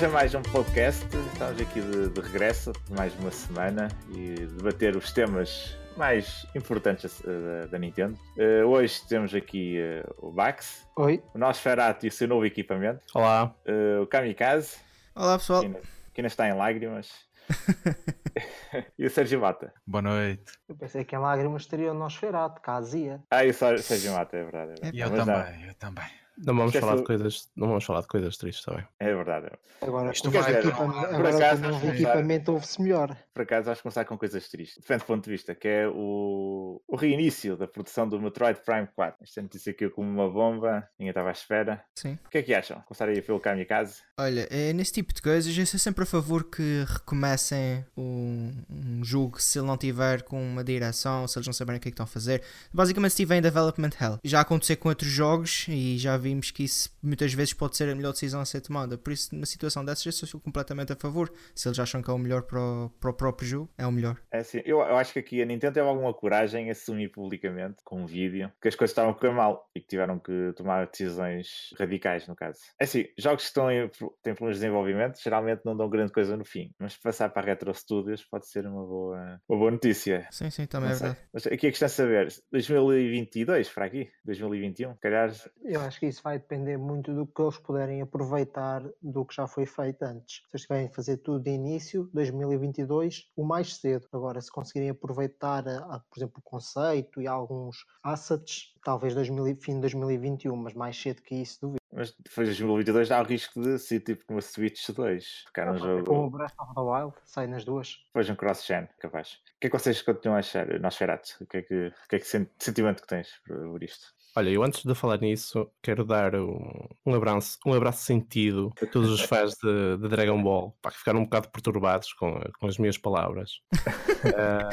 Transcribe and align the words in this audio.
bem-vindos 0.00 0.02
a 0.02 0.08
mais 0.08 0.34
um 0.34 0.42
podcast. 0.42 1.04
Estamos 1.32 1.60
aqui 1.60 1.80
de, 1.80 2.08
de 2.08 2.20
regresso, 2.20 2.72
de 2.72 2.92
mais 2.94 3.14
uma 3.18 3.30
semana 3.30 3.88
e 4.08 4.46
debater 4.46 4.96
os 4.96 5.12
temas 5.12 5.76
mais 5.94 6.46
importantes 6.54 7.20
da, 7.20 7.66
da 7.66 7.78
Nintendo. 7.78 8.18
Uh, 8.38 8.66
hoje 8.66 9.06
temos 9.06 9.34
aqui 9.34 9.78
uh, 9.78 10.28
o 10.28 10.32
Bax, 10.32 10.88
Oi. 10.96 11.22
o 11.34 11.38
nosso 11.38 11.60
Ferati 11.60 12.06
e 12.06 12.08
o 12.08 12.12
seu 12.12 12.26
novo 12.26 12.46
equipamento, 12.46 13.02
Olá. 13.14 13.54
uh, 13.66 14.02
o 14.02 14.06
Kamikaze, 14.06 14.78
Olá 15.14 15.36
pessoal. 15.36 15.60
que 15.60 15.66
ainda, 15.66 15.80
que 16.14 16.20
ainda 16.20 16.28
está 16.28 16.48
em 16.48 16.54
lágrimas, 16.54 17.10
e 18.98 19.04
o 19.04 19.10
Sérgio 19.10 19.40
Mata. 19.40 19.72
Boa 19.86 20.02
noite. 20.02 20.52
Eu 20.66 20.76
pensei 20.76 21.04
que 21.04 21.14
em 21.14 21.18
lágrimas 21.18 21.62
estaria 21.62 21.90
o 21.90 21.94
Nosferatu, 21.94 22.62
Kazia. 22.62 23.20
Ah, 23.30 23.44
e 23.44 23.50
o 23.50 23.54
Sérgio 23.54 24.12
Mata, 24.12 24.36
é 24.36 24.44
verdade. 24.44 24.72
É 24.72 24.74
verdade. 24.74 24.96
E 24.96 25.00
eu 25.00 25.10
Mas 25.10 25.18
não, 25.18 25.26
também, 25.26 25.66
eu 25.66 25.74
também. 25.74 26.19
Não 26.44 26.54
vamos, 26.54 26.66
Esquece 26.74 26.86
falar 26.86 26.96
de 26.98 27.04
coisas, 27.04 27.48
não 27.56 27.68
vamos 27.68 27.84
falar 27.84 28.00
de 28.00 28.06
coisas 28.08 28.36
tristes 28.36 28.64
também. 28.64 28.84
é 28.98 29.14
verdade. 29.14 29.48
Agora, 29.82 30.10
Isto 30.12 30.30
com 30.30 30.38
o 30.38 30.42
vai- 30.42 30.52
novo 30.52 30.62
por 30.62 30.68
equipamento, 30.68 31.14
agora 31.14 31.36
acaso, 31.36 31.62
o 31.86 31.88
equipamento 31.90 32.52
ouve-se 32.52 32.82
melhor. 32.82 33.16
Por 33.32 33.42
acaso, 33.42 33.64
vamos 33.64 33.80
começar 33.80 34.04
com 34.04 34.18
coisas 34.18 34.48
tristes. 34.48 34.78
Depende 34.82 35.00
do 35.00 35.06
ponto 35.06 35.24
de 35.24 35.30
vista, 35.30 35.54
que 35.54 35.68
é 35.68 35.88
o, 35.88 36.80
o 36.86 36.96
reinício 36.96 37.56
da 37.56 37.66
produção 37.66 38.06
do 38.08 38.20
Metroid 38.20 38.60
Prime 38.64 38.88
4. 38.94 39.22
Esta 39.22 39.40
notícia 39.42 39.70
aqui 39.70 39.88
como 39.88 40.08
uma 40.10 40.30
bomba, 40.30 40.86
ninguém 40.98 41.10
estava 41.10 41.28
à 41.30 41.32
espera. 41.32 41.82
Sim. 41.94 42.18
O 42.26 42.28
que 42.30 42.38
é 42.38 42.42
que 42.42 42.52
acham? 42.54 42.80
Começar 42.82 43.08
aí 43.08 43.22
pelo 43.22 43.40
Kamikaze? 43.40 44.02
Olha, 44.18 44.46
é, 44.50 44.72
nesse 44.74 44.92
tipo 44.92 45.14
de 45.14 45.22
coisas 45.22 45.56
eu 45.56 45.64
sou 45.66 45.80
sempre 45.80 46.02
a 46.04 46.06
favor 46.06 46.44
que 46.44 46.84
recomecem 46.86 47.84
um, 47.96 48.52
um 48.70 49.04
jogo 49.04 49.40
se 49.40 49.58
ele 49.58 49.66
não 49.66 49.76
tiver 49.78 50.22
com 50.22 50.42
uma 50.42 50.62
direção, 50.64 51.26
se 51.26 51.38
eles 51.38 51.46
não 51.46 51.52
saberem 51.54 51.78
o 51.78 51.80
que 51.80 51.88
é 51.88 51.90
que 51.90 51.94
estão 51.94 52.04
a 52.04 52.06
fazer. 52.06 52.42
Basicamente, 52.72 53.12
se 53.12 53.14
estiver 53.22 53.36
em 53.38 53.42
development 53.42 53.90
hell. 54.00 54.18
Já 54.22 54.40
aconteceu 54.40 54.76
com 54.76 54.88
outros 54.90 55.10
jogos 55.10 55.66
e 55.68 55.96
já 55.98 56.16
vimos 56.30 56.50
que 56.50 56.64
isso 56.64 56.90
muitas 57.02 57.32
vezes 57.32 57.52
pode 57.52 57.76
ser 57.76 57.88
a 57.88 57.94
melhor 57.94 58.12
decisão 58.12 58.40
a 58.40 58.44
ser 58.44 58.60
tomada. 58.60 58.96
Por 58.96 59.12
isso, 59.12 59.34
numa 59.34 59.46
situação 59.46 59.84
dessas, 59.84 60.06
eu 60.06 60.12
sou 60.26 60.40
completamente 60.40 60.92
a 60.92 60.96
favor. 60.96 61.32
Se 61.54 61.68
eles 61.68 61.78
acham 61.78 62.02
que 62.02 62.10
é 62.10 62.12
o 62.12 62.18
melhor 62.18 62.42
para 62.42 62.60
o, 62.60 62.90
para 63.00 63.10
o 63.10 63.14
próprio 63.14 63.48
jogo, 63.48 63.70
é 63.76 63.86
o 63.86 63.92
melhor. 63.92 64.16
É 64.30 64.38
assim, 64.38 64.62
eu, 64.64 64.78
eu 64.78 64.96
acho 64.96 65.12
que 65.12 65.18
aqui 65.18 65.42
a 65.42 65.44
Nintendo 65.44 65.74
teve 65.74 65.88
alguma 65.88 66.14
coragem 66.14 66.68
em 66.68 66.70
assumir 66.70 67.08
publicamente, 67.08 67.82
com 67.84 68.02
um 68.02 68.06
vídeo, 68.06 68.50
que 68.60 68.68
as 68.68 68.74
coisas 68.74 68.92
estavam 68.92 69.10
a 69.10 69.14
correr 69.14 69.32
mal 69.32 69.68
e 69.74 69.80
que 69.80 69.88
tiveram 69.88 70.18
que 70.18 70.52
tomar 70.56 70.86
decisões 70.86 71.70
radicais, 71.78 72.26
no 72.26 72.36
caso. 72.36 72.60
É 72.78 72.84
assim, 72.84 73.06
jogos 73.18 73.42
que 73.42 73.48
estão 73.48 73.70
em, 73.70 73.88
têm 74.22 74.34
problemas 74.34 74.56
de 74.56 74.60
desenvolvimento 74.60 75.20
geralmente 75.22 75.62
não 75.64 75.76
dão 75.76 75.88
grande 75.88 76.12
coisa 76.12 76.36
no 76.36 76.44
fim, 76.44 76.72
mas 76.78 76.96
passar 76.96 77.28
para 77.30 77.42
a 77.42 77.44
Retro 77.46 77.74
Studios 77.74 78.24
pode 78.24 78.46
ser 78.46 78.66
uma 78.66 78.84
boa, 78.84 79.40
uma 79.48 79.58
boa 79.58 79.70
notícia. 79.70 80.26
Sim, 80.30 80.50
sim, 80.50 80.66
também 80.66 80.90
Não 80.90 80.96
é 80.96 80.98
verdade. 80.98 81.20
Mas 81.32 81.46
aqui 81.46 81.66
a 81.66 81.70
questão 81.70 81.86
é 81.86 81.88
saber, 81.88 82.28
2022 82.52 83.68
para 83.70 83.86
aqui? 83.86 84.10
2021? 84.24 84.94
Se 84.94 85.00
calhar 85.00 85.32
Eu 85.64 85.80
acho 85.80 85.98
que 85.98 86.06
isso 86.06 86.19
vai 86.22 86.38
depender 86.38 86.76
muito 86.76 87.14
do 87.14 87.26
que 87.26 87.40
eles 87.42 87.58
puderem 87.58 88.00
aproveitar 88.02 88.82
do 89.02 89.24
que 89.24 89.34
já 89.34 89.46
foi 89.46 89.66
feito 89.66 90.02
antes. 90.02 90.36
Se 90.48 90.54
eles 90.56 90.62
tiverem 90.62 90.86
a 90.86 90.90
fazer 90.90 91.16
tudo 91.18 91.42
de 91.42 91.50
início, 91.50 92.08
2022, 92.12 93.30
o 93.36 93.44
mais 93.44 93.76
cedo. 93.76 94.06
Agora, 94.12 94.40
se 94.40 94.50
conseguirem 94.50 94.90
aproveitar, 94.90 95.66
a- 95.68 95.96
a, 95.96 96.00
por 96.00 96.18
exemplo, 96.18 96.38
o 96.38 96.42
conceito 96.42 97.20
e 97.20 97.26
alguns 97.26 97.84
assets, 98.02 98.74
talvez 98.84 99.14
2000, 99.14 99.46
e- 99.48 99.54
fim 99.56 99.74
de 99.74 99.80
2021, 99.82 100.56
mas 100.56 100.74
mais 100.74 101.00
cedo 101.00 101.22
que 101.22 101.34
isso, 101.34 101.58
duvido. 101.60 101.80
Mas 101.92 102.12
depois 102.12 102.46
de 102.48 102.54
2022 102.54 103.10
há 103.10 103.20
o 103.20 103.24
risco 103.24 103.60
de 103.60 103.76
ser 103.78 104.00
tipo 104.00 104.24
como 104.24 104.38
a 104.38 104.42
Switch 104.42 104.88
2. 104.90 105.44
Ficar 105.48 105.72
um 105.72 105.76
jogo. 105.76 106.04
Como 106.04 106.26
o 106.26 106.30
Breath 106.30 106.54
of 106.60 106.72
the 106.74 106.80
Wild, 106.80 107.14
sai 107.24 107.46
nas 107.48 107.64
duas. 107.64 107.96
Depois 108.06 108.30
um 108.30 108.36
cross-gen, 108.36 108.88
capaz. 109.00 109.32
O 109.56 109.60
que 109.60 109.66
é 109.66 109.70
que 109.70 109.76
vocês 109.78 110.00
continuam 110.00 110.36
a 110.36 110.38
achar, 110.38 110.68
Nosferatu? 110.80 111.36
O 111.40 111.46
que 111.46 111.56
é 111.58 111.62
que, 111.62 111.88
o 111.88 112.08
que, 112.08 112.16
é 112.16 112.18
que 112.20 112.26
sen- 112.26 112.48
sentimento 112.60 113.02
que 113.02 113.08
tens 113.08 113.28
por, 113.44 113.56
por 113.56 113.82
isto? 113.82 114.06
Olha, 114.36 114.48
eu 114.48 114.62
antes 114.62 114.84
de 114.84 114.94
falar 114.94 115.20
nisso, 115.20 115.68
quero 115.82 116.04
dar 116.04 116.36
um, 116.36 116.88
um 117.04 117.14
abraço, 117.14 117.58
um 117.66 117.72
abraço 117.72 118.04
sentido 118.04 118.72
a 118.80 118.86
todos 118.86 119.10
os 119.10 119.22
fãs 119.22 119.54
de, 119.62 119.96
de 119.96 120.08
Dragon 120.08 120.40
Ball, 120.40 120.76
pá, 120.80 120.90
que 120.90 120.98
ficaram 120.98 121.20
um 121.20 121.24
bocado 121.24 121.48
perturbados 121.48 122.12
com, 122.12 122.40
com 122.58 122.66
as 122.68 122.78
minhas 122.78 122.96
palavras 122.96 123.60
ah, 124.36 124.68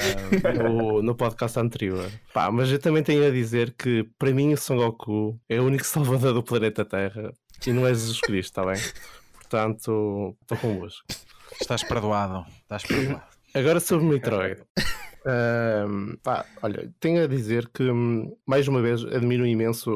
no, 0.53 1.01
no 1.01 1.15
podcast 1.15 1.59
anterior. 1.59 2.09
Pá, 2.33 2.51
mas 2.51 2.71
eu 2.71 2.77
também 2.77 3.01
tenho 3.01 3.25
a 3.25 3.31
dizer 3.31 3.73
que 3.73 4.03
para 4.19 4.31
mim 4.31 4.53
o 4.53 4.57
Son 4.57 4.75
Goku 4.75 5.39
é 5.49 5.59
o 5.59 5.65
único 5.65 5.85
salvador 5.87 6.33
do 6.33 6.43
planeta 6.43 6.85
Terra 6.85 7.33
e 7.65 7.73
não 7.73 7.87
é 7.87 7.89
Jesus 7.89 8.21
Cristo, 8.21 8.59
está 8.59 8.63
bem? 8.63 8.79
Portanto, 9.33 10.37
estou 10.41 10.57
convosco. 10.57 11.03
Estás 11.59 11.83
perdoado. 11.83 12.45
Estás 12.61 12.83
perdoado. 12.83 13.23
Agora 13.55 13.79
sobre 13.79 14.05
o 14.05 14.09
Metroid. 14.09 14.61
Pá, 16.23 16.45
olha, 16.61 16.93
tenho 16.99 17.23
a 17.23 17.27
dizer 17.27 17.69
que, 17.69 17.83
hum, 17.83 18.35
mais 18.45 18.67
uma 18.67 18.81
vez, 18.81 19.03
admiro 19.05 19.45
imenso 19.45 19.91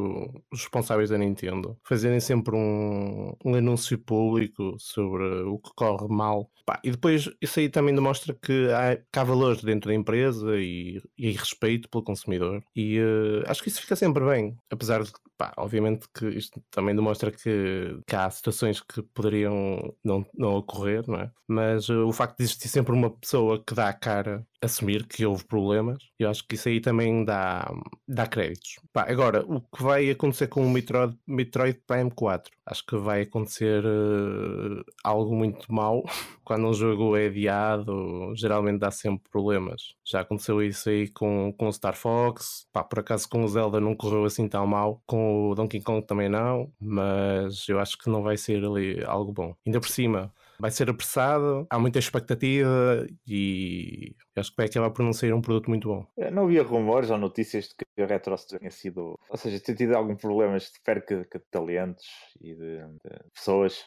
os 0.52 0.62
responsáveis 0.62 1.09
da 1.09 1.18
Nintendo 1.18 1.78
fazerem 1.84 2.19
sempre 2.19 2.56
um, 2.56 3.34
um 3.44 3.56
anúncio 3.56 3.97
público 3.97 4.75
sobre 4.80 5.24
o 5.44 5.58
que 5.59 5.72
corre 5.75 6.08
mal. 6.08 6.50
Pá, 6.66 6.80
e 6.84 6.91
depois 6.91 7.30
isso 7.41 7.59
aí 7.59 7.70
também 7.70 7.94
demonstra 7.94 8.34
que 8.34 8.70
há, 8.72 8.96
que 8.96 9.20
há 9.20 9.24
valores 9.24 9.64
dentro 9.64 9.90
da 9.90 9.96
empresa 9.96 10.58
e, 10.58 11.02
e 11.18 11.31
respeito 11.31 11.90
pelo 11.90 12.03
consumidor. 12.03 12.64
E 12.75 12.97
eh, 12.97 13.44
acho 13.47 13.62
que 13.64 13.70
isso 13.70 13.81
fica 13.81 13.96
sempre 13.96 14.24
bem. 14.25 14.56
Apesar 14.70 15.03
de, 15.03 15.12
obviamente 15.58 16.08
que 16.14 16.28
isto 16.30 16.62
também 16.70 16.96
demonstra 16.96 17.31
que, 17.31 18.00
que 18.08 18.16
há 18.16 18.30
situações 18.30 18.80
que 18.81 19.02
poderiam 19.02 19.94
não, 20.03 20.25
não 20.38 20.56
ocorrer, 20.56 21.03
não 21.08 21.20
é? 21.20 21.31
Mas 21.47 21.90
eh, 21.90 21.94
o 21.94 22.12
facto 22.14 22.38
de 22.38 22.44
existir 22.44 22.68
sempre 22.68 22.94
uma 22.94 23.09
pessoa 23.09 23.64
que 23.66 23.74
dá 23.74 23.90
a 23.90 23.94
cara 23.94 24.46
assumir 24.62 25.06
que 25.08 25.21
houve 25.26 25.46
problemas, 25.46 25.98
eu 26.20 26.30
acho 26.30 26.48
que 26.48 26.56
isso 26.56 26.70
aí 26.70 26.80
também 26.80 27.24
dá, 27.26 27.72
dá 28.08 28.28
créditos. 28.28 28.80
Pá, 28.94 29.06
agora, 29.09 29.46
o 29.46 29.62
que 29.62 29.84
vai 29.84 30.09
acontecer 30.09 30.48
com 30.48 30.66
o 30.66 30.70
Metroid, 30.70 31.18
Metroid 31.28 31.82
Prime 31.86 32.12
4? 32.12 32.52
Acho 32.66 32.86
que 32.86 32.96
vai 32.98 33.22
acontecer 33.22 33.84
eh, 33.84 34.84
algo 35.04 35.36
muito 35.36 35.72
mau. 35.74 36.04
Quando 36.44 36.68
um 36.68 36.74
jogo 36.74 37.16
é 37.16 37.28
adiado, 37.28 38.34
geralmente 38.36 38.80
dá 38.80 38.92
sempre 38.92 39.30
problemas. 39.30 39.94
Já 40.06 40.22
aconteceu 40.22 40.62
isso 40.62 40.90
aí 40.90 41.08
com, 41.08 41.53
com 41.58 41.68
o 41.68 41.74
Star 41.74 41.96
Fox. 41.96 42.68
Pá, 42.72 42.84
por 42.84 43.00
acaso 43.00 43.28
com 43.30 43.44
o 43.44 43.48
Zelda 43.48 43.80
não 43.80 43.96
correu 43.96 44.26
assim 44.26 44.48
tão 44.48 44.66
mal. 44.68 45.02
Com 45.06 45.50
o 45.50 45.56
Donkey 45.56 45.82
Kong 45.82 46.06
também 46.06 46.30
não. 46.30 46.72
Mas 46.80 47.68
eu 47.70 47.80
acho 47.80 47.98
que 47.98 48.09
não 48.09 48.24
vai 48.24 48.38
ser 48.38 48.64
ali 48.64 49.03
algo 49.06 49.32
bom. 49.32 49.56
Ainda 49.66 49.80
por 49.80 49.90
cima, 49.90 50.34
vai 50.62 50.70
ser 50.72 50.90
apressado, 50.90 51.66
há 51.70 51.80
muita 51.80 51.98
expectativa 52.00 53.06
e 53.28 54.16
acho 54.38 54.52
que 54.52 54.58
vai 54.58 54.68
acabar 54.68 54.92
por 54.92 55.04
não 55.04 55.12
sair 55.12 55.34
um 55.34 55.42
produto 55.42 55.70
muito 55.70 55.88
bom. 55.88 56.06
Eh, 56.18 56.30
Não 56.30 56.44
havia 56.44 56.62
rumores 56.64 57.10
ou 57.10 57.18
notícias 57.18 57.66
de 57.70 57.76
que 57.76 58.02
a 58.02 58.06
Retro 58.06 58.38
Studios 58.38 58.60
tinha 58.60 58.72
sido. 58.72 59.18
Ou 59.30 59.38
seja, 59.38 59.60
tinha 59.60 59.76
tido 59.76 59.96
alguns 59.96 60.22
problemas 60.22 60.64
de 60.66 60.80
perca 60.84 61.18
de 61.18 61.46
talentos 61.50 62.06
e 62.40 62.54
de, 62.54 62.78
de 62.78 63.30
pessoas. 63.34 63.84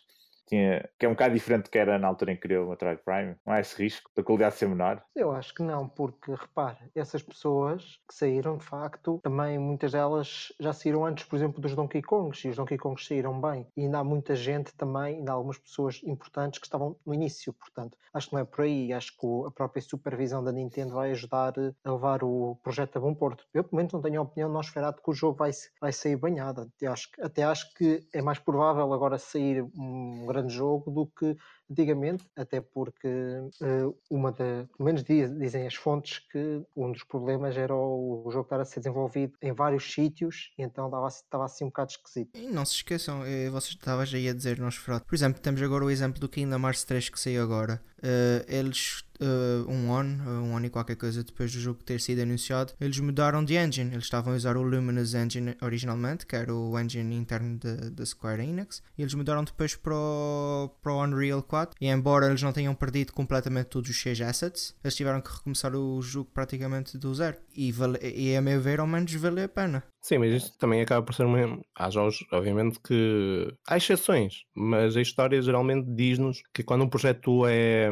Tinha, 0.47 0.88
que 0.99 1.06
é 1.06 1.09
um 1.09 1.12
bocado 1.12 1.34
diferente 1.34 1.65
do 1.65 1.71
que 1.71 1.78
era 1.78 1.99
na 1.99 2.09
altura 2.09 2.32
em 2.32 2.37
que 2.37 2.43
criou 2.43 2.66
o 2.66 2.71
Metroid 2.71 3.00
Prime. 3.03 3.37
Não 3.47 3.55
há 3.55 3.60
esse 3.60 3.81
risco 3.82 4.10
da 4.15 4.22
qualidade 4.22 4.56
ser 4.56 4.69
menor. 4.69 5.03
Eu 5.15 5.32
acho 5.32 5.55
que 5.55 5.62
não, 5.62 5.88
porque 5.88 6.32
repare, 6.32 6.78
essas 6.94 7.22
pessoas 7.22 8.00
que 8.09 8.15
saíram 8.15 8.56
de 8.56 8.65
facto, 8.65 9.21
também 9.22 9.59
muitas 9.59 9.93
delas 9.93 10.53
já 10.60 10.72
saíram 10.72 11.04
antes, 11.04 11.25
por 11.25 11.37
exemplo, 11.37 11.60
dos 11.60 11.75
Donkey 11.75 12.03
Kongs, 12.03 12.44
e 12.44 12.50
os 12.50 12.56
Donkey 12.56 12.77
Kongs 12.77 13.07
saíram 13.07 13.41
bem. 13.41 13.66
E 13.77 13.83
ainda 13.83 13.98
há 13.98 14.04
muita 14.04 14.34
gente 14.36 14.74
também, 14.74 15.16
ainda 15.16 15.33
há 15.33 15.34
algumas 15.34 15.59
pessoas 15.59 16.01
importantes 16.04 16.59
que 16.59 16.66
estavam 16.66 16.97
no 17.07 17.15
início, 17.15 17.53
portanto, 17.53 17.97
acho 18.13 18.28
que 18.28 18.34
não 18.34 18.41
é 18.41 18.45
por 18.45 18.63
aí. 18.63 18.92
Acho 18.92 19.16
que 19.19 19.27
a 19.47 19.51
própria 19.51 19.83
supervisão 19.83 20.42
da 20.42 20.53
Nintendo 20.53 20.95
vai 20.95 21.10
ajudar 21.10 21.57
eh, 21.59 21.72
a 21.84 21.92
levar 21.92 22.22
o 22.22 22.59
projeto 22.63 22.97
a 22.97 23.01
bom 23.01 23.15
porto. 23.15 23.45
Eu, 23.53 23.65
pelo 23.65 23.77
menos, 23.77 23.92
não 23.92 24.01
tenho 24.01 24.21
a 24.21 24.22
opinião 24.22 24.48
de 24.48 24.54
Nosferatu 24.54 25.03
que 25.03 25.10
o 25.10 25.15
jogo 25.15 25.39
vai, 25.39 25.51
vai 25.80 25.92
sair 25.92 26.16
banhado. 26.16 26.63
Até 26.63 26.86
acho, 26.86 27.09
até 27.21 27.42
acho 27.42 27.72
que 27.74 28.07
é 28.13 28.22
mais 28.22 28.39
provável 28.39 28.92
agora 28.92 29.19
sair 29.19 29.63
um 29.77 30.27
grande 30.34 30.54
jogo 30.54 30.91
do 30.91 31.07
que 31.07 31.36
antigamente, 31.71 32.27
até 32.36 32.60
porque 32.60 33.09
eh, 33.09 33.86
uma 34.10 34.31
da, 34.31 34.66
pelo 34.77 34.86
menos 34.86 35.03
diz- 35.03 35.36
dizem 35.39 35.66
as 35.66 35.75
fontes 35.75 36.19
que 36.31 36.63
um 36.77 36.92
dos 36.92 37.03
problemas 37.04 37.57
era 37.57 37.75
o, 37.75 38.28
jogo 38.31 38.45
estar 38.45 38.60
a 38.60 38.65
ser 38.65 38.81
desenvolvido 38.81 39.33
em 39.41 39.53
vários 39.53 39.92
sítios 39.92 40.53
e 40.59 40.63
então 40.63 40.86
estava, 40.86 41.09
estava 41.09 41.45
assim 41.45 41.65
um 41.65 41.69
bocado 41.69 41.92
esquisito. 41.92 42.31
E 42.34 42.47
não 42.48 42.65
se 42.65 42.75
esqueçam, 42.75 43.25
eh, 43.25 43.48
vocês 43.51 43.75
estavas 43.75 44.13
aí 44.13 44.28
a 44.28 44.34
dizer 44.34 44.59
Nosferatu. 44.59 45.07
Por 45.07 45.15
exemplo, 45.15 45.41
temos 45.41 45.63
agora 45.63 45.84
o 45.84 45.91
exemplo 45.91 46.21
do 46.21 46.28
Kingdom 46.28 46.60
Hearts 46.60 46.84
3 46.84 47.09
que 47.09 47.21
saiu 47.21 47.42
agora. 47.42 47.81
Eh, 48.06 48.45
eles, 48.59 49.03
eh, 49.18 49.65
um 49.66 49.91
ano, 49.91 50.22
eh, 50.22 50.39
um 50.41 50.54
ano 50.54 50.66
e 50.66 50.71
qualquer 50.71 50.95
coisa 50.95 51.24
depois 51.24 51.51
do 51.51 51.59
jogo 51.59 51.83
ter 51.83 51.98
sido 52.03 52.21
anunciado, 52.21 52.74
eles 52.78 52.98
mudaram 52.98 53.42
de 53.42 53.54
engine. 53.56 53.92
Eles 53.92 54.04
estavam 54.04 54.34
a 54.34 54.36
usar 54.36 54.59
o 54.59 54.62
Luminous 54.62 55.15
Engine 55.15 55.56
originalmente, 55.62 56.27
que 56.27 56.36
era 56.36 56.54
o 56.54 56.78
engine 56.78 57.16
interno 57.16 57.59
da 57.59 58.04
Square 58.04 58.42
Enix, 58.42 58.83
e 58.98 59.03
eles 59.03 59.15
mudaram 59.15 59.42
depois 59.42 59.74
para 59.74 59.95
o, 59.95 60.68
para 60.83 60.92
Unreal 60.92 61.42
4. 61.42 61.77
E 61.80 61.86
embora 61.89 62.27
eles 62.27 62.42
não 62.42 62.53
tenham 62.53 62.74
perdido 62.74 63.15
completamente 63.15 63.68
todos 63.68 63.89
os 63.89 64.01
6 64.03 64.21
assets, 64.21 64.74
eles 64.84 64.95
tiveram 64.95 65.22
que 65.22 65.33
recomeçar 65.33 65.74
o 65.74 66.03
jogo 66.03 66.30
praticamente 66.34 66.98
do 66.98 67.15
zero. 67.15 67.39
E, 67.57 67.72
vale, 67.72 67.98
e 68.03 68.36
a 68.36 68.42
meu 68.42 68.60
ver, 68.60 68.80
ao 68.80 68.86
menos 68.86 69.15
valeu 69.15 69.47
a 69.47 69.48
pena. 69.48 69.83
Sim, 70.06 70.18
mas 70.18 70.34
isto 70.34 70.59
também 70.59 70.83
acaba 70.83 71.03
por 71.04 71.15
ser 71.15 71.24
uma. 71.24 71.59
Há 71.74 71.89
jogos, 71.89 72.22
obviamente, 72.30 72.78
que. 72.80 73.51
Há 73.66 73.78
exceções, 73.78 74.45
mas 74.54 74.97
a 74.98 75.01
história 75.01 75.41
geralmente 75.41 75.86
diz-nos 75.95 76.42
que 76.53 76.62
quando 76.62 76.84
um 76.84 76.89
projeto 76.91 77.47
é, 77.47 77.89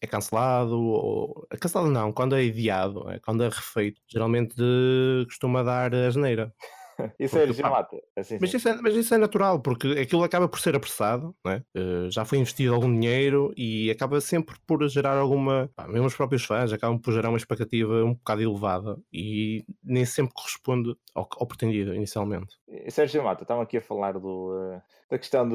é 0.00 0.06
cancelado, 0.06 0.78
ou. 0.80 1.44
é 1.50 1.56
Cancelado 1.56 1.90
não, 1.90 2.12
quando 2.12 2.36
é 2.36 2.44
ideado, 2.44 3.10
é, 3.10 3.18
quando 3.18 3.42
é 3.42 3.48
refeito, 3.48 4.00
geralmente 4.08 4.54
costuma 5.26 5.64
dar 5.64 5.92
a 5.92 6.08
geneira. 6.10 6.54
Isso 7.18 7.38
é 7.38 7.46
Porque, 7.46 7.62
pá. 7.62 7.88
Assim, 8.16 8.38
Mas 8.40 8.54
isso, 8.54 8.68
é, 8.68 8.80
mas 8.80 8.94
isso 8.94 9.14
é 9.14 9.18
natural, 9.18 9.60
porque 9.60 9.88
aquilo 9.88 10.22
acaba 10.22 10.48
por 10.48 10.60
ser 10.60 10.76
apressado, 10.76 11.34
é? 11.46 11.62
Eh, 11.74 12.08
já 12.10 12.24
foi 12.24 12.38
investido 12.38 12.74
algum 12.74 12.92
dinheiro 12.92 13.52
e 13.56 13.90
acaba 13.90 14.20
sempre 14.20 14.56
por 14.66 14.86
gerar 14.88 15.16
alguma. 15.16 15.70
pá, 15.74 15.86
mesmo 15.88 16.06
os 16.06 16.14
próprios 16.14 16.44
fãs 16.44 16.72
acabam 16.72 16.98
por 16.98 17.12
gerar 17.12 17.28
uma 17.28 17.38
expectativa 17.38 18.04
um 18.04 18.14
bocado 18.14 18.42
elevada 18.42 18.98
e 19.12 19.64
nem 19.82 20.04
sempre 20.04 20.32
corresponde 20.34 20.94
ao, 21.14 21.28
ao 21.38 21.46
pretendido 21.46 21.94
inicialmente. 21.94 22.56
E 22.68 22.90
Sérgio 22.90 23.22
Mata, 23.22 23.42
estavam 23.42 23.62
aqui 23.62 23.78
a 23.78 23.82
falar 23.82 24.12
do, 24.12 24.52
eh, 24.72 24.82
da 25.10 25.18
questão 25.18 25.48
de, 25.48 25.54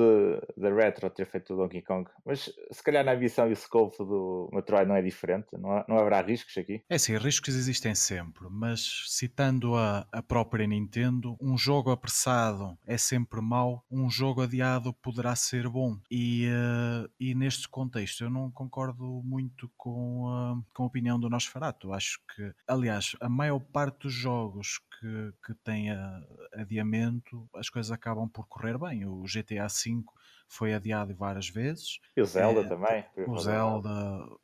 da 0.58 0.74
Retro 0.74 1.10
ter 1.10 1.26
feito 1.26 1.54
o 1.54 1.58
Donkey 1.58 1.82
Kong, 1.82 2.10
mas 2.26 2.52
se 2.72 2.84
calhar 2.84 3.04
na 3.04 3.14
ambição 3.14 3.50
e 3.50 3.54
o 3.54 3.56
scope 3.56 3.98
do 3.98 4.50
Metroid 4.54 4.88
não 4.88 4.96
é 4.96 5.02
diferente, 5.02 5.48
não, 5.54 5.72
há- 5.72 5.86
não 5.88 5.98
haverá 5.98 6.22
riscos 6.22 6.58
aqui? 6.58 6.84
É 6.90 6.96
assim, 6.96 7.18
riscos 7.18 7.56
existem 7.56 7.94
sempre, 7.96 8.48
mas 8.50 9.06
citando 9.08 9.76
a, 9.76 10.08
a 10.12 10.22
própria 10.22 10.68
Nintendo, 10.68 11.36
um 11.42 11.58
jogo 11.58 11.92
apressado 11.92 12.78
é 12.86 12.98
sempre 12.98 13.42
mau, 13.42 13.84
um 13.90 14.10
jogo 14.10 14.42
adiado 14.42 14.94
poderá 14.94 15.36
ser 15.36 15.68
bom. 15.68 15.98
E, 16.10 16.46
eh, 16.48 17.10
e 17.20 17.36
neste 17.36 17.68
contexto 17.68 18.24
eu 18.24 18.30
não 18.30 18.52
concordo 18.52 19.22
muito 19.24 19.72
com 19.78 20.28
a, 20.30 20.62
com 20.74 20.84
a 20.84 20.86
opinião 20.88 21.20
do 21.20 21.30
Nosferatu. 21.30 21.94
Acho 21.94 22.20
que, 22.36 22.54
aliás, 22.68 23.16
a 23.20 23.30
maior 23.30 23.60
parte 23.60 24.04
dos 24.04 24.14
jogos 24.14 24.80
que, 25.00 25.34
que 25.46 25.54
têm 25.64 25.92
a- 25.92 26.22
adiamento, 26.54 27.50
as 27.56 27.70
coisas 27.70 27.92
acabam 27.92 28.28
por 28.30 28.48
correr 28.48 28.78
bem. 28.78 29.06
O 29.06 29.26
GTA 29.28 29.68
V 29.68 30.04
foi 30.48 30.74
adiado 30.74 31.16
várias 31.16 31.50
vezes. 31.50 32.00
E 32.16 32.22
o 32.22 32.26
Zelda 32.26 32.64
É, 32.64 32.70
também? 32.70 33.04
O 33.26 33.38
Zelda 33.38 33.90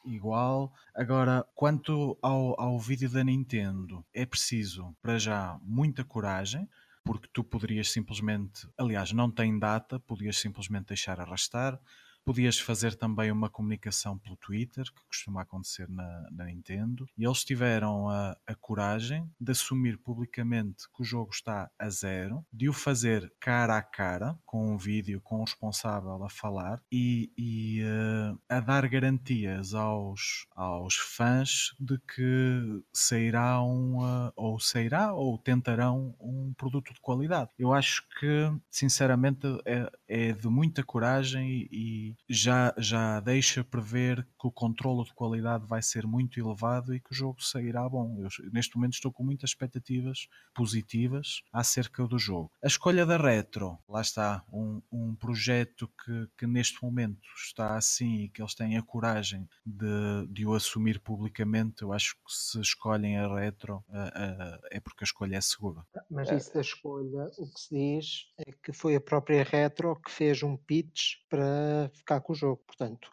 igual. 0.05 0.73
Agora, 0.93 1.45
quanto 1.55 2.17
ao, 2.21 2.59
ao 2.59 2.79
vídeo 2.79 3.09
da 3.09 3.23
Nintendo, 3.23 4.05
é 4.13 4.25
preciso, 4.25 4.95
para 5.01 5.17
já, 5.17 5.57
muita 5.63 6.03
coragem, 6.03 6.69
porque 7.03 7.27
tu 7.31 7.43
poderias 7.43 7.91
simplesmente, 7.91 8.67
aliás, 8.77 9.11
não 9.11 9.31
tem 9.31 9.57
data, 9.57 9.99
podias 9.99 10.37
simplesmente 10.37 10.87
deixar 10.87 11.19
arrastar. 11.19 11.79
Podias 12.25 12.59
fazer 12.59 12.95
também 12.95 13.31
uma 13.31 13.51
comunicação 13.51 14.17
pelo 14.17 14.35
Twitter, 14.37 14.83
que 14.85 15.05
costuma 15.07 15.43
acontecer 15.43 15.87
na, 15.87 16.27
na 16.31 16.45
Nintendo, 16.45 17.07
e 17.15 17.23
eles 17.23 17.43
tiveram 17.43 18.09
a, 18.09 18.35
a 18.47 18.55
coragem 18.55 19.29
de 19.39 19.51
assumir 19.51 19.99
publicamente 19.99 20.85
que 20.89 21.03
o 21.03 21.05
jogo 21.05 21.29
está 21.31 21.69
a 21.77 21.87
zero, 21.87 22.43
de 22.51 22.67
o 22.67 22.73
fazer 22.73 23.31
cara 23.39 23.77
a 23.77 23.81
cara, 23.83 24.35
com 24.43 24.73
um 24.73 24.75
vídeo 24.75 25.21
com 25.21 25.35
o 25.37 25.43
responsável 25.43 26.23
a 26.23 26.29
falar 26.29 26.81
e, 26.91 27.31
e, 27.37 27.81
eh, 27.83 28.35
a 28.49 28.59
dar 28.59 28.87
garantias 28.87 29.75
aos, 29.75 30.47
aos 30.55 30.95
fãs 30.95 31.75
de 31.79 31.99
que 31.99 32.81
sairá 32.91 33.61
um, 33.61 34.03
eh, 34.03 34.31
ou 34.35 34.59
sairá 34.59 35.13
ou 35.13 35.37
tentarão 35.37 36.15
um 36.19 36.53
produto 36.57 36.91
de 36.91 36.99
qualidade. 37.01 37.51
Eu 37.59 37.71
acho 37.71 38.03
que, 38.19 38.51
sinceramente, 38.71 39.45
é, 39.63 39.91
é 40.07 40.31
de 40.31 40.47
muita 40.47 40.83
coragem 40.83 41.67
e, 41.71 42.14
já, 42.29 42.73
já 42.77 43.19
deixa 43.19 43.63
prever 43.63 44.23
que 44.39 44.47
o 44.47 44.51
controlo 44.51 45.03
de 45.03 45.13
qualidade 45.13 45.65
vai 45.65 45.81
ser 45.81 46.05
muito 46.05 46.39
elevado 46.39 46.93
e 46.93 46.99
que 46.99 47.11
o 47.11 47.15
jogo 47.15 47.41
sairá 47.43 47.87
bom. 47.87 48.17
Eu, 48.19 48.29
neste 48.51 48.75
momento 48.75 48.93
estou 48.93 49.11
com 49.11 49.23
muitas 49.23 49.51
expectativas 49.51 50.27
positivas 50.53 51.41
acerca 51.51 52.05
do 52.07 52.17
jogo. 52.17 52.51
A 52.63 52.67
escolha 52.67 53.05
da 53.05 53.17
Retro, 53.17 53.77
lá 53.87 54.01
está, 54.01 54.43
um, 54.51 54.81
um 54.91 55.15
projeto 55.15 55.89
que, 56.03 56.27
que 56.37 56.47
neste 56.47 56.83
momento 56.83 57.21
está 57.35 57.75
assim 57.75 58.23
e 58.23 58.29
que 58.29 58.41
eles 58.41 58.55
têm 58.55 58.77
a 58.77 58.83
coragem 58.83 59.47
de, 59.65 60.27
de 60.29 60.45
o 60.45 60.53
assumir 60.53 60.99
publicamente. 60.99 61.81
Eu 61.81 61.93
acho 61.93 62.15
que 62.15 62.33
se 62.33 62.59
escolhem 62.59 63.17
a 63.17 63.27
Retro 63.33 63.83
ah, 63.89 64.11
ah, 64.15 64.59
é 64.71 64.79
porque 64.79 65.03
a 65.03 65.05
escolha 65.05 65.37
é 65.37 65.41
segura. 65.41 65.83
Mas 66.09 66.29
É. 66.29 66.35
isso 66.35 66.53
da 66.53 66.61
escolha, 66.61 67.29
o 67.37 67.47
que 67.51 67.59
se 67.59 67.75
diz 67.75 68.25
é 68.37 68.51
que 68.51 68.73
foi 68.73 68.95
a 68.95 69.01
própria 69.01 69.43
Retro 69.43 69.95
que 70.01 70.11
fez 70.11 70.43
um 70.43 70.57
pitch 70.57 71.15
para 71.29 71.91
ficar 72.05 72.21
com 72.21 72.33
o 72.33 72.35
jogo. 72.35 72.61
Portanto, 72.67 73.09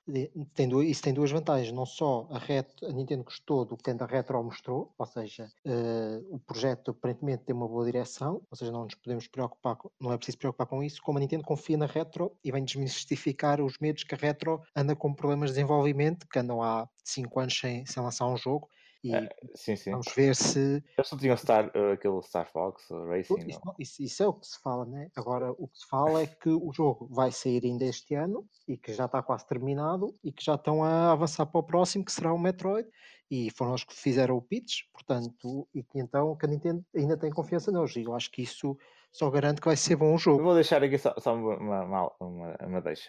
tem 0.55 0.69
isso 0.91 1.03
tem 1.03 1.15
duas 1.15 1.31
vantagens. 1.31 1.73
Não 1.73 1.87
só 1.87 2.29
a, 2.31 2.39
Retro, 2.39 2.87
a 2.87 2.93
Nintendo 2.93 3.25
gostou 3.25 3.65
do 3.65 3.77
que 3.77 3.91
a 3.91 4.07
Retro 4.07 4.43
mostrou, 4.45 4.93
ou 4.99 5.07
seja, 5.07 5.51
eh, 5.65 6.21
o 6.31 6.39
projeto 6.39 6.91
aparentemente 6.91 7.45
tem 7.45 7.57
uma 7.57 7.67
boa 7.67 7.85
direção, 7.87 8.43
ou 8.51 8.57
seja, 8.57 8.71
não 8.71 8.85
nos 8.85 8.95
podemos 8.95 9.27
preocupar, 9.27 9.79
não 9.99 10.13
é 10.13 10.17
preciso 10.17 10.39
preocupar 10.39 10.67
com 10.67 10.83
isso, 10.83 11.01
como 11.03 11.19
a 11.19 11.21
Nintendo 11.21 11.45
confia 11.45 11.79
na 11.79 11.87
Retro 11.87 12.37
e 12.45 12.53
vem 12.53 12.65
desmistificar 12.65 13.61
os 13.61 13.79
medos 13.79 14.05
que 14.05 14.15
a 14.15 14.19
Retro 14.19 14.61
anda 14.77 14.95
com 14.95 15.15
problemas 15.15 15.51
de 15.51 15.55
desenvolvimento, 15.55 16.29
que 16.29 16.39
andam 16.39 16.63
há 16.63 16.87
5 17.03 17.41
anos 17.41 17.59
sem, 17.59 17.87
sem 17.87 18.03
lançar 18.03 18.27
um 18.27 18.37
jogo. 18.37 18.69
E 19.05 19.15
É, 19.15 19.29
sim, 19.55 19.75
sim. 19.77 19.91
vamos 19.91 20.07
ver 20.15 20.35
se 20.37 20.83
Eles 20.97 21.11
não 21.11 21.19
tinham 21.19 21.37
Star, 21.37 21.71
eh, 21.75 21.93
aquele 21.93 22.23
Star 22.23 22.47
Fox 22.51 22.89
uh, 22.91 23.05
Racing, 23.09 23.49
Isso, 23.49 23.61
não? 23.65 23.75
isso- 23.79 24.03
isso 24.03 24.23
é 24.23 24.27
o 24.29 24.33
que 24.33 24.47
se 24.47 24.61
fala, 24.61 24.85
né? 24.85 25.11
Agora, 25.17 25.51
o 25.53 25.67
que 25.69 25.79
se 25.79 25.89
fala 25.89 26.23
é 26.23 26.27
que 26.27 26.49
o 26.49 26.73
jogo 26.73 27.09
vai 27.11 27.33
sair 27.33 27.65
ainda 27.65 27.85
este 27.85 28.15
ano 28.15 28.47
e 28.69 28.77
que 28.77 28.93
já 28.95 29.07
está 29.07 29.23
quase 29.23 29.47
terminado 29.47 30.15
e 30.23 30.31
que 30.33 30.45
já 30.45 30.55
estão 30.55 30.85
a 30.85 31.13
avançar 31.13 31.47
para 31.47 31.59
o 31.61 31.65
próximo, 31.65 32.05
que 32.05 32.13
será 32.13 32.33
o 32.33 32.39
Metroid. 32.39 32.89
E 33.31 33.51
foram 33.51 33.73
eles 33.73 33.83
que 33.85 33.95
fizeram 33.95 34.37
o 34.37 34.43
pitch, 34.43 34.83
portanto, 34.93 35.67
e 35.75 35.83
que 35.83 35.99
então 35.99 36.37
que 36.37 36.45
a 36.45 36.49
Nintendo 36.49 36.85
ainda 36.95 37.17
tem 37.17 37.31
confiança 37.31 37.73
neles. 37.73 37.97
E 37.97 38.03
eu 38.03 38.15
acho 38.15 38.31
que 38.31 38.43
isso 38.43 38.77
só 39.11 39.29
garante 39.31 39.61
que 39.61 39.67
vai 39.67 39.77
ser 39.77 39.97
bom 39.97 40.11
o 40.11 40.13
Eu 40.15 40.19
jogo. 40.19 40.43
vou 40.43 40.55
deixar 40.55 40.83
aqui 40.85 40.99
só, 40.99 41.15
só 41.19 41.35
uma, 41.35 41.57
uma, 41.57 42.13
uma- 42.21 42.57
uma 42.61 42.81
deixa. 42.83 43.09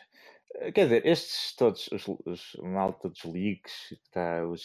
Eh, 0.56 0.72
Quer 0.72 0.86
dizer, 0.86 1.06
estes 1.06 1.56
todos, 1.56 1.88
os, 1.92 2.08
os 2.26 2.58
malta 2.62 3.10
dos 3.10 3.24
leaks, 3.24 3.96
tá, 4.12 4.46
os 4.48 4.64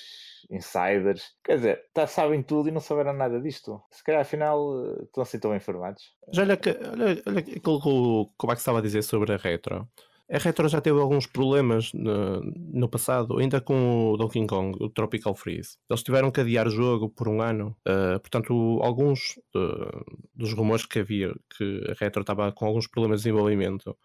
insiders, 0.50 1.32
quer 1.44 1.56
dizer, 1.56 1.84
tá, 1.92 2.06
sabem 2.06 2.42
tudo 2.42 2.68
e 2.68 2.72
não 2.72 2.80
souberam 2.80 3.12
nada 3.12 3.40
disto. 3.40 3.82
Se 3.90 4.02
calhar 4.04 4.22
afinal 4.22 4.84
eh, 4.84 5.04
estão 5.04 5.22
assim 5.22 5.38
tão 5.38 5.54
informados. 5.54 6.12
Já 6.32 6.42
olha, 6.42 6.58
olha, 6.92 7.22
olha 7.26 7.38
aquilo 7.38 7.80
que 7.80 7.88
o 7.88 8.30
o 8.42 8.46
Max 8.46 8.60
estava 8.60 8.78
a 8.78 8.82
dizer 8.82 9.02
sobre 9.02 9.32
a 9.32 9.36
Retro. 9.36 9.88
A 10.30 10.36
Retro 10.36 10.68
já 10.68 10.78
teve 10.78 11.00
alguns 11.00 11.26
problemas 11.26 11.90
no, 11.94 12.42
no 12.42 12.86
passado, 12.86 13.38
ainda 13.38 13.62
com 13.62 14.10
o 14.12 14.16
Donkey 14.18 14.46
Kong, 14.46 14.76
o 14.78 14.90
Tropical 14.90 15.34
Freeze. 15.34 15.78
Eles 15.88 16.02
tiveram 16.02 16.30
que 16.30 16.40
adiar 16.42 16.66
o 16.66 16.70
jogo 16.70 17.08
por 17.08 17.28
um 17.28 17.40
ano. 17.40 17.74
Uh, 17.88 18.20
portanto, 18.20 18.52
alguns 18.82 19.38
uh, 19.56 20.04
dos 20.34 20.52
rumores 20.52 20.84
que 20.84 20.98
havia 20.98 21.32
que 21.56 21.82
a 21.88 21.94
Retro 21.94 22.20
estava 22.20 22.52
com 22.52 22.66
alguns 22.66 22.86
problemas 22.86 23.20
de 23.20 23.24
desenvolvimento 23.24 23.96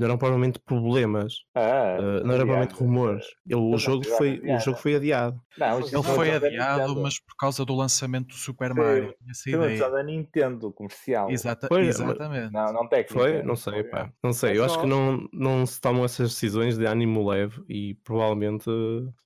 não 0.00 0.06
eram 0.06 0.18
provavelmente 0.18 0.58
problemas, 0.58 1.34
Ah, 1.54 1.98
uh, 1.98 2.02
não 2.26 2.34
eram 2.34 2.46
provavelmente 2.46 2.74
rumores. 2.74 3.26
Ele- 3.46 3.54
o, 3.60 3.76
jogo 3.76 4.04
foi, 4.04 4.38
o 4.38 4.42
adiado. 4.42 4.64
jogo 4.64 4.78
foi 4.78 4.94
adiado. 4.96 5.40
Não, 5.58 5.78
Ele 5.78 6.02
foi 6.02 6.28
é 6.30 6.36
adiado, 6.36 6.96
mas 7.02 7.18
por 7.20 7.36
causa 7.38 7.64
do 7.66 7.74
lançamento 7.74 8.28
do 8.28 8.34
Super 8.34 8.74
Foi- 8.74 8.82
Mario. 8.84 9.14
Tinha 9.42 9.58
Foi 9.58 9.78
da 9.78 10.02
Nintendo 10.02 10.72
comercial. 10.72 11.30
Exata, 11.30 11.68
Foi, 11.68 11.82
exatamente. 11.86 12.50
Não, 12.52 12.72
não 12.72 12.88
técnica. 12.88 13.12
Foi? 13.12 13.42
Não 13.42 13.56
sei, 13.56 13.72
Foi, 13.74 13.84
pá. 13.84 14.12
Não 14.24 14.32
sei. 14.32 14.52
É 14.52 14.56
Eu 14.58 14.64
acho 14.64 14.80
que 14.80 14.86
não, 14.86 15.28
não 15.32 15.66
se 15.66 15.78
tomam 15.80 16.04
essas 16.04 16.30
decisões 16.30 16.78
de 16.78 16.86
ânimo 16.86 17.28
leve 17.28 17.62
e 17.68 17.94
provavelmente. 18.04 18.64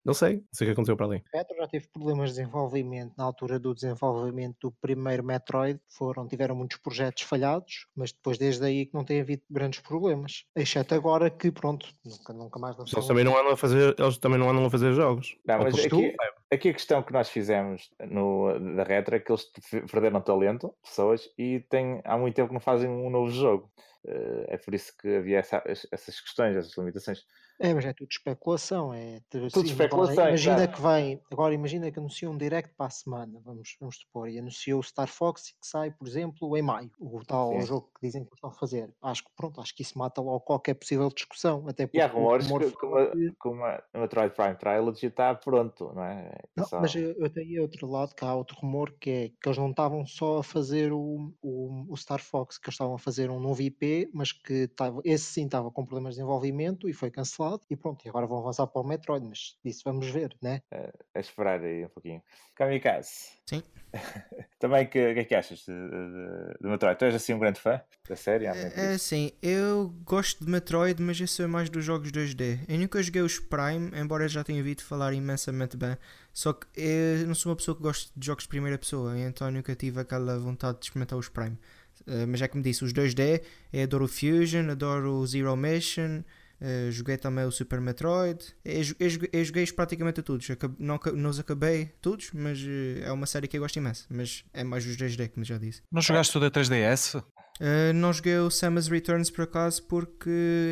Não 0.04 0.12
sei. 0.12 0.36
Não 0.38 0.42
sei 0.52 0.66
o 0.66 0.68
que 0.68 0.72
aconteceu 0.72 0.96
para 0.96 1.06
ali. 1.06 1.22
A 1.32 1.38
Retro 1.38 1.56
já 1.56 1.66
teve 1.68 1.86
problemas 1.88 2.30
de 2.30 2.36
desenvolvimento 2.36 3.12
na 3.16 3.24
altura 3.24 3.58
do 3.58 3.72
desenvolvimento 3.74 4.56
do 4.60 4.72
primeiro 4.72 5.22
Metroid. 5.24 5.78
Foram, 5.88 6.26
tiveram 6.26 6.54
muitos 6.56 6.78
projetos 6.78 7.22
falhados, 7.22 7.86
mas 7.96 8.12
depois 8.12 8.36
desde 8.38 8.64
aí 8.64 8.86
que 8.86 8.94
não 8.94 9.04
tem 9.04 9.20
havido 9.20 9.42
grandes 9.48 9.80
problemas. 9.80 10.44
Exceto 10.64 10.94
agora 10.94 11.28
que, 11.30 11.52
pronto, 11.52 11.86
nunca, 12.02 12.32
nunca 12.32 12.58
mais 12.58 12.74
lançaram 12.74 12.98
Eles 12.98 13.06
também 13.06 13.22
não 13.22 13.38
andam 13.38 13.52
a 13.52 13.56
fazer, 13.56 13.94
eles 13.98 14.16
também 14.16 14.38
não 14.38 14.48
andam 14.48 14.64
a 14.64 14.70
fazer 14.70 14.94
jogos. 14.94 15.36
Não, 15.46 15.58
mas 15.58 15.78
aqui, 15.84 16.16
aqui 16.50 16.68
a 16.70 16.72
questão 16.72 17.02
que 17.02 17.12
nós 17.12 17.28
fizemos 17.28 17.90
no, 18.08 18.58
da 18.74 18.82
Retro 18.82 19.14
é 19.14 19.20
que 19.20 19.30
eles 19.30 19.44
perderam 19.90 20.22
talento, 20.22 20.74
pessoas, 20.82 21.28
e 21.36 21.60
tem, 21.68 22.00
há 22.02 22.16
muito 22.16 22.34
tempo 22.34 22.48
que 22.48 22.54
não 22.54 22.60
fazem 22.62 22.88
um 22.88 23.10
novo 23.10 23.30
jogo. 23.30 23.70
Eh, 24.06 24.46
é 24.54 24.56
por 24.56 24.74
isso 24.74 24.96
que 24.96 25.16
havia 25.16 25.38
essa- 25.38 25.62
essas 25.66 26.18
questões, 26.18 26.56
essas 26.56 26.74
limitações. 26.78 27.24
É, 27.60 27.72
mas 27.72 27.84
é 27.84 27.92
tudo 27.92 28.08
especulação. 28.10 28.92
É 28.92 29.20
Tudo 29.30 29.48
sim, 29.50 29.60
especulação, 29.66 30.12
agora 30.14 30.28
Imagina 30.30 30.56
claro. 30.68 30.72
que 30.72 30.82
vem, 30.82 31.20
agora 31.30 31.54
imagina 31.54 31.90
que 31.90 31.98
anuncia 31.98 32.28
um 32.28 32.36
direct 32.36 32.74
para 32.76 32.86
a 32.86 32.90
semana, 32.90 33.40
vamos, 33.44 33.76
vamos 33.80 33.96
supor, 33.98 34.28
e 34.28 34.38
anunciou 34.38 34.80
o 34.80 34.82
Star 34.82 35.06
Fox 35.08 35.50
que 35.50 35.66
sai, 35.66 35.90
por 35.92 36.06
exemplo, 36.08 36.56
em 36.56 36.62
maio, 36.62 36.90
o 36.98 37.24
tal 37.24 37.50
Sim. 37.52 37.66
jogo 37.66 37.90
que 37.94 38.06
dizem 38.06 38.24
que 38.24 38.34
estão 38.34 38.50
a 38.50 38.52
fazer. 38.52 38.92
Acho 39.02 39.22
que 39.24 39.30
pronto, 39.36 39.60
acho 39.60 39.74
que 39.74 39.82
isso 39.82 39.96
mata 39.98 40.20
logo 40.20 40.40
qualquer 40.40 40.74
possível 40.74 41.08
discussão, 41.08 41.66
até 41.68 41.86
porque 41.86 41.98
E 41.98 42.00
há 42.00 42.06
rumores 42.08 42.46
rumor 42.46 42.72
que, 42.72 42.86
uma, 42.86 43.06
que- 43.10 43.32
que 43.40 43.48
uma 43.48 43.82
Metroid 43.94 44.34
Prime 44.34 44.56
Trilogy 44.56 45.06
está 45.06 45.34
pronto, 45.34 45.92
não 45.94 46.02
é? 46.04 46.28
É 46.34 46.40
Não, 46.56 46.66
só- 46.66 46.80
mas 46.80 46.94
eu, 46.94 47.30
tenho 47.30 47.62
outro 47.62 47.86
lado, 47.88 48.14
que 48.14 48.24
há 48.24 48.34
outro 48.34 48.56
rumor 48.58 48.92
que 48.98 49.10
é 49.10 49.28
que 49.28 49.48
eles 49.48 49.58
não 49.58 49.70
estavam 49.70 50.04
só 50.06 50.38
a 50.38 50.42
fazer 50.42 50.92
o, 50.92 51.32
o, 51.40 51.86
o 51.88 51.96
Star 51.96 52.20
Fox, 52.20 52.58
que 52.58 52.66
eles 52.68 52.74
estavam 52.74 52.94
a 52.96 52.98
fazer 52.98 53.30
um 53.30 53.38
novo 53.38 53.62
IP, 53.62 54.10
mas 54.12 54.32
que 54.32 54.52
estava, 54.64 55.00
esse 55.04 55.24
sim 55.26 55.44
estava 55.44 55.70
com 55.70 55.84
problemas 55.84 56.14
de 56.14 56.20
desenvolvimento 56.20 56.88
e 56.88 56.92
foi 56.92 57.10
cancelado, 57.10 57.53
e 57.70 57.76
pronto, 57.76 58.04
e 58.04 58.08
agora 58.08 58.26
vão 58.26 58.38
avançar 58.38 58.66
para 58.66 58.80
o 58.80 58.86
Metroid, 58.86 59.26
mas 59.26 59.56
isso 59.64 59.82
vamos 59.84 60.08
ver, 60.08 60.36
né? 60.42 60.62
É 60.70 61.20
esperar 61.20 61.60
aí 61.60 61.84
um 61.84 61.88
pouquinho. 61.88 62.22
Kamikaze. 62.54 63.30
Sim. 63.48 63.62
Também, 64.58 64.86
que- 64.86 65.10
o 65.10 65.14
que 65.14 65.20
é 65.20 65.24
que 65.24 65.34
achas 65.34 65.58
de, 65.60 65.66
de, 65.72 66.58
de 66.60 66.68
Metroid? 66.68 66.98
Tu 66.98 67.04
és 67.04 67.14
assim 67.14 67.34
um 67.34 67.38
grande 67.38 67.60
fã 67.60 67.80
da 68.08 68.16
série? 68.16 68.46
muito 68.46 68.58
É 68.58 68.66
isso? 68.94 69.04
assim, 69.04 69.32
eu 69.42 69.94
gosto 70.04 70.44
de 70.44 70.50
Metroid, 70.50 71.00
mas 71.02 71.20
eu 71.20 71.26
sou 71.26 71.48
mais 71.48 71.68
dos 71.68 71.84
jogos 71.84 72.10
2D. 72.10 72.60
Eu 72.68 72.78
nunca 72.78 73.02
joguei 73.02 73.22
os 73.22 73.38
Prime, 73.38 73.90
embora 73.94 74.24
eu 74.24 74.28
já 74.28 74.42
tenha 74.42 74.58
ouvido 74.58 74.82
falar 74.82 75.12
imensamente 75.12 75.76
bem. 75.76 75.96
Só 76.32 76.52
que 76.52 76.66
eu 76.74 77.26
não 77.26 77.34
sou 77.34 77.50
uma 77.50 77.56
pessoa 77.56 77.76
que 77.76 77.82
gosta 77.82 78.10
de 78.16 78.26
jogos 78.26 78.44
de 78.44 78.48
primeira 78.48 78.78
pessoa, 78.78 79.18
então 79.18 79.50
nunca 79.50 79.74
tive 79.76 80.00
aquela 80.00 80.38
vontade 80.38 80.78
de 80.78 80.86
experimentar 80.86 81.18
os 81.18 81.28
Prime. 81.28 81.58
Uh, 82.06 82.26
mas 82.28 82.42
é 82.42 82.48
como 82.48 82.62
disse, 82.62 82.84
os 82.84 82.92
2D, 82.92 83.42
eu 83.72 83.84
adoro 83.84 84.04
o 84.04 84.08
Fusion, 84.08 84.68
adoro 84.70 85.12
o 85.14 85.26
Zero 85.26 85.56
Mission, 85.56 86.22
uh, 86.64 86.90
joguei 86.90 87.16
também 87.16 87.44
o 87.44 87.50
Super 87.50 87.80
Metroid. 87.80 88.54
Eu, 88.64 88.82
eu, 88.98 89.28
eu 89.32 89.44
joguei 89.44 89.66
praticamente 89.66 90.20
a 90.20 90.22
todos. 90.22 90.48
Acab 90.50 90.74
não, 90.78 90.98
não 91.14 91.30
os 91.30 91.38
acabei 91.38 91.86
todos, 92.00 92.30
mas 92.32 92.60
uh, 92.62 93.04
é 93.04 93.12
uma 93.12 93.26
série 93.26 93.46
que 93.46 93.56
eu 93.56 93.60
gosto 93.60 93.76
imenso. 93.76 94.06
Mas 94.10 94.44
é 94.52 94.64
mais 94.64 94.86
os 94.86 94.96
2D, 94.96 95.30
como 95.30 95.44
já 95.44 95.58
disse. 95.58 95.82
Não 95.92 96.00
jogaste 96.00 96.32
tudo 96.32 96.46
a 96.46 96.50
3DS? 96.50 97.22
Uh, 97.60 97.92
não 97.94 98.12
joguei 98.12 98.38
o 98.38 98.50
Samus 98.50 98.88
Returns 98.88 99.30
por 99.30 99.42
acaso 99.42 99.86
porque 99.86 100.30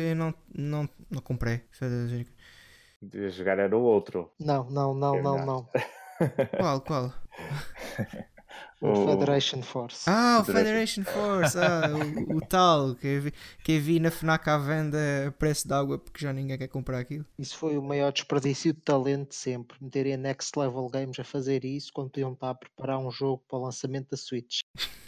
eu 0.09 0.15
não, 0.15 0.33
não, 0.53 0.89
não 1.09 1.21
comprei. 1.21 1.61
Devia 3.01 3.29
jogar 3.29 3.59
era 3.59 3.77
o 3.77 3.81
outro. 3.81 4.31
Não, 4.39 4.69
não, 4.69 4.93
não, 4.93 5.21
não, 5.21 5.45
não. 5.45 5.69
qual, 6.57 6.81
qual? 6.81 7.13
O 8.83 9.07
Federation 9.07 9.61
Force. 9.61 10.09
Ah, 10.09 10.39
o 10.41 10.43
Federation 10.43 11.03
Force, 11.05 11.57
ah, 11.57 11.89
o, 12.27 12.37
o, 12.37 12.41
tal 12.41 12.95
que 12.95 13.07
eu, 13.07 13.21
vi, 13.21 13.33
que 13.63 13.71
eu 13.71 13.79
vi 13.79 13.97
na 13.97 14.11
FNAC 14.11 14.49
à 14.49 14.57
venda 14.57 14.97
a 15.27 15.31
preço 15.31 15.65
de 15.65 15.73
água 15.73 15.97
porque 15.97 16.25
já 16.25 16.33
ninguém 16.33 16.57
quer 16.57 16.67
comprar 16.67 16.99
aquilo. 16.99 17.25
Isso 17.39 17.57
foi 17.57 17.77
o 17.77 17.81
maior 17.81 18.11
desperdício 18.11 18.73
de 18.73 18.81
talento 18.81 19.29
de 19.29 19.35
sempre. 19.35 19.77
Meterem 19.79 20.15
a 20.15 20.17
Next 20.17 20.59
Level 20.59 20.89
Games 20.89 21.17
a 21.17 21.23
fazer 21.23 21.63
isso 21.63 21.93
quando 21.93 22.09
podiam 22.09 22.33
estar 22.33 22.49
a 22.49 22.55
preparar 22.55 22.99
um 22.99 23.09
jogo 23.09 23.41
para 23.47 23.57
o 23.57 23.63
lançamento 23.63 24.09
da 24.11 24.17
Switch. 24.17 24.59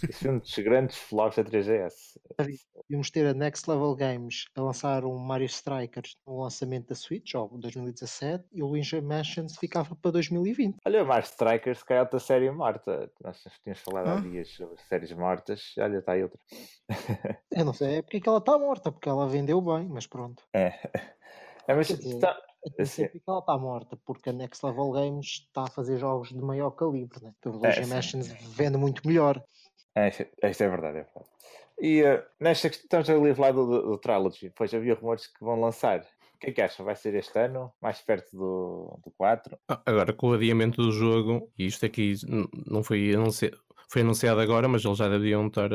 Isso 0.09 0.27
é 0.27 0.31
um 0.31 0.37
dos 0.39 0.55
grandes 0.55 0.97
flops 0.97 1.35
da 1.35 1.43
3GS. 1.43 2.17
Devíamos 2.37 3.09
ter 3.09 3.25
a 3.25 3.33
Next 3.33 3.69
Level 3.69 3.95
Games 3.95 4.45
a 4.55 4.61
lançar 4.61 5.03
um 5.03 5.17
Mario 5.17 5.47
Strikers 5.47 6.17
no 6.25 6.41
lançamento 6.41 6.89
da 6.89 6.95
Switch, 6.95 7.33
ou 7.33 7.49
2017, 7.57 8.45
e 8.53 8.61
o 8.61 8.67
Luigi 8.67 9.01
Mansions 9.01 9.57
ficava 9.57 9.95
para 9.95 10.11
2020. 10.11 10.77
Olha, 10.85 11.03
o 11.03 11.07
Mario 11.07 11.25
Strikers 11.25 11.83
cai 11.83 11.99
outra 11.99 12.19
série 12.19 12.51
morta. 12.51 13.11
Nós 13.23 13.43
tínhamos 13.65 13.81
falado 13.81 14.07
há 14.09 14.19
dias 14.19 14.49
sobre 14.49 14.77
séries 14.87 15.11
mortas. 15.11 15.73
Olha, 15.79 15.97
está 15.97 16.11
aí 16.11 16.23
outra. 16.23 16.39
Eu 17.51 17.65
não 17.65 17.73
sei, 17.73 17.95
é 17.95 18.01
porque 18.03 18.17
é 18.17 18.19
que 18.21 18.29
ela 18.29 18.37
está 18.37 18.57
morta, 18.59 18.91
porque 18.91 19.09
ela 19.09 19.27
vendeu 19.27 19.59
bem, 19.59 19.87
mas 19.89 20.05
pronto. 20.05 20.43
É, 20.53 20.67
é 21.67 21.73
mas 21.73 21.87
dizer, 21.87 22.15
está... 22.15 22.39
Assim. 22.79 23.07
que 23.07 23.21
ela 23.27 23.39
está 23.39 23.57
morta, 23.57 23.97
porque 24.05 24.29
a 24.29 24.33
Next 24.33 24.63
Level 24.65 24.91
Games 24.91 25.25
está 25.25 25.63
a 25.63 25.69
fazer 25.69 25.97
jogos 25.97 26.29
de 26.29 26.41
maior 26.41 26.71
calibre, 26.71 27.23
né? 27.23 27.33
O 27.45 27.49
Luigi 27.49 27.81
é, 27.81 27.85
Mansions 27.87 28.27
vende 28.55 28.77
muito 28.77 29.05
melhor. 29.07 29.43
É, 29.95 30.09
isto 30.09 30.63
é 30.63 30.69
verdade, 30.69 30.99
é 30.99 31.03
verdade. 31.03 31.29
E 31.79 32.03
uh, 32.03 32.23
nesta 32.39 32.67
estamos 32.67 33.09
ali 33.09 33.31
a 33.31 33.35
falar 33.35 33.51
do, 33.51 33.65
do, 33.65 33.81
do 33.81 33.97
Trilogy, 33.97 34.49
pois 34.55 34.73
havia 34.73 34.93
rumores 34.93 35.27
que 35.27 35.43
vão 35.43 35.59
lançar 35.59 36.05
o 36.35 36.39
que 36.39 36.47
é 36.49 36.51
que 36.51 36.61
acha? 36.61 36.83
Vai 36.83 36.95
ser 36.95 37.15
este 37.15 37.37
ano? 37.39 37.73
Mais 37.81 38.01
perto 38.01 38.35
do, 38.35 38.99
do 39.03 39.11
4? 39.17 39.57
Ah, 39.67 39.81
agora, 39.85 40.13
com 40.13 40.29
o 40.29 40.33
adiamento 40.33 40.81
do 40.81 40.91
jogo, 40.91 41.51
e 41.57 41.65
isto 41.65 41.85
aqui 41.85 42.13
não 42.67 42.83
foi 42.83 43.13
anunciado, 43.13 43.57
foi 43.89 44.01
anunciado 44.01 44.39
agora, 44.41 44.67
mas 44.67 44.83
eles 44.83 44.97
já 44.97 45.07
deviam 45.07 45.47
estar. 45.47 45.69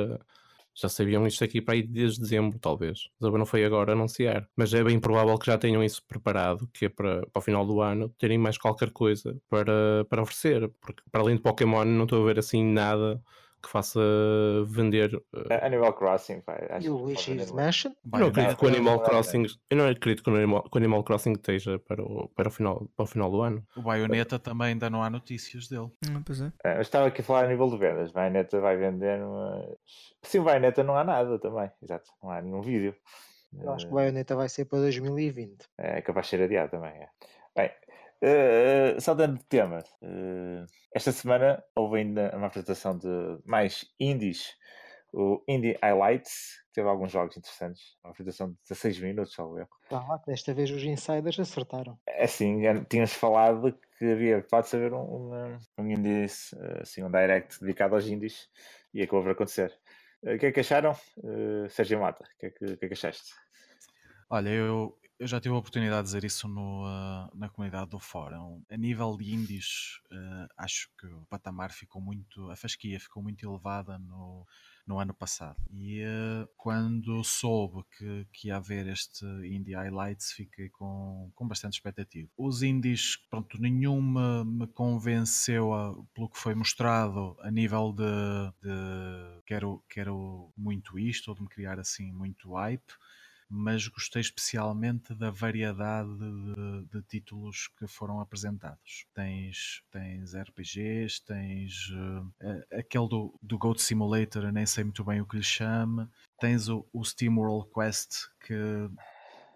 Já 0.73 0.88
sabiam 0.88 1.26
isto 1.26 1.43
aqui 1.43 1.61
para 1.61 1.75
aí 1.75 1.83
desde 1.83 2.21
dezembro, 2.21 2.59
talvez. 2.59 3.11
Não 3.21 3.45
foi 3.45 3.64
agora 3.64 3.93
anunciar. 3.93 4.49
Mas 4.57 4.73
é 4.73 4.85
bem 4.85 5.00
provável 5.00 5.37
que 5.37 5.47
já 5.47 5.59
tenham 5.59 5.83
isso 5.83 6.02
preparado, 6.07 6.69
que 6.73 6.87
é 6.87 6.88
para, 6.88 7.26
para 7.26 7.40
o 7.40 7.43
final 7.43 7.67
do 7.67 7.81
ano 7.81 8.09
terem 8.11 8.38
mais 8.38 8.57
qualquer 8.57 8.90
coisa 8.93 9.37
para, 9.49 10.05
para 10.09 10.23
oferecer. 10.23 10.71
Porque 10.81 11.02
para 11.11 11.23
além 11.23 11.37
de 11.37 11.43
Pokémon, 11.43 11.85
não 11.85 12.05
estou 12.05 12.23
a 12.23 12.26
ver 12.26 12.38
assim 12.38 12.64
nada 12.64 13.21
que 13.62 13.69
faça 13.69 14.00
vender 14.67 15.14
uh... 15.14 15.23
Animal 15.62 15.93
Crossing. 15.93 16.40
Pai, 16.40 16.69
e 16.81 16.88
o 16.88 16.97
Luigi's 16.97 17.50
Mansion? 17.52 17.93
Eu 18.12 18.19
não 18.19 18.26
acredito 18.29 18.57
que 18.57 18.64
o 18.64 18.69
Animal 18.69 19.00
Crossing. 19.00 19.47
Eu 19.69 19.76
não 19.76 19.88
acredito 19.88 20.23
que 20.23 20.31
o 20.31 20.35
Animal, 20.35 20.62
que 20.62 20.76
o 20.76 20.79
Animal 20.79 21.05
Crossing 21.05 21.33
esteja 21.33 21.79
para 21.79 22.02
o, 22.02 22.29
para, 22.29 22.49
o 22.49 22.50
final, 22.50 22.88
para 22.97 23.05
o 23.05 23.07
final 23.07 23.31
do 23.31 23.40
ano. 23.43 23.64
O 23.76 23.83
Bayonetta 23.83 24.38
também 24.38 24.69
ainda 24.69 24.88
não 24.88 25.02
há 25.02 25.11
notícias 25.11 25.69
dele. 25.69 25.88
Não, 26.11 26.23
pois 26.23 26.40
é. 26.40 26.52
é 26.64 26.76
eu 26.76 26.83
estava 26.83 27.07
aqui 27.07 27.21
a 27.21 27.25
falar 27.25 27.45
a 27.45 27.49
nível 27.49 27.69
de 27.69 27.76
vendas. 27.76 28.12
Bayonetta 28.12 28.61
vai 28.61 28.76
vender, 28.76 29.21
mas. 29.21 29.76
Sim, 30.23 30.38
o 30.40 30.45
Bayonetta 30.45 30.83
não 30.83 30.97
há 30.97 31.05
nada 31.05 31.38
também. 31.38 31.71
Exato, 31.83 32.11
não 32.23 32.31
há 32.31 32.40
nenhum 32.40 32.61
vídeo. 32.61 32.95
Eu 33.59 33.73
acho 33.73 33.87
que 33.87 33.93
o 33.93 33.95
Bayonetta 33.97 34.37
vai 34.37 34.49
ser 34.49 34.64
para 34.67 34.79
2020. 34.81 35.69
É 35.76 36.00
capaz 36.02 36.26
de 36.26 36.31
ser 36.31 36.43
adiado 36.43 36.71
também. 36.71 36.93
É. 36.93 37.09
Bem, 37.57 37.71
Uh, 38.23 39.00
saltando 39.00 39.39
de 39.39 39.45
tema, 39.45 39.83
uh, 40.03 40.67
esta 40.95 41.11
semana 41.11 41.65
houve 41.75 42.00
ainda 42.00 42.37
uma 42.37 42.49
apresentação 42.49 42.99
de 42.99 43.09
mais 43.47 43.87
indies, 43.99 44.55
o 45.12 45.43
Indie 45.49 45.77
Highlights, 45.83 46.62
teve 46.73 46.87
alguns 46.87 47.11
jogos 47.11 47.37
interessantes, 47.37 47.97
uma 48.05 48.11
apresentação 48.11 48.50
de 48.50 48.57
16 48.69 49.00
minutos, 49.00 49.39
ao 49.39 49.59
erro. 49.59 49.69
Tá 49.89 50.00
lá, 50.07 50.21
desta 50.27 50.55
vez 50.55 50.71
os 50.71 50.85
insiders 50.85 51.41
acertaram. 51.41 51.99
É 52.07 52.25
assim, 52.25 52.61
tínhamos 52.89 53.15
falado 53.15 53.77
que 53.99 54.05
havia, 54.05 54.43
pode 54.49 54.69
saber, 54.69 54.93
um, 54.93 55.33
um, 55.33 55.59
um 55.79 55.91
indie, 55.91 56.27
assim, 56.81 57.03
um 57.03 57.11
direct 57.11 57.59
dedicado 57.61 57.95
aos 57.95 58.07
indies, 58.07 58.49
e 58.95 59.03
acabou 59.03 59.23
por 59.23 59.33
acontecer. 59.33 59.73
O 60.23 60.39
que 60.39 60.47
é 60.47 60.53
que 60.53 60.61
acharam? 60.61 60.93
Uh, 61.17 61.69
Sérgio 61.71 62.00
Mata, 62.00 62.25
o 62.25 62.39
que, 62.39 62.47
é 62.47 62.50
que, 62.50 62.77
que, 62.77 62.85
é 62.85 62.89
que 62.89 62.95
achaste? 62.95 63.33
Olha, 64.29 64.50
eu, 64.50 64.97
eu 65.21 65.27
já 65.27 65.39
tive 65.39 65.55
a 65.55 65.59
oportunidade 65.59 66.05
de 66.05 66.15
dizer 66.15 66.25
isso 66.25 66.49
no, 66.49 66.87
uh, 66.87 67.31
na 67.37 67.50
comunidade 67.50 67.91
do 67.91 68.00
fórum. 68.00 68.62
A 68.71 68.77
nível 68.79 69.19
de 69.19 69.35
indies, 69.35 70.00
uh, 70.11 70.49
acho 70.57 70.89
que 70.99 71.07
o 71.07 71.27
patamar 71.29 71.73
ficou 71.73 72.00
muito, 72.00 72.50
a 72.50 72.57
fasquia 72.57 72.99
ficou 72.99 73.23
muito 73.23 73.47
elevada 73.47 73.99
no, 73.99 74.47
no 74.87 74.99
ano 74.99 75.12
passado. 75.12 75.59
E 75.71 76.03
uh, 76.03 76.49
quando 76.57 77.23
soube 77.23 77.85
que, 77.99 78.27
que 78.33 78.49
ia 78.49 78.57
haver 78.57 78.87
este 78.87 79.27
Indie 79.45 79.75
Highlights, 79.75 80.33
fiquei 80.33 80.71
com, 80.71 81.31
com 81.35 81.47
bastante 81.47 81.75
expectativa. 81.75 82.27
Os 82.35 82.62
indies, 82.62 83.19
pronto, 83.29 83.61
nenhum 83.61 84.00
me, 84.00 84.45
me 84.47 84.67
convenceu 84.69 85.75
a, 85.75 86.03
pelo 86.15 86.31
que 86.31 86.39
foi 86.39 86.55
mostrado 86.55 87.37
a 87.41 87.50
nível 87.50 87.93
de, 87.93 88.67
de 88.67 89.43
quero, 89.45 89.85
quero 89.87 90.50
muito 90.57 90.99
isto, 90.99 91.29
ou 91.29 91.35
de 91.35 91.43
me 91.43 91.49
criar 91.49 91.79
assim 91.79 92.11
muito 92.11 92.55
hype 92.55 92.95
mas 93.50 93.88
gostei 93.88 94.21
especialmente 94.21 95.14
da 95.14 95.30
variedade 95.30 96.09
de, 96.16 96.87
de, 96.92 97.02
títulos 97.02 97.69
que 97.76 97.87
foram 97.87 98.21
apresentados. 98.21 99.07
Tens, 99.12 99.83
tens 99.90 100.35
RPGs, 100.35 101.25
tens 101.25 101.90
uh, 101.90 102.33
aquele 102.73 103.09
do, 103.09 103.35
do 103.42 103.59
Goat 103.59 103.83
Simulator, 103.83 104.52
nem 104.52 104.64
sei 104.64 104.85
muito 104.85 105.02
bem 105.02 105.21
o 105.21 105.26
que 105.26 105.37
lhe 105.37 105.42
chama, 105.42 106.09
tens 106.38 106.69
o, 106.69 106.87
o 106.92 107.04
Steam 107.04 107.37
World 107.38 107.69
Quest 107.75 108.28
que 108.47 108.88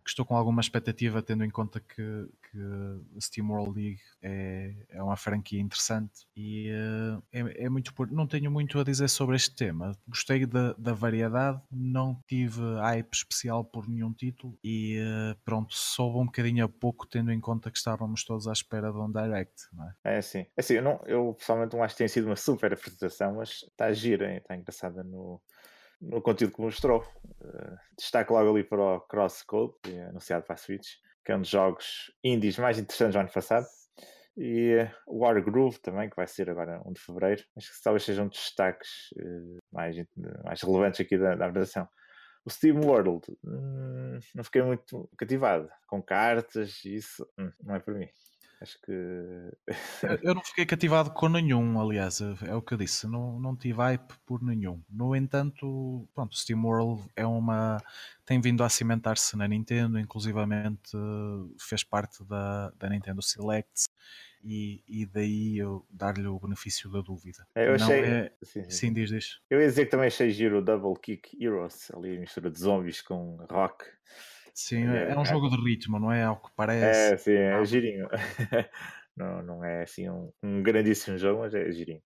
que 0.05 0.11
estou 0.11 0.27
com 0.27 0.37
alguma 0.37 0.61
expectativa, 0.61 1.23
tendo 1.23 1.45
em 1.45 1.51
conta 1.51 1.81
que, 1.81 2.29
que 2.55 3.17
a 3.17 3.21
Steam 3.21 3.51
World 3.51 3.75
League 3.75 4.01
é, 4.23 4.73
é 4.91 5.03
uma 5.03 5.17
franquia 5.17 5.61
interessante 5.61 6.25
e 6.37 6.71
uh, 6.71 7.23
é, 7.33 7.65
é, 7.65 7.69
muito 7.69 7.93
por... 7.93 8.11
não 8.13 8.27
tenho 8.27 8.51
muito 8.51 8.79
a 8.79 8.85
dizer 8.85 9.09
sobre 9.09 9.35
este 9.35 9.55
tema. 9.57 9.93
Gostei 10.07 10.47
da, 10.47 10.73
da 10.75 10.93
variedade, 10.93 11.61
não 11.71 12.23
tive 12.29 12.61
hype 12.81 13.13
especial 13.13 13.65
por 13.65 13.89
nenhum 13.89 14.13
título 14.13 14.57
e 14.63 15.01
uh, 15.01 15.37
pronto, 15.45 15.75
soube 15.75 16.19
um 16.19 16.27
bocadinho 16.27 16.65
a 16.65 16.69
pouco, 16.69 17.07
tendo 17.07 17.33
em 17.33 17.41
conta 17.41 17.71
que 17.71 17.79
estávamos 17.79 18.25
todos 18.25 18.47
à 18.47 18.53
espera 18.53 18.93
de 18.93 18.99
um 18.99 19.11
direct. 19.11 19.55
Não 19.73 19.89
é? 19.89 19.95
é 20.05 20.17
assim, 20.19 20.41
é 20.41 20.49
assim 20.59 20.75
eu, 20.75 20.83
não, 20.83 21.01
eu 21.07 21.35
pessoalmente 21.35 21.75
não 21.75 21.83
acho 21.83 21.95
que 21.95 21.99
tenha 21.99 22.09
sido 22.09 22.27
uma 22.27 22.37
super 22.37 22.73
apresentação, 22.73 23.35
mas 23.35 23.65
está 23.65 23.93
gira, 23.93 24.37
está 24.37 24.57
engraçada 24.57 25.03
no 25.03 25.41
no 26.01 26.21
conteúdo 26.21 26.55
que 26.55 26.61
mostrou. 26.61 27.01
Uh, 27.41 27.79
destaque 27.97 28.31
logo 28.31 28.51
ali 28.51 28.63
para 28.63 28.81
o 28.81 29.01
Crosscode, 29.01 29.75
é 29.87 30.07
anunciado 30.07 30.45
para 30.45 30.55
a 30.55 30.59
Switch, 30.59 30.97
que 31.25 31.33
é 31.33 31.37
um 31.37 31.41
dos 31.41 31.51
jogos 31.51 32.13
indies 32.23 32.59
mais 32.59 32.79
interessantes 32.79 33.15
do 33.15 33.21
ano 33.21 33.33
passado. 33.33 33.67
E 34.37 34.89
o 35.07 35.19
War 35.19 35.43
Groove 35.43 35.79
também, 35.79 36.11
que 36.11 36.17
vai 36.17 36.27
ser 36.27 36.51
agora 36.51 36.83
1 36.85 36.93
de 36.93 37.01
Fevereiro. 37.01 37.43
Acho 37.57 37.73
que 37.73 37.83
talvez 37.83 38.03
sejam 38.03 38.25
um 38.25 38.29
dos 38.29 38.39
destaques 38.39 39.13
uh, 39.17 39.59
mais, 39.73 39.97
mais 40.45 40.61
relevantes 40.61 41.01
aqui 41.01 41.17
da, 41.17 41.37
da 41.37 41.47
apresentação. 41.47 41.89
O 42.45 42.51
Steam 42.51 42.81
World, 42.81 43.23
hum, 43.45 44.19
não 44.35 44.45
fiquei 44.45 44.63
muito 44.63 45.09
cativado. 45.17 45.69
Com 45.87 46.03
cartas, 46.03 46.85
isso 46.85 47.27
hum, 47.39 47.51
não 47.63 47.77
é 47.77 47.81
para 47.81 47.95
mim. 47.95 48.09
Acho 48.65 48.81
que. 48.81 48.93
eu 50.23 50.35
não 50.35 50.43
fiquei 50.43 50.65
cativado 50.65 51.11
com 51.11 51.29
nenhum, 51.29 51.79
aliás, 51.79 52.19
é 52.47 52.55
o 52.55 52.63
que 52.63 52.73
eu 52.73 52.79
disse, 52.79 53.07
não, 53.07 53.39
não 53.39 53.55
tive 53.55 53.77
hype 53.77 54.15
por 54.25 54.43
nenhum. 54.43 54.83
No 54.89 55.15
entanto, 55.15 56.09
pronto, 56.15 56.35
SteamWorld 56.35 57.07
é 57.15 57.27
uma. 57.27 57.77
tem 58.25 58.41
vindo 58.41 58.65
a 58.65 58.71
cimentar-se 58.71 59.37
na 59.37 59.47
Nintendo, 59.47 59.99
inclusivamente 59.99 60.97
fez 61.61 61.85
parte 61.85 62.25
da, 62.25 62.71
da 62.79 62.89
Nintendo 62.89 63.21
Selects. 63.21 63.87
E, 64.43 64.83
e, 64.87 65.07
daí 65.07 65.59
eu 65.59 65.87
dar-lhe 65.89 66.27
o 66.27 66.39
benefício 66.39 66.91
da 66.91 67.01
dúvida. 67.01 67.47
É, 67.55 67.67
eu 67.67 67.75
achei... 67.77 68.01
É... 68.01 68.33
Sim, 68.43 68.63
sim. 68.65 68.71
sim, 68.71 68.93
diz, 68.93 69.09
diz. 69.09 69.41
Eu 69.49 69.59
ia 69.59 69.67
dizer 69.67 69.87
que 69.87 69.91
também 69.91 70.07
achei 70.07 70.31
giro 70.31 70.59
o 70.59 70.63
Double 70.63 71.01
Kick 71.01 71.43
Heroes, 71.43 71.91
ali 71.95 72.19
a 72.19 72.21
mistura 72.21 72.51
de 72.51 72.59
zombies 72.59 73.01
com 73.01 73.37
rock. 73.51 73.87
Sim, 74.55 74.89
é, 74.89 75.11
é 75.11 75.19
um 75.19 75.23
é, 75.23 75.25
jogo 75.25 75.51
de 75.51 75.57
ritmo, 75.57 75.99
não 75.99 76.13
é? 76.13 76.23
Ao 76.23 76.41
que 76.41 76.49
parece. 76.55 77.15
É, 77.15 77.17
sim, 77.17 77.33
é 77.33 77.55
ah. 77.55 77.65
girinho. 77.65 78.09
não, 79.17 79.43
não 79.43 79.65
é 79.65 79.83
assim 79.83 80.09
um, 80.09 80.33
um 80.43 80.63
grandíssimo 80.63 81.19
jogo, 81.19 81.41
mas 81.41 81.55
é 81.55 81.71
girinho. 81.73 82.03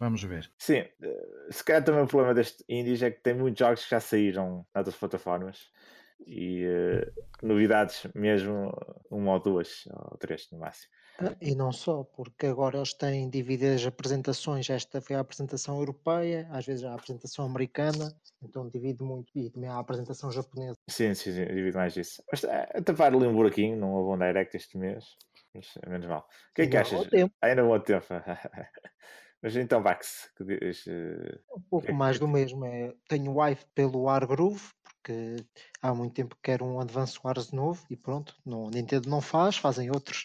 Vamos 0.00 0.22
ver. 0.24 0.50
Sim, 0.58 0.84
eh, 1.02 1.26
se 1.50 1.62
calhar 1.64 1.84
também 1.84 2.02
o 2.02 2.06
problema 2.08 2.34
deste 2.34 2.64
Indies 2.68 3.02
é 3.02 3.10
que 3.12 3.22
tem 3.22 3.34
muitos 3.34 3.60
jogos 3.60 3.84
que 3.84 3.90
já 3.90 4.00
saíram 4.00 4.66
outras 4.74 4.96
plataformas 4.96 5.70
e 6.26 6.66
uh, 6.66 7.46
novidades 7.46 8.06
mesmo 8.14 8.72
uma 9.10 9.34
ou 9.34 9.40
duas 9.40 9.84
ou 9.92 10.18
três 10.18 10.48
no 10.50 10.58
máximo. 10.58 10.92
Ah, 11.18 11.36
E 11.40 11.54
não 11.54 11.72
só, 11.72 12.04
porque 12.04 12.46
agora 12.46 12.76
eles 12.78 12.92
têm 12.94 13.28
dividido 13.30 13.74
as 13.74 13.84
apresentações. 13.86 14.68
Esta 14.70 15.00
foi 15.00 15.16
a 15.16 15.20
apresentação 15.20 15.78
europeia, 15.78 16.48
às 16.50 16.66
vezes 16.66 16.84
a 16.84 16.94
apresentação 16.94 17.44
americana, 17.46 18.16
então 18.42 18.68
divide 18.68 19.02
muito. 19.02 19.30
E 19.36 19.50
também 19.50 19.68
há 19.70 19.74
a 19.76 19.80
apresentação 19.80 20.30
japonesa. 20.30 20.74
Sim, 20.88 21.14
sim, 21.14 21.32
sim, 21.32 21.40
eu 21.42 21.54
divido 21.54 21.78
mais 21.78 21.96
isso. 21.96 22.22
Mas 22.30 22.44
eh, 22.44 22.66
tapar 22.84 23.14
ali 23.14 23.26
um 23.26 23.34
buraquinho, 23.34 23.76
não 23.76 23.92
houve 23.94 24.14
um 24.14 24.18
direct 24.26 24.54
este 24.56 24.76
mês. 24.76 25.04
Mas 25.54 25.72
é 25.82 25.88
menos 25.88 26.06
mal. 26.06 26.20
O 26.50 26.54
que 26.54 26.62
é 26.62 26.66
que 26.66 26.76
Ainda 26.76 26.80
há 27.00 27.04
achas? 27.04 27.08
tempo. 27.08 27.34
Ainda 27.42 27.62
vou 27.62 27.80
tempo. 27.80 28.06
Mas 29.42 29.56
então, 29.56 29.82
Vax, 29.82 30.30
que 30.36 30.44
diz, 30.44 30.86
eh, 30.86 31.38
Um 31.56 31.60
pouco 31.70 31.86
que 31.86 31.92
é 31.92 31.92
mais 31.92 32.18
do 32.18 32.26
mesmo. 32.28 32.64
É, 32.64 32.92
tenho 33.08 33.38
wife 33.40 33.64
pelo 33.74 34.02
Wargroove, 34.02 34.70
porque 34.82 35.36
há 35.80 35.94
muito 35.94 36.14
tempo 36.14 36.34
que 36.36 36.42
quero 36.42 36.64
um 36.64 36.80
Advance 36.80 37.18
Wars 37.22 37.52
novo 37.52 37.84
e 37.90 37.96
pronto, 37.96 38.36
não, 38.44 38.66
a 38.66 38.70
Nintendo 38.70 39.08
não 39.08 39.20
faz, 39.20 39.56
fazem 39.56 39.90
outros. 39.90 40.24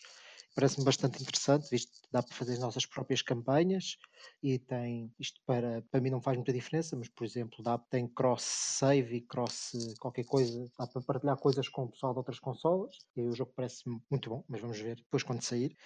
Parece-me 0.60 0.84
bastante 0.84 1.22
interessante, 1.22 1.70
visto 1.72 2.02
que 2.02 2.10
dá 2.12 2.22
para 2.22 2.36
fazer 2.36 2.52
as 2.52 2.60
nossas 2.60 2.86
próprias 2.86 3.22
campanhas 3.22 3.96
e 4.44 4.60
tem, 4.60 5.10
isto 5.18 5.40
para, 5.46 5.82
para 5.90 6.02
mim 6.02 6.10
não 6.10 6.22
faz 6.22 6.36
muita 6.36 6.52
diferença, 6.52 6.98
mas 6.98 7.08
por 7.08 7.24
exemplo, 7.24 7.64
dá, 7.64 7.78
tem 7.78 8.06
cross-save 8.10 9.16
e 9.16 9.22
cross 9.22 9.72
qualquer 10.02 10.26
coisa, 10.26 10.70
dá 10.78 10.86
para 10.86 11.02
partilhar 11.02 11.38
coisas 11.38 11.70
com 11.70 11.84
o 11.84 11.90
pessoal 11.90 12.12
de 12.12 12.18
outras 12.18 12.40
consolas 12.40 12.94
e 13.16 13.22
o 13.22 13.32
jogo 13.34 13.54
parece-me 13.56 14.02
muito 14.12 14.30
bom, 14.30 14.44
mas 14.50 14.60
vamos 14.60 14.78
ver 14.78 14.98
depois 14.98 15.24
quando 15.24 15.42
sair. 15.42 15.78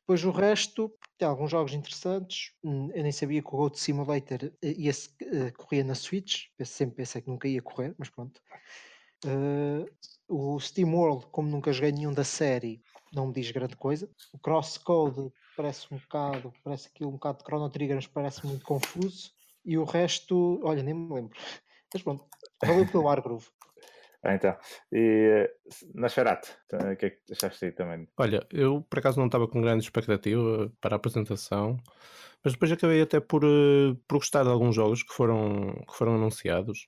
Depois 0.00 0.24
o 0.24 0.30
resto, 0.30 0.90
tem 1.18 1.28
alguns 1.28 1.50
jogos 1.50 1.74
interessantes. 1.74 2.52
Hum, 2.64 2.90
Eu 2.94 3.02
nem 3.02 3.12
sabia 3.12 3.42
que 3.42 3.48
o 3.48 3.50
Goat 3.50 3.78
Simulator 3.78 4.50
eh, 4.62 4.72
ia 4.78 4.92
eh, 4.92 5.50
corria 5.52 5.84
na 5.84 5.94
Switch. 5.94 6.46
Sempre 6.64 6.96
pensei 6.96 7.20
que 7.20 7.28
nunca 7.28 7.46
ia 7.46 7.60
correr, 7.60 7.94
mas 7.98 8.08
pronto. 8.08 8.40
Eh, 9.26 9.84
o 10.26 10.58
Steam 10.58 10.94
World, 10.94 11.26
como 11.30 11.48
nunca 11.48 11.72
joguei 11.72 11.92
nenhum 11.92 12.12
da 12.12 12.24
série, 12.24 12.82
não 13.12 13.26
me 13.26 13.32
diz 13.32 13.50
grande 13.50 13.76
coisa. 13.76 14.08
O 14.32 14.38
Crosscode 14.38 15.32
parece 15.56 15.86
um 15.92 15.98
bocado, 15.98 16.52
parece 16.64 16.88
aquilo 16.88 17.10
um 17.10 17.14
bocado 17.14 17.38
de 17.38 17.44
Chrono 17.44 17.70
Trigger, 17.70 17.96
mas 17.96 18.06
parece 18.06 18.46
muito 18.46 18.64
confuso. 18.64 19.30
E 19.64 19.78
o 19.78 19.84
resto, 19.84 20.60
olha, 20.64 20.82
nem 20.82 20.94
me 20.94 21.14
lembro. 21.14 21.36
Mas 21.92 22.02
pronto, 22.02 22.24
valeu 22.64 22.86
pelo 22.86 23.04
Wargroove. 23.04 23.46
Ah, 24.24 24.36
então. 24.36 24.56
E 24.92 25.48
eh, 25.48 25.52
Nosferatu, 25.96 26.48
então, 26.66 26.92
o 26.92 26.96
que 26.96 27.06
é 27.06 27.10
que 27.10 27.32
achaste 27.32 27.64
aí 27.64 27.72
também? 27.72 28.06
Olha, 28.16 28.46
eu 28.52 28.80
por 28.88 29.00
acaso 29.00 29.18
não 29.18 29.26
estava 29.26 29.48
com 29.48 29.60
grande 29.60 29.82
expectativa 29.82 30.72
para 30.80 30.94
a 30.94 30.96
apresentação, 30.96 31.76
mas 32.44 32.52
depois 32.52 32.70
acabei 32.70 33.02
até 33.02 33.18
por, 33.18 33.42
eh, 33.42 33.96
por 34.06 34.18
gostar 34.18 34.44
de 34.44 34.48
alguns 34.48 34.76
jogos 34.76 35.02
que 35.02 35.12
foram, 35.12 35.74
que 35.88 35.96
foram 35.96 36.14
anunciados. 36.14 36.86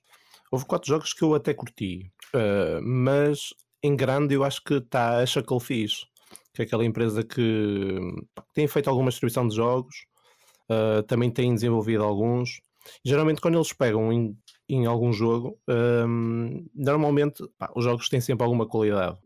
Houve 0.49 0.65
quatro 0.65 0.87
jogos 0.87 1.11
que 1.11 1.25
eu 1.25 1.35
até 1.35 1.53
curti, 1.53 2.09
eh, 2.33 2.79
mas 2.81 3.53
em 3.83 3.95
grande 3.97 4.33
eu 4.33 4.43
acho 4.43 4.63
que 4.63 4.75
está 4.75 5.17
a 5.17 5.25
Chucklefish, 5.25 6.07
que 6.55 6.61
é 6.61 6.65
aquela 6.65 6.85
empresa 6.85 7.23
que 7.23 7.99
tem 8.53 8.67
feito 8.67 8.89
alguma 8.89 9.09
distribuição 9.09 9.47
de 9.47 9.55
jogos, 9.55 9.95
eh, 10.69 11.01
também 11.03 11.29
tem 11.31 11.53
desenvolvido 11.53 12.03
alguns. 12.03 12.61
Geralmente 13.03 13.41
quando 13.41 13.55
eles 13.55 13.73
pegam 13.73 14.11
em, 14.13 14.37
em 14.69 14.85
algum 14.85 15.11
jogo, 15.13 15.59
ehm, 15.67 16.65
normalmente 16.73 17.43
pá, 17.57 17.71
os 17.75 17.83
jogos 17.83 18.09
têm 18.09 18.21
sempre 18.21 18.43
alguma 18.43 18.67
qualidade. 18.67 19.17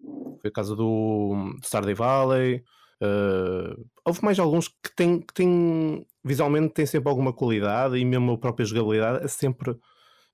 Foi 0.41 0.49
o 0.49 0.53
caso 0.53 0.75
do 0.75 1.55
Stardew 1.63 1.95
Valley. 1.95 2.63
eh, 3.01 3.75
houve 4.05 4.23
mais 4.23 4.39
alguns 4.39 4.67
que 4.67 4.93
têm, 4.95 5.19
que 5.21 5.33
têm 5.33 6.05
visualmente 6.23 6.73
têm 6.73 6.85
sempre 6.85 7.09
alguma 7.09 7.33
qualidade 7.33 7.97
e 7.97 8.05
mesmo 8.05 8.33
a 8.33 8.37
própria 8.37 8.65
jogabilidade 8.65 9.23
é 9.25 9.27
sempre 9.27 9.75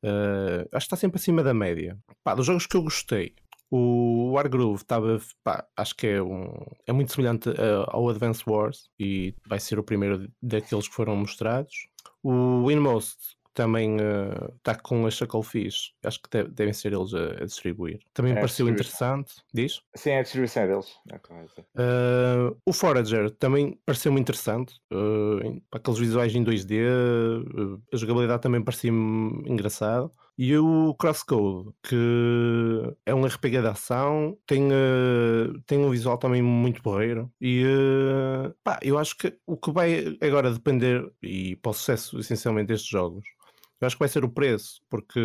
eh, 0.03 0.67
acho 0.71 0.85
que 0.87 0.95
está 0.95 0.95
sempre 0.95 1.17
acima 1.17 1.43
da 1.43 1.53
média. 1.53 1.97
Pá, 2.23 2.35
dos 2.35 2.45
jogos 2.45 2.67
que 2.67 2.77
eu 2.77 2.83
gostei, 2.83 3.33
o 3.69 4.31
Wargroove 4.33 4.81
estava, 4.81 5.19
pá, 5.43 5.65
acho 5.75 5.95
que 5.95 6.07
é, 6.07 6.21
um, 6.21 6.53
é 6.85 6.91
muito 6.93 7.11
semelhante 7.11 7.49
eh, 7.49 7.85
ao 7.87 8.07
Advance 8.09 8.43
Wars 8.47 8.89
e 8.99 9.33
vai 9.47 9.59
ser 9.59 9.79
o 9.79 9.83
primeiro 9.83 10.29
daqueles 10.41 10.87
que 10.87 10.93
foram 10.95 11.15
mostrados. 11.15 11.87
O 12.23 12.69
Inmost 12.71 13.35
também 13.53 13.95
está 14.57 14.75
com 14.75 15.05
a 15.07 15.09
Chucklefish, 15.11 15.93
acho 16.03 16.21
que 16.21 16.29
deve- 16.29 16.49
devem 16.51 16.73
ser 16.73 16.91
eles 16.91 17.13
a, 17.13 17.41
a 17.41 17.45
distribuir. 17.45 17.99
Também 18.13 18.33
É, 18.33 18.35
pareceu 18.35 18.67
interessante, 18.67 19.33
diz? 19.53 19.81
Sim, 19.95 20.09
é 20.11 20.19
a 20.19 20.23
distribuição 20.23 20.67
deles. 20.67 20.93
Uh, 21.73 22.57
o 22.65 22.73
Forager 22.73 23.31
também 23.31 23.79
pareceu-me 23.85 24.19
interessante. 24.19 24.75
uh, 24.91 25.61
aqueles 25.71 25.99
visuais 25.99 26.35
em 26.35 26.43
2D, 26.43 26.81
uh, 26.81 27.81
a 27.93 27.97
jogabilidade 27.97 28.41
também 28.41 28.61
parecia-me 28.61 29.49
engraçado. 29.49 30.11
E 30.37 30.57
o 30.57 30.93
Crosscode, 30.95 31.69
que 31.81 31.95
é 33.05 33.15
um 33.15 33.25
RPG 33.25 33.61
de 33.61 33.67
ação, 33.67 34.37
tem, 34.45 34.63
uh, 34.67 35.61
tem 35.65 35.79
um 35.79 35.89
visual 35.89 36.17
também 36.17 36.41
muito 36.41 36.81
porreiro. 36.81 37.31
E 37.39 37.63
uh, 37.65 38.53
pá, 38.63 38.77
eu 38.81 38.97
acho 38.97 39.17
que 39.17 39.37
o 39.45 39.55
que 39.55 39.71
vai 39.71 40.17
agora 40.21 40.51
depender, 40.51 41.09
e 41.23 41.55
para 41.55 41.69
o 41.71 41.73
sucesso 41.73 42.19
essencialmente 42.19 42.67
destes 42.67 42.89
jogos, 42.89 43.25
eu 43.79 43.87
acho 43.87 43.95
que 43.95 43.99
vai 43.99 44.09
ser 44.09 44.25
o 44.25 44.29
preço, 44.29 44.81
porque 44.89 45.19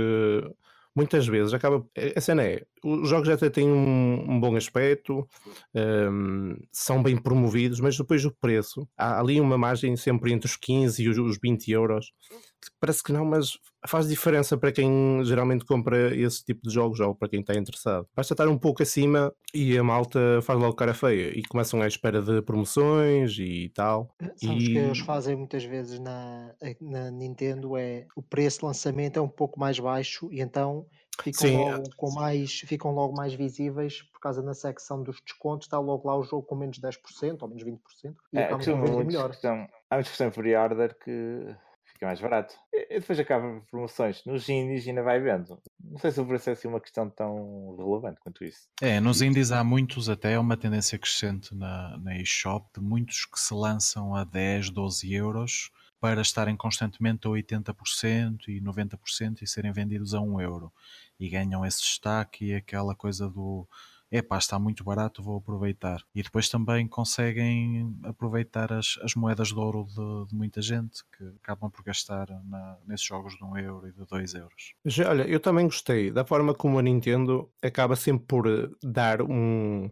muitas 0.95 1.27
vezes 1.27 1.55
acaba. 1.55 1.85
A 2.17 2.21
cena 2.21 2.43
é, 2.43 2.65
os 2.85 3.09
jogos 3.09 3.29
até 3.29 3.49
têm 3.51 3.69
um, 3.69 4.33
um 4.33 4.41
bom 4.41 4.57
aspecto, 4.57 5.29
um, 5.75 6.57
são 6.73 7.03
bem 7.03 7.17
promovidos, 7.17 7.81
mas 7.81 7.97
depois 7.97 8.25
o 8.25 8.35
preço, 8.41 8.89
há 8.97 9.19
ali 9.21 9.41
uma 9.41 9.59
margem 9.59 9.97
sempre 9.97 10.33
entre 10.33 10.47
os 10.47 10.57
15 10.57 11.03
e 11.03 11.09
os 11.09 11.39
20 11.43 11.71
euros. 11.71 12.13
Que 12.61 12.69
Parece 12.81 13.03
que 13.03 13.13
não, 13.13 13.25
mas 13.25 13.59
faz 13.87 14.09
diferença 14.09 14.57
para 14.57 14.73
quem 14.73 15.23
geralmente 15.25 15.65
compra 15.65 16.15
esse 16.15 16.45
tipo 16.45 16.67
de 16.67 16.73
jogos 16.75 17.01
ou 17.01 17.15
para 17.15 17.29
quem 17.29 17.41
está 17.41 17.55
interessado. 17.55 18.07
Basta 18.15 18.35
estar 18.35 18.49
um 18.49 18.59
pouco 18.59 18.83
acima 18.83 19.33
e 19.55 19.77
a 19.79 19.83
malta 19.83 20.41
faz 20.43 20.59
logo 20.59 20.75
cara 20.77 20.95
feia 20.95 21.37
e 21.39 21.43
começam 21.45 21.81
à 21.81 21.87
espera 21.87 22.21
de 22.23 22.43
promoções 22.43 23.39
e 23.39 23.71
tal. 23.75 24.15
Sabes 24.37 24.69
que 24.69 24.75
E- 24.75 24.79
eles 24.79 24.99
fazem 25.01 25.37
muitas 25.37 25.65
vezes 25.65 25.99
na, 25.99 26.55
na 26.81 27.11
Nintendo 27.11 27.77
é 27.77 28.07
o 28.17 28.23
preço 28.23 28.61
de 28.61 28.65
lançamento 28.67 29.19
é 29.19 29.23
um 29.23 29.29
pouco 29.29 29.59
mais 29.59 29.79
baixo 29.79 30.29
e 30.33 30.41
então 30.41 30.87
ficam 31.23 31.47
Sim, 31.49 31.57
logo 31.57 31.91
com 31.97 32.11
mais 32.13 32.61
ficam 32.61 32.93
logo 32.93 33.15
mais 33.15 33.35
visíveis 33.35 34.03
por 34.13 34.21
causa 34.21 34.43
na 34.43 34.55
secção 34.55 35.03
dos 35.03 35.21
descontos 35.21 35.67
está 35.67 35.79
logo 35.79 36.07
lá 36.09 36.17
o 36.17 36.23
jogo 36.23 36.43
com 36.47 36.55
menos 36.57 36.79
10% 36.79 37.43
ou 37.43 37.49
menos 37.49 37.63
20% 37.63 38.15
e 38.33 38.39
É, 38.39 38.55
vender 38.57 38.75
muitos 38.75 39.05
melhor. 39.07 39.31
que 39.37 39.47
há 39.47 40.03
que 40.03 40.09
estão 40.09 40.29
em 40.29 40.31
pre-order 40.31 40.97
que 40.99 41.55
fica 42.01 42.07
mais 42.07 42.21
barato. 42.21 42.55
E, 42.73 42.97
e 42.97 43.01
depois 43.01 43.21
acaba 43.21 43.61
promoções. 43.71 44.25
Nos 44.25 44.49
indies 44.49 44.89
ainda 44.89 45.03
vai 45.03 45.21
vendo. 45.21 45.61
Não 45.79 45.99
sei 45.99 46.11
se 46.11 46.21
o 46.21 46.27
preço 46.27 46.49
é 46.49 46.55
assim 46.55 46.67
uma 46.67 46.81
questão 46.81 47.11
tão 47.11 47.77
relevante 47.77 48.19
quanto 48.21 48.43
isso. 48.43 48.69
É, 48.81 48.99
nos 48.99 49.21
indies 49.21 49.53
há 49.53 49.63
muitos, 49.63 50.09
até 50.09 50.33
é 50.33 50.39
uma 50.39 50.57
tendência 50.57 50.99
crescente 50.99 51.55
na, 51.55 51.99
na 51.99 52.17
eShop, 52.17 52.67
de 52.75 52.81
muitos 52.81 53.27
que 53.27 53.39
se 53.39 53.53
lançam 53.53 54.15
a 54.15 54.25
10, 54.25 54.71
12 54.71 55.13
euros 55.13 55.71
para 56.01 56.23
estarem 56.23 56.57
constantemente 56.57 57.27
a 57.27 57.31
80% 57.31 58.49
e 58.49 58.59
90% 58.59 59.43
e 59.43 59.47
serem 59.47 59.71
vendidos 59.71 60.15
a 60.15 60.21
1 60.21 60.41
euro. 60.41 60.73
E 61.19 61.29
ganham 61.29 61.67
esse 61.67 61.83
destaque 61.83 62.47
e 62.47 62.55
aquela 62.55 62.95
coisa 62.95 63.29
do 63.29 63.69
epá, 64.11 64.39
está 64.39 64.59
muito 64.59 64.83
barato, 64.85 65.23
vou 65.23 65.39
aproveitar. 65.39 66.03
E 66.15 66.23
depois 66.23 66.49
também 66.49 66.89
conseguem 66.89 67.97
aproveitar 68.05 68.73
as, 68.73 68.99
as 69.03 69.15
moedas 69.15 69.49
de 69.49 69.55
ouro 69.59 69.87
de, 69.87 70.29
de 70.31 70.35
muita 70.35 70.61
gente 70.61 71.01
que 71.17 71.25
acabam 71.43 71.71
por 71.71 71.83
gastar 71.85 72.27
na- 72.45 72.79
nesses 72.87 73.07
jogos 73.07 73.35
de 73.37 73.45
1 73.45 73.57
euro 73.57 73.87
e 73.89 73.93
de 73.93 74.05
2 74.07 74.35
euros. 74.35 74.75
Já, 74.85 75.11
olha, 75.11 75.23
eu 75.29 75.39
também 75.41 75.67
gostei 75.67 76.11
da 76.11 76.25
forma 76.25 76.55
como 76.55 76.79
a 76.79 76.83
Nintendo 76.83 77.51
acaba 77.63 77.95
sempre 77.97 78.27
por 78.27 78.47
eh, 78.49 78.69
dar 78.83 79.23
um, 79.23 79.91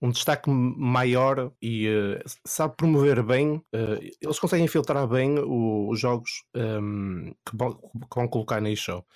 um 0.00 0.10
destaque 0.10 0.50
maior 0.50 1.52
e 1.60 1.86
eh, 1.88 2.22
sabe 2.44 2.76
promover 2.76 3.22
bem. 3.22 3.62
eh, 3.72 4.10
eles 4.20 4.38
conseguem 4.38 4.68
filtrar 4.68 5.06
bem 5.08 5.38
o- 5.38 5.88
os 5.90 5.98
jogos 5.98 6.44
ehm, 6.54 7.32
que, 7.44 7.56
vão, 7.56 7.74
que 7.74 8.14
vão 8.14 8.28
colocar 8.28 8.60
na 8.60 8.70
eShop. 8.70 9.06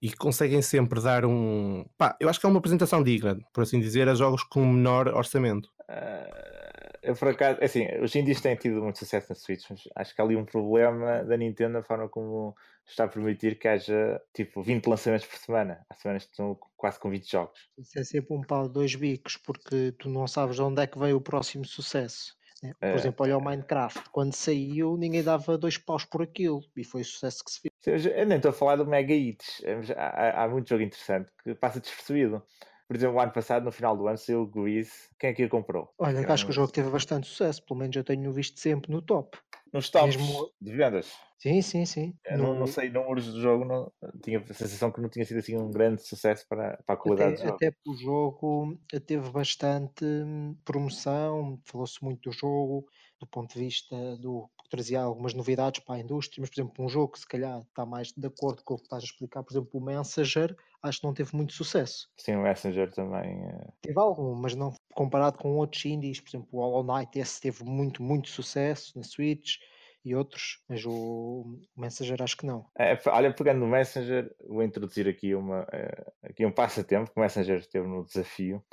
E 0.00 0.12
conseguem 0.12 0.62
sempre 0.62 1.00
dar 1.00 1.24
um. 1.24 1.84
Pá, 1.96 2.16
eu 2.20 2.28
acho 2.28 2.38
que 2.38 2.46
é 2.46 2.48
uma 2.48 2.58
apresentação 2.58 3.02
digna, 3.02 3.36
por 3.52 3.62
assim 3.62 3.80
dizer, 3.80 4.08
a 4.08 4.14
jogos 4.14 4.44
com 4.44 4.64
menor 4.64 5.08
orçamento. 5.08 5.68
Ah, 5.88 6.90
eu 7.02 7.14
por 7.16 7.28
acaso, 7.28 7.58
é 7.60 7.64
assim, 7.64 7.86
os 8.02 8.14
indies 8.14 8.40
têm 8.40 8.54
tido 8.56 8.82
muito 8.82 8.98
sucesso 8.98 9.26
na 9.30 9.34
Switch, 9.34 9.64
mas 9.70 9.82
acho 9.96 10.14
que 10.14 10.20
há 10.20 10.24
ali 10.24 10.36
um 10.36 10.44
problema 10.44 11.24
da 11.24 11.36
Nintendo 11.36 11.72
na 11.74 11.82
forma 11.82 12.08
como 12.08 12.54
está 12.86 13.04
a 13.04 13.08
permitir 13.08 13.58
que 13.58 13.66
haja 13.68 14.20
tipo 14.34 14.62
20 14.62 14.86
lançamentos 14.86 15.26
por 15.26 15.38
semana. 15.38 15.84
Há 15.88 15.94
semanas 15.94 16.24
que 16.24 16.30
estão 16.32 16.58
quase 16.76 16.98
com 17.00 17.10
20 17.10 17.30
jogos. 17.30 17.58
Isso 17.78 17.98
é 17.98 18.04
sempre 18.04 18.34
um 18.36 18.42
pau 18.42 18.66
de 18.68 18.74
dois 18.74 18.94
bicos 18.94 19.36
porque 19.36 19.92
tu 19.98 20.08
não 20.10 20.26
sabes 20.26 20.56
de 20.56 20.62
onde 20.62 20.82
é 20.82 20.86
que 20.86 20.98
veio 20.98 21.16
o 21.16 21.20
próximo 21.20 21.64
sucesso. 21.64 22.36
né? 22.62 22.74
Por 22.74 22.86
É. 22.86 22.94
exemplo, 22.96 23.24
olha 23.24 23.38
o 23.38 23.40
Minecraft, 23.44 24.10
quando 24.10 24.34
saiu 24.34 24.96
ninguém 24.96 25.22
dava 25.22 25.56
dois 25.56 25.78
paus 25.78 26.04
por 26.04 26.22
aquilo 26.22 26.60
e 26.76 26.84
foi 26.84 27.02
o 27.02 27.04
sucesso 27.04 27.44
que 27.44 27.50
se 27.52 27.60
fez. 27.60 27.67
Eu 27.86 28.26
nem 28.26 28.36
estou 28.36 28.50
a 28.50 28.54
falar 28.54 28.76
do 28.76 28.86
Mega 28.86 29.14
Hits. 29.14 29.62
É, 29.64 29.74
Há, 29.96 30.44
há- 30.44 30.48
muito 30.48 30.68
jogo 30.68 30.82
interessante 30.82 31.30
que 31.42 31.54
passa 31.54 31.80
despercebido. 31.80 32.42
por 32.86 32.96
exemplo, 32.96 33.16
o 33.16 33.20
ano 33.20 33.32
passado, 33.32 33.64
no 33.64 33.72
final 33.72 33.96
do 33.96 34.08
ano, 34.08 34.18
saiu 34.18 34.42
o 34.42 34.46
Grease. 34.46 34.92
Quem 35.18 35.30
é 35.30 35.32
que 35.34 35.44
o 35.44 35.48
comprou? 35.48 35.90
Olha, 35.98 36.20
acho 36.32 36.44
que 36.46 36.50
o 36.50 36.54
jogo 36.54 36.72
teve 36.72 36.90
bastante 36.90 37.26
sucesso, 37.26 37.64
pelo 37.64 37.78
menos 37.80 37.94
eu 37.94 38.02
tenho 38.04 38.32
visto 38.32 38.58
sempre 38.58 38.90
no 38.90 39.02
top. 39.02 39.38
Nos 39.72 39.90
tops 39.90 40.16
Mesmo- 40.16 40.50
de 40.60 40.72
vendas. 40.72 41.12
Sim, 41.38 41.62
sim, 41.62 41.84
sim. 41.86 42.14
Eu 42.24 42.38
não, 42.38 42.54
No- 42.54 42.60
não 42.60 42.66
sei 42.66 42.88
números 42.90 43.32
do 43.32 43.40
jogo, 43.40 43.64
não, 43.64 43.92
tinha 44.22 44.38
a 44.40 44.54
sensação 44.54 44.90
que 44.90 45.00
não 45.00 45.08
tinha 45.08 45.24
sido 45.24 45.38
assim 45.38 45.56
um 45.56 45.70
grande 45.70 46.02
sucesso 46.02 46.46
para, 46.48 46.78
para 46.84 46.94
a 46.94 46.98
qualidade 46.98 47.32
Até, 47.32 47.36
do 47.36 47.42
jogo. 47.42 47.54
até 47.56 47.70
porque 47.70 47.90
o 47.90 47.94
jogo 47.96 48.78
eh, 48.92 49.00
teve 49.00 49.30
bastante 49.30 50.04
hum, 50.04 50.56
promoção, 50.64 51.60
falou-se 51.64 52.02
muito 52.02 52.28
do 52.30 52.32
jogo, 52.36 52.86
do 53.20 53.26
ponto 53.26 53.52
de 53.54 53.60
vista 53.60 54.16
do 54.16 54.50
que 54.68 54.76
trazia 54.76 55.00
algumas 55.00 55.34
novidades 55.34 55.80
para 55.84 55.96
a 55.96 56.00
indústria, 56.00 56.40
mas, 56.42 56.50
por 56.50 56.60
exemplo, 56.60 56.84
um 56.84 56.88
jogo 56.88 57.12
que 57.12 57.20
se 57.20 57.26
calhar 57.26 57.60
está 57.62 57.86
mais 57.86 58.12
de 58.12 58.26
acordo 58.26 58.62
com 58.64 58.74
o 58.74 58.76
que 58.78 58.84
estás 58.84 59.02
a 59.02 59.06
explicar, 59.06 59.42
por 59.42 59.52
exemplo, 59.52 59.70
o 59.74 59.84
Messenger, 59.84 60.56
acho 60.82 61.00
que 61.00 61.06
não 61.06 61.14
teve 61.14 61.34
muito 61.36 61.52
sucesso. 61.52 62.08
Sim, 62.18 62.36
o 62.36 62.42
Messenger 62.42 62.92
também. 62.92 63.44
eh, 63.48 63.72
Teve 63.82 63.98
algum, 63.98 64.34
mas 64.34 64.54
não 64.54 64.72
comparado 64.94 65.38
com 65.38 65.56
outros 65.56 65.84
indies, 65.84 66.20
por 66.20 66.28
exemplo, 66.30 66.48
o 66.52 66.58
Hollow 66.60 66.84
Knight, 66.84 67.18
esse 67.18 67.40
teve 67.40 67.64
muito, 67.64 68.02
muito 68.02 68.28
sucesso 68.28 68.92
na 68.96 69.02
Switch 69.04 69.56
e 70.04 70.14
outros, 70.14 70.62
mas 70.68 70.84
o 70.84 71.58
Messenger 71.76 72.22
acho 72.22 72.36
que 72.36 72.46
não. 72.46 72.66
É, 72.78 72.96
olha, 73.08 73.34
pegando 73.34 73.58
no 73.60 73.66
Messenger, 73.66 74.32
vou 74.46 74.62
introduzir 74.62 75.08
aqui, 75.08 75.34
uma, 75.34 75.66
eh, 75.72 76.12
aqui 76.22 76.46
um 76.46 76.52
passatempo 76.54 77.10
que 77.12 77.18
o 77.18 77.20
Messenger 77.22 77.58
esteve 77.58 77.88
no 77.88 78.04
desafio. 78.04 78.64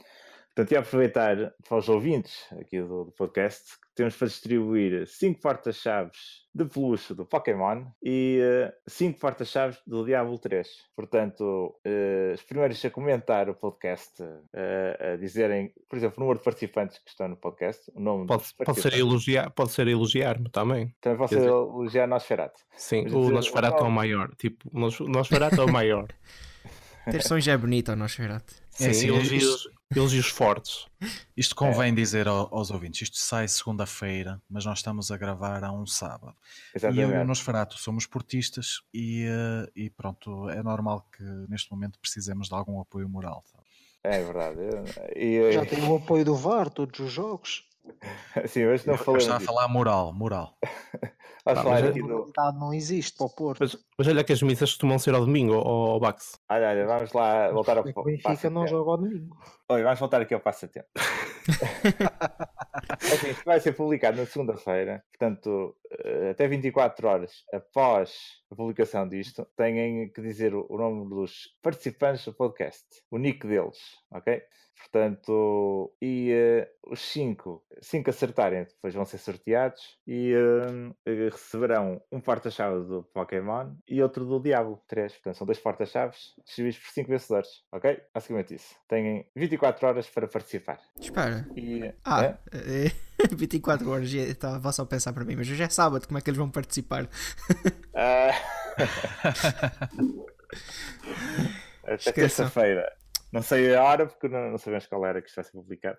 Portanto, 0.55 0.71
ia 0.71 0.79
aproveitar 0.79 1.53
para 1.67 1.77
os 1.77 1.89
ouvintes 1.89 2.45
aqui 2.59 2.79
do, 2.79 3.03
do 3.05 3.11
podcast 3.11 3.73
que 3.77 3.87
temos 3.93 4.15
para 4.15 4.27
distribuir 4.29 5.05
5 5.05 5.41
portas-chaves 5.41 6.45
de 6.53 6.63
peluche 6.63 7.13
do 7.13 7.25
Pokémon 7.25 7.85
e 8.01 8.39
5 8.87 9.19
portas-chaves 9.19 9.77
do 9.85 10.05
Diablo 10.05 10.39
3. 10.39 10.65
Portanto, 10.95 11.75
eh, 11.83 12.31
os 12.35 12.41
primeiros 12.43 12.83
a 12.85 12.89
comentar 12.89 13.49
o 13.49 13.55
podcast, 13.55 14.23
eh, 14.53 15.13
a 15.13 15.17
dizerem, 15.17 15.73
por 15.89 15.97
exemplo, 15.97 16.15
o 16.17 16.19
número 16.21 16.39
de 16.39 16.45
participantes 16.45 16.99
que 16.99 17.09
estão 17.09 17.27
no 17.27 17.35
podcast, 17.35 17.91
o 17.93 17.99
nome 17.99 18.25
Pode, 18.25 18.45
pode 18.65 18.79
ser 18.81 18.93
elogiar, 18.93 19.49
pode 19.51 19.71
ser 19.73 19.87
elogiar-me 19.89 20.49
também. 20.49 20.95
Também 21.01 21.17
pode 21.17 21.29
quer 21.31 21.35
ser 21.35 21.41
dizer- 21.41 21.51
elogiar 21.51 22.07
Nosferatu. 22.07 22.61
Sim, 22.77 23.03
Mas 23.03 23.13
o 23.13 23.19
dizer- 23.19 23.33
Nosferatu 23.33 23.83
é 23.83 23.87
o 23.87 23.91
maior. 23.91 24.33
Tipo, 24.35 24.69
o 24.73 24.79
Nos- 24.79 24.99
o 25.01 25.07
Nosferatu 25.09 25.59
é 25.61 25.65
o 25.65 25.71
maior. 25.71 26.07
Ter 27.11 27.21
sons 27.21 27.45
é 27.47 27.57
bonito 27.57 27.89
ao 27.89 27.95
Nosferatu. 27.97 28.53
Sim, 28.71 28.85
É 28.89 29.09
elogios, 29.09 29.69
elogios 29.93 30.27
fortes. 30.27 30.85
Isto 31.37 31.55
convém 31.55 31.93
dizer 31.93 32.27
ao- 32.27 32.53
aos 32.53 32.71
ouvintes, 32.71 33.03
isto 33.03 33.17
sai 33.17 33.47
segunda-feira, 33.47 34.41
mas 34.49 34.65
nós 34.65 34.79
estamos 34.79 35.11
a 35.11 35.17
gravar 35.17 35.63
a 35.63 35.71
um 35.71 35.85
sábado. 35.85 36.35
E 36.75 36.77
eu 36.79 36.83
e 36.83 36.87
o 36.87 37.01
Exatamente. 37.01 37.27
Nosferatu 37.27 37.77
somos 37.77 38.05
portistas 38.05 38.81
e, 38.93 39.25
eh, 39.27 39.71
e 39.75 39.89
pronto, 39.89 40.49
é 40.49 40.63
normal 40.63 41.07
que 41.15 41.23
neste 41.49 41.71
momento 41.71 41.99
precisemos 41.99 42.47
de 42.47 42.55
algum 42.55 42.79
apoio 42.79 43.07
moral. 43.07 43.43
sabe? 43.51 43.63
É 44.03 44.23
verdade. 44.23 44.59
E, 45.15 45.51
Já 45.51 45.65
tem 45.65 45.83
o 45.83 45.95
apoio 45.95 46.23
do 46.23 46.35
VAR, 46.35 46.69
todos 46.69 46.99
os 46.99 47.11
jogos. 47.11 47.63
Sim, 48.47 48.65
hoje 48.65 48.87
não 48.87 48.97
falei. 48.97 49.21
estava 49.21 49.37
a 49.37 49.39
falar 49.39 49.67
moral, 49.67 50.13
moral. 50.13 50.57
Ah, 51.47 51.55
falar 51.55 51.81
mas 51.81 51.89
aqui 51.89 52.01
do. 52.01 52.07
moralidade 52.07 52.59
não 52.59 52.73
existe 52.73 53.17
para 53.17 53.27
o 53.27 53.29
Porto. 53.29 53.59
Mas, 53.59 53.77
mas 53.97 54.07
olha 54.07 54.23
que 54.23 54.33
as 54.33 54.41
missas 54.41 54.71
costumam 54.71 54.97
ser 54.97 55.13
ao 55.13 55.21
domingo, 55.21 55.53
ao, 55.53 55.67
ao 55.91 55.99
Bax. 55.99 56.39
Olha, 56.49 56.69
olha, 56.69 56.87
vamos 56.87 57.13
lá 57.13 57.51
voltar 57.51 57.77
ao 57.77 57.87
É 57.87 57.93
Benfica 57.93 58.49
não 58.49 58.63
passatempo. 58.63 58.67
joga 58.67 58.91
ao 58.91 58.97
domingo. 58.97 59.37
Olha, 59.69 59.83
vamos 59.83 59.99
voltar 59.99 60.21
aqui 60.21 60.33
ao 60.33 60.39
passatempo. 60.39 60.87
assim, 62.99 63.29
isto 63.29 63.45
vai 63.45 63.59
ser 63.59 63.73
publicado 63.73 64.17
na 64.17 64.25
segunda-feira, 64.25 65.03
portanto, 65.11 65.75
até 66.31 66.47
24 66.47 67.07
horas 67.07 67.43
após 67.53 68.15
a 68.51 68.55
publicação 68.55 69.07
disto, 69.07 69.47
têm 69.55 70.09
que 70.11 70.21
dizer 70.21 70.53
o 70.53 70.77
nome 70.77 71.09
dos 71.09 71.49
participantes 71.61 72.25
do 72.25 72.33
podcast, 72.33 72.85
o 73.11 73.17
nick 73.17 73.45
deles, 73.47 73.77
ok? 74.11 74.41
Portanto, 74.77 75.95
e 76.01 76.31
eh, 76.31 76.69
os 76.85 76.99
5, 76.99 77.63
cinco 77.81 78.09
acertarem, 78.09 78.65
depois 78.65 78.93
vão 78.93 79.05
ser 79.05 79.17
sorteados 79.19 79.81
e 80.05 80.33
eh, 80.33 81.29
receberão 81.29 82.01
um 82.11 82.19
porta-chave 82.19 82.85
do 82.85 83.03
Pokémon 83.13 83.73
e 83.87 84.01
outro 84.03 84.25
do 84.25 84.39
Diablo 84.39 84.81
3. 84.87 85.13
Portanto, 85.13 85.37
são 85.37 85.45
dois 85.47 85.59
porta-chaves 85.59 86.33
distribuídos 86.45 86.79
por 86.81 86.91
5 86.91 87.09
vencedores, 87.09 87.49
ok? 87.71 88.01
Basicamente 88.13 88.55
isso. 88.55 88.75
Têm 88.87 89.25
24 89.35 89.87
horas 89.87 90.09
para 90.09 90.27
participar. 90.27 90.79
Espera. 90.99 91.47
E, 91.55 91.93
Ah, 92.03 92.21
né? 92.21 92.39
eh, 92.53 92.91
24 93.35 93.89
horas, 93.89 94.11
e 94.13 94.17
estava 94.17 94.71
só 94.71 94.83
a 94.83 94.85
pensar 94.85 95.13
para 95.13 95.23
mim, 95.25 95.35
mas 95.35 95.49
hoje 95.49 95.63
é 95.63 95.69
sábado, 95.69 96.05
como 96.07 96.17
é 96.17 96.21
que 96.21 96.29
eles 96.29 96.37
vão 96.37 96.49
participar? 96.49 97.07
Ah, 97.93 98.31
Até 101.83 101.93
Esqueçam. 101.95 102.13
terça-feira. 102.13 102.91
Não 103.31 103.41
sei 103.41 103.75
a 103.75 103.83
hora 103.83 104.05
porque 104.07 104.27
não, 104.27 104.51
não 104.51 104.57
sabemos 104.57 104.87
qual 104.87 105.05
era 105.05 105.21
que 105.21 105.27
isto 105.27 105.35
vai 105.35 105.43
ser 105.45 105.51
publicado. 105.51 105.97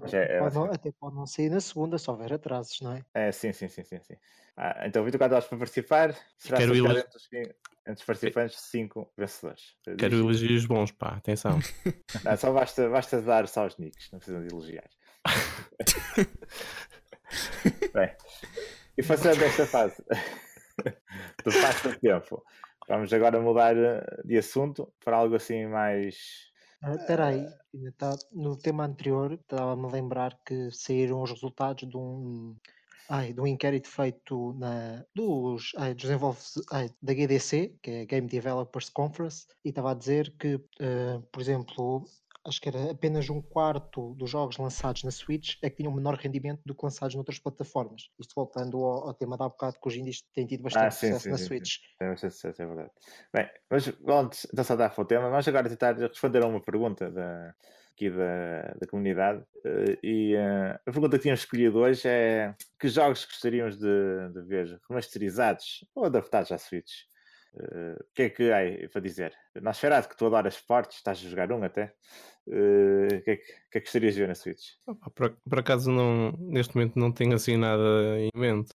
Mas 0.00 0.14
é, 0.14 0.36
é, 0.36 0.38
Pode 0.38 0.54
não- 0.54 0.64
até 0.72 0.92
pode 0.92 1.16
não 1.16 1.26
sair 1.26 1.50
na 1.50 1.60
segunda, 1.60 1.98
se 1.98 2.08
houver 2.08 2.32
atrasos, 2.32 2.80
não 2.80 2.92
é? 2.94 3.04
é, 3.12 3.32
sim, 3.32 3.52
sim, 3.52 3.68
sim, 3.68 3.82
sim, 3.82 3.98
sim. 4.00 4.14
Ah, 4.56 4.86
então 4.86 5.04
24 5.04 5.34
horas 5.34 5.48
para 5.48 5.58
participar. 5.58 6.14
Será 6.38 6.58
Quero 6.58 6.74
sorteado 6.76 6.98
elogi- 7.00 7.06
entre 7.06 7.16
os, 7.16 7.28
entre 7.86 7.92
os 8.00 8.04
participantes 8.04 8.60
5 8.60 9.12
vencedores. 9.18 9.62
Quero 9.98 10.14
elogios 10.16 10.64
bons, 10.66 10.92
pá, 10.92 11.16
atenção. 11.16 11.58
Não, 12.24 12.36
só 12.36 12.52
basta, 12.52 12.88
basta 12.88 13.20
dar 13.20 13.48
só 13.48 13.66
os 13.66 13.76
nicks, 13.78 14.10
não 14.12 14.18
precisam 14.18 14.42
de 14.46 14.52
elogiar. 14.52 14.88
Bem, 17.94 18.14
e 18.96 19.02
passando 19.02 19.42
esta 19.42 19.66
fase 19.66 20.02
do 21.44 21.52
passatempo, 21.52 22.42
vamos 22.88 23.12
agora 23.12 23.40
mudar 23.40 23.76
eh, 23.76 24.04
de 24.24 24.38
assunto 24.38 24.92
para 25.04 25.16
algo 25.16 25.36
assim 25.36 25.66
mais. 25.66 26.48
Ah, 26.82 26.94
Espera 26.94 27.26
aí, 27.26 27.46
ainda 27.74 27.92
tá- 27.92 28.16
no 28.32 28.56
tema 28.56 28.84
anterior 28.84 29.32
estava-me 29.34 29.86
a 29.86 29.90
lembrar 29.90 30.38
que 30.44 30.70
saíram 30.70 31.22
os 31.22 31.30
resultados 31.30 31.86
de 31.88 31.96
um, 31.96 32.56
ai, 33.08 33.32
de 33.34 33.40
um 33.40 33.46
inquérito 33.46 33.88
feito 33.88 34.54
na, 34.58 35.04
dos, 35.14 35.72
ai, 35.76 35.92
dos 35.94 36.04
desenvolvedores 36.04 36.54
ai, 36.72 36.90
da 37.02 37.12
GDC, 37.12 37.76
que 37.82 37.90
é 37.90 38.06
Game 38.06 38.26
Developers 38.26 38.88
Conference, 38.88 39.46
e 39.64 39.68
estava 39.68 39.90
a 39.90 39.94
dizer 39.94 40.34
que, 40.38 40.58
eh, 40.80 41.20
por 41.30 41.40
exemplo, 41.42 42.04
acho 42.44 42.60
que 42.60 42.68
era 42.68 42.90
apenas 42.90 43.28
um 43.28 43.40
quarto 43.42 44.14
dos 44.14 44.30
jogos 44.30 44.56
lançados 44.58 45.04
na 45.04 45.10
Switch 45.10 45.56
é 45.62 45.68
que 45.70 45.76
tinham 45.76 45.92
menor 45.92 46.14
rendimento 46.14 46.62
do 46.64 46.74
que 46.74 46.84
lançados 46.84 47.14
noutras 47.14 47.38
plataformas. 47.38 48.10
Isto 48.18 48.34
voltando 48.34 48.78
ao, 48.78 49.08
ao 49.08 49.14
tema 49.14 49.36
há 49.36 49.48
bocado 49.48 49.78
que 49.80 49.88
os 49.88 49.94
indies 49.94 50.22
têm 50.34 50.46
tido 50.46 50.62
bastante 50.62 50.86
Ah, 50.86 50.90
sim, 50.90 51.06
sucesso 51.08 51.22
sim, 51.24 51.30
na 51.30 51.38
sim. 51.38 51.44
Switch. 51.46 51.76
É 52.00 52.08
bastante 52.08 52.34
sucesso, 52.34 52.62
é 52.62 52.66
verdade. 52.66 52.90
Bem, 53.32 53.50
mas 53.70 53.86
vamos 54.00 54.46
então 54.52 54.64
só 54.64 54.76
dar 54.76 54.90
para 54.94 55.02
o 55.02 55.04
tema. 55.06 55.28
Vamos 55.30 55.46
agora 55.46 55.68
tentar 55.68 55.94
responder 55.96 56.42
a 56.42 56.46
uma 56.46 56.60
pergunta 56.62 57.10
da, 57.10 57.54
aqui 57.92 58.10
da, 58.10 58.62
da 58.80 58.86
comunidade. 58.88 59.44
Eh, 59.64 59.98
E 60.02 60.34
eh, 60.34 60.80
a 60.86 60.92
pergunta 60.92 61.16
que 61.16 61.22
tínhamos 61.22 61.40
escolhido 61.40 61.78
hoje 61.78 62.08
é 62.08 62.54
que 62.78 62.88
jogos 62.88 63.24
gostaríamos 63.26 63.76
de, 63.78 64.30
de 64.32 64.42
ver 64.42 64.80
remasterizados 64.88 65.84
ou 65.94 66.04
adaptados 66.06 66.50
à 66.52 66.58
Switch? 66.58 67.04
Eh, 67.54 67.96
O 68.00 68.14
que 68.14 68.22
é 68.22 68.30
que 68.30 68.52
há 68.52 68.88
para 68.90 69.00
dizer? 69.00 69.34
Nosferatu, 69.60 70.08
que 70.08 70.16
tu 70.16 70.26
adoras 70.26 70.54
esportes, 70.54 70.96
estás 70.98 71.18
a 71.18 71.28
jogar 71.28 71.50
um 71.52 71.62
até. 71.62 71.94
eh, 72.48 73.18
O 73.18 73.22
que, 73.22 73.30
é 73.30 73.36
que, 73.36 73.44
que 73.70 73.78
é 73.78 73.80
que 73.80 73.80
gostarias 73.80 74.14
de 74.14 74.20
ver 74.20 74.28
na 74.28 74.34
Switch? 74.34 74.72
Por, 75.14 75.36
por 75.48 75.58
acaso, 75.58 75.90
não, 75.90 76.32
neste 76.38 76.74
momento, 76.76 76.98
não 76.98 77.12
tenho 77.12 77.34
assim 77.34 77.56
nada 77.56 77.82
em 78.18 78.30
mente. 78.34 78.72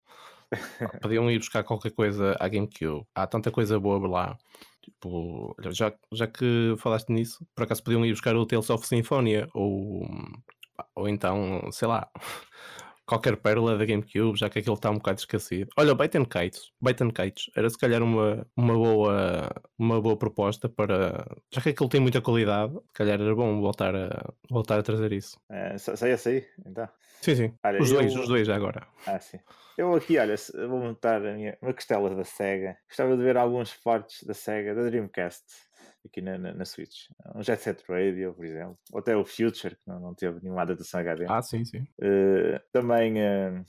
Podiam 1.02 1.30
ir 1.30 1.38
buscar 1.38 1.64
qualquer 1.64 1.92
coisa 1.92 2.36
à 2.38 2.48
GameCube. 2.48 3.06
Há 3.14 3.26
tanta 3.26 3.50
coisa 3.50 3.78
boa 3.78 4.06
lá. 4.08 4.38
Tipo, 4.82 5.56
já, 5.70 5.94
já 6.12 6.26
que 6.26 6.74
falaste 6.78 7.08
nisso, 7.10 7.46
por 7.54 7.64
acaso 7.64 7.82
podiam 7.82 8.04
ir 8.04 8.10
buscar 8.12 8.36
o 8.36 8.44
Tales 8.46 8.68
of 8.68 8.86
Symphonia 8.86 9.48
ou, 9.54 10.06
ou 10.94 11.08
então, 11.08 11.70
sei 11.72 11.88
lá, 11.88 12.10
qualquer 13.06 13.36
pérola 13.36 13.76
da 13.76 13.84
GameCube, 13.84 14.38
já 14.38 14.48
que 14.48 14.58
aquilo 14.58 14.74
está 14.74 14.90
um 14.90 14.94
bocado 14.94 15.18
esquecido. 15.18 15.68
Olha, 15.76 15.92
o 15.92 15.94
Bait 15.94 16.14
and 16.16 16.24
Kites, 16.24 16.72
Bait 16.80 17.00
and 17.02 17.10
Kites 17.10 17.50
era 17.56 17.68
se 17.68 17.78
calhar 17.78 18.02
uma, 18.02 18.46
uma, 18.56 18.74
boa, 18.74 19.50
uma 19.78 20.00
boa 20.00 20.16
proposta 20.16 20.68
para. 20.68 21.24
Já 21.52 21.60
que 21.60 21.70
aquilo 21.70 21.88
tem 21.88 22.00
muita 22.00 22.20
qualidade, 22.20 22.72
se 22.74 22.92
calhar 22.94 23.20
era 23.20 23.34
bom 23.34 23.60
voltar 23.60 23.94
a, 23.94 24.32
voltar 24.50 24.78
a 24.78 24.82
trazer 24.82 25.12
isso. 25.12 25.38
Só, 25.78 25.96
só 25.96 26.06
esse 26.06 26.28
aí? 26.28 26.46
Então. 26.66 26.88
Sim, 27.20 27.34
sim. 27.36 27.54
Olha, 27.64 27.80
os 27.80 27.90
dois, 27.90 28.14
eu- 28.14 28.20
os 28.22 28.28
dois 28.28 28.46
já 28.46 28.54
agora. 28.56 28.86
Ah, 29.06 29.18
sim. 29.18 29.38
Eu 29.78 29.94
aqui, 29.94 30.18
olha, 30.18 30.34
vou 30.68 30.78
montar 30.78 31.16
a 31.26 31.32
minha, 31.32 31.56
uma 31.60 31.72
costela 31.72 32.14
da 32.14 32.22
SEGA. 32.22 32.76
Gostava 32.88 33.16
de 33.16 33.22
ver 33.22 33.36
alguns 33.36 33.72
portes 33.74 34.22
da 34.24 34.32
SEGA, 34.34 34.74
da 34.74 34.82
Dreamcast, 34.84 35.42
aqui 36.06 36.20
na, 36.20 36.38
na, 36.38 36.54
na 36.54 36.64
Switch. 36.64 37.08
Um 37.34 37.42
Jet 37.42 37.62
Set 37.62 37.84
Radio, 37.88 38.34
por 38.34 38.44
exemplo. 38.44 38.78
Ou 38.92 38.98
até 39.00 39.16
o 39.16 39.24
Future, 39.24 39.74
que 39.76 39.82
não, 39.86 40.00
não 40.00 40.14
teve 40.14 40.40
nenhuma 40.42 40.62
adaptação 40.62 41.00
HD. 41.00 41.26
Ah, 41.28 41.42
sim, 41.42 41.64
sim. 41.64 41.86
Eh, 42.00 42.60
também 42.72 43.20
eh, 43.20 43.62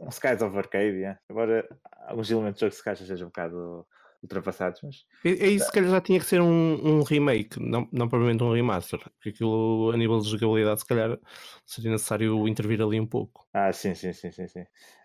um 0.00 0.08
Skies 0.08 0.42
of 0.42 0.56
Arcadia. 0.56 1.18
Agora, 1.28 1.66
alguns 2.06 2.30
elementos 2.30 2.60
do 2.60 2.64
jogo 2.66 2.74
se 2.74 2.84
calhar 2.84 2.96
já 2.96 3.06
sejam 3.06 3.26
um 3.26 3.30
bocado 3.30 3.86
ultrapassados, 4.22 4.80
mas 4.82 4.96
É, 5.24 5.30
é 5.30 5.48
isso, 5.48 5.66
se 5.66 5.72
calhar 5.72 5.90
já 5.90 6.00
tinha 6.00 6.18
que 6.20 6.26
ser 6.26 6.40
um, 6.42 6.98
um 6.98 7.02
remake, 7.02 7.58
não, 7.58 7.88
não 7.90 8.06
propriamente 8.08 8.42
um 8.44 8.52
remaster, 8.52 8.98
porque 9.14 9.30
aquilo 9.30 9.90
a 9.92 9.96
nível 9.96 10.18
de 10.18 10.28
jogabilidade, 10.28 10.80
se 10.80 10.86
calhar 10.86 11.18
seria 11.64 11.90
necessário 11.90 12.46
intervir 12.46 12.82
ali 12.82 13.00
um 13.00 13.06
pouco. 13.06 13.46
Ah, 13.54 13.72
sim, 13.72 13.94
sim, 13.94 14.12
sim, 14.12 14.30
sim, 14.30 14.46
sim. 14.46 14.64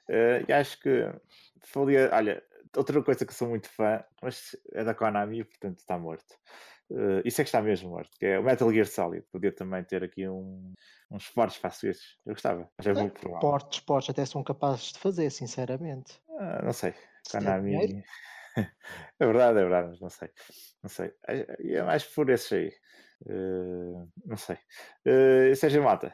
Eh, 0.10 0.44
e 0.48 0.54
acho 0.54 0.80
que 0.82 1.10
falia, 1.64 2.10
olha, 2.14 2.44
outra 2.78 3.02
coisa 3.04 3.26
que 3.26 3.34
sou 3.34 3.50
muito 3.50 3.70
fã, 3.70 4.04
mas 4.22 4.56
é 4.74 4.84
da 4.84 4.94
Konami, 4.94 5.44
portanto 5.44 5.80
está 5.80 5.98
morto. 5.98 6.36
Uh, 6.90 7.22
isso 7.26 7.42
é 7.42 7.44
que 7.44 7.48
está 7.48 7.62
mesmo 7.62 7.90
morto, 7.90 8.12
que 8.20 8.26
é 8.28 8.40
o 8.40 8.44
Metal 8.44 8.72
Gear 8.72 8.86
Solid. 8.86 9.26
Podia 9.32 9.52
também 9.52 9.84
ter 9.84 10.04
aqui 10.04 10.28
um, 10.28 10.74
uns 11.10 11.30
portes 11.30 11.58
para 11.58 11.72
Switch. 11.72 12.02
Eu 12.26 12.34
gostava, 12.34 12.70
mas 12.78 12.88
é 12.88 12.94
muito 12.94 13.20
provável. 13.20 13.40
Portes, 13.40 13.80
portes 13.80 14.10
até 14.12 14.26
são 14.26 14.44
capazes 14.44 14.94
de 14.94 15.00
fazer, 15.00 15.30
sinceramente. 15.32 16.22
Ah, 16.40 16.62
não 16.64 16.74
sei. 16.74 16.94
Se 17.24 17.38
Konami. 17.38 18.04
É 19.20 19.26
verdade, 19.26 19.60
é 19.60 19.62
verdade, 19.64 19.90
mas 19.90 20.00
não 20.00 20.10
sei. 20.10 20.30
Não 20.82 20.90
sei. 20.90 21.14
É 21.28 21.76
é 21.76 21.84
mais 21.84 22.06
por 22.06 22.30
esses 22.30 22.54
aí. 22.54 22.74
Eh, 23.28 24.08
não 24.26 24.38
sei. 24.38 24.58
Uh, 25.06 25.56
Sérgio 25.56 25.84
Mata, 25.84 26.14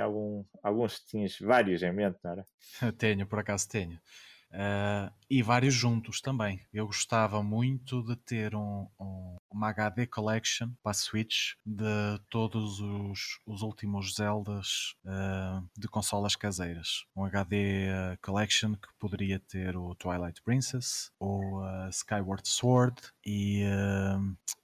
algum, 0.00 0.44
alguns 0.62 1.00
tinhas 1.00 1.38
vários 1.38 1.82
em 1.82 1.92
mente, 1.92 2.18
não 2.22 2.32
era? 2.32 2.46
Tenho, 2.98 3.26
por 3.26 3.38
acaso 3.40 3.68
tenho. 3.68 4.00
Ah, 4.58 5.12
e 5.28 5.42
vários 5.42 5.74
juntos 5.74 6.20
também. 6.20 6.60
Eu 6.72 6.86
gostava 6.86 7.42
muito 7.42 8.02
de 8.02 8.16
ter 8.16 8.54
um, 8.54 8.86
um- 8.98 9.36
uma 9.50 9.68
HD 9.70 10.06
Collection 10.06 10.70
para 10.82 10.92
a 10.92 10.94
Switch 10.94 11.52
de 11.64 11.84
todos 12.30 12.80
os, 12.80 13.38
os 13.46 13.62
últimos 13.62 14.14
Zeldas 14.14 14.94
ah, 15.06 15.62
de 15.76 15.88
consolas 15.88 16.34
caseiras. 16.36 17.04
Um 17.14 17.24
HD 17.24 17.88
ah, 17.90 18.16
Collection 18.22 18.74
que 18.74 18.88
poderia 18.98 19.38
ter 19.38 19.76
o 19.76 19.94
Twilight 19.94 20.40
Princess, 20.42 21.10
o 21.20 21.60
Skyward 21.90 22.48
Sword 22.48 22.96
e, 23.24 23.62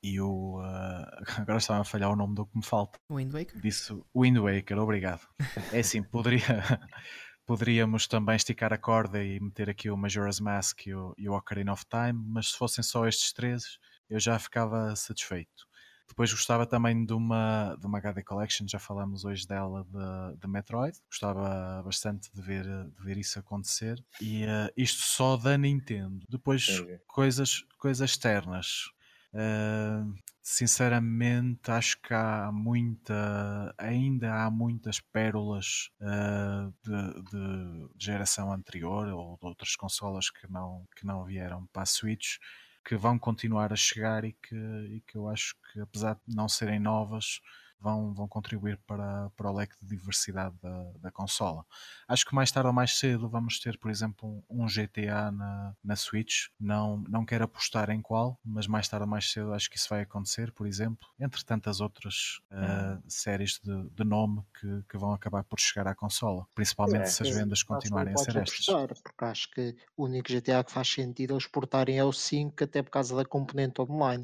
e 0.02 0.20
o. 0.20 0.58
agora 1.38 1.58
estava 1.58 1.80
a 1.80 1.84
falhar 1.84 2.10
o 2.10 2.16
nome 2.16 2.34
do 2.34 2.46
que 2.46 2.56
me 2.56 2.64
falta. 2.64 2.98
Wind 3.10 3.32
Waker? 3.32 3.60
Disse 3.60 3.92
Wind 4.16 4.38
Waker, 4.38 4.78
obrigado. 4.78 5.26
É 5.72 5.80
assim, 5.80 6.02
poderia, 6.02 6.42
poderíamos 7.46 8.06
também 8.06 8.36
esticar 8.36 8.72
a 8.72 8.78
corda 8.78 9.22
e 9.22 9.40
meter 9.40 9.68
aqui 9.70 9.90
o 9.90 9.96
Majora's 9.96 10.40
Mask 10.40 10.86
e 10.86 10.94
o, 10.94 11.14
e 11.18 11.28
o 11.28 11.34
Ocarina 11.34 11.72
of 11.72 11.84
Time, 11.86 12.24
mas 12.26 12.52
se 12.52 12.58
fossem 12.58 12.82
só 12.82 13.06
estes 13.06 13.32
três, 13.32 13.78
eu 14.08 14.20
já 14.20 14.38
ficava 14.38 14.94
satisfeito. 14.96 15.66
Depois 16.12 16.30
gostava 16.30 16.66
também 16.66 17.06
de 17.06 17.14
uma, 17.14 17.74
de 17.80 17.86
uma 17.86 17.96
HD 17.96 18.22
Collection, 18.22 18.66
já 18.68 18.78
falamos 18.78 19.24
hoje 19.24 19.46
dela, 19.46 19.84
de, 19.84 20.40
de 20.40 20.46
Metroid. 20.46 20.98
Gostava 21.10 21.82
bastante 21.82 22.30
de 22.34 22.42
ver, 22.42 22.64
de 22.64 23.02
ver 23.02 23.16
isso 23.16 23.38
acontecer. 23.38 24.02
E 24.20 24.44
eh, 24.44 24.72
isto 24.76 25.00
só 25.00 25.38
da 25.38 25.56
Nintendo. 25.56 26.26
Depois, 26.28 26.68
Entendi. 26.68 27.00
coisas, 27.06 27.64
coisas 27.78 28.10
externas. 28.10 28.90
Uh, 29.34 30.14
sinceramente, 30.42 31.70
acho 31.70 32.00
que 32.02 32.12
há 32.12 32.50
muita, 32.52 33.74
ainda 33.78 34.44
há 34.44 34.50
muitas 34.50 35.00
pérolas 35.00 35.90
uh, 36.00 36.72
de, 36.82 37.22
de 37.30 37.88
geração 37.98 38.52
anterior 38.52 39.08
ou 39.08 39.38
de 39.40 39.46
outras 39.46 39.74
consolas 39.74 40.28
que 40.30 40.50
não, 40.50 40.86
que 40.96 41.06
não 41.06 41.24
vieram 41.24 41.66
para 41.72 41.82
a 41.82 41.86
Switch 41.86 42.36
que 42.84 42.96
vão 42.96 43.18
continuar 43.18 43.72
a 43.72 43.76
chegar 43.76 44.24
e 44.24 44.32
que, 44.32 44.56
e 44.56 45.00
que 45.06 45.16
eu 45.16 45.28
acho 45.28 45.54
que, 45.72 45.80
apesar 45.80 46.14
de 46.26 46.34
não 46.34 46.48
serem 46.48 46.80
novas, 46.80 47.40
vão, 47.82 48.14
vão 48.14 48.28
contribuir 48.28 48.78
para, 48.86 49.30
para 49.30 49.50
o 49.50 49.54
leque 49.54 49.74
de 49.82 49.88
diversidade 49.96 50.54
da, 50.62 50.92
da 51.00 51.10
consola. 51.10 51.64
Acho 52.06 52.24
que 52.24 52.34
mais 52.34 52.50
tarde 52.50 52.68
ou 52.68 52.72
mais 52.72 52.96
cedo 52.98 53.28
vamos 53.28 53.58
ter, 53.58 53.78
por 53.78 53.90
exemplo, 53.90 54.44
um, 54.48 54.64
um 54.64 54.66
GTA 54.66 55.30
na, 55.32 55.74
na 55.82 55.96
Switch. 55.96 56.46
Não, 56.58 56.98
não 57.08 57.24
quero 57.24 57.44
apostar 57.44 57.90
em 57.90 58.00
qual, 58.00 58.38
mas 58.44 58.66
mais 58.66 58.88
tarde 58.88 59.04
ou 59.04 59.10
mais 59.10 59.30
cedo 59.30 59.52
acho 59.52 59.68
que 59.68 59.76
isso 59.76 59.88
vai 59.88 60.02
acontecer, 60.02 60.52
por 60.52 60.66
exemplo, 60.66 61.08
entre 61.18 61.44
tantas 61.44 61.80
outras 61.80 62.40
uh, 62.52 63.02
séries 63.08 63.58
de, 63.62 63.90
de 63.90 64.04
nome 64.04 64.42
que, 64.58 64.82
que 64.88 64.96
vão 64.96 65.12
acabar 65.12 65.42
por 65.44 65.58
chegar 65.58 65.86
à 65.88 65.94
consola, 65.94 66.46
principalmente 66.54 67.02
É, 67.02 67.06
se 67.08 67.22
as 67.22 67.30
vendas 67.30 67.60
não 67.60 67.66
continuarem 67.66 68.14
a 68.14 68.16
ser 68.16 68.36
estas. 68.36 68.68
apostar, 68.68 68.88
porque 69.02 69.24
acho 69.24 69.50
que 69.50 69.76
o 69.96 70.04
único 70.04 70.28
GTA 70.32 70.62
que 70.64 70.72
faz 70.72 70.88
sentido 70.88 71.34
eles 71.34 71.46
portarem 71.46 71.98
é 71.98 72.04
o 72.04 72.12
5, 72.12 72.62
até 72.64 72.82
por 72.82 72.90
causa 72.90 73.16
da 73.16 73.24
componente 73.24 73.80
online. 73.80 74.22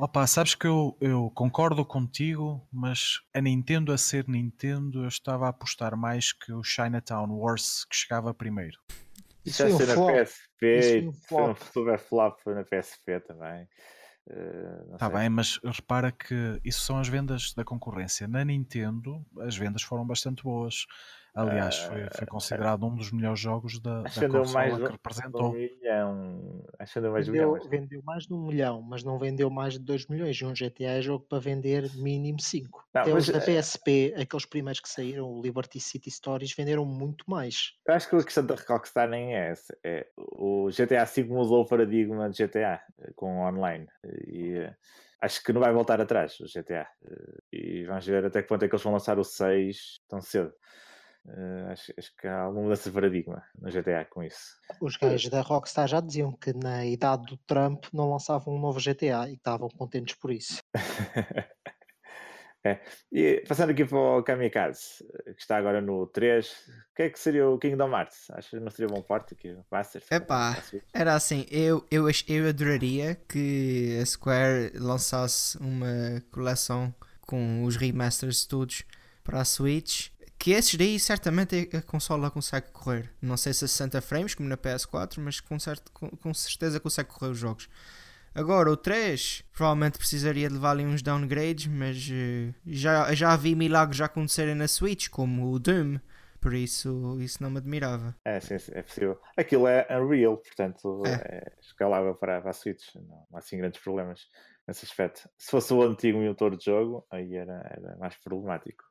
Opa, 0.00 0.24
sabes 0.28 0.54
que 0.54 0.64
eu, 0.66 0.96
eu 1.00 1.28
concordo 1.34 1.84
contigo, 1.84 2.64
mas 2.72 3.20
a 3.34 3.40
Nintendo 3.40 3.92
a 3.92 3.98
ser 3.98 4.28
Nintendo, 4.28 5.02
eu 5.02 5.08
estava 5.08 5.46
a 5.46 5.48
apostar 5.48 5.96
mais 5.96 6.32
que 6.32 6.52
o 6.52 6.62
Chinatown 6.62 7.28
Wars 7.32 7.84
que 7.84 7.96
chegava 7.96 8.32
primeiro. 8.32 8.78
Isso 9.44 9.58
Já 9.58 9.64
foi 9.64 9.74
um 9.74 9.78
sei 9.78 9.86
na 9.86 9.94
flop. 9.94 10.14
PSP, 10.14 10.78
Isso 10.78 10.88
foi 10.90 11.08
um 11.08 11.12
foi 11.28 11.42
um 11.50 11.54
flop. 11.54 11.58
super 11.72 11.98
flop 11.98 12.38
foi 12.44 12.54
na 12.54 12.64
PSP 12.64 13.20
também. 13.26 13.68
Eh, 14.30 14.80
Está 14.92 15.06
sei. 15.06 15.18
bem, 15.18 15.28
mas 15.28 15.58
repara 15.64 16.12
que 16.12 16.60
isso 16.64 16.80
são 16.82 16.98
as 16.98 17.08
vendas 17.08 17.52
da 17.54 17.64
concorrência. 17.64 18.28
Na 18.28 18.44
Nintendo, 18.44 19.26
as 19.40 19.56
vendas 19.56 19.82
foram 19.82 20.06
bastante 20.06 20.44
boas. 20.44 20.86
Aliás, 21.40 21.78
foi, 21.78 22.08
foi 22.10 22.26
considerado 22.26 22.84
um 22.86 22.94
dos 22.94 23.12
melhores 23.12 23.38
jogos 23.40 23.80
da, 23.80 24.02
Acho 24.04 24.20
da 24.20 24.28
consola 24.28 24.52
mais 24.52 24.74
que 24.78 24.78
de 24.78 24.82
um 24.82 24.92
representou. 24.92 25.52
milhão. 25.52 26.64
Acho 26.78 26.92
que 26.94 27.00
vendeu 27.00 27.12
mais 27.12 27.24
de 27.26 27.30
um 27.30 27.34
milhão. 27.34 27.58
Vendeu, 27.70 28.02
mais 28.04 28.26
de 28.26 28.34
um 28.34 28.46
milhão, 28.46 28.82
mas 28.82 29.04
não 29.04 29.18
vendeu 29.18 29.50
mais 29.50 29.74
de 29.74 29.80
2 29.80 30.06
milhões. 30.06 30.36
E 30.40 30.44
um 30.44 30.52
GTA 30.54 30.98
é 30.98 31.02
jogo 31.02 31.26
para 31.28 31.38
vender 31.38 31.90
mínimo 31.96 32.40
5. 32.40 32.86
Não, 32.94 33.02
Até 33.02 33.14
os 33.14 33.28
da 33.28 33.38
eh, 33.38 33.40
PSP, 33.40 34.14
aqueles 34.16 34.46
primeiros 34.46 34.80
que 34.80 34.88
saíram, 34.88 35.30
o 35.30 35.40
Liberty 35.42 35.80
City 35.80 36.10
Stories, 36.10 36.54
venderam 36.54 36.84
muito 36.84 37.24
mais. 37.28 37.74
Eu 37.86 37.94
acho 37.94 38.08
que 38.08 38.16
a 38.16 38.24
questão 38.24 38.44
da 38.46 38.54
Rockstar 38.68 39.08
nem 39.08 39.34
é 39.36 39.50
essa. 39.50 39.76
É, 39.84 40.08
o 40.16 40.68
GTA 40.70 41.04
V 41.04 41.24
mudou 41.24 41.62
o 41.62 41.66
paradigma 41.66 42.28
de 42.28 42.36
GTA 42.44 42.82
eh, 42.98 43.12
com 43.14 43.40
online. 43.46 43.86
E 44.26 44.54
eh, 44.56 44.74
acho 45.20 45.42
que 45.42 45.52
não 45.52 45.60
vai 45.60 45.72
voltar 45.72 46.00
atrás 46.00 46.38
o 46.40 46.44
GTA. 46.46 46.88
Eh, 47.04 47.38
E 47.52 47.84
vamos 47.84 48.06
ver 48.06 48.24
até 48.24 48.42
que 48.42 48.48
ponto 48.48 48.64
é 48.64 48.68
que 48.68 48.74
eles 48.74 48.82
vão 48.82 48.92
lançar 48.92 49.18
o 49.18 49.24
6 49.24 50.00
tão 50.08 50.20
cedo. 50.20 50.52
Eh, 51.28 51.72
acho, 51.72 51.92
acho 51.98 52.16
que 52.16 52.26
há 52.26 52.40
alguma 52.40 52.62
mudança 52.62 52.88
de 52.88 52.94
paradigma 52.94 53.42
no 53.58 53.70
GTA 53.70 54.04
com 54.04 54.22
isso. 54.22 54.56
Os 54.80 54.96
gajos 54.96 55.30
da 55.30 55.42
Rockstar 55.42 55.86
já 55.86 56.00
diziam 56.00 56.32
que 56.32 56.52
na 56.52 56.86
idade 56.86 57.26
do 57.26 57.36
Trump 57.38 57.84
não 57.92 58.10
lançavam 58.10 58.54
um 58.54 58.60
novo 58.60 58.80
GTA 58.80 59.28
e 59.28 59.32
que 59.32 59.38
estavam 59.38 59.68
contentes 59.68 60.14
por 60.14 60.32
isso. 60.32 60.58
É. 62.64 62.80
E 63.12 63.44
passando 63.46 63.70
aqui 63.70 63.84
para 63.84 63.96
o 63.96 64.22
Kamikaze, 64.22 65.04
eh, 65.26 65.32
que 65.32 65.40
está 65.40 65.56
agora 65.56 65.80
no 65.80 66.06
3, 66.08 66.48
o 66.90 66.94
que 66.96 67.02
é 67.02 67.10
que 67.10 67.18
seria 67.18 67.48
o 67.48 67.56
Kingdom 67.56 67.88
Hearts? 67.96 68.30
Acho 68.32 68.50
que 68.50 68.60
não 68.60 68.70
seria 68.70 68.92
bom 68.92 69.00
porte 69.00 69.34
aqui, 69.34 69.50
o 69.50 69.64
Masters? 69.70 70.10
Epá. 70.10 70.60
Era 70.92 71.14
assim, 71.14 71.46
eu, 71.50 71.86
eu, 71.90 72.06
eu 72.26 72.48
adoraria 72.48 73.14
que 73.28 73.96
a 74.02 74.04
Square 74.04 74.72
lançasse 74.74 75.56
uma 75.58 76.20
coleção 76.32 76.92
com 77.20 77.62
os 77.62 77.76
remasters 77.76 78.44
todos 78.44 78.84
para 79.22 79.40
a 79.40 79.44
Switch. 79.44 80.10
Que 80.38 80.52
esses 80.52 80.74
daí 80.76 81.00
certamente 81.00 81.68
a 81.74 81.82
consola 81.82 82.30
consegue 82.30 82.70
correr. 82.70 83.10
Não 83.20 83.36
sei 83.36 83.52
se 83.52 83.64
a 83.64 83.68
60 83.68 84.00
frames 84.00 84.34
como 84.34 84.48
na 84.48 84.56
PS4, 84.56 85.18
mas 85.18 85.40
com, 85.40 85.58
certo, 85.58 85.90
com, 85.92 86.08
com 86.10 86.32
certeza 86.32 86.78
consegue 86.78 87.08
correr 87.08 87.32
os 87.32 87.38
jogos. 87.38 87.68
Agora 88.34 88.70
o 88.70 88.76
3 88.76 89.42
provavelmente 89.52 89.98
precisaria 89.98 90.48
de 90.48 90.54
levar 90.54 90.70
ali 90.70 90.86
uns 90.86 91.02
downgrades, 91.02 91.66
mas 91.66 92.08
eh, 92.12 92.54
já, 92.64 93.12
já 93.12 93.34
vi 93.34 93.56
milagres 93.56 94.00
acontecerem 94.00 94.54
na 94.54 94.68
Switch, 94.68 95.08
como 95.08 95.50
o 95.50 95.58
Doom, 95.58 95.98
por 96.40 96.54
isso 96.54 97.18
isso 97.20 97.42
não 97.42 97.50
me 97.50 97.58
admirava. 97.58 98.14
É, 98.24 98.38
sim, 98.38 98.56
sim, 98.58 98.70
é 98.74 98.82
possível. 98.82 99.20
Aquilo 99.36 99.66
é 99.66 99.86
Unreal, 99.90 100.36
portanto 100.36 101.02
É. 101.04 101.10
é, 101.10 101.52
escalável 101.60 102.14
para, 102.14 102.40
para 102.40 102.50
a 102.50 102.54
Switch. 102.54 102.94
Não, 102.94 103.02
não 103.02 103.26
há 103.34 103.38
assim 103.38 103.58
grandes 103.58 103.80
problemas 103.80 104.20
nesse 104.68 104.84
aspecto. 104.84 105.28
Se 105.36 105.50
fosse 105.50 105.72
o 105.72 105.82
antigo 105.82 106.18
motor 106.20 106.56
de 106.56 106.64
jogo, 106.64 107.04
aí 107.10 107.34
era, 107.34 107.60
era 107.76 107.96
mais 107.96 108.14
problemático. 108.18 108.84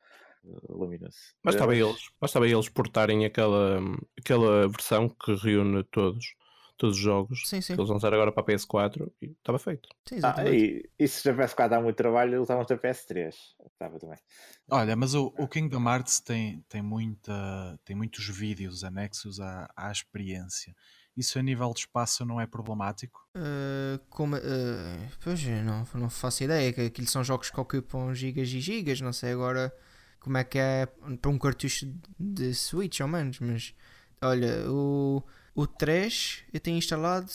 Luminous. 0.70 1.36
Mas 1.44 1.56
Eh, 1.56 1.58
estava 1.58 1.76
eles, 1.76 2.10
bastava 2.20 2.48
eles 2.48 2.70
portarem 2.70 3.26
aquela, 3.26 3.80
aquela 4.18 4.68
versão 4.68 5.10
que 5.10 5.36
reúne 5.36 5.84
todos, 5.86 6.36
todos 6.78 6.96
os 6.96 7.02
jogos 7.02 7.42
Sim, 7.46 7.62
sim, 7.62 7.76
que 7.76 7.80
eles 7.80 7.90
lançaram 7.90 8.16
agora 8.16 8.32
para 8.32 8.44
a 8.44 8.46
PS4 8.46 9.12
e 9.22 9.32
estava 9.32 9.60
feito. 9.60 9.90
sim 10.08 10.20
Ah, 10.24 10.46
e, 10.48 10.88
e 10.98 11.08
se 11.08 11.24
já 11.24 11.34
PS4 11.34 11.70
dá 11.70 11.82
muito 11.82 11.96
trabalho, 11.96 12.36
eles 12.36 12.44
estavam 12.44 12.66
da 12.66 12.78
PS3. 12.78 13.34
Estava 13.72 14.00
também. 14.00 14.18
Olha, 14.70 14.96
mas 14.96 15.14
o, 15.14 15.34
o 15.38 15.48
Kingdom 15.48 15.90
Hearts 15.90 16.20
tem, 16.20 16.64
tem, 16.70 16.82
muita, 16.82 17.80
tem 17.84 17.96
muitos 17.96 18.28
vídeos 18.28 18.84
anexos 18.84 19.40
à, 19.40 19.70
à 19.76 19.92
experiência. 19.92 20.76
Isso 21.16 21.40
a 21.40 21.42
nível 21.42 21.74
de 21.74 21.80
espaço 21.80 22.24
não 22.24 22.40
é 22.40 22.46
problemático? 22.46 23.28
Uh, 23.36 23.98
como, 24.08 24.36
uh, 24.36 24.40
pois 25.24 25.44
não, 25.44 25.84
não 25.96 26.10
faço 26.12 26.44
ideia 26.44 26.72
que 26.72 26.82
aquilo 26.82 27.08
são 27.08 27.24
jogos 27.24 27.50
que 27.50 27.60
ocupam 27.60 28.14
gigas 28.14 28.50
e 28.50 28.60
gigas, 28.60 29.02
não 29.02 29.12
sei 29.12 29.32
agora 29.32 29.74
como 30.20 30.38
é 30.38 30.44
que 30.44 30.58
é 30.58 30.86
para 31.22 31.32
um 31.32 31.38
cartucho 31.38 31.88
de 32.20 32.54
Switch 32.54 33.00
ao 33.02 33.08
menos, 33.08 33.40
mas 33.40 33.74
olha, 34.22 34.70
o, 34.70 35.24
o 35.56 35.68
3 35.68 36.44
eu 36.54 36.60
tenho 36.60 36.78
instalado 36.78 37.28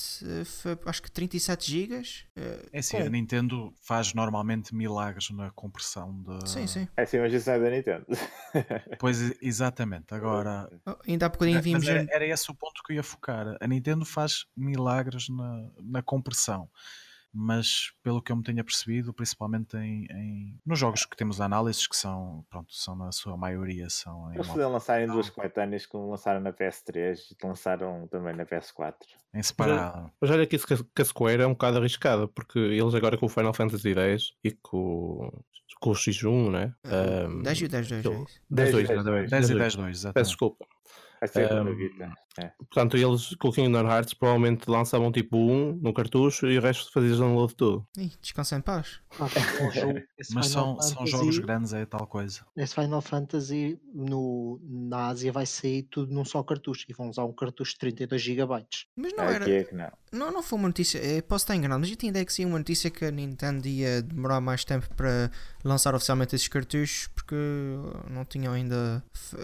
foi, 0.44 0.78
acho 0.86 1.02
que 1.02 1.10
37 1.10 1.70
gigas. 1.70 2.24
uh, 2.36 2.68
É 2.72 2.78
assim, 2.80 2.98
com- 2.98 3.02
a 3.04 3.10
Nintendo 3.10 3.72
faz 3.82 4.14
normalmente 4.14 4.74
milagres 4.74 5.30
na 5.30 5.50
compressão 5.50 6.12
de. 6.22 6.48
Sim, 6.48 6.66
sim. 6.66 6.88
É 6.96 7.02
assim, 7.02 7.18
mas 7.18 7.32
isso 7.32 7.50
é 7.50 7.58
da 7.58 7.70
Nintendo. 7.70 8.06
Pois, 8.98 9.18
exatamente. 9.42 10.14
Agora, 10.14 10.68
Oh, 10.86 10.96
ainda 11.08 11.26
há 11.26 11.28
bocadinho 11.28 11.60
vimos. 11.60 11.86
era, 11.88 12.06
era 12.10 12.26
esse 12.26 12.50
o 12.50 12.54
ponto 12.54 12.82
que 12.84 12.92
eu 12.92 12.96
ia 12.96 13.02
focar. 13.02 13.56
A 13.60 13.66
Nintendo 13.66 14.04
faz 14.04 14.46
milagres 14.56 15.28
na, 15.28 15.70
na 15.82 16.02
compressão 16.02 16.68
mas 17.32 17.92
pelo 18.02 18.20
que 18.20 18.30
eu 18.30 18.36
me 18.36 18.42
tenha 18.42 18.62
percebido, 18.62 19.12
principalmente 19.12 19.76
em, 19.76 20.06
em, 20.10 20.60
nos 20.66 20.78
jogos 20.78 21.06
que 21.06 21.16
temos 21.16 21.40
análises, 21.40 21.86
que 21.86 21.96
são, 21.96 22.44
pronto, 22.50 22.72
são 22.74 22.94
na 22.94 23.10
sua 23.10 23.36
maioria, 23.36 23.88
são 23.88 24.30
em. 24.30 24.34
Eles 24.34 24.46
podiam 24.46 24.70
lançar 24.70 25.00
em 25.00 25.06
duas 25.06 25.30
coletâneas, 25.30 25.86
como 25.86 26.10
lançaram 26.10 26.40
na 26.40 26.52
PS3 26.52 27.18
e 27.30 27.46
lançaram 27.46 28.06
também 28.08 28.36
na 28.36 28.44
PS4. 28.44 28.94
Em 29.34 29.42
separado. 29.42 30.02
Mas, 30.02 30.12
mas 30.20 30.30
olha 30.30 30.46
que 30.46 30.56
isso 30.56 30.66
que 30.66 31.02
a 31.02 31.04
Square 31.04 31.42
é 31.42 31.46
um 31.46 31.52
bocado 31.52 31.78
arriscado, 31.78 32.28
porque 32.28 32.58
eles 32.58 32.94
agora 32.94 33.16
com 33.16 33.26
o 33.26 33.30
Final 33.30 33.54
Fantasy 33.54 33.94
X 33.94 34.32
e 34.44 34.50
com, 34.50 35.30
com 35.80 35.90
o 35.90 35.94
X1, 35.94 36.50
né? 36.50 36.74
Um, 36.84 37.42
10 37.42 37.62
e 37.62 37.68
10, 37.68 37.88
10, 37.88 38.02
10, 38.02 38.16
10, 38.50 38.72
10, 38.72 39.04
10, 39.04 39.30
10, 39.30 39.48
10, 39.48 39.76
10, 39.76 40.12
10, 40.12 40.36
um, 41.22 42.12
é. 42.38 42.50
Portanto, 42.58 42.96
eles 42.96 43.34
com 43.36 43.48
o 43.48 43.52
Kingdom 43.52 43.86
Hearts 43.86 44.14
provavelmente 44.14 44.68
lançavam 44.68 45.12
tipo 45.12 45.36
um 45.36 45.74
no 45.74 45.92
cartucho 45.92 46.46
e 46.46 46.58
o 46.58 46.62
resto 46.62 46.90
fazias 46.90 47.18
download 47.18 47.54
tudo. 47.54 47.86
Ih, 47.96 48.12
descansa 48.20 48.56
em 48.56 48.60
paz. 48.60 49.00
É 49.12 50.06
mas 50.34 50.46
são, 50.48 50.80
são 50.80 51.06
jogos 51.06 51.38
grandes, 51.38 51.72
é 51.72 51.84
tal 51.84 52.06
coisa. 52.06 52.40
Esse 52.56 52.74
Final 52.74 53.02
Fantasy 53.02 53.78
no, 53.94 54.60
na 54.64 55.08
Ásia 55.08 55.30
vai 55.30 55.44
sair 55.44 55.82
tudo 55.84 56.12
num 56.12 56.24
só 56.24 56.42
cartucho 56.42 56.86
e 56.88 56.94
vão 56.94 57.10
usar 57.10 57.24
um 57.24 57.32
cartucho 57.32 57.72
de 57.72 57.78
32 57.78 58.22
GB. 58.22 58.66
Mas 58.96 59.12
não 59.14 59.24
era. 59.24 59.50
É 59.50 59.68
não. 59.72 59.92
não. 60.12 60.32
não, 60.32 60.42
foi 60.42 60.58
uma 60.58 60.68
notícia. 60.68 60.98
Eh, 60.98 61.20
posso 61.20 61.44
estar 61.44 61.54
enganado, 61.54 61.80
mas 61.80 61.90
eu 61.90 61.96
tinha 61.96 62.10
ideia 62.10 62.24
que 62.24 62.32
sim 62.32 62.46
uma 62.46 62.58
notícia 62.58 62.90
que 62.90 63.04
a 63.04 63.10
Nintendo 63.10 63.68
ia 63.68 64.02
demorar 64.02 64.40
mais 64.40 64.64
tempo 64.64 64.88
para 64.94 65.30
lançar 65.64 65.94
oficialmente 65.94 66.34
esses 66.34 66.48
cartuchos 66.48 67.08
porque 67.08 67.34
não 68.10 68.24
tinham 68.24 68.52
ainda 68.52 69.02
f- 69.14 69.36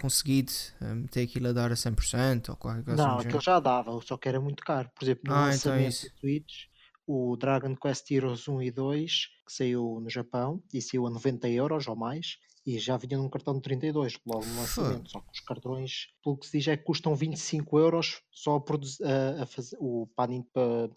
conseguido 0.00 0.52
eh, 0.80 0.94
meter 0.94 1.22
aquilo 1.24 1.48
a 1.48 1.52
dar 1.52 1.72
a 1.72 1.76
100% 1.76 2.50
ou 2.50 2.56
qualquer 2.56 2.84
coisa 2.84 3.02
Não, 3.02 3.18
aquilo 3.20 3.40
já 3.42 3.60
dava, 3.60 3.98
só 4.02 4.16
que 4.16 4.28
era 4.28 4.40
muito 4.40 4.64
caro. 4.64 4.90
Por 4.94 5.04
exemplo, 5.04 5.22
no 5.26 5.34
Ah, 5.34 5.54
então 5.54 5.72
é 5.74 5.82
lançamento 5.82 5.88
isso. 5.88 6.06
do 6.06 6.18
Switch, 6.18 6.64
o 7.06 7.36
Dragon 7.36 7.74
Quest 7.76 8.10
Heroes 8.10 8.48
1 8.48 8.62
e 8.62 8.70
2, 8.70 9.26
que 9.46 9.52
saiu 9.52 10.00
no 10.00 10.10
Japão, 10.10 10.62
e 10.72 10.80
saiu 10.82 11.06
a 11.06 11.10
90 11.10 11.48
euros 11.48 11.86
ou 11.88 11.96
mais, 11.96 12.36
e 12.66 12.78
já 12.78 12.96
vinha 12.96 13.16
num 13.16 13.28
cartão 13.28 13.54
de 13.54 13.62
32, 13.62 14.18
logo 14.26 14.46
no 14.46 14.56
lançamento. 14.56 15.10
Só 15.10 15.20
que 15.20 15.26
os 15.32 15.40
cartões, 15.40 16.08
pelo 16.22 16.36
que 16.36 16.46
se 16.46 16.58
diz, 16.58 16.68
é 16.68 16.76
que 16.76 16.84
custam 16.84 17.14
25 17.14 17.78
euros 17.78 18.22
só 18.30 18.56
a, 18.56 18.60
produzir, 18.60 19.04
a, 19.04 19.42
a 19.42 19.46
fazer 19.46 19.76
o 19.80 20.06
para. 20.16 20.32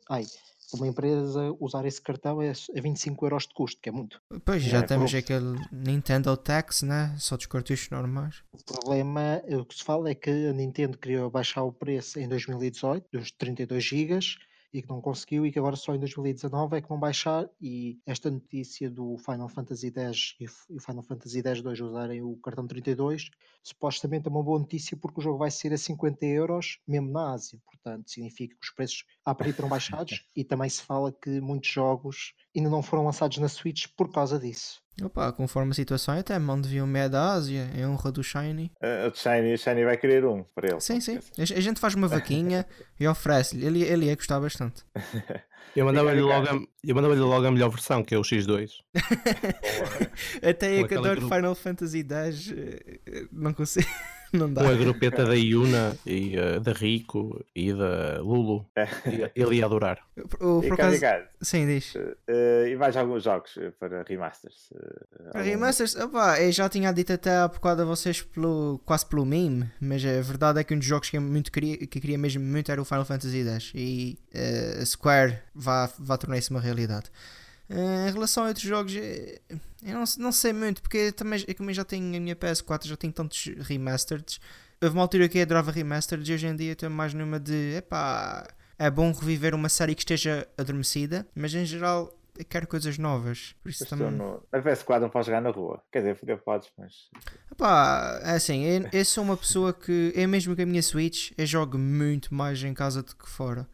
Ai, 0.10 0.26
uma 0.76 0.88
empresa 0.88 1.56
usar 1.60 1.86
esse 1.86 2.02
cartão 2.02 2.42
é 2.42 2.52
a 2.52 2.82
25 2.82 3.26
euros 3.26 3.48
de 3.48 3.54
custo, 3.54 3.80
que 3.82 3.90
é 3.90 3.92
muito. 3.92 4.22
Pois, 4.46 4.62
já 4.64 4.80
É, 4.80 4.82
temos 4.82 5.12
pronto. 5.12 5.24
aquele 5.24 5.60
Nintendo 5.72 6.36
Tax, 6.38 6.82
né? 6.84 7.16
Só 7.18 7.38
dos 7.38 7.46
cartuchos 7.46 7.90
normais. 7.90 8.44
O 8.52 8.64
problema, 8.64 9.42
o 9.50 9.66
que 9.66 9.76
se 9.76 9.84
fala 9.84 10.10
é 10.10 10.16
que 10.16 10.30
a 10.30 10.54
Nintendo 10.54 10.98
queria 10.98 11.30
baixar 11.30 11.64
o 11.64 11.72
preço 11.72 12.20
em 12.20 12.28
2018, 12.28 13.06
dos 13.12 13.32
32 13.32 13.84
GB, 13.84 14.20
e 14.74 14.82
que 14.82 14.90
não 14.90 15.00
conseguiu, 15.00 15.46
e 15.46 15.52
que 15.52 15.60
agora 15.60 15.76
só 15.76 15.94
em 15.94 16.00
2019 16.00 16.78
é 16.78 16.82
que 16.82 16.90
vão 16.90 17.00
baixar. 17.00 17.48
E 17.62 18.00
esta 18.06 18.32
notícia 18.32 18.90
do 18.90 19.18
Final 19.18 19.48
Fantasy 19.48 19.94
X 19.96 20.36
e 20.40 20.46
o 20.76 20.80
Final 20.80 21.04
Fantasy 21.04 21.40
X-2 21.40 21.86
usarem 21.86 22.24
o 22.24 22.36
cartão 22.38 22.66
32, 22.66 23.30
supostamente 23.62 24.28
é 24.28 24.32
uma 24.32 24.44
boa 24.44 24.60
notícia 24.60 24.98
porque 24.98 25.20
o 25.20 25.24
jogo 25.24 25.38
vai 25.38 25.52
ser 25.52 25.72
a 25.72 25.78
50 25.78 26.26
euros, 26.26 26.80
mesmo 26.88 27.12
na 27.12 27.34
Ásia. 27.34 27.60
Portanto, 27.66 28.10
significa 28.10 28.56
que 28.56 28.66
os 28.66 28.74
preços 28.74 29.06
à 29.24 29.36
partida 29.36 29.58
foram 29.58 29.70
baixados, 29.70 30.26
e 30.36 30.44
também 30.44 30.70
se 30.70 30.82
fala 30.82 31.12
que 31.12 31.40
muitos 31.40 31.70
jogos 31.70 32.34
ainda 32.56 32.70
não 32.70 32.82
foram 32.82 33.06
lançados 33.06 33.38
na 33.38 33.48
Switch 33.48 33.88
por 33.96 34.12
causa 34.12 34.40
disso. 34.40 34.83
Opa, 35.02 35.32
conforme 35.32 35.72
a 35.72 35.74
situação, 35.74 36.18
até 36.18 36.38
me 36.38 36.62
deviam 36.62 36.86
meia 36.86 37.10
da 37.10 37.32
Ásia, 37.32 37.68
em 37.76 37.86
honra 37.86 38.12
do 38.12 38.24
Shiny. 38.24 38.72
Uh, 38.82 39.10
O 39.10 39.16
Shiny, 39.16 39.54
o 39.54 39.58
Shiny 39.58 39.84
vai 39.84 39.98
querer 39.98 40.24
um 40.26 40.44
para 40.56 40.70
ele. 40.72 40.80
Sim, 40.82 41.00
sim. 41.00 41.20
A 41.38 41.42
a 41.42 41.62
gente 41.62 41.80
faz 41.80 41.96
uma 41.96 42.08
vaquinha 42.08 42.66
e 43.00 43.08
oferece-lhe. 43.08 43.66
Ele, 43.66 43.82
ele 43.84 44.06
ia 44.06 44.16
gostar 44.16 44.40
bastante. 44.40 44.84
Eu 45.76 45.86
mandava-lhe 45.86 46.22
logo, 46.22 46.48
a- 46.48 46.62
eu 46.84 46.96
mandava-lhe 46.96 47.20
logo 47.22 47.48
a 47.48 47.52
melhor 47.52 47.70
versão, 47.70 48.04
que 48.04 48.14
é 48.14 48.18
o 48.18 48.22
X2. 48.22 48.70
Até 50.42 50.78
eu 50.78 50.82
Com 50.84 50.88
que 50.88 50.96
adoro 50.96 51.20
grupo. 51.22 51.36
Final 51.36 51.56
Fantasy 51.56 52.06
X, 52.08 52.54
eh, 52.56 53.00
eh, 53.06 53.26
não 53.32 53.54
consigo. 53.54 53.88
Não 54.34 54.52
dá. 54.52 54.64
Com 54.64 54.70
a 54.70 54.74
grupeta 54.74 55.26
da 55.26 55.36
Yuna 55.36 55.96
e 56.08 56.36
eh, 56.36 56.60
da 56.60 56.72
Rico 56.74 57.46
e 57.56 57.72
da 57.72 58.20
Lulu. 58.20 58.66
Ele- 59.36 59.58
ia 59.58 59.66
adorar. 59.68 60.00
O- 60.40 60.60
E 60.64 60.70
por 60.70 60.74
acaso, 60.74 60.96
Ricardo, 60.96 61.28
sim, 61.40 61.68
diz. 61.68 61.94
uh, 61.94 62.68
e 62.68 62.76
mais 62.76 62.98
alguns 62.98 63.24
jogos 63.26 63.56
uh, 63.58 63.72
para 63.80 64.02
remasters? 64.02 64.72
uh, 64.72 65.32
Para 65.34 65.44
remasters, 65.44 65.96
opa, 65.98 66.42
eu 66.42 66.52
já 66.52 66.68
tinha 66.68 66.92
dito 66.92 67.14
até 67.14 67.30
há 67.30 67.48
bocado 67.48 67.84
a 67.84 67.86
vocês 67.86 68.24
pelo, 68.24 68.82
quase 68.84 69.06
pelo 69.06 69.24
meme, 69.24 69.70
mas 69.80 70.04
a 70.04 70.20
verdade 70.24 70.60
é 70.62 70.64
que 70.64 70.74
um 70.74 70.80
dos 70.80 70.88
jogos 70.88 71.12
que 71.12 71.18
eu 71.18 71.22
muito 71.22 71.52
queria, 71.52 71.78
que 71.78 72.00
queria 72.00 72.18
mesmo 72.18 72.44
muito 72.44 72.72
era 72.72 72.82
o 72.82 72.86
Final 72.86 73.06
Fantasy 73.06 73.48
X 73.48 73.72
e 73.76 74.18
a 74.82 74.84
Square 74.84 75.38
vai, 75.54 75.90
vai 76.00 76.18
tornar 76.18 76.38
isso 76.38 76.54
uma 76.54 76.62
realidade. 76.62 77.12
Eh, 77.70 78.10
em 78.10 78.12
relação 78.12 78.44
a 78.44 78.48
outros 78.48 78.66
jogos, 78.66 78.96
eh, 78.96 79.40
eu 79.84 79.94
não, 79.94 80.04
não 80.18 80.32
sei 80.32 80.54
muito, 80.54 80.82
porque 80.82 81.12
também, 81.12 81.44
eu 81.48 81.54
também 81.54 81.74
já 81.74 81.84
tenho 81.84 82.16
a 82.16 82.20
minha 82.20 82.36
PS4, 82.36 82.88
já 82.88 82.98
tenho 82.98 83.14
tantos 83.14 83.46
remastered. 83.60 84.40
Houve 84.82 84.96
uma 84.96 85.02
altura 85.02 85.30
que 85.30 85.38
eu 85.38 85.44
adorava 85.44 85.72
remastered 85.72 86.30
e 86.30 86.34
hoje 86.34 86.48
em 86.48 86.56
dia 86.56 86.74
estou 86.74 86.90
mais 86.90 87.14
numa 87.14 87.40
de 87.40 87.78
epá, 87.78 88.46
é 88.78 88.90
bom 88.90 89.12
reviver 89.12 89.56
uma 89.56 89.70
série 89.70 89.96
que 89.96 90.02
esteja 90.02 90.48
adormecida, 90.58 91.26
mas 91.34 91.54
em 91.54 91.66
geral 91.66 92.14
eu 92.38 92.46
quero 92.46 92.68
coisas 92.68 92.98
novas. 92.98 93.56
Por 93.62 93.70
isso 93.70 93.86
também. 93.86 94.12
no... 94.12 94.44
Na 94.52 94.62
PS4 94.62 95.00
não 95.00 95.10
podes 95.10 95.28
jogar 95.28 95.42
na 95.42 95.52
rua. 95.52 95.82
Quer 95.92 96.00
dizer, 96.00 96.16
poder 96.16 96.38
podes, 96.40 96.70
mas. 96.78 97.10
Pá, 97.58 98.20
é 98.24 98.32
assim, 98.32 98.64
eu, 98.64 98.90
eu 98.92 99.06
sou 99.06 99.24
uma 99.24 99.38
pessoa 99.38 99.72
que, 99.72 100.12
é 100.16 100.26
mesmo 100.26 100.56
que 100.56 100.64
a 100.64 100.66
minha 100.66 100.82
Switch, 100.82 101.32
eu 101.38 101.46
jogo 101.46 101.78
muito 101.78 102.34
mais 102.34 102.62
em 102.64 102.74
casa 102.74 103.04
do 103.04 103.16
que 103.16 103.30
fora. 103.30 103.68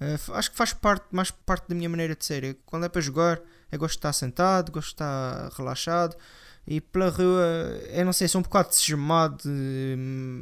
F- 0.00 0.32
acho 0.32 0.50
que 0.50 0.56
faz 0.56 0.72
parte, 0.72 1.06
mais 1.12 1.30
parte 1.30 1.68
da 1.68 1.74
minha 1.74 1.88
maneira 1.88 2.14
de 2.16 2.24
ser. 2.24 2.42
Eu, 2.44 2.54
quando 2.66 2.84
é 2.86 2.88
para 2.88 3.00
jogar, 3.00 3.40
eu 3.70 3.78
gosto 3.78 3.92
de 3.94 3.98
estar 3.98 4.12
sentado, 4.12 4.72
gosto 4.72 4.88
de 4.88 4.94
estar 4.94 5.50
relaxado. 5.56 6.16
E 6.66 6.80
pela 6.80 7.10
rua, 7.10 7.44
eu 7.90 8.04
não 8.06 8.12
sei, 8.12 8.26
sou 8.26 8.38
um 8.40 8.42
bocado 8.42 8.70
desgemado 8.70 9.36
de, 9.42 9.96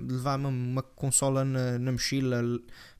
de 0.06 0.14
levar 0.14 0.38
uma, 0.38 0.48
uma 0.48 0.82
consola 0.82 1.44
na, 1.44 1.78
na 1.80 1.90
mochila, 1.92 2.40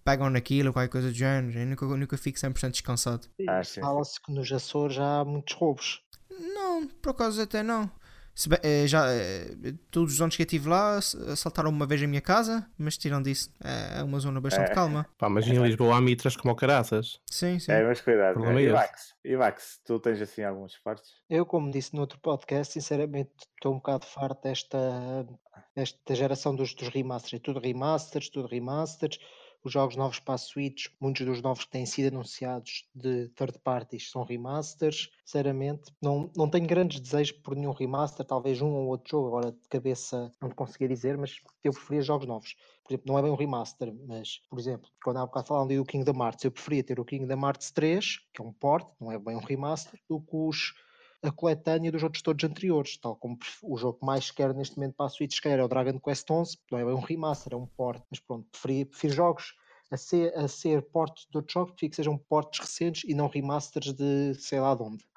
pegam 0.05 0.29
naquilo, 0.29 0.73
qualquer 0.73 0.89
coisa 0.89 1.09
do 1.09 1.15
género. 1.15 1.57
Eu 1.59 1.67
nunca, 1.67 1.87
nunca 1.87 2.17
fico 2.19 2.37
100% 2.39 2.71
descansado. 2.73 3.29
Ah. 3.49 3.63
Fala-se 3.81 4.21
que 4.21 4.33
nos 4.33 4.51
Açores 4.51 4.99
há 4.99 5.25
muitos 5.25 5.55
roubos. 5.55 6.03
Não, 6.31 6.87
por 6.89 7.11
acaso 7.11 7.41
até 7.41 7.63
não. 7.63 7.89
Se 8.35 8.49
bem- 8.49 8.59
eh, 8.63 8.87
já, 8.87 9.07
eh, 9.13 9.55
todos 9.91 10.15
os 10.15 10.21
anos 10.23 10.35
que 10.35 10.43
eu 10.43 10.45
estive 10.45 10.69
lá 10.69 10.97
ass- 10.97 11.15
assaltaram 11.15 11.69
uma 11.69 11.87
vez 11.87 12.03
a 12.03 12.07
minha 12.07 12.21
casa, 12.23 12.67
mas 12.79 12.97
tirando 12.97 13.25
disso, 13.27 13.53
é 13.63 14.01
é 14.01 14.03
uma 14.03 14.19
zona 14.21 14.41
bastante 14.41 14.71
É. 14.71 14.75
calma. 14.75 15.07
Pá, 15.19 15.29
mas 15.29 15.47
em 15.47 15.53
Lisboa 15.63 15.97
há 15.97 16.01
mitras 16.01 16.35
como 16.35 16.55
caraças. 16.57 17.21
Sim, 17.31 17.59
sim. 17.59 17.71
É, 17.73 17.85
mas 17.85 18.01
cuidado. 18.01 18.35
Problema 18.35 18.59
É. 18.61 18.63
é 18.63 18.65
E 18.65 18.69
esse. 18.69 18.75
Vax, 18.75 19.15
e 19.25 19.37
Vax, 19.37 19.81
tu 19.85 20.01
tens 20.01 20.21
assim 20.23 20.43
alguns 20.43 20.73
esportes? 20.73 21.11
Eu, 21.29 21.45
como 21.45 21.71
disse 21.71 21.95
no 21.95 22.01
outro 22.01 22.19
podcast, 22.21 22.73
sinceramente 22.73 23.31
estou 23.57 23.73
um 23.73 23.77
bocado 23.77 24.07
farto 24.07 24.43
desta, 24.43 24.79
desta 25.77 26.15
geração 26.15 26.57
dos, 26.57 26.75
dos 26.75 26.89
remasters. 26.89 27.35
É 27.35 27.39
tudo 27.39 27.61
remasters, 27.61 28.31
tudo 28.31 28.49
remasters. 28.49 29.19
Os 29.65 29.73
jogos 29.73 29.95
novos 29.95 30.19
para 30.19 30.35
a 30.35 30.39
Switch, 30.39 30.87
muitos 31.01 31.25
dos 31.25 31.41
novos 31.41 31.65
que 31.65 31.71
têm 31.71 31.87
sido 31.87 32.13
anunciados 32.13 32.89
de 32.93 33.29
third 33.29 33.59
parties 33.61 34.11
são 34.11 34.25
remasters. 34.25 35.09
Sinceramente, 35.25 35.93
não, 36.03 36.31
não 36.37 36.51
tenho 36.51 36.67
grandes 36.67 36.99
desejos 36.99 37.31
por 37.39 37.55
nenhum 37.55 37.71
remaster, 37.71 38.27
talvez 38.27 38.61
um 38.61 38.73
ou 38.73 38.89
outro 38.89 39.11
jogo. 39.11 39.29
Agora, 39.29 39.53
de 39.53 39.69
cabeça, 39.69 40.33
não 40.41 40.49
te 40.49 40.57
conseguia 40.57 40.89
dizer, 40.89 41.17
mas 41.17 41.37
eu 41.63 41.73
preferia 41.73 42.03
jogos 42.03 42.27
novos. 42.27 42.57
Por 42.83 42.93
exemplo, 42.93 43.13
não 43.13 43.19
é 43.19 43.23
bem 43.23 43.31
um 43.31 43.37
remaster, 43.37 43.95
mas, 44.09 44.41
por 44.51 44.59
exemplo, 44.59 44.91
quando 45.05 45.19
há 45.19 45.27
bocado 45.27 45.55
ali 45.55 45.77
do 45.77 45.85
Kingdom 45.85 46.25
Hearts, 46.25 46.45
eu 46.45 46.51
preferia 46.51 46.83
ter 46.83 46.99
o 46.99 47.05
Kingdom 47.05 47.47
Hearts 47.47 47.71
3, 47.71 48.19
que 48.35 48.43
é 48.43 48.45
um 48.45 48.53
port, 48.53 48.89
não 49.01 49.13
é 49.13 49.19
bem 49.19 49.37
um 49.37 49.41
remaster, 49.41 50.01
do 50.09 50.21
que 50.21 50.35
os 50.37 50.75
a 51.23 51.31
coletânea 51.31 51.93
dos 51.93 52.03
outros 52.03 52.23
todos 52.23 52.45
anteriores, 52.45 52.97
tal 52.97 53.15
como 53.17 53.39
o 53.63 53.77
jogo 53.77 54.01
que 54.01 54.07
mais 54.07 54.31
quero 54.31 54.55
neste 54.55 54.77
momento 54.77 54.95
para 54.95 55.07
a 55.07 55.09
Switch, 55.09 55.41
calhar 55.41 55.61
é 55.61 55.65
o 55.65 55.69
Dragon 55.69 55.99
Quest 56.01 56.29
11, 56.29 56.59
não 56.71 56.79
é 56.79 56.85
um 56.85 57.01
remaster, 57.01 57.53
é 57.53 57.57
um 57.57 57.67
port, 57.67 58.03
mas 58.11 58.19
pronto, 58.19 58.47
prefiro, 58.51 58.91
prefiro 58.91 59.15
jogos 59.15 59.55
a 59.91 59.97
ser, 59.97 60.37
a 60.37 60.49
ser 60.49 60.83
portes 60.83 61.27
de 61.31 61.37
outros 61.37 61.53
jogos, 61.53 61.73
prefiro 61.73 61.91
que 61.91 61.97
sejam 61.97 62.19
portes 62.19 62.61
recentes 62.61 63.05
e 63.09 63.15
não 63.15 63.29
remasters 63.29 63.93
de 63.93 64.35
sei 64.35 64.59
lá 64.59 64.75
de 64.75 64.83
onde. 64.83 65.12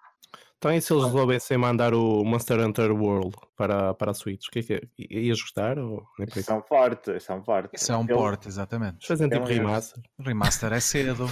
Então 0.58 0.72
e 0.74 0.82
se 0.82 0.92
eles 0.94 1.04
resolvessem 1.06 1.58
mandar 1.58 1.94
o 1.94 2.24
Monster 2.24 2.60
Hunter 2.60 2.92
World 2.92 3.36
para, 3.56 3.94
para 3.94 4.12
a 4.12 4.14
Switch? 4.14 4.48
O 4.48 4.52
que 4.52 4.60
é 4.60 4.64
que 4.64 4.74
é? 4.74 4.82
Ias 4.98 5.42
gostar 5.42 5.78
ou 5.78 6.04
isso? 6.20 6.42
São 6.44 6.62
fortes, 6.64 7.24
são 7.24 7.44
fortes. 7.44 7.82
Isso 7.82 7.92
é 7.92 7.98
um 7.98 8.04
Ele- 8.04 8.14
porte, 8.14 8.48
exatamente. 8.48 9.06
Fazem 9.06 9.28
É 9.28 9.30
tipo 9.30 9.44
um 9.44 9.48
remaster. 9.48 10.02
Remaster 10.20 10.74
é 10.74 10.80
cedo, 10.80 11.26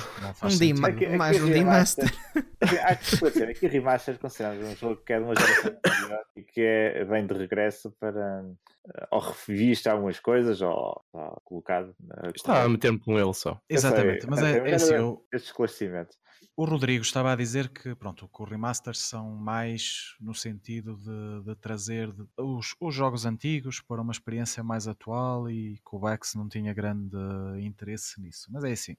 Um. 0.43 0.47
Dima- 0.49 0.89
Aqui- 0.89 1.05
aqui 1.05 1.17
mais 1.17 1.41
um 1.41 1.45
remaster- 1.47 2.05
remaster. 2.05 2.83
Há 2.85 2.95
que 2.95 3.03
esclarecer, 3.13 3.49
aqui 3.49 3.67
remaster 3.67 4.19
consideramos 4.19 4.67
um 4.67 4.75
jogo 4.75 4.97
que 5.05 5.13
é 5.13 5.17
de 5.17 5.23
uma 5.25 5.35
geração 5.35 5.71
e 6.35 6.43
que 6.43 6.61
é, 6.61 7.03
vem 7.05 7.25
de 7.25 7.33
regresso 7.33 7.91
para 7.99 8.45
eh, 8.95 9.07
ou 9.11 9.19
revisto 9.19 9.89
algumas 9.89 10.19
coisas 10.19 10.61
ou, 10.61 11.01
ou 11.13 11.41
colocado 11.43 11.95
na- 11.99 12.29
Estava 12.35 12.63
a 12.65 12.69
meter-me 12.69 12.99
com 12.99 13.17
ele 13.17 13.33
só. 13.33 13.59
Exatamente, 13.69 14.27
mas 14.29 14.41
é, 14.43 14.57
é 14.57 14.61
mas 14.61 14.83
assim, 14.83 14.93
era- 14.93 15.01
eu- 15.01 15.25
este 15.33 15.45
esclarecimento. 15.47 16.15
O 16.55 16.65
Rodrigo 16.65 17.01
estava 17.03 17.31
a 17.31 17.35
dizer 17.35 17.69
que, 17.69 17.95
pronto, 17.95 18.27
que 18.29 18.43
os 18.43 18.99
são 18.99 19.31
mais 19.35 20.15
no 20.19 20.35
sentido 20.35 20.95
de, 20.97 21.43
de 21.45 21.55
trazer 21.55 22.11
de- 22.11 22.27
os, 22.37 22.75
os 22.79 22.93
jogos 22.93 23.25
antigos 23.25 23.81
para 23.81 24.01
uma 24.01 24.11
experiência 24.11 24.63
mais 24.63 24.87
atual 24.87 25.49
e 25.49 25.77
que 25.79 25.95
o 25.95 25.99
Bax 25.99 26.35
não 26.35 26.47
tinha 26.47 26.71
grande 26.73 27.17
interesse 27.59 28.21
nisso. 28.21 28.49
Mas 28.51 28.63
é 28.63 28.71
assim, 28.71 28.95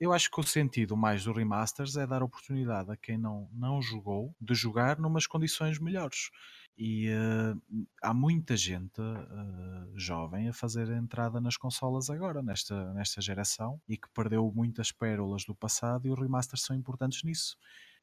Eu 0.00 0.12
acho 0.12 0.30
que 0.30 0.38
o 0.38 0.44
sentido 0.44 0.96
mais 0.96 1.24
do 1.24 1.32
remasters 1.32 1.96
é 1.96 2.06
dar 2.06 2.22
oportunidade 2.22 2.90
a 2.90 2.96
quem 2.96 3.18
não, 3.18 3.48
não 3.52 3.82
jogou 3.82 4.34
de 4.40 4.54
jogar 4.54 4.98
numas 4.98 5.26
condições 5.26 5.80
melhores. 5.80 6.30
E 6.76 7.08
uh, 7.10 7.86
há 8.00 8.14
muita 8.14 8.56
gente 8.56 9.00
uh, 9.00 9.98
jovem 9.98 10.48
a 10.48 10.52
fazer 10.52 10.88
entrada 10.90 11.40
nas 11.40 11.56
consolas 11.56 12.08
agora, 12.08 12.40
nesta, 12.40 12.94
nesta 12.94 13.20
geração, 13.20 13.80
e 13.88 13.96
que 13.96 14.08
perdeu 14.14 14.52
muitas 14.54 14.92
pérolas 14.92 15.44
do 15.44 15.56
passado, 15.56 16.06
e 16.06 16.10
os 16.10 16.18
remasters 16.18 16.62
são 16.62 16.76
importantes 16.76 17.24
nisso. 17.24 17.58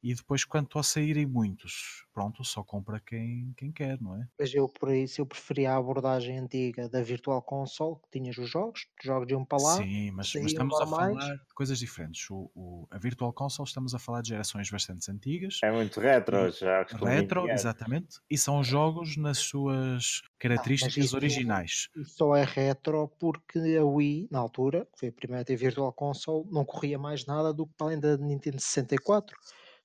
E 0.06 0.14
depois, 0.14 0.44
quanto 0.44 0.78
a 0.78 0.84
saírem 0.84 1.26
muitos, 1.26 2.06
pronto, 2.14 2.44
só 2.44 2.62
compra 2.62 3.02
quem, 3.04 3.52
quem 3.56 3.72
quer, 3.72 4.00
não 4.00 4.14
é? 4.14 4.28
Mas 4.38 4.54
eu, 4.54 4.68
por 4.68 4.94
isso, 4.94 5.20
eu 5.20 5.26
preferia 5.26 5.72
a 5.72 5.76
abordagem 5.76 6.38
antiga 6.38 6.88
da 6.88 7.02
Virtual 7.02 7.42
Console, 7.42 7.96
que 7.96 8.20
tinhas 8.20 8.38
os 8.38 8.48
jogos, 8.48 8.86
os 9.00 9.04
jogos 9.04 9.28
iam 9.28 9.44
para 9.44 9.60
lá. 9.60 9.76
Sim, 9.78 10.12
mas, 10.12 10.32
mas 10.32 10.46
estamos 10.46 10.80
a 10.80 10.86
falar 10.86 11.12
de 11.12 11.54
coisas 11.56 11.76
diferentes. 11.80 12.30
O, 12.30 12.48
o, 12.54 12.86
a 12.88 12.98
Virtual 12.98 13.32
Console, 13.32 13.66
estamos 13.66 13.96
a 13.96 13.98
falar 13.98 14.22
de 14.22 14.28
gerações 14.28 14.70
bastante 14.70 15.10
antigas. 15.10 15.58
É 15.64 15.72
muito 15.72 15.98
retro, 15.98 16.52
já. 16.52 16.84
Retro, 16.84 17.50
exatamente. 17.50 18.20
E 18.30 18.38
são 18.38 18.62
jogos 18.62 19.16
nas 19.16 19.38
suas 19.38 20.22
características 20.38 21.12
ah, 21.12 21.16
originais. 21.16 21.88
Só 22.04 22.36
é 22.36 22.44
retro 22.44 23.08
porque 23.18 23.58
a 23.76 23.84
Wii, 23.84 24.28
na 24.30 24.38
altura, 24.38 24.86
que 24.92 25.00
foi 25.00 25.08
a 25.08 25.12
primeira 25.12 25.42
a 25.42 25.44
ter 25.44 25.56
Virtual 25.56 25.92
Console, 25.92 26.46
não 26.48 26.64
corria 26.64 26.96
mais 26.96 27.26
nada 27.26 27.52
do 27.52 27.66
que 27.66 27.72
para 27.76 27.88
além 27.88 27.98
da 27.98 28.16
Nintendo 28.16 28.60
64 28.60 29.36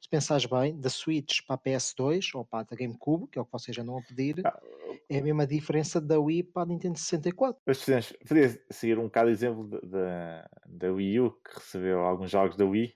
se 0.01 0.09
pensares 0.09 0.45
bem, 0.45 0.75
da 0.79 0.89
Switch 0.89 1.41
para 1.45 1.55
a 1.55 1.59
PS2 1.59 2.31
ou 2.33 2.43
para 2.43 2.65
a 2.71 2.75
GameCube, 2.75 3.27
que 3.27 3.37
é 3.37 3.41
o 3.41 3.45
que 3.45 3.51
vocês 3.51 3.77
andam 3.77 3.99
a 3.99 4.01
pedir, 4.01 4.41
ah, 4.45 4.59
é 5.07 5.19
a 5.19 5.21
mesma 5.21 5.45
diferença 5.45 6.01
da 6.01 6.19
Wii 6.19 6.43
para 6.43 6.63
a 6.63 6.65
Nintendo 6.65 6.97
64. 6.97 7.61
Mas 7.65 7.85
podia 8.27 8.59
seguir 8.71 8.97
um 8.97 9.03
bocado 9.03 9.29
o 9.29 9.31
exemplo 9.31 9.67
da, 9.83 10.49
da 10.65 10.91
Wii 10.91 11.19
U, 11.19 11.31
que 11.31 11.53
recebeu 11.53 11.99
alguns 11.99 12.31
jogos 12.31 12.57
da 12.57 12.65
Wii, 12.65 12.91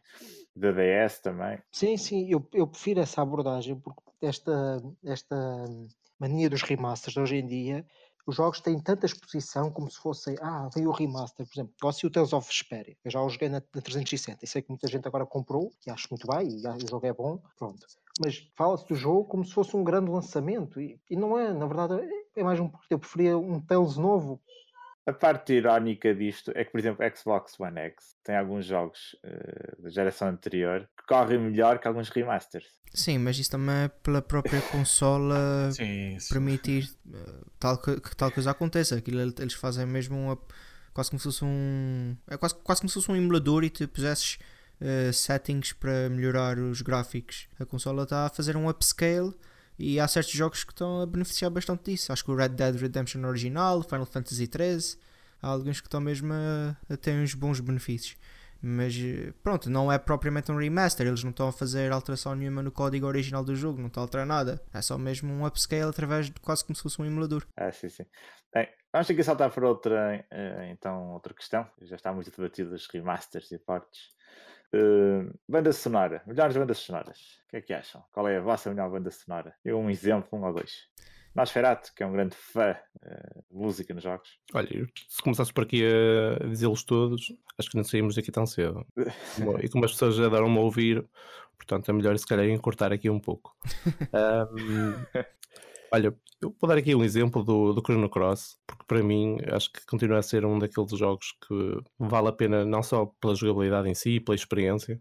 da 0.56 0.72
DS 0.72 1.20
também. 1.20 1.60
Sim, 1.72 1.96
sim, 1.96 2.28
eu, 2.28 2.44
eu 2.52 2.66
prefiro 2.66 3.02
essa 3.02 3.22
abordagem, 3.22 3.80
porque 3.80 4.02
esta, 4.24 4.82
esta 5.04 5.66
mania 6.20 6.50
dos 6.50 6.64
remasters 6.64 7.14
de 7.14 7.20
hoje 7.20 7.36
em 7.36 7.46
dia 7.46 7.86
os 8.26 8.36
jogos 8.36 8.60
têm 8.60 8.80
tanta 8.80 9.06
exposição 9.06 9.72
como 9.72 9.90
se 9.90 9.98
fossem, 9.98 10.36
ah, 10.42 10.70
veio 10.74 10.90
o 10.90 10.94
remaster, 10.94 11.46
por 11.46 11.54
exemplo, 11.54 11.74
gosto 11.82 12.08
o 12.08 12.10
Tales 12.10 12.34
of 12.34 12.48
Vesperia, 12.48 12.98
eu 13.04 13.12
já 13.12 13.22
o 13.22 13.30
joguei 13.30 13.50
na, 13.50 13.62
na 13.74 13.82
360 13.82 14.44
e 14.44 14.48
sei 14.48 14.62
que 14.62 14.70
muita 14.70 14.88
gente 14.88 15.08
agora 15.08 15.26
comprou, 15.26 15.72
e 15.86 15.92
acho 15.92 16.08
muito 16.10 16.28
bem, 16.28 16.50
e 16.50 16.84
o 16.84 16.90
jogo 16.90 17.06
é 17.06 17.14
bom, 17.14 17.40
pronto. 17.58 17.86
Mas 18.20 18.48
fala-se 18.56 18.88
do 18.88 18.96
jogo 18.96 19.26
como 19.26 19.46
se 19.46 19.54
fosse 19.54 19.76
um 19.76 19.84
grande 19.84 20.10
lançamento, 20.10 20.80
e, 20.80 21.00
e 21.10 21.16
não 21.16 21.38
é, 21.38 21.54
na 21.54 21.68
verdade, 21.68 21.96
é, 21.96 22.40
é 22.40 22.44
mais 22.44 22.60
um, 22.60 22.72
eu 22.90 22.98
preferia 22.98 23.38
um 23.38 23.60
Tales 23.60 23.98
novo, 23.98 24.42
a 25.06 25.14
parte 25.14 25.54
irónica 25.54 26.14
disto 26.16 26.52
é 26.56 26.64
que, 26.64 26.72
por 26.72 26.80
exemplo, 26.80 27.06
Xbox 27.16 27.60
One 27.60 27.80
X 27.80 28.16
tem 28.24 28.36
alguns 28.36 28.66
jogos 28.66 29.16
uh, 29.24 29.84
da 29.84 29.90
geração 29.90 30.30
anterior 30.30 30.90
que 30.98 31.06
correm 31.08 31.38
melhor 31.38 31.78
que 31.78 31.88
alguns 31.88 32.10
remasters. 32.10 32.66
Sim, 32.92 33.20
mas 33.20 33.38
isso 33.38 33.52
também 33.52 33.76
é 33.76 33.88
pela 33.88 34.22
própria 34.22 34.62
consola 34.72 35.70
sim, 35.72 36.18
sim. 36.20 36.34
permitir 36.34 36.90
uh, 37.08 37.46
tal 37.60 37.78
que, 37.78 38.02
que, 38.02 38.16
tal 38.16 38.32
coisa 38.32 38.50
aconteça. 38.50 38.96
Aquilo 38.96 39.22
eles 39.22 39.54
fazem 39.54 39.86
mesmo 39.86 40.18
uma, 40.18 40.40
quase 40.92 41.12
como 41.12 41.20
se 41.20 41.26
fosse 41.26 41.46
um. 41.46 42.18
É 42.28 42.36
quase, 42.36 42.56
quase 42.56 42.82
como 42.82 42.90
se 42.90 42.96
fosse 42.96 43.12
um 43.12 43.16
emulador 43.16 43.64
e 43.64 43.70
tu 43.70 43.88
pusesses 43.88 44.40
uh, 44.82 45.14
settings 45.14 45.72
para 45.74 46.10
melhorar 46.10 46.58
os 46.58 46.82
gráficos. 46.82 47.48
A 47.60 47.66
consola 47.66 48.04
está 48.04 48.26
a 48.26 48.30
fazer 48.30 48.58
um 48.58 48.68
upscale 48.68 49.36
e 49.78 50.00
há 50.00 50.08
certos 50.08 50.34
jogos 50.34 50.64
que 50.64 50.72
estão 50.72 51.02
a 51.02 51.06
beneficiar 51.06 51.52
bastante 51.52 51.92
disso. 51.92 52.12
Acho 52.12 52.24
que 52.24 52.32
o 52.32 52.36
Red 52.36 52.50
Dead 52.50 52.76
Redemption 52.76 53.24
original, 53.26 53.84
Final 53.84 54.06
Fantasy 54.06 54.46
XIII, 54.46 55.00
há 55.42 55.50
alguns 55.50 55.82
que 55.82 55.88
estão 55.88 56.00
mesmo 56.00 56.34
a, 56.34 56.76
a 56.90 56.98
ter 56.98 57.12
uns 57.12 57.34
bons 57.34 57.60
benefícios. 57.60 58.18
Mas 58.62 58.96
pronto, 59.44 59.70
não 59.70 59.92
é 59.92 60.00
propriamente 60.00 60.52
um 60.52 60.58
remaster, 60.58 61.06
eles 61.06 61.24
não 61.24 61.30
estão 61.30 61.50
a 61.50 61.52
fazer 61.52 61.92
alteração 61.92 62.34
nenhuma 62.34 62.64
no 62.64 62.72
código 62.72 63.06
original 63.06 63.44
do 63.44 63.56
jogo, 63.56 63.80
não 63.80 63.88
está 63.88 64.02
a 64.02 64.04
alterar 64.04 64.26
nada. 64.26 64.60
É 64.74 64.82
só 64.82 64.98
mesmo 64.98 65.32
um 65.32 65.46
upscale 65.46 65.84
através 65.84 66.32
de 66.32 66.40
quase 66.40 66.66
como 66.66 66.76
se 66.76 66.82
fosse 66.82 67.00
um 67.00 67.06
emulador. 67.06 67.46
Ah, 67.56 67.72
sim, 67.72 67.90
sim. 67.90 68.06
Bem, 68.52 68.68
vamos 68.92 69.06
ter 69.06 69.14
que 69.14 69.24
saltar 69.24 69.52
para 69.52 69.68
outra, 69.68 70.26
eh, 70.32 70.70
então, 70.72 71.12
outra 71.12 71.34
questão. 71.34 71.70
Já 71.82 71.96
está 71.96 72.12
muito 72.12 72.32
debatido 72.32 72.74
os 72.74 72.88
remasters 72.88 73.52
e 73.52 73.60
portes. 73.60 74.15
Uh, 74.76 75.34
banda 75.48 75.72
sonora, 75.72 76.22
melhores 76.28 76.58
bandas 76.58 76.80
sonoras. 76.80 77.18
O 77.46 77.50
que 77.50 77.58
é 77.58 77.62
que 77.62 77.74
acham? 77.74 78.04
Qual 78.12 78.28
é 78.28 78.38
a 78.38 78.42
vossa 78.42 78.70
melhor 78.70 78.90
banda 78.90 79.10
sonora? 79.10 79.56
Eu 79.64 79.80
um 79.80 79.90
exemplo, 79.90 80.38
um 80.38 80.44
ou 80.44 80.54
dois. 80.54 80.90
Nosferatu, 81.34 81.94
que 81.96 82.04
é 82.04 82.06
um 82.06 82.12
grande 82.12 82.36
fã 82.36 82.72
uh, 82.72 83.44
de 83.50 83.58
música 83.58 83.94
nos 83.94 84.04
jogos. 84.04 84.38
Olha, 84.54 84.70
se 85.08 85.22
começasse 85.22 85.54
por 85.54 85.64
aqui 85.64 85.84
a 85.86 86.46
dizê-los 86.48 86.84
todos, 86.84 87.34
acho 87.58 87.70
que 87.70 87.78
não 87.78 87.84
saímos 87.86 88.16
daqui 88.16 88.32
tão 88.32 88.46
cedo. 88.46 88.86
e 89.64 89.70
como 89.70 89.86
as 89.86 89.92
pessoas 89.92 90.16
já 90.16 90.28
deram-me 90.28 90.58
a 90.58 90.62
ouvir, 90.62 91.08
portanto 91.58 91.90
é 91.90 91.94
melhor 91.94 92.18
se 92.18 92.28
calhar 92.28 92.46
encurtar 92.46 92.92
aqui 92.92 93.10
um 93.10 93.20
pouco. 93.20 93.56
um, 94.52 95.22
olha, 95.92 96.16
eu 96.42 96.56
vou 96.60 96.68
dar 96.68 96.78
aqui 96.78 96.94
um 96.94 97.04
exemplo 97.04 97.44
do, 97.44 97.74
do 97.74 97.82
Chrono 97.82 98.10
Cross, 98.10 98.58
porque 98.68 98.84
para 98.86 99.04
mim 99.04 99.38
acho 99.52 99.72
que 99.72 99.86
continua 99.86 100.20
a 100.20 100.24
ser 100.24 100.46
um 100.46 100.60
daqueles 100.60 100.98
jogos 100.98 101.34
que 101.48 101.80
vale 102.00 102.28
a 102.28 102.32
pena 102.32 102.66
não 102.66 102.84
só 102.84 103.06
pela 103.20 103.36
jogabilidade 103.36 103.90
em 103.90 103.96
si, 103.96 104.20
pela 104.20 104.36
experiência, 104.36 105.00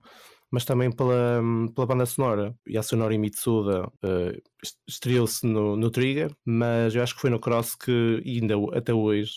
mas 0.51 0.65
também 0.65 0.91
pela, 0.91 1.43
pela 1.75 1.87
banda 1.87 2.07
sonora. 2.07 2.55
Yasunori 2.69 3.19
Mitsuda 3.19 3.87
uh, 3.87 4.43
estreou-se 4.89 5.47
no, 5.47 5.77
no 5.77 5.91
Trigger, 5.91 6.35
mas 6.45 6.95
eu 6.95 7.03
acho 7.03 7.15
que 7.15 7.21
foi 7.21 7.31
no 7.31 7.41
Cross 7.41 7.75
que 7.75 8.23
ainda 8.25 8.55
até 8.73 8.95
hoje 8.95 9.33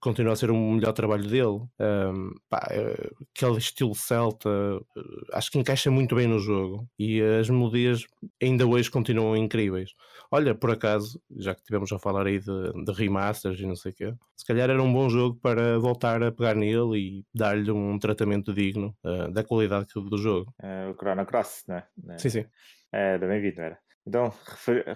continua 0.00 0.32
a 0.32 0.36
ser 0.36 0.50
o 0.50 0.56
melhor 0.56 0.92
trabalho 0.92 1.28
dele. 1.28 1.60
Um, 1.78 2.34
pá, 2.48 2.68
é, 2.70 3.10
aquele 3.34 3.58
estilo 3.58 3.94
celta, 3.94 4.48
eh, 4.48 5.00
acho 5.32 5.50
que 5.50 5.58
encaixa 5.58 5.90
muito 5.90 6.14
bem 6.14 6.26
no 6.26 6.38
jogo 6.38 6.88
e 6.98 7.20
as 7.20 7.50
melodias 7.50 8.06
ainda 8.42 8.66
hoje 8.66 8.90
continuam 8.90 9.36
incríveis. 9.36 9.90
Olha, 10.30 10.54
por 10.54 10.70
acaso, 10.70 11.20
já 11.36 11.54
que 11.54 11.62
tivemos 11.62 11.90
a 11.92 11.98
falar 11.98 12.26
aí 12.26 12.38
de, 12.38 12.84
de 12.84 12.92
remasters 12.92 13.58
e 13.58 13.66
não 13.66 13.76
sei 13.76 13.92
o 13.92 13.94
quê, 13.94 14.14
se 14.36 14.46
calhar 14.46 14.70
era 14.70 14.82
um 14.82 14.92
bom 14.92 15.08
jogo 15.08 15.38
para 15.40 15.78
voltar 15.78 16.22
a 16.22 16.30
pegar 16.30 16.54
nele 16.54 16.98
e 16.98 17.24
dar-lhe 17.34 17.70
um 17.70 17.98
tratamento 17.98 18.52
digno 18.52 18.94
uh, 19.04 19.30
da 19.32 19.42
qualidade 19.42 19.88
do 19.94 20.18
jogo. 20.18 20.54
Uh, 20.62 20.90
o 20.90 20.94
Chrono 20.94 21.26
Cross, 21.26 21.64
não 21.66 21.76
é? 21.76 22.18
Sim, 22.18 22.30
sim. 22.30 22.46
É, 22.92 23.18
bem 23.18 23.40
vindo, 23.40 23.60
era. 23.60 23.78
Então, 24.06 24.32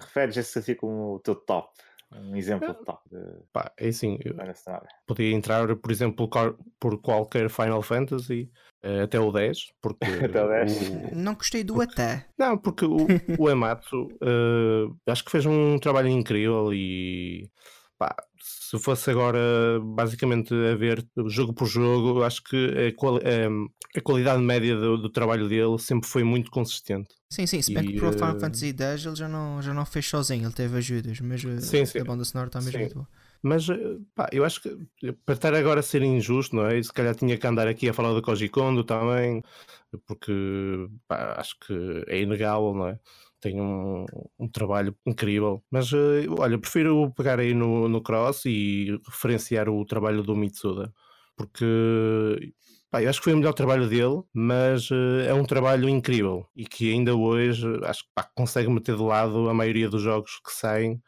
referes 0.01 0.37
esse 0.37 0.57
assim 0.57 0.75
como 0.75 1.15
o 1.15 1.19
teu 1.19 1.35
top 1.35 1.69
um 2.19 2.35
exemplo 2.35 2.73
de 2.73 2.85
top. 2.85 3.01
De... 3.09 3.43
Pá, 3.51 3.71
é 3.77 3.87
assim, 3.87 4.17
podia 5.05 5.33
entrar, 5.33 5.75
por 5.75 5.91
exemplo, 5.91 6.29
por 6.79 7.01
qualquer 7.01 7.49
Final 7.49 7.81
Fantasy 7.81 8.49
eh, 8.83 9.03
até 9.03 9.17
o 9.17 9.31
10, 9.31 9.57
porque 9.81 9.99
até 10.25 10.43
o 10.43 10.47
10. 10.47 10.89
O... 10.89 11.15
Não 11.15 11.35
gostei 11.35 11.63
do 11.63 11.75
porque... 11.75 11.93
até. 11.93 12.27
Não, 12.37 12.57
porque 12.57 12.85
o, 12.85 12.97
o 13.39 13.49
Ematsu 13.49 14.07
uh, 14.21 14.95
acho 15.07 15.23
que 15.23 15.31
fez 15.31 15.45
um 15.45 15.79
trabalho 15.79 16.09
incrível 16.09 16.73
e 16.73 17.49
pá, 17.97 18.13
se 18.73 18.83
fosse 18.83 19.11
agora 19.11 19.39
basicamente 19.83 20.51
a 20.51 20.75
ver 20.75 21.05
jogo 21.27 21.53
por 21.53 21.67
jogo, 21.67 22.23
acho 22.23 22.43
que 22.43 22.87
a, 22.87 22.95
quali 22.95 23.19
a, 23.19 23.99
a 23.99 24.01
qualidade 24.01 24.41
média 24.41 24.75
do, 24.75 24.97
do, 24.97 25.09
trabalho 25.09 25.47
dele 25.47 25.77
sempre 25.77 26.09
foi 26.09 26.23
muito 26.23 26.49
consistente. 26.49 27.13
Sim, 27.29 27.45
sim, 27.45 27.61
se 27.61 27.71
bem 27.71 27.85
que 27.85 27.99
para 27.99 28.09
o 28.09 28.13
Final 28.13 28.35
uh... 28.35 28.39
Fantasy 28.39 28.75
X 28.75 29.05
ele 29.05 29.15
já 29.15 29.29
não, 29.29 29.61
já 29.61 29.73
não 29.75 29.85
fez 29.85 30.07
sozinho, 30.07 30.45
ele 30.45 30.53
teve 30.53 30.75
ajudas, 30.75 31.19
mas 31.19 31.43
uh, 31.43 31.61
sim, 31.61 31.85
sim. 31.85 31.99
a 31.99 32.03
banda 32.03 32.25
sonora 32.25 32.47
está 32.47 32.61
mesmo 32.61 32.79
muito 32.79 32.95
boa. 32.95 33.07
Mas 33.43 33.69
uh, 33.69 34.03
pá, 34.15 34.27
eu 34.31 34.43
acho 34.43 34.61
que 34.61 35.13
para 35.23 35.35
estar 35.35 35.53
agora 35.53 35.81
a 35.81 35.83
ser 35.83 36.01
injusto, 36.01 36.55
não 36.55 36.65
é? 36.65 36.79
E 36.79 36.83
se 36.83 36.91
calhar 36.91 37.13
tinha 37.13 37.37
que 37.37 37.45
andar 37.45 37.67
aqui 37.67 37.87
a 37.89 37.93
falar 37.93 38.13
do 38.13 38.23
Koji 38.23 38.49
Kondo 38.49 38.83
também, 38.83 39.43
porque 40.07 40.33
pá, 41.07 41.35
acho 41.37 41.59
que 41.59 42.05
é 42.07 42.21
inegável, 42.21 42.73
não 42.73 42.87
é? 42.87 42.99
Tem 43.43 43.59
um, 43.59 44.05
um 44.39 44.47
trabalho 44.47 44.95
incrível. 45.05 45.61
Mas 45.69 45.91
uh, 45.91 46.23
olha, 46.39 46.57
prefiro 46.57 47.11
pegar 47.11 47.39
aí 47.39 47.53
no, 47.53 47.89
no 47.89 48.01
Cross 48.01 48.45
e 48.45 48.97
referenciar 49.05 49.67
o 49.67 49.85
trabalho 49.85 50.23
do 50.23 50.35
Mitsuda, 50.35 50.93
porque 51.35 51.65
pá, 52.89 53.03
eu 53.03 53.09
acho 53.09 53.19
que 53.19 53.25
foi 53.25 53.33
o 53.33 53.37
melhor 53.37 53.53
trabalho 53.53 53.87
dele, 53.89 54.23
mas 54.33 54.89
uh, 54.89 55.19
é 55.27 55.33
um 55.33 55.43
trabalho 55.43 55.89
incrível 55.89 56.47
e 56.55 56.65
que 56.65 56.93
ainda 56.93 57.13
hoje 57.15 57.67
acho 57.83 58.03
que 58.03 58.23
consegue 58.33 58.69
meter 58.69 58.95
de 58.95 59.03
lado 59.03 59.49
a 59.49 59.53
maioria 59.53 59.89
dos 59.89 60.01
jogos 60.01 60.39
que 60.39 60.51
saem. 60.51 61.01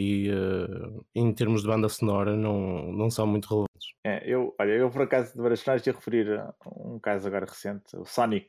E 0.00 0.30
uh, 0.30 1.04
em 1.12 1.32
termos 1.32 1.62
de 1.62 1.66
banda 1.66 1.88
sonora, 1.88 2.36
não, 2.36 2.92
não 2.92 3.10
são 3.10 3.26
muito 3.26 3.48
relevantes. 3.48 3.88
É, 4.06 4.22
eu, 4.32 4.54
olha, 4.60 4.70
eu 4.70 4.88
por 4.90 5.02
acaso 5.02 5.34
de 5.34 5.42
várias 5.42 5.60
finais 5.60 5.84
ia 5.84 5.92
referir 5.92 6.40
um 6.64 7.00
caso 7.00 7.26
agora 7.26 7.46
recente, 7.46 7.96
o 7.96 8.04
Sonic, 8.04 8.48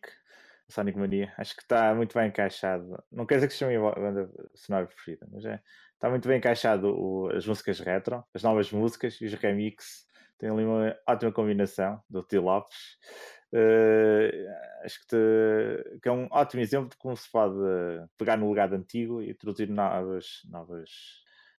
Sonic 0.70 0.98
Mania. 0.98 1.34
Acho 1.38 1.56
que 1.56 1.62
está 1.62 1.94
muito 1.94 2.14
bem 2.14 2.28
encaixado. 2.28 3.04
Não 3.12 3.26
quer 3.26 3.36
dizer 3.36 3.48
que 3.48 3.54
se 3.54 3.60
chame 3.60 3.76
a 3.76 3.92
banda 3.92 4.30
sonora 4.56 4.86
preferida, 4.86 5.28
mas 5.32 5.46
é, 5.46 5.62
está 5.94 6.10
muito 6.10 6.28
bem 6.28 6.38
encaixado 6.38 6.96
o, 6.96 7.30
as 7.36 7.46
músicas 7.46 7.80
retro, 7.80 8.24
as 8.34 8.44
novas 8.44 8.72
músicas 8.72 9.20
e 9.20 9.26
os 9.26 9.34
remix. 9.34 10.08
Tem 10.38 10.50
ali 10.50 10.64
uma 10.64 10.96
ótima 11.08 11.32
combinação 11.32 12.02
do 12.10 12.24
T. 12.24 12.40
Lopes. 12.40 12.98
Uh, 13.52 14.86
acho 14.86 15.00
que, 15.02 15.08
te, 15.08 16.00
que, 16.02 16.08
é 16.08 16.12
um 16.12 16.28
ótimo 16.32 16.62
exemplo 16.62 16.90
de 16.90 16.98
como 16.98 17.18
se 17.18 17.30
pode 17.32 17.58
pegar 18.16 18.38
no 18.38 18.48
legado 18.48 18.76
antigo 18.76 19.24
e 19.24 19.32
introduzir 19.32 19.68
novas, 19.68 20.42
novas 20.48 20.90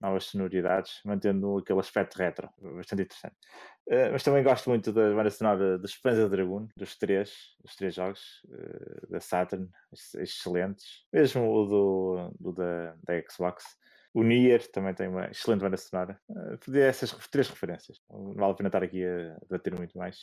novas 0.02 0.26
sonoridades, 0.26 1.00
mantendo 1.04 1.58
aquele 1.58 1.80
aspecto 1.80 2.18
retro, 2.18 2.50
bastante 2.58 3.04
interessante. 3.04 3.36
Uh, 3.88 4.12
mas 4.12 4.24
também 4.24 4.44
gosto 4.44 4.70
muito 4.70 4.94
da 4.94 5.14
banda 5.14 5.30
sonora 5.30 5.78
dos 5.78 5.98
Panzer 5.98 6.30
Dragoon, 6.30 6.68
dos 6.78 6.96
três, 6.96 7.34
dos 7.62 7.76
três 7.76 7.96
jogos 7.96 8.22
uh, 8.46 9.12
da 9.12 9.20
Saturn, 9.20 9.68
excelentes. 10.18 11.06
Mesmo 11.12 11.50
o 11.52 11.66
do, 11.66 12.36
do 12.40 12.54
da, 12.54 12.96
da 13.04 13.22
Xbox. 13.30 13.64
O 14.14 14.24
Nier 14.24 14.66
também 14.72 14.94
tem 14.94 15.08
uma 15.08 15.30
excelente 15.30 15.62
banda 15.62 15.78
sonora. 15.78 16.20
Uh, 16.30 16.58
podia 16.60 16.86
essas 16.86 17.12
três 17.30 17.50
referências. 17.50 18.00
Não 18.10 18.34
vale 18.34 18.52
a 18.52 18.56
pena 18.56 18.70
estar 18.70 18.84
aqui 18.84 19.06
a 19.06 19.38
bater 19.50 19.76
muito 19.76 19.98
mais. 19.98 20.18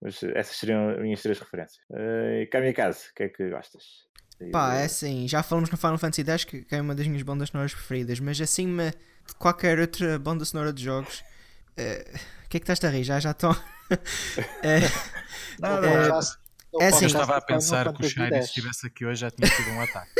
Mas 0.00 0.22
essas 0.22 0.56
seriam 0.56 0.90
as 0.90 0.98
minhas 0.98 1.22
três 1.22 1.38
referências. 1.38 1.84
Uh, 1.90 2.48
Kamikaze, 2.50 3.10
o 3.10 3.14
que 3.14 3.22
é 3.24 3.28
que 3.28 3.50
gostas? 3.50 4.08
Pá, 4.52 4.76
é 4.76 4.84
assim, 4.84 5.26
já 5.26 5.42
falamos 5.42 5.68
no 5.68 5.76
Final 5.76 5.98
Fantasy 5.98 6.24
X 6.24 6.44
que, 6.44 6.62
que 6.62 6.74
é 6.74 6.80
uma 6.80 6.94
das 6.94 7.06
minhas 7.06 7.22
bandas 7.22 7.48
sonoras 7.48 7.74
preferidas, 7.74 8.20
mas 8.20 8.40
assim 8.40 8.76
de 8.76 9.34
qualquer 9.36 9.78
outra 9.80 10.18
banda 10.18 10.44
sonora 10.44 10.72
de 10.72 10.82
jogos, 10.82 11.24
eh, 11.76 12.06
o 12.08 12.16
uh, 12.16 12.48
que 12.48 12.56
é 12.56 12.60
que 12.60 12.70
estás 12.70 12.82
a 12.84 12.88
rir? 12.88 13.02
Já 13.04 13.18
já 13.18 13.32
estão. 13.32 13.54
é, 14.62 14.80
Nada, 15.58 15.86
é, 15.86 16.84
é 16.84 16.86
assim, 16.88 17.04
eu 17.04 17.08
estava 17.08 17.36
a 17.36 17.40
pensar 17.40 17.92
que 17.92 18.06
o 18.06 18.08
Shiny 18.08 18.42
se 18.42 18.48
estivesse 18.48 18.86
aqui 18.86 19.04
hoje 19.04 19.20
já 19.22 19.30
tinha 19.30 19.50
tido 19.50 19.70
um 19.70 19.80
ataque. 19.80 20.10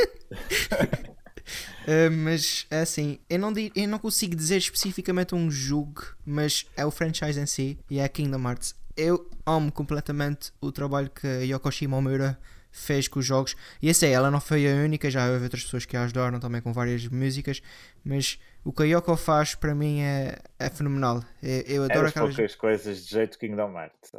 Uh, 1.85 2.11
mas 2.25 2.67
é 2.71 2.81
assim, 2.81 3.21
eu 3.31 3.39
não, 3.39 3.53
eu 3.75 3.89
não 3.89 3.99
consigo 3.99 4.35
dizer 4.35 4.57
especificamente 4.57 5.35
um 5.35 5.51
jogo, 5.51 6.03
mas 6.27 6.67
é 6.77 6.85
o 6.85 6.91
franchise 6.91 7.39
em 7.39 7.47
si 7.47 7.79
e 7.89 8.01
é 8.01 8.09
Kingdom 8.09 8.49
Hearts. 8.49 8.75
Eu 8.97 9.31
amo 9.47 9.71
completamente 9.71 10.53
o 10.61 10.73
trabalho 10.73 11.09
que 11.09 11.27
a 11.27 11.43
Yokoshima 11.43 11.97
Omura 11.97 12.39
fez 12.79 13.09
com 13.09 13.19
os 13.19 13.27
jogos. 13.27 13.57
E 13.83 13.89
essa 13.89 14.07
é, 14.07 14.11
ela 14.11 14.31
não 14.31 14.41
foi 14.41 14.71
a 14.71 14.75
única, 14.77 15.11
já 15.11 15.31
houve 15.31 15.45
outras 15.45 15.65
pessoas 15.65 15.85
que 15.85 15.97
a 15.97 16.05
ajudaram 16.05 16.41
também 16.41 16.61
com 16.61 16.73
várias 16.73 17.07
músicas, 17.09 17.63
mas 18.05 18.39
o 18.65 18.73
que 18.73 18.83
a 18.83 18.87
Yoko 18.87 19.17
faz 19.17 19.55
para 19.55 19.75
mim 19.75 20.01
é, 20.01 20.39
é 20.59 20.71
fenomenal. 20.71 21.23
Eu, 21.43 21.61
eu 21.63 21.85
adoro 21.85 22.07
é 22.07 22.09
aquelas 22.09 22.35
poucas 22.35 22.55
coisas 22.55 23.07
de 23.07 23.11
jeito 23.11 23.39
Kingdom 23.39 23.73
Hearts. 23.79 24.13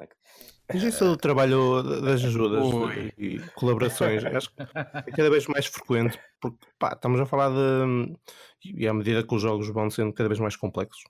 Mas 0.72 0.84
isso 0.84 1.04
é 1.04 1.10
o 1.10 1.18
trabalho 1.18 1.82
das 2.02 2.24
ajudas 2.24 2.64
e 3.18 3.40
colaborações. 3.56 4.24
Acho 4.24 4.52
que 4.52 4.62
é 4.62 5.12
cada 5.12 5.30
vez 5.30 5.48
mais 5.48 5.66
frequente, 5.66 6.20
porque 6.40 6.58
pá, 6.78 6.94
estamos 6.94 7.20
a 7.20 7.26
falar 7.26 7.50
de. 7.50 8.16
E 8.64 8.88
à 8.88 8.94
medida 8.94 9.24
que 9.24 9.34
os 9.34 9.42
jogos 9.42 9.68
vão 9.70 9.90
sendo 9.90 10.14
cada 10.14 10.30
vez 10.30 10.40
mais 10.40 10.56
complexos, 10.56 11.04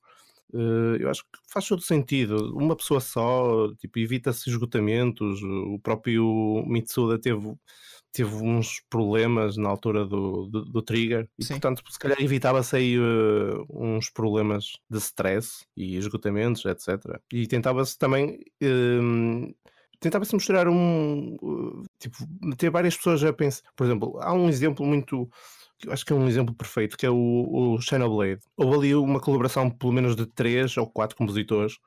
eu 0.53 1.09
acho 1.09 1.23
que 1.23 1.39
faz 1.51 1.67
todo 1.67 1.81
sentido. 1.81 2.55
Uma 2.57 2.75
pessoa 2.75 2.99
só, 2.99 3.71
tipo, 3.75 3.99
evita-se 3.99 4.49
esgotamentos. 4.49 5.41
O 5.43 5.79
próprio 5.79 6.63
Mitsuda 6.65 7.19
teve, 7.19 7.55
teve 8.11 8.33
uns 8.35 8.81
problemas 8.89 9.57
na 9.57 9.69
altura 9.69 10.05
do, 10.05 10.47
do, 10.47 10.65
do 10.65 10.81
Trigger 10.81 11.29
e, 11.37 11.43
Sim. 11.43 11.53
portanto, 11.53 11.83
se 11.89 11.99
calhar 11.99 12.21
evitava-se 12.21 12.75
aí 12.75 12.99
uh, 12.99 13.65
uns 13.69 14.09
problemas 14.09 14.73
de 14.89 14.97
stress 14.97 15.65
e 15.75 15.95
esgotamentos, 15.95 16.65
etc. 16.65 17.19
E 17.31 17.47
tentava-se 17.47 17.97
também. 17.97 18.39
Uh, 18.63 19.53
tentava-se 19.99 20.33
mostrar 20.33 20.67
um. 20.67 21.35
Uh, 21.41 21.83
tipo, 21.99 22.17
ter 22.57 22.69
várias 22.69 22.95
pessoas 22.97 23.23
a 23.23 23.31
pensar. 23.33 23.63
Por 23.75 23.85
exemplo, 23.85 24.19
há 24.21 24.33
um 24.33 24.49
exemplo 24.49 24.85
muito 24.85 25.29
acho 25.88 26.05
que 26.05 26.13
é 26.13 26.15
um 26.15 26.27
exemplo 26.27 26.53
perfeito, 26.53 26.97
que 26.97 27.05
é 27.05 27.09
o, 27.09 27.15
o 27.15 28.09
Blade. 28.09 28.41
Houve 28.57 28.75
ali 28.75 28.95
uma 28.95 29.19
colaboração 29.19 29.69
pelo 29.69 29.93
menos 29.93 30.15
de 30.15 30.25
três 30.25 30.75
ou 30.77 30.88
quatro 30.88 31.15
compositores 31.15 31.77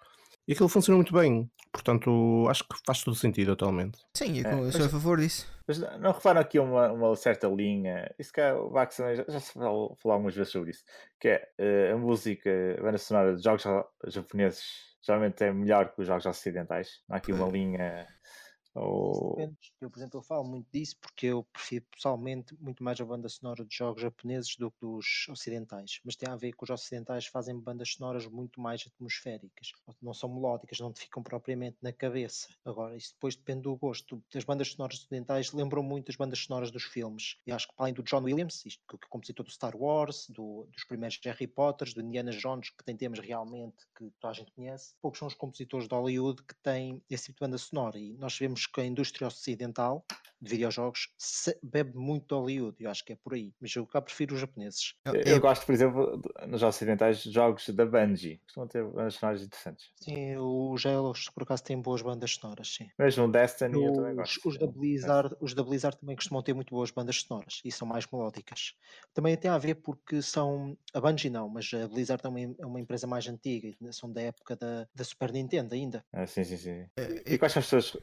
e 0.46 0.52
aquilo 0.52 0.68
funcionou 0.68 0.98
muito 0.98 1.12
bem. 1.12 1.50
Portanto, 1.72 2.46
acho 2.50 2.64
que 2.64 2.76
faz 2.84 3.02
todo 3.02 3.14
sentido 3.14 3.52
atualmente. 3.52 3.98
Sim, 4.14 4.40
eu, 4.40 4.68
é, 4.68 4.70
sou 4.70 4.84
a 4.84 4.88
favor 4.88 5.18
disso. 5.18 5.50
Mas 5.66 5.78
não 5.78 6.12
reparam 6.12 6.40
aqui 6.40 6.58
uma, 6.58 6.92
uma 6.92 7.16
certa 7.16 7.48
linha, 7.48 8.12
isso 8.18 8.32
que 8.32 8.40
é, 8.40 8.52
o 8.52 8.68
Vax 8.68 8.96
já, 8.96 9.14
já 9.14 9.40
se 9.40 9.52
falou, 9.54 9.96
falou 10.02 10.14
algumas 10.14 10.34
vezes 10.34 10.52
sobre 10.52 10.70
isso, 10.70 10.84
que 11.18 11.28
é 11.28 11.48
uh, 11.58 11.94
a 11.94 11.96
música, 11.96 12.50
a 12.78 12.82
banda 12.82 12.98
sonora 12.98 13.34
de 13.34 13.42
jogos 13.42 13.64
japoneses 14.06 14.92
geralmente 15.04 15.42
é 15.42 15.52
melhor 15.52 15.92
que 15.92 16.00
os 16.00 16.06
jogos 16.06 16.26
ocidentais. 16.26 17.00
Não 17.08 17.14
há 17.14 17.18
aqui 17.18 17.32
uma 17.32 17.48
linha 17.48 18.06
ou... 18.74 19.36
Eu, 19.80 19.90
por 19.90 19.98
exemplo, 19.98 20.18
eu 20.18 20.22
falo 20.22 20.44
muito 20.44 20.66
disso 20.72 20.96
porque 21.00 21.26
eu 21.26 21.44
prefiro 21.52 21.84
pessoalmente 21.94 22.56
muito 22.60 22.82
mais 22.82 23.00
a 23.00 23.04
banda 23.04 23.28
sonora 23.28 23.64
de 23.64 23.76
jogos 23.76 24.02
japoneses 24.02 24.56
do 24.56 24.70
que 24.70 24.80
dos 24.80 25.26
ocidentais. 25.28 26.00
Mas 26.04 26.16
tem 26.16 26.28
a 26.28 26.36
ver 26.36 26.52
que 26.52 26.64
os 26.64 26.70
ocidentais 26.70 27.26
fazem 27.26 27.58
bandas 27.58 27.92
sonoras 27.94 28.26
muito 28.26 28.60
mais 28.60 28.84
atmosféricas. 28.86 29.72
Não 30.00 30.14
são 30.14 30.32
melódicas, 30.32 30.78
não 30.80 30.92
te 30.92 31.00
ficam 31.00 31.22
propriamente 31.22 31.76
na 31.82 31.92
cabeça. 31.92 32.48
Agora, 32.64 32.96
isso 32.96 33.12
depois 33.14 33.36
depende 33.36 33.62
do 33.62 33.76
gosto. 33.76 34.22
As 34.34 34.44
bandas 34.44 34.68
sonoras 34.68 34.98
ocidentais 34.98 35.52
lembram 35.52 35.82
muito 35.82 36.10
as 36.10 36.16
bandas 36.16 36.38
sonoras 36.40 36.70
dos 36.70 36.84
filmes. 36.84 37.36
E 37.46 37.52
acho 37.52 37.68
que, 37.68 37.74
além 37.76 37.92
do 37.92 38.02
John 38.02 38.22
Williams, 38.22 38.64
isto, 38.64 38.82
que 38.88 38.96
é 38.96 39.08
compositor 39.08 39.44
do 39.44 39.52
Star 39.52 39.76
Wars, 39.76 40.28
do, 40.30 40.66
dos 40.72 40.84
primeiros 40.84 41.18
Harry 41.24 41.46
Potters, 41.46 41.92
do 41.92 42.00
Indiana 42.00 42.30
Jones, 42.30 42.70
que 42.70 42.84
tem 42.84 42.96
temas 42.96 43.18
realmente 43.18 43.86
que 43.96 44.10
toda 44.18 44.30
a 44.30 44.34
gente 44.34 44.50
conhece, 44.52 44.94
poucos 45.00 45.18
são 45.18 45.28
os 45.28 45.34
compositores 45.34 45.86
de 45.86 45.94
Hollywood 45.94 46.42
que 46.42 46.54
têm 46.62 47.02
esse 47.10 47.26
tipo 47.26 47.38
de 47.38 47.40
banda 47.40 47.58
sonora. 47.58 47.98
E 47.98 48.14
nós 48.14 48.38
vemos 48.38 48.61
que 48.66 48.80
a 48.80 48.84
indústria 48.84 49.28
ocidental 49.28 50.04
de 50.42 50.50
videojogos 50.50 51.08
bebe 51.62 51.96
muito 51.96 52.26
de 52.26 52.34
Hollywood, 52.34 52.76
eu 52.80 52.90
acho 52.90 53.04
que 53.04 53.12
é 53.12 53.16
por 53.16 53.34
aí, 53.34 53.54
mas 53.60 53.74
eu 53.76 53.86
cá 53.86 54.02
prefiro 54.02 54.34
os 54.34 54.40
japoneses. 54.40 54.94
Eu, 55.04 55.14
eu, 55.14 55.22
eu 55.22 55.40
gosto, 55.40 55.64
por 55.64 55.72
exemplo, 55.72 56.20
nos 56.48 56.62
ocidentais, 56.62 57.22
de 57.22 57.30
jogos 57.30 57.68
da 57.70 57.86
Bungie, 57.86 58.40
costumam 58.44 58.68
ter 58.68 58.84
bandas 58.84 59.14
sonoras 59.14 59.42
interessantes. 59.42 59.90
Sim, 59.96 60.36
os 60.36 60.84
Elos 60.84 61.28
por 61.28 61.44
acaso 61.44 61.62
têm 61.62 61.80
boas 61.80 62.02
bandas 62.02 62.34
sonoras, 62.34 62.74
sim. 62.74 62.88
Mesmo 62.98 63.30
Destiny 63.30 63.76
os, 63.76 63.84
eu 63.84 63.92
também 63.92 64.14
gosto. 64.16 64.48
Os 64.48 64.58
da, 64.58 64.66
Blizzard, 64.66 65.36
os 65.40 65.54
da 65.54 65.62
Blizzard 65.62 65.96
também 65.98 66.16
costumam 66.16 66.42
ter 66.42 66.54
muito 66.54 66.70
boas 66.70 66.90
bandas 66.90 67.20
sonoras 67.20 67.60
e 67.64 67.70
são 67.70 67.86
mais 67.86 68.06
melódicas. 68.12 68.74
Também 69.14 69.36
tem 69.36 69.50
a 69.50 69.58
ver 69.58 69.76
porque 69.76 70.20
são, 70.20 70.76
a 70.92 71.00
Bungie 71.00 71.30
não, 71.30 71.48
mas 71.48 71.70
a 71.72 71.86
Blizzard 71.86 72.20
é 72.24 72.28
uma, 72.28 72.40
é 72.40 72.66
uma 72.66 72.80
empresa 72.80 73.06
mais 73.06 73.28
antiga, 73.28 73.72
são 73.92 74.12
da 74.12 74.22
época 74.22 74.56
da, 74.56 74.88
da 74.92 75.04
Super 75.04 75.32
Nintendo 75.32 75.74
ainda. 75.74 76.04
Ah, 76.12 76.26
sim, 76.26 76.42
sim, 76.42 76.56
sim. 76.56 76.86
É, 76.96 77.34
e 77.34 77.38
quais 77.38 77.52
são 77.52 77.60
as 77.60 77.66
suas, 77.66 77.96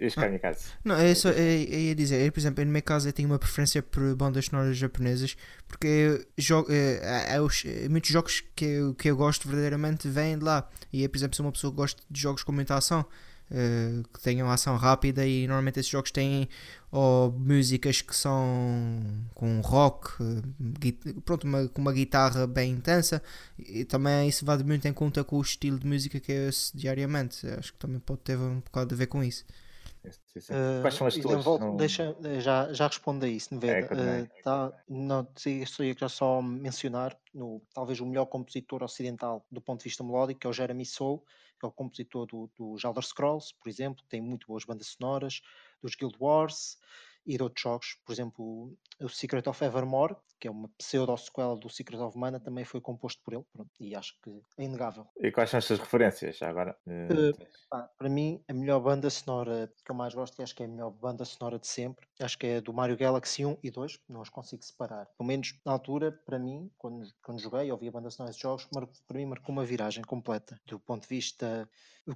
as 0.00 0.40
caso? 0.40 0.72
Não, 0.84 0.96
é 0.96 1.14
só, 1.14 1.30
é, 1.30 1.62
ia 1.78 1.94
dizer, 1.94 2.30
por 2.32 2.40
exemplo, 2.40 2.64
no 2.64 2.70
meu 2.70 2.82
caso 2.82 3.08
eu 3.08 3.12
tenho 3.12 3.28
uma 3.28 3.38
preferência 3.38 3.82
por 3.82 4.14
bandas 4.14 4.46
sonoras 4.46 4.76
japonesas 4.76 5.36
porque 5.66 6.26
jogo, 6.36 6.68
é, 6.72 7.36
é, 7.36 7.88
muitos 7.88 8.10
jogos 8.10 8.42
que 8.56 8.64
eu, 8.64 8.94
que 8.94 9.10
eu 9.10 9.16
gosto 9.16 9.46
verdadeiramente 9.46 10.08
vêm 10.08 10.38
de 10.38 10.44
lá. 10.44 10.68
E 10.92 11.02
eu, 11.02 11.08
por 11.08 11.16
exemplo, 11.18 11.36
sou 11.36 11.46
uma 11.46 11.52
pessoa 11.52 11.70
que 11.70 11.76
gosta 11.76 12.02
de 12.10 12.20
jogos 12.20 12.42
com 12.42 12.52
muita 12.52 12.74
ação. 12.74 13.04
Uh, 13.50 14.06
que 14.12 14.20
tenham 14.20 14.50
ação 14.50 14.76
rápida 14.76 15.26
e 15.26 15.46
normalmente 15.46 15.80
esses 15.80 15.90
jogos 15.90 16.10
têm 16.10 16.46
ou 16.92 17.32
músicas 17.32 18.02
que 18.02 18.14
são 18.14 19.00
com 19.34 19.62
rock, 19.62 20.10
pronto, 21.24 21.46
uma, 21.46 21.66
com 21.66 21.80
uma 21.80 21.94
guitarra 21.94 22.46
bem 22.46 22.72
intensa 22.72 23.22
e 23.58 23.86
também 23.86 24.28
isso 24.28 24.44
vai 24.44 24.58
muito 24.58 24.86
em 24.86 24.92
conta 24.92 25.24
com 25.24 25.38
o 25.38 25.40
estilo 25.40 25.78
de 25.78 25.86
música 25.86 26.20
que 26.20 26.30
eu 26.30 26.46
ouço 26.46 26.76
diariamente. 26.76 27.46
Acho 27.46 27.72
que 27.72 27.78
também 27.78 27.98
pode 28.00 28.20
ter 28.20 28.36
um 28.36 28.60
bocado 28.60 28.94
a 28.94 28.98
ver 28.98 29.06
com 29.06 29.24
isso. 29.24 29.46
Uh, 30.36 30.80
Quais 30.82 30.94
são 30.94 31.06
as 31.06 31.16
tuas? 31.16 31.44
Não... 31.44 31.76
Deixa, 31.76 32.16
já, 32.40 32.72
já 32.72 32.86
respondo 32.86 33.24
a 33.24 33.28
isso, 33.28 33.54
Neveda. 33.54 33.94
É, 33.94 34.22
uh, 34.22 34.42
tá, 34.42 34.72
não, 34.88 35.28
só 35.66 35.82
ia 35.82 36.08
só 36.08 36.42
mencionar 36.42 37.16
no, 37.32 37.60
talvez 37.74 38.00
o 38.00 38.06
melhor 38.06 38.26
compositor 38.26 38.82
ocidental 38.82 39.44
do 39.50 39.60
ponto 39.60 39.80
de 39.80 39.84
vista 39.84 40.04
melódico, 40.04 40.40
que 40.40 40.46
é 40.46 40.50
o 40.50 40.52
Jeremy 40.52 40.84
Soule, 40.84 41.20
que 41.58 41.66
é 41.66 41.68
o 41.68 41.72
compositor 41.72 42.26
do, 42.26 42.50
do 42.56 42.76
Elder 42.82 43.04
Scrolls, 43.04 43.54
por 43.60 43.68
exemplo, 43.68 44.04
tem 44.08 44.20
muito 44.20 44.46
boas 44.46 44.64
bandas 44.64 44.88
sonoras, 44.88 45.40
dos 45.82 45.94
Guild 45.94 46.16
Wars 46.20 46.78
e 47.28 47.36
de 47.36 47.42
outros 47.42 47.62
jogos, 47.62 47.96
por 48.06 48.12
exemplo, 48.12 48.74
o 49.00 49.08
Secret 49.08 49.46
of 49.46 49.62
Evermore, 49.62 50.16
que 50.40 50.48
é 50.48 50.50
uma 50.50 50.68
pseudo-sequela 50.78 51.54
do 51.56 51.68
Secret 51.68 51.98
of 51.98 52.16
Mana, 52.16 52.40
também 52.40 52.64
foi 52.64 52.80
composto 52.80 53.22
por 53.22 53.34
ele, 53.34 53.44
pronto, 53.52 53.70
e 53.78 53.94
acho 53.94 54.14
que 54.22 54.30
é 54.56 54.64
inegável. 54.64 55.06
E 55.20 55.30
quais 55.30 55.50
são 55.50 55.58
as 55.58 55.64
suas 55.66 55.78
referências 55.78 56.40
agora? 56.40 56.74
Uh, 56.86 57.36
pá, 57.68 57.90
para 57.98 58.08
mim, 58.08 58.42
a 58.48 58.54
melhor 58.54 58.80
banda 58.80 59.10
sonora 59.10 59.70
que 59.84 59.90
eu 59.90 59.94
mais 59.94 60.14
gosto, 60.14 60.38
e 60.38 60.42
acho 60.42 60.54
que 60.54 60.62
é 60.62 60.66
a 60.66 60.68
melhor 60.68 60.90
banda 60.90 61.24
sonora 61.24 61.58
de 61.58 61.66
sempre, 61.66 62.06
acho 62.20 62.38
que 62.38 62.46
é 62.46 62.60
do 62.62 62.72
Mario 62.72 62.96
Galaxy 62.96 63.44
1 63.44 63.58
e 63.62 63.70
2, 63.70 64.00
não 64.08 64.22
os 64.22 64.30
consigo 64.30 64.62
separar. 64.62 65.06
Pelo 65.18 65.26
menos 65.26 65.60
na 65.66 65.72
altura, 65.72 66.12
para 66.24 66.38
mim, 66.38 66.70
quando, 66.78 67.06
quando 67.22 67.40
joguei, 67.40 67.70
ouvi 67.70 67.88
a 67.88 67.92
banda 67.92 68.08
sonora 68.08 68.32
de 68.32 68.40
jogos, 68.40 68.66
para 69.06 69.18
mim 69.18 69.26
marcou 69.26 69.52
uma 69.52 69.66
viragem 69.66 70.02
completa, 70.02 70.58
do 70.66 70.80
ponto 70.80 71.02
de 71.02 71.08
vista 71.08 71.68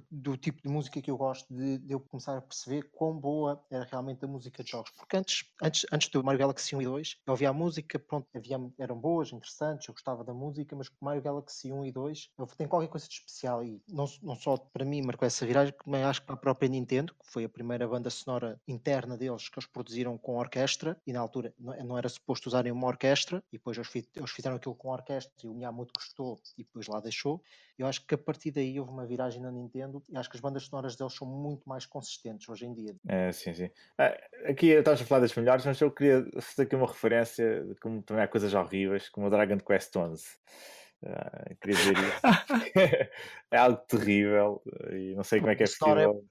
do 0.09 0.37
tipo 0.37 0.61
de 0.61 0.69
música 0.69 1.01
que 1.01 1.11
eu 1.11 1.17
gosto, 1.17 1.53
de, 1.53 1.77
de, 1.79 1.93
eu 1.93 1.99
começar 1.99 2.37
a 2.37 2.41
perceber 2.41 2.89
quão 2.91 3.17
boa 3.17 3.63
era 3.69 3.85
realmente 3.85 4.23
a 4.25 4.27
música 4.27 4.63
de 4.63 4.71
jogos. 4.71 4.91
Porque 5.03 5.17
antes, 5.17 5.43
antes, 5.61 5.85
antes 5.91 6.07
do 6.07 6.23
Mario 6.23 6.39
Galaxy 6.39 6.73
1 6.77 6.81
e 6.81 6.85
2, 6.85 7.17
eu 7.27 7.31
ouvia 7.31 7.49
a 7.49 7.53
música, 7.53 7.99
pronto, 7.99 8.25
havia, 8.33 8.57
eram 8.79 8.97
boas, 8.97 9.33
interessantes, 9.33 9.85
eu 9.85 9.93
gostava 9.93 10.23
da 10.23 10.33
música, 10.33 10.77
mas 10.77 10.87
com 10.87 11.03
Mario 11.03 11.21
Galaxy 11.21 11.73
1 11.73 11.85
e 11.85 11.91
2, 11.91 12.29
eu 12.37 12.47
tenho 12.47 12.69
qualquer 12.69 12.87
coisa 12.87 13.05
de 13.05 13.13
especial 13.13 13.61
e 13.65 13.83
não, 13.85 14.05
não 14.21 14.33
só 14.33 14.55
para 14.55 14.85
mim 14.85 15.01
marcou 15.01 15.25
essa 15.25 15.45
viragem, 15.45 15.73
também 15.83 16.03
acho 16.03 16.21
que 16.21 16.27
para 16.27 16.35
a 16.35 16.39
própria 16.39 16.69
Nintendo, 16.69 17.13
que 17.15 17.29
foi 17.29 17.43
a 17.43 17.49
primeira 17.49 17.85
banda 17.85 18.09
sonora 18.09 18.61
interna 18.65 19.17
deles 19.17 19.49
que 19.49 19.59
eles 19.59 19.67
produziram 19.67 20.17
com 20.17 20.37
orquestra, 20.37 20.97
e 21.05 21.11
na 21.11 21.19
altura 21.19 21.53
não, 21.59 21.75
não 21.85 21.97
era 21.97 22.07
suposto 22.07 22.47
usarem 22.47 22.71
uma 22.71 22.87
orquestra, 22.87 23.43
e 23.51 23.57
depois 23.57 23.77
eles, 23.77 24.07
eles 24.15 24.31
fizeram 24.31 24.55
aquilo 24.55 24.73
com 24.73 24.87
orquestra 24.87 25.33
e 25.43 25.49
o 25.49 25.53
Miyamoto 25.53 25.91
gostou 25.93 26.41
e 26.57 26.63
depois 26.63 26.87
lá 26.87 27.01
deixou. 27.01 27.43
Eu 27.83 27.87
acho 27.87 28.05
que 28.07 28.15
a 28.15 28.17
partir 28.17 28.49
daí 28.49 28.79
houve 28.79 28.93
uma 28.93 29.05
viragem 29.05 29.41
na 29.41 29.51
Nintendo 29.51 30.01
e 30.09 30.15
acho 30.15 30.29
que 30.29 30.37
as 30.37 30.41
bandas 30.41 30.63
sonoras 30.63 30.95
deles 30.95 31.13
são 31.13 31.27
muito 31.27 31.67
mais 31.67 31.85
consistentes 31.85 32.47
hoje 32.47 32.65
em 32.65 32.73
dia. 32.73 32.95
É, 33.05 33.29
sim, 33.33 33.53
sim. 33.53 33.69
Ah, 33.97 34.17
aqui 34.45 34.67
estamos 34.67 35.01
a 35.01 35.05
falar 35.05 35.19
das 35.19 35.35
melhores, 35.35 35.65
mas 35.65 35.81
eu 35.81 35.91
queria 35.91 36.25
fazer 36.39 36.61
aqui 36.61 36.77
uma 36.77 36.87
referência 36.87 37.67
como 37.81 38.01
também 38.01 38.23
há 38.23 38.27
coisas 38.29 38.53
horríveis, 38.53 39.09
como 39.09 39.27
o 39.27 39.29
Dragon 39.29 39.57
Quest 39.57 39.93
11. 39.93 40.23
Uh, 41.03 41.55
queria 41.59 41.75
dizer 41.75 41.95
isso. 41.97 42.21
é 43.51 43.57
algo 43.57 43.77
terrível 43.85 44.63
e 44.89 45.13
não 45.15 45.25
sei 45.25 45.41
como 45.41 45.51
é 45.51 45.55
que 45.55 45.63
é 45.63 45.65
possível. 45.65 46.23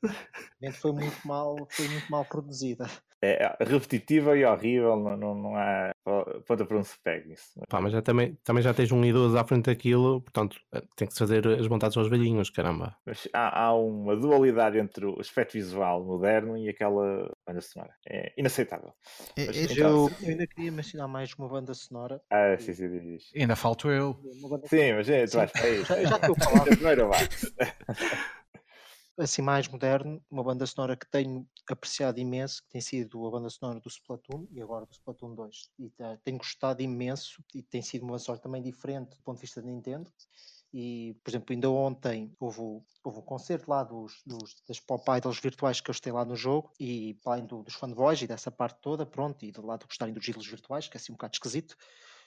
Foi 0.73 0.93
muito 0.93 1.29
mal, 1.29 1.55
foi 1.71 1.87
muito 1.87 2.11
mal 2.11 2.25
produzida. 2.25 2.87
É, 3.23 3.55
é 3.59 3.65
repetitiva 3.65 4.37
e 4.37 4.45
horrível, 4.45 4.97
não, 4.97 5.17
não, 5.17 5.35
não 5.35 5.57
há 5.57 5.93
ponta 6.45 6.65
para 6.65 6.77
um 6.77 6.83
se 6.83 6.99
pegue 7.05 7.35
isso. 7.35 7.61
Pá, 7.69 7.81
mas 7.81 7.93
já 7.93 8.03
também, 8.03 8.37
também 8.43 8.63
já 8.63 8.75
tens 8.75 8.91
um 8.91 9.05
idoso 9.05 9.39
à 9.39 9.45
frente 9.45 9.67
daquilo, 9.67 10.21
portanto 10.21 10.59
eh, 10.75 10.83
tem 10.97 11.07
que 11.07 11.17
fazer 11.17 11.47
as 11.47 11.67
vontades 11.69 11.97
aos 11.97 12.09
velhinhos, 12.09 12.51
caramba. 12.51 12.97
Mas 13.07 13.29
há, 13.33 13.67
há 13.67 13.75
uma 13.75 14.17
dualidade 14.17 14.79
entre 14.79 15.07
o 15.07 15.21
aspecto 15.21 15.53
visual 15.53 16.05
moderno 16.05 16.59
e 16.59 16.69
aquela 16.69 17.31
banda 17.47 17.61
sonora. 17.61 17.93
É 18.09 18.33
inaceitável. 18.37 18.93
É, 19.37 19.47
mas, 19.47 19.57
é, 19.57 19.81
eu, 19.81 20.11
eu, 20.21 20.29
ainda 20.29 20.47
queria 20.47 20.73
mencionar 20.73 21.07
mais 21.07 21.33
uma 21.35 21.49
banda 21.49 21.73
sonora. 21.75 22.21
Ah, 22.29 22.57
sim, 22.59 22.75
sim, 22.75 22.89
diz. 22.89 23.31
Ainda 23.37 23.55
falto 23.55 23.89
eu. 23.89 24.19
Sim, 24.65 24.95
mas 24.95 25.09
é, 25.09 25.27
tu 25.27 25.37
vais 25.37 25.53
para 25.53 25.65
aí. 25.65 25.85
Já, 25.85 26.17
estou 26.17 26.35
a 26.37 26.45
falar. 26.45 26.65
Primeiro 26.67 27.11
assim 29.19 29.43
mais 29.43 29.69
moderno, 29.69 30.23
uma 30.31 30.43
banda 30.43 30.67
sonora 30.67 30.97
que 30.97 31.09
tenho 31.11 31.47
apreciado 31.69 32.19
imenso, 32.19 32.63
que 32.63 32.71
tem 32.71 32.81
sido 32.81 33.27
a 33.27 33.31
banda 33.31 33.51
sonora 33.51 33.81
do 33.81 33.89
Splatoon 33.89 34.47
e 34.51 34.63
agora 34.63 34.87
do 34.87 34.93
Splatoon 34.93 35.35
2. 35.35 35.71
E 35.79 35.91
tá, 35.91 36.19
tenho 36.25 36.39
gostado 36.39 36.83
imenso 36.83 37.43
e 37.55 37.63
tem 37.63 37.83
sido 37.83 38.05
uma 38.05 38.19
sonora 38.19 38.43
também 38.43 38.63
diferente 38.63 39.17
do 39.17 39.23
ponto 39.23 39.37
de 39.37 39.43
vista 39.43 39.61
da 39.61 39.69
Nintendo. 39.69 40.11
E, 40.75 41.15
por 41.23 41.31
exemplo, 41.31 41.53
ainda 41.53 41.71
ontem 41.71 42.35
houve, 42.41 42.61
houve 43.05 43.19
um 43.19 43.23
concerto 43.23 43.71
lá 43.71 43.85
dos, 43.85 44.23
dos, 44.25 44.57
das 44.67 44.81
pop 44.81 45.05
idols 45.15 45.39
virtuais 45.39 45.83
que 45.83 45.91
eu 45.91 45.93
estive 45.93 46.15
lá 46.15 46.25
no 46.25 46.35
jogo 46.35 46.73
e 46.81 47.15
além 47.27 47.45
do, 47.45 47.63
dos 47.63 47.75
fanboys 47.75 48.23
e 48.23 48.27
dessa 48.27 48.51
parte 48.51 48.81
toda, 48.81 49.05
pronto, 49.05 49.45
e 49.45 49.53
do 49.53 49.65
lado 49.67 49.81
de 49.81 49.87
gostarem 49.87 50.15
dos 50.15 50.27
ídolos 50.27 50.47
virtuais, 50.47 50.89
que 50.89 50.97
é 50.97 50.99
assim 50.99 51.13
um 51.13 51.17
bocado 51.17 51.35
esquisito, 51.35 51.77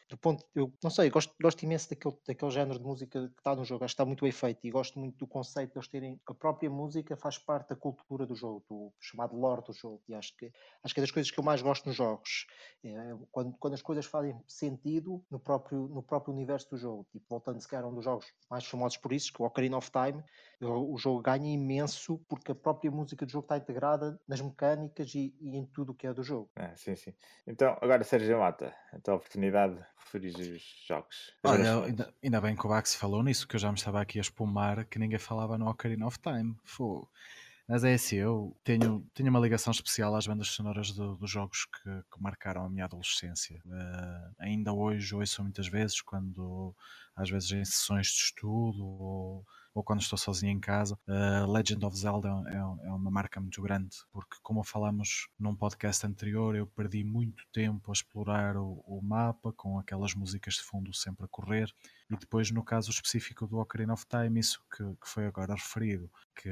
do 0.07 0.17
ponto, 0.17 0.45
eu 0.53 0.71
não 0.83 0.91
sei, 0.91 1.09
gosto, 1.09 1.33
gosto 1.41 1.63
imenso 1.63 1.89
daquele, 1.89 2.15
daquele 2.27 2.51
género 2.51 2.77
de 2.77 2.85
música 2.85 3.27
que 3.27 3.39
está 3.39 3.55
no 3.55 3.65
jogo, 3.65 3.83
acho 3.83 3.93
que 3.93 3.95
está 3.95 4.05
muito 4.05 4.23
bem 4.23 4.31
feito 4.31 4.59
e 4.63 4.69
gosto 4.69 4.99
muito 4.99 5.17
do 5.17 5.25
conceito 5.25 5.71
de 5.71 5.77
eles 5.79 5.87
terem 5.87 6.21
a 6.27 6.33
própria 6.33 6.69
música 6.69 7.15
faz 7.17 7.37
parte 7.39 7.69
da 7.69 7.75
cultura 7.75 8.25
do 8.25 8.35
jogo, 8.35 8.63
do 8.69 8.93
chamado 8.99 9.35
lore 9.35 9.63
do 9.63 9.73
jogo, 9.73 10.03
e 10.07 10.13
acho 10.13 10.35
que, 10.37 10.51
acho 10.83 10.93
que 10.93 10.99
é 10.99 11.03
das 11.03 11.11
coisas 11.11 11.31
que 11.31 11.39
eu 11.39 11.43
mais 11.43 11.61
gosto 11.61 11.87
nos 11.87 11.95
jogos, 11.95 12.45
é, 12.83 13.15
quando, 13.31 13.57
quando 13.57 13.73
as 13.73 13.81
coisas 13.81 14.05
fazem 14.05 14.39
sentido 14.47 15.23
no 15.29 15.39
próprio, 15.39 15.87
no 15.87 16.03
próprio 16.03 16.33
universo 16.33 16.69
do 16.69 16.77
jogo, 16.77 17.07
tipo, 17.11 17.25
voltando 17.27 17.59
se 17.59 17.67
calhar 17.67 17.85
a 17.85 17.87
um 17.87 17.95
dos 17.95 18.03
jogos 18.03 18.27
mais 18.49 18.65
famosos 18.65 18.97
por 18.97 19.11
isso, 19.11 19.33
que 19.33 19.41
é 19.41 19.43
o 19.43 19.47
Ocarina 19.47 19.77
of 19.77 19.89
Time, 19.89 20.23
o 20.61 20.97
jogo 20.97 21.21
ganha 21.21 21.53
imenso 21.53 22.19
porque 22.27 22.51
a 22.51 22.55
própria 22.55 22.89
música 22.89 23.25
do 23.25 23.31
jogo 23.31 23.45
está 23.45 23.57
integrada 23.57 24.19
nas 24.27 24.41
mecânicas 24.41 25.13
e, 25.15 25.35
e 25.39 25.57
em 25.57 25.65
tudo 25.65 25.91
o 25.91 25.95
que 25.95 26.07
é 26.07 26.13
do 26.13 26.23
jogo. 26.23 26.49
Ah, 26.55 26.73
sim, 26.75 26.95
sim. 26.95 27.13
Então, 27.45 27.77
agora 27.81 28.03
Sérgio 28.03 28.39
Mata, 28.39 28.73
a 28.93 28.99
tua 28.99 29.15
oportunidade 29.15 29.75
de 29.75 29.81
referir 29.97 30.55
os 30.55 30.85
jogos. 30.87 31.33
Olha, 31.43 31.83
ainda, 31.83 32.13
ainda, 32.23 32.41
bem 32.41 32.55
que 32.55 32.65
o 32.65 32.69
Bax 32.69 32.95
falou 32.95 33.23
nisso, 33.23 33.47
que 33.47 33.55
eu 33.55 33.59
já 33.59 33.69
me 33.69 33.77
estava 33.77 34.01
aqui 34.01 34.17
a 34.17 34.21
espumar 34.21 34.85
que 34.85 34.99
ninguém 34.99 35.19
falava 35.19 35.57
no 35.57 35.69
Ocarina 35.69 36.07
of 36.07 36.19
Time. 36.19 36.55
Foi. 36.63 37.03
Mas 37.67 37.83
é 37.83 37.95
assim, 37.95 38.17
eu 38.17 38.55
tenho, 38.63 39.03
tenho 39.15 39.29
uma 39.29 39.39
ligação 39.39 39.71
especial 39.71 40.15
às 40.15 40.27
bandas 40.27 40.49
sonoras 40.49 40.91
do, 40.91 41.15
dos 41.15 41.31
jogos 41.31 41.65
que, 41.65 41.89
que, 42.11 42.21
marcaram 42.21 42.63
a 42.63 42.69
minha 42.69 42.85
adolescência. 42.85 43.59
Uh, 43.65 44.35
ainda 44.37 44.71
hoje 44.71 45.15
ouço 45.15 45.41
muitas 45.41 45.67
vezes, 45.67 45.99
quando 45.99 46.75
às 47.15 47.29
vezes 47.29 47.51
em 47.51 47.65
sessões 47.65 48.07
de 48.07 48.21
estudo 48.23 48.85
ou 48.85 49.45
ou 49.75 49.83
quando 49.83 50.01
estou 50.01 50.17
sozinho 50.17 50.53
em 50.53 50.59
casa. 50.59 50.97
Uh, 51.05 51.51
Legend 51.51 51.85
of 51.85 51.97
Zelda 51.97 52.29
é, 52.47 52.55
é, 52.55 52.91
uma 52.91 53.11
marca 53.11 53.41
muito 53.41 53.61
grande, 53.61 53.97
porque, 54.09 54.37
como 54.41 54.63
falamos 54.63 55.27
num 55.37 55.53
podcast 55.53 56.07
anterior, 56.07 56.55
eu 56.55 56.65
perdi 56.65 57.03
muito 57.03 57.43
tempo 57.51 57.91
a 57.91 57.93
explorar 57.93 58.55
o, 58.55 58.81
o 58.87 59.01
mapa 59.03 59.51
com 59.51 59.77
aquelas 59.77 60.15
músicas 60.15 60.55
de 60.55 60.63
fundo 60.63 60.93
sempre 60.93 61.25
a 61.25 61.27
correr. 61.27 61.69
E 62.09 62.15
depois, 62.15 62.51
no 62.51 62.63
caso 62.63 62.91
específico 62.91 63.47
do 63.47 63.57
Ocarina 63.57 63.93
of 63.93 64.05
Time, 64.05 64.39
isso 64.39 64.63
que, 64.75 64.83
que 64.83 65.09
foi 65.09 65.25
agora 65.25 65.55
referido, 65.55 66.09
que 66.35 66.49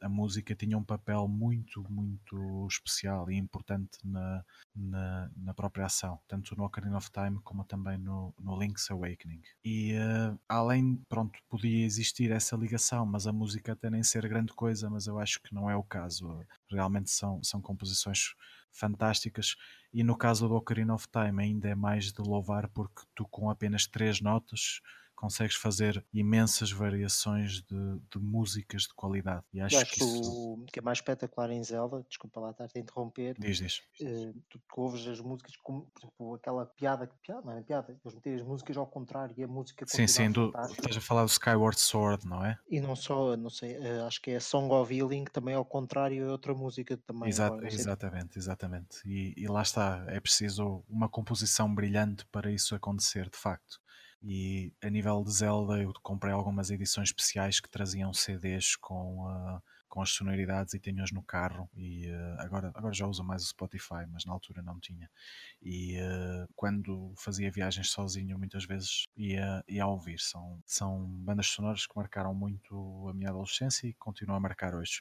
a 0.00 0.08
música 0.08 0.54
tinha 0.54 0.78
um 0.78 0.84
papel 0.84 1.28
muito, 1.28 1.84
muito 1.90 2.66
especial 2.66 3.30
e 3.30 3.36
importante 3.36 3.98
na, 4.04 4.44
na, 4.74 5.30
na 5.36 5.54
própria 5.54 5.86
ação, 5.86 6.18
tanto 6.26 6.56
no 6.56 6.64
Ocarina 6.64 6.96
of 6.96 7.10
Time 7.10 7.38
como 7.44 7.64
também 7.64 7.98
no, 7.98 8.32
no 8.40 8.58
Link's 8.58 8.90
Awakening. 8.90 9.42
E 9.64 9.94
uh, 9.94 10.38
além, 10.48 10.96
pronto, 11.08 11.38
podia 11.48 11.84
existir 11.84 12.30
essa 12.30 12.56
ligação, 12.56 13.04
mas 13.04 13.26
a 13.26 13.32
música 13.32 13.72
até 13.72 13.90
nem 13.90 14.02
ser 14.02 14.26
grande 14.26 14.52
coisa, 14.54 14.88
mas 14.88 15.06
eu 15.06 15.18
acho 15.18 15.40
que 15.42 15.54
não 15.54 15.68
é 15.68 15.76
o 15.76 15.82
caso. 15.82 16.40
Realmente 16.70 17.10
são, 17.10 17.42
são 17.42 17.60
composições 17.60 18.34
fantásticas. 18.72 19.56
E 19.92 20.02
no 20.02 20.16
caso 20.16 20.48
do 20.48 20.54
Ocarina 20.54 20.94
of 20.94 21.06
Time 21.08 21.42
ainda 21.42 21.68
é 21.68 21.74
mais 21.74 22.12
de 22.12 22.20
louvar 22.20 22.68
porque 22.68 23.02
tu 23.14 23.26
com 23.28 23.48
apenas 23.50 23.86
três 23.86 24.20
notas 24.20 24.80
consegues 25.16 25.56
fazer 25.56 26.04
imensas 26.12 26.70
variações 26.70 27.62
de, 27.62 27.98
de 28.10 28.18
músicas 28.18 28.82
de 28.82 28.94
qualidade. 28.94 29.44
E 29.52 29.60
acho, 29.60 29.76
acho 29.78 29.92
que, 29.92 30.04
isso... 30.04 30.52
o 30.52 30.64
que 30.66 30.78
é 30.78 30.82
mais 30.82 30.98
espetacular 30.98 31.50
em 31.50 31.62
Zelda, 31.64 32.04
desculpa 32.08 32.40
lá 32.40 32.50
estar 32.50 32.68
a 32.74 32.78
interromper, 32.78 33.34
diz, 33.38 33.58
diz. 33.58 33.82
Uh, 34.00 34.34
tu 34.48 34.60
ouves 34.76 35.06
as 35.08 35.20
músicas 35.20 35.56
como, 35.56 35.90
exemplo, 35.98 36.34
aquela 36.34 36.66
piada, 36.66 37.10
piada 37.22 37.42
não 37.42 37.58
é 37.58 37.62
piada, 37.62 37.98
eles 38.04 38.14
meterem 38.14 38.40
as 38.40 38.46
músicas 38.46 38.76
ao 38.76 38.86
contrário 38.86 39.34
e 39.36 39.42
a 39.42 39.48
música 39.48 39.84
Sim, 39.88 40.06
sim, 40.06 40.30
do, 40.30 40.52
estás 40.70 40.96
a 40.96 41.00
falar 41.00 41.24
do 41.24 41.30
Skyward 41.30 41.80
Sword, 41.80 42.26
não 42.26 42.44
é? 42.44 42.58
E 42.68 42.80
não 42.80 42.94
só, 42.94 43.36
não 43.36 43.50
sei, 43.50 43.78
uh, 43.78 44.06
acho 44.06 44.20
que 44.20 44.32
é 44.32 44.40
Song 44.40 44.72
of 44.72 44.94
Healing, 44.94 45.24
também 45.24 45.54
ao 45.54 45.64
contrário 45.64 46.22
é 46.22 46.30
outra 46.30 46.54
música 46.54 46.96
também. 46.98 47.28
Exato, 47.28 47.54
agora, 47.54 47.72
exatamente, 47.72 48.38
exatamente. 48.38 48.98
E, 49.06 49.34
e 49.36 49.48
lá 49.48 49.62
está, 49.62 50.04
é 50.08 50.20
preciso 50.20 50.84
uma 50.88 51.08
composição 51.08 51.74
brilhante 51.74 52.26
para 52.26 52.50
isso 52.50 52.74
acontecer, 52.74 53.30
de 53.30 53.38
facto. 53.38 53.80
E 54.22 54.72
a 54.82 54.88
nível 54.88 55.22
de 55.22 55.32
Zelda, 55.32 55.78
eu 55.80 55.92
comprei 56.02 56.32
algumas 56.32 56.70
edições 56.70 57.08
especiais 57.08 57.60
que 57.60 57.68
traziam 57.68 58.12
CDs 58.12 58.76
com, 58.76 59.26
uh, 59.26 59.62
com 59.88 60.02
as 60.02 60.10
sonoridades 60.10 60.74
e 60.74 60.80
tenho-as 60.80 61.12
no 61.12 61.22
carro. 61.22 61.68
E 61.76 62.08
uh, 62.10 62.40
agora, 62.40 62.72
agora 62.74 62.94
já 62.94 63.06
uso 63.06 63.22
mais 63.22 63.42
o 63.42 63.46
Spotify, 63.46 64.06
mas 64.10 64.24
na 64.24 64.32
altura 64.32 64.62
não 64.62 64.80
tinha. 64.80 65.10
E 65.62 65.96
uh, 65.98 66.48
quando 66.56 67.12
fazia 67.16 67.50
viagens 67.50 67.90
sozinho, 67.90 68.38
muitas 68.38 68.64
vezes 68.64 69.06
ia, 69.16 69.62
ia 69.68 69.86
ouvir. 69.86 70.18
São, 70.18 70.62
são 70.66 71.04
bandas 71.06 71.46
sonoras 71.46 71.86
que 71.86 71.96
marcaram 71.96 72.34
muito 72.34 73.08
a 73.08 73.14
minha 73.14 73.30
adolescência 73.30 73.86
e 73.86 73.94
continuam 73.94 74.36
a 74.36 74.40
marcar 74.40 74.74
hoje. 74.74 75.00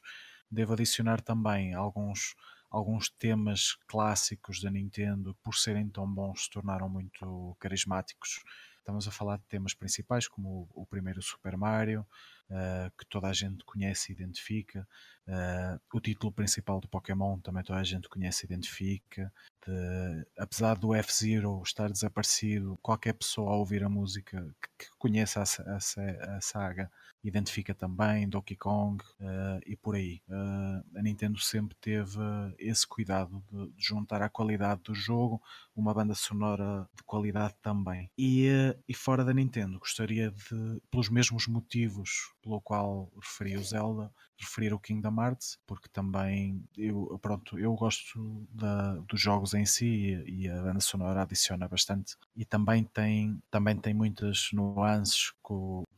Devo 0.51 0.74
adicionar 0.74 1.22
também 1.22 1.74
alguns 1.74 2.36
alguns 2.76 3.09
temas 3.09 3.78
clássicos 3.88 4.61
da 4.61 4.70
Nintendo, 4.70 5.34
por 5.41 5.55
serem 5.55 5.88
tão 5.88 6.05
bons, 6.13 6.43
se 6.43 6.49
tornaram 6.49 6.89
muito 6.89 7.55
carismáticos. 7.57 8.43
Estamos 8.86 9.08
a 9.08 9.12
falar 9.12 9.40
de 9.40 9.46
temas 9.46 9.74
principais 9.74 10.28
como 10.28 10.70
o, 10.76 10.84
o 10.84 10.86
primeiro 10.86 11.20
Super 11.20 11.58
Mario, 11.58 12.06
uh, 12.50 12.91
que 12.98 13.06
toda 13.06 13.28
a 13.28 13.34
gente 13.34 13.64
conhece 13.64 14.12
e 14.12 14.16
identifica, 14.16 14.88
uh, 15.28 15.80
o 15.93 16.00
título 16.00 16.32
principal 16.32 16.80
do 16.80 16.88
Pokémon 16.88 17.39
também 17.39 17.64
toda 17.64 17.80
a 17.80 17.84
gente 17.84 18.10
conhece 18.10 18.46
e 18.46 18.48
identifica. 18.48 19.32
De, 19.66 20.28
apesar 20.38 20.76
do 20.76 20.93
F-Zero 20.93 21.62
estar 21.64 21.91
desaparecido, 21.91 22.78
qualquer 22.82 23.14
pessoa 23.14 23.52
ao 23.52 23.60
ouvir 23.60 23.84
a 23.84 23.89
música 23.89 24.56
que, 24.62 24.86
que 24.86 24.91
conheça 24.98 25.41
a, 25.41 25.74
a, 25.74 26.38
a 26.38 26.41
saga 26.41 26.91
identifica 27.24 27.74
também 27.74 28.30
Donkey 28.30 28.56
Kong 28.56 29.04
uh, 29.04 29.60
e 29.66 29.76
por 29.76 29.96
aí. 29.96 30.22
A 30.30 31.02
Nintendo 31.02 31.39
sempre 31.39 31.76
teve 31.82 32.20
esse 32.60 32.86
cuidado 32.86 33.43
de, 33.52 33.72
de, 33.72 33.84
juntar 33.84 34.22
à 34.22 34.30
qualidade 34.30 34.84
do 34.84 34.93
jogo 34.93 35.41
uma 35.76 35.93
banda 35.93 36.14
sonora 36.14 36.88
de 36.96 37.04
qualidade 37.04 37.56
também. 37.62 38.10
E, 38.18 38.48
e 38.88 38.93
fora 38.93 39.26
da 39.26 39.34
Nintendo, 39.34 39.80
gostaria 39.80 40.30
de, 40.30 40.82
pelos 40.91 41.10
mesmos 41.10 41.48
motivos 41.48 42.35
pelo 42.46 42.62
qual 42.62 43.12
referi 43.20 43.58
o 43.58 43.64
Zelda, 43.64 44.14
referir 44.38 44.72
o 44.72 44.80
Kingdom 44.80 45.20
Hearts, 45.20 45.58
porque 45.66 45.89
também 45.89 46.64
eu, 46.78 47.18
pronto, 47.20 47.58
eu 47.58 47.74
gosto 47.74 48.48
da, 48.52 48.98
dos 48.98 49.20
jogos 49.20 49.56
em 49.56 49.66
si 49.66 49.86
e, 49.88 50.43
e, 50.43 50.50
a 50.50 50.62
banda 50.62 50.80
sonora 50.80 51.24
adiciona 51.24 51.68
bastante. 51.68 52.16
E 52.36 52.46
também 52.46 52.84
tem, 52.84 53.41
também 53.50 53.76
tem 53.76 53.96
muitas 53.96 54.50
nuances 54.54 55.34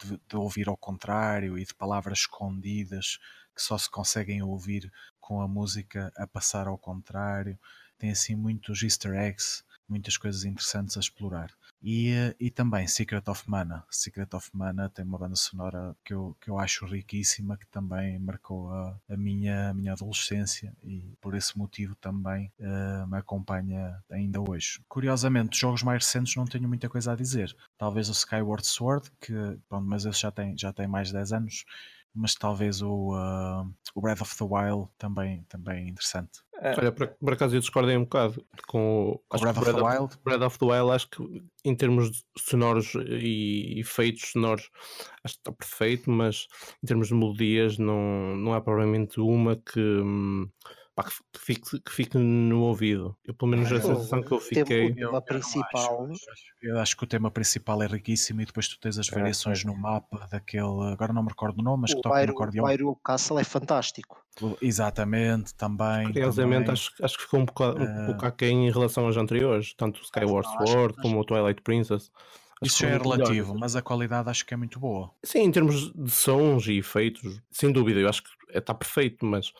de, 0.01 0.19
de 0.25 0.37
ouvir 0.37 0.69
ao 0.69 0.77
contrário 0.77 1.57
e 1.57 1.65
de 1.65 1.75
palavras 1.75 2.19
escondidas 2.19 3.19
que 3.53 3.61
só 3.61 3.77
se 3.77 3.89
conseguem 3.89 4.41
ouvir 4.41 4.89
com 5.19 5.41
a 5.41 5.47
música 5.47 6.13
a 6.15 6.25
passar 6.25 6.67
ao 6.67 6.77
contrário. 6.77 7.59
Tem 7.97 8.11
assim 8.11 8.35
muitos 8.35 8.83
easter 8.83 9.15
eggs, 9.15 9.63
muitas 9.89 10.15
coisas 10.15 10.45
interessantes 10.45 10.95
a 10.95 11.01
explorar. 11.01 11.51
E, 11.81 12.09
eh, 12.09 12.35
e 12.39 12.49
também 12.49 12.87
Secret 12.87 13.23
of 13.29 13.49
Mana. 13.49 13.85
Secret 13.89 14.33
of 14.35 14.49
Mana 14.53 14.89
tem 14.89 15.05
uma 15.05 15.17
banda 15.17 15.35
sonora 15.35 15.95
que 16.03 16.13
eu, 16.13 16.35
que 16.41 16.49
eu 16.49 16.57
acho 16.59 16.85
riquíssima, 16.85 17.57
que 17.57 17.67
também 17.67 18.19
marcou 18.19 18.69
a, 18.71 18.99
a, 19.09 19.17
minha, 19.17 19.69
a 19.69 19.73
minha 19.73 19.93
adolescência 19.93 20.75
e 20.83 21.15
por 21.21 21.35
esse 21.35 21.57
motivo 21.57 21.95
também 21.95 22.51
uh, 22.59 23.07
me 23.07 23.17
acompanha 23.17 24.03
ainda 24.09 24.41
hoje. 24.41 24.81
Curiosamente, 24.87 25.59
jogos 25.59 25.83
mais 25.83 26.03
recentes 26.03 26.35
não 26.35 26.45
tenho 26.45 26.67
muita 26.67 26.89
coisa 26.89 27.13
a 27.13 27.15
dizer. 27.15 27.55
Talvez 27.77 28.09
o 28.09 28.13
Skyward 28.13 28.65
Sword, 28.65 29.11
que, 29.21 29.33
pronto, 29.69 29.87
mas 29.87 30.05
esse 30.05 30.21
já 30.21 30.31
tem, 30.31 30.57
já 30.57 30.73
tem 30.73 30.87
mais 30.87 31.07
de 31.09 31.13
10 31.13 31.33
anos 31.33 31.65
mas 32.17 32.33
talvez 32.33 32.81
o, 32.81 33.13
uh, 33.13 33.71
o 33.93 34.01
Breath 34.01 34.21
of 34.21 34.35
the 34.35 34.43
Wild 34.43 34.89
também, 34.97 35.43
também 35.43 35.85
é 35.85 35.89
interessante. 35.89 36.41
Olha, 36.61 36.91
por, 36.91 37.07
por 37.07 37.33
acaso 37.33 37.55
eu 37.55 37.59
discordei 37.59 37.95
um 37.95 38.03
bocado 38.03 38.43
com 38.67 39.19
o 39.31 39.39
Breath 39.39 39.57
of 39.57 39.73
the 39.73 39.81
Wild? 39.81 40.17
Breath 40.23 40.41
of 40.41 40.59
the 40.59 40.65
Wild, 40.65 40.91
acho 40.91 41.09
que 41.09 41.43
em 41.63 41.75
termos 41.75 42.11
de 42.11 42.23
sonoros 42.37 42.93
e 42.95 43.79
efeitos 43.79 44.31
sonoros, 44.31 44.69
acho 45.23 45.35
que 45.35 45.39
está 45.39 45.51
perfeito, 45.51 46.09
mas 46.09 46.47
em 46.83 46.87
termos 46.87 47.09
de 47.09 47.13
melodias, 47.13 47.77
não, 47.77 48.35
não 48.35 48.53
há 48.53 48.61
provavelmente 48.61 49.19
uma 49.19 49.55
que, 49.55 49.79
hum, 49.79 50.49
pá, 50.97 51.03
que 51.03 51.39
fique, 51.39 51.79
que 51.79 51.91
fique 51.91 52.17
no 52.17 52.61
ouvido. 52.63 53.15
Eu, 53.23 53.31
pelo 53.35 53.51
menos, 53.51 53.71
a 53.71 53.75
Olha, 53.75 53.81
sensação 53.83 54.23
que 54.23 54.31
eu 54.31 54.39
fiquei. 54.39 54.89
o 54.89 54.95
tema 54.95 55.21
principal. 55.21 56.09
Eu 56.59 56.79
acho 56.79 56.97
que 56.97 57.03
o 57.03 57.07
tema 57.07 57.29
principal 57.29 57.83
é 57.83 57.85
riquíssimo 57.85 58.41
e 58.41 58.45
depois 58.45 58.67
tu 58.67 58.79
tens 58.79 58.97
as 58.97 59.07
variações 59.07 59.63
é. 59.63 59.67
no 59.67 59.77
mapa 59.77 60.27
daquele. 60.31 60.91
Agora 60.91 61.13
não 61.13 61.21
me 61.21 61.29
recordo 61.29 61.59
o 61.59 61.63
nome, 61.63 61.81
mas 61.83 61.93
que 61.93 61.99
O 61.99 62.01
toca 62.01 62.15
no 62.15 62.21
Hyrule, 62.21 62.35
acordeão. 62.35 62.65
o 62.65 62.67
Hyrule 62.67 62.97
Castle 63.03 63.39
é 63.39 63.43
fantástico. 63.43 64.17
Exatamente, 64.59 65.53
também. 65.55 66.07
Curiosamente, 66.07 66.65
também. 66.65 66.73
acho, 66.73 66.91
acho 67.01 67.17
que 67.17 67.23
ficou 67.23 67.39
um 67.41 67.45
pouco, 67.45 67.63
um 67.79 67.83
Eh, 67.83 68.05
pouco 68.07 68.25
aquém 68.25 68.67
em 68.67 68.71
relação 68.71 69.05
aos 69.05 69.17
anteriores, 69.17 69.73
tanto 69.75 69.99
o 69.99 70.03
Skyward 70.03 70.47
acho- 70.47 70.67
Sword 70.67 70.93
acho- 70.93 71.01
como 71.01 71.19
o 71.19 71.23
Twilight 71.23 71.61
Princess. 71.61 72.11
Acho 72.59 72.71
Isso 72.73 72.77
que 72.79 72.85
é 72.85 72.97
relativo, 72.97 73.29
melhores. 73.29 73.59
mas 73.59 73.75
a 73.75 73.83
qualidade 73.83 74.29
acho 74.31 74.43
que 74.43 74.51
é 74.53 74.57
muito 74.57 74.79
boa. 74.79 75.11
Sim, 75.23 75.41
em 75.43 75.51
termos 75.51 75.93
de 75.93 76.09
sons 76.09 76.65
e 76.67 76.79
efeitos, 76.79 77.39
sem 77.51 77.71
dúvida, 77.71 77.99
eu 77.99 78.09
acho 78.09 78.23
que 78.23 78.29
está 78.57 78.73
perfeito, 78.73 79.23
mas 79.25 79.53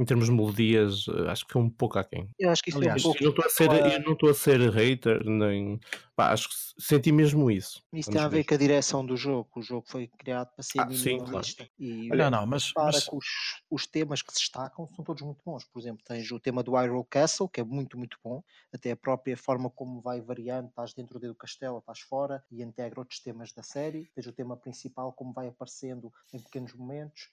em 0.00 0.04
termos 0.04 0.26
de 0.26 0.32
melodias, 0.32 1.06
eh, 1.08 1.30
acho 1.30 1.46
que 1.46 1.56
é 1.56 1.60
um 1.60 1.68
pouco 1.68 1.98
aquém. 1.98 2.28
Eu 2.38 2.50
acho 2.50 2.62
que 2.62 2.70
isso 2.70 2.78
Aliás, 2.78 3.04
é 3.04 3.08
um 3.08 3.12
pouco. 3.12 3.22
Eu 3.22 3.24
não 3.24 3.30
estou 3.30 3.44
a 3.44 3.50
ser, 3.50 3.70
eu 3.70 4.00
não 4.00 4.12
estou 4.14 4.30
a 4.30 4.34
ser 4.34 4.70
hater, 4.70 5.24
nem. 5.24 5.78
Pá, 6.16 6.32
acho 6.32 6.48
que 6.48 6.54
senti 6.82 7.12
mesmo 7.12 7.50
isso. 7.50 7.82
Isso 7.92 8.08
tem 8.10 8.20
a 8.20 8.28
ver 8.28 8.38
ver. 8.38 8.44
com 8.44 8.54
a 8.54 8.56
direção 8.56 9.04
do 9.04 9.16
jogo. 9.16 9.50
O 9.56 9.62
jogo 9.62 9.84
foi 9.88 10.06
criado 10.06 10.54
para 10.54 10.62
ser 10.62 10.78
Ah, 10.80 10.90
sim, 10.90 11.18
minimalista. 11.18 11.68
E 11.78 12.08
não, 12.08 12.30
não, 12.30 12.46
mas, 12.46 12.68
repara 12.68 12.92
mas 12.92 13.04
que 13.04 13.16
os, 13.16 13.26
os 13.70 13.86
temas 13.86 14.22
que 14.22 14.32
se 14.32 14.38
destacam 14.38 14.88
são 14.94 15.04
todos 15.04 15.22
muito 15.22 15.42
bons. 15.44 15.64
Por 15.64 15.80
exemplo, 15.80 16.02
tens 16.04 16.30
o 16.30 16.40
tema 16.40 16.62
do 16.62 16.72
Hyrule 16.76 17.04
Castle, 17.10 17.48
que 17.48 17.60
é 17.60 17.64
muito, 17.64 17.98
muito 17.98 18.16
bom. 18.24 18.42
Até 18.72 18.92
a 18.92 18.96
própria 18.96 19.36
forma 19.36 19.68
como 19.70 20.00
vai 20.00 20.20
variando, 20.20 20.68
estás 20.68 20.94
dentro 20.94 21.18
do 21.18 21.34
castelo, 21.34 21.78
estás 21.78 22.00
fora 22.00 22.44
e 22.50 22.62
integra 22.62 23.00
outros 23.00 23.20
temas 23.20 23.52
da 23.52 23.62
série. 23.62 24.08
Tens 24.14 24.26
o 24.26 24.32
tema 24.32 24.56
principal, 24.56 25.12
como 25.12 25.32
vai 25.32 25.48
aparecendo 25.48 26.12
em 26.32 26.40
pequenos 26.40 26.72
momentos. 26.74 27.28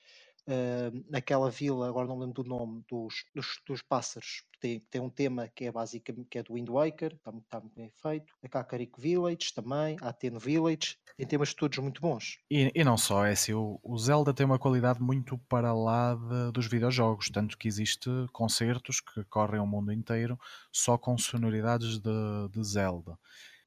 Ah, 0.47 0.91
naquela 1.09 1.49
vila, 1.51 1.87
agora 1.89 2.07
não 2.07 2.17
lembro 2.19 2.41
do 2.41 2.49
nome, 2.49 2.83
dos, 2.89 3.25
dos, 3.35 3.59
dos 3.67 3.81
pássaros, 3.81 4.43
tem, 4.59 4.79
tem 4.89 5.01
um 5.01 5.09
tema 5.09 5.47
que 5.49 5.65
é 5.65 5.71
basicamente 5.71 6.27
que 6.29 6.37
é 6.37 6.43
do 6.43 6.53
Wind 6.53 6.69
Waker, 6.69 7.13
está, 7.13 7.31
muito- 7.31 7.45
está 7.45 7.59
muito 7.59 7.75
bem 7.75 7.91
feito. 7.91 8.33
A 8.41 8.47
Kakariko 8.47 8.99
Village 9.01 9.53
também, 9.53 9.97
a 10.01 10.09
Ateno 10.09 10.39
Village, 10.39 10.97
tem 11.17 11.27
temas 11.27 11.53
todos 11.53 11.77
muito 11.79 12.01
bons. 12.01 12.37
E, 12.49 12.71
e 12.73 12.83
não 12.83 12.97
só, 12.97 13.25
é 13.25 13.31
assim, 13.31 13.53
o, 13.53 13.77
o 13.83 13.97
Zelda 13.97 14.33
tem 14.33 14.45
uma 14.45 14.57
qualidade 14.57 15.01
muito 15.01 15.37
para 15.49 15.73
lá 15.73 16.15
de- 16.15 16.51
dos 16.53 16.65
videojogos, 16.67 17.29
tanto 17.29 17.57
que 17.57 17.67
existe 17.67 18.09
concertos 18.31 19.01
que 19.01 19.23
correm 19.25 19.59
o 19.59 19.67
mundo 19.67 19.91
inteiro 19.91 20.39
só 20.71 20.97
com 20.97 21.17
sonoridades 21.17 21.99
de, 21.99 22.09
de 22.51 22.63
Zelda. 22.63 23.19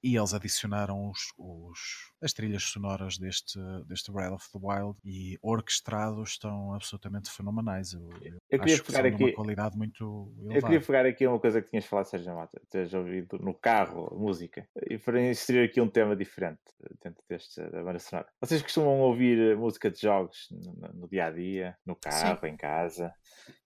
E 0.02 0.16
eles 0.16 0.32
adicionaram 0.32 1.10
os, 1.10 1.18
os- 1.38 2.10
as 2.22 2.32
trilhas 2.32 2.62
sonoras 2.64 3.18
deste, 3.18 3.58
deste 3.86 4.10
Breath 4.10 4.32
of 4.32 4.50
the 4.52 4.58
Wild 4.62 4.98
e 5.04 5.38
orquestrados 5.42 6.30
estão 6.30 6.72
absolutamente 6.74 7.30
fenomenais. 7.30 7.92
Eu, 7.92 8.08
eu 8.22 8.38
Eu 8.50 8.58
queria 8.60 8.74
acho 8.74 8.82
que 8.84 8.92
pegar 8.92 9.02
são 9.02 9.10
de 9.10 9.16
uma 9.16 9.26
aqui- 9.28 9.36
qualidade 9.36 9.76
muito 9.76 10.04
Eu 10.04 10.42
queria 10.44 10.52
elevada. 10.56 10.80
pegar 10.86 11.06
aqui 11.06 11.26
uma 11.26 11.38
coisa 11.38 11.60
que 11.62 11.68
tinhas 11.70 11.84
falado, 11.84 12.06
Sérgio 12.06 12.34
Mata, 12.34 12.60
teres 12.70 12.92
ouvido 12.94 13.38
no 13.38 13.52
carro, 13.54 14.08
a 14.12 14.14
música, 14.18 14.66
e 14.88 14.98
para 14.98 15.20
inserir 15.22 15.64
aqui 15.64 15.80
um 15.80 15.88
tema 15.88 16.16
diferente 16.16 16.60
dentro 17.02 17.22
deste 17.28 17.60
da 17.70 17.82
banda 17.82 17.98
sonora. 17.98 18.26
Vocês 18.40 18.62
costumam 18.62 19.00
ouvir 19.00 19.38
eh, 19.38 19.54
música 19.54 19.90
de 19.90 20.00
jogos 20.00 20.48
no, 20.50 20.72
no 20.94 21.08
dia 21.08 21.26
a 21.26 21.30
dia, 21.30 21.76
no 21.84 21.94
carro, 21.96 22.46
em 22.46 22.56
casa? 22.56 23.12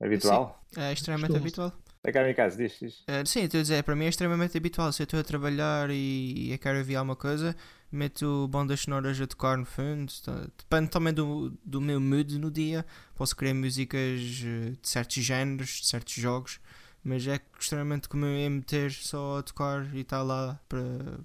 É 0.01 0.07
habitual? 0.07 0.61
É 0.76 0.93
extremamente 0.93 1.28
Costumo. 1.32 1.64
habitual. 1.68 1.93
É 2.07 2.13
cá 2.13 2.29
em 2.29 2.35
casa, 2.35 2.57
diz, 2.59 2.79
diz. 2.79 3.03
Eh, 3.07 3.25
sim, 3.25 3.45
estou 3.45 3.61
a 3.61 3.63
dizer, 3.63 3.83
para 3.83 3.97
mim 3.97 4.05
é 4.05 4.09
extremamente 4.09 4.57
habitual. 4.59 4.93
Se 4.93 5.03
eu 5.03 5.05
estou 5.05 5.19
a 5.21 5.25
trabalhar 5.25 5.89
e, 5.91 6.53
e 6.53 6.59
quero 6.59 6.79
ouvir 6.79 6.97
alguma 6.97 7.17
coisa, 7.17 7.57
meto 7.91 8.47
bandas 8.49 8.81
sonoras 8.81 9.19
a 9.21 9.27
tocar 9.27 9.57
no 9.57 9.65
fundo. 9.65 10.13
tá- 10.23 10.47
Depende 10.59 10.91
também 10.91 11.15
do, 11.15 11.51
do 11.65 11.81
meu 11.81 11.99
mood 11.99 12.39
no 12.39 12.51
dia. 12.51 12.85
Posso 13.15 13.35
querer 13.35 13.55
músicas 13.55 14.21
eh, 14.45 14.73
de 14.81 14.89
certos 14.89 15.25
géneros, 15.25 15.81
de 15.81 15.87
certos 15.87 16.13
jogos, 16.15 16.61
mas 17.05 17.27
é 17.29 17.39
extremamente 17.61 18.09
comum 18.09 18.27
eu 18.27 18.51
meter 18.51 18.91
só 18.91 19.39
a 19.39 19.43
tocar 19.43 19.95
e 19.95 20.01
estar 20.01 20.23
lá 20.23 20.59
para, 20.69 20.81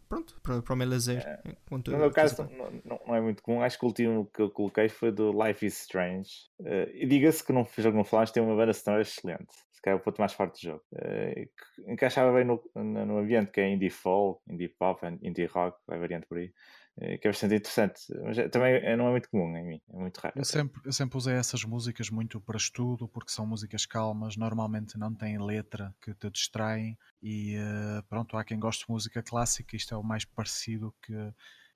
pronto, 0.09 0.39
para, 0.43 0.61
para 0.61 0.73
o 0.73 0.77
meu 0.77 0.89
lazer. 0.89 1.23
enquanto 1.45 1.89
No 1.89 1.95
eu 1.97 2.01
meu 2.01 2.11
caso, 2.11 2.43
não, 2.51 2.71
não- 2.83 3.01
não 3.07 3.15
é 3.15 3.21
muito 3.21 3.41
comum. 3.41 3.61
Acho 3.61 3.79
que 3.79 3.85
o 3.85 3.87
último 3.87 4.25
que 4.33 4.41
eu 4.41 4.49
coloquei 4.49 4.89
foi 4.89 5.11
do 5.11 5.31
Life 5.31 5.65
is 5.65 5.81
Strange. 5.81 6.29
Eh, 6.63 6.91
e 6.93 7.07
diga-se 7.07 7.43
que 7.43 7.53
não 7.53 7.65
jogo 7.77 7.95
não 7.97 8.03
falas, 8.03 8.31
tem 8.31 8.43
uma 8.43 8.55
banda 8.55 8.73
sonora 8.73 9.01
excelente. 9.01 9.53
Se 9.71 9.81
calhar 9.81 9.97
é 9.97 10.01
o 10.01 10.03
ponto 10.03 10.19
mais 10.19 10.33
forte 10.33 10.59
do 10.59 10.71
jogo. 10.71 10.83
Que 10.91 11.91
encaixava 11.91 12.33
bem 12.33 12.43
no, 12.43 12.61
no, 12.75 13.17
ambiente 13.17 13.49
que 13.49 13.61
é 13.61 13.69
indie 13.69 13.89
folk, 13.89 14.41
indie 14.49 14.67
pop, 14.67 14.99
indie 15.23 15.45
rock, 15.45 15.77
vai 15.87 15.97
variando 15.97 16.27
por 16.27 16.37
aí. 16.37 16.51
Eh, 16.99 17.17
que 17.17 17.27
é 17.27 17.31
bastante 17.31 17.55
interessante. 17.55 18.01
Mas 18.23 18.37
é- 18.37 18.49
também 18.49 18.75
é- 18.75 18.95
não 18.95 19.07
é 19.07 19.11
muito 19.11 19.29
comum 19.29 19.55
em 19.57 19.63
mim, 19.63 19.81
é 19.89 19.97
muito 19.97 20.17
raro. 20.17 20.33
Eu 20.37 20.45
sempre, 20.45 20.81
eu 20.85 20.91
sempre 20.93 21.17
usei 21.17 21.35
essas 21.35 21.63
músicas 21.63 22.09
muito 22.09 22.39
para 22.39 22.57
estudo, 22.57 23.07
porque 23.07 23.31
são 23.31 23.45
músicas 23.45 23.85
calmas, 23.85 24.35
normalmente 24.37 24.97
não 24.97 25.13
têm 25.13 25.37
letra 25.39 25.93
que 26.01 26.13
te 26.13 26.29
distraem 26.29 26.97
e 27.21 27.55
eh, 27.55 28.01
pronto, 28.07 28.37
há 28.37 28.43
quem 28.43 28.59
goste 28.59 28.85
de 28.85 28.91
música 28.91 29.21
clássica, 29.23 29.75
isto 29.75 29.93
é 29.93 29.97
o 29.97 30.03
mais 30.03 30.25
parecido 30.25 30.93
que, 31.01 31.13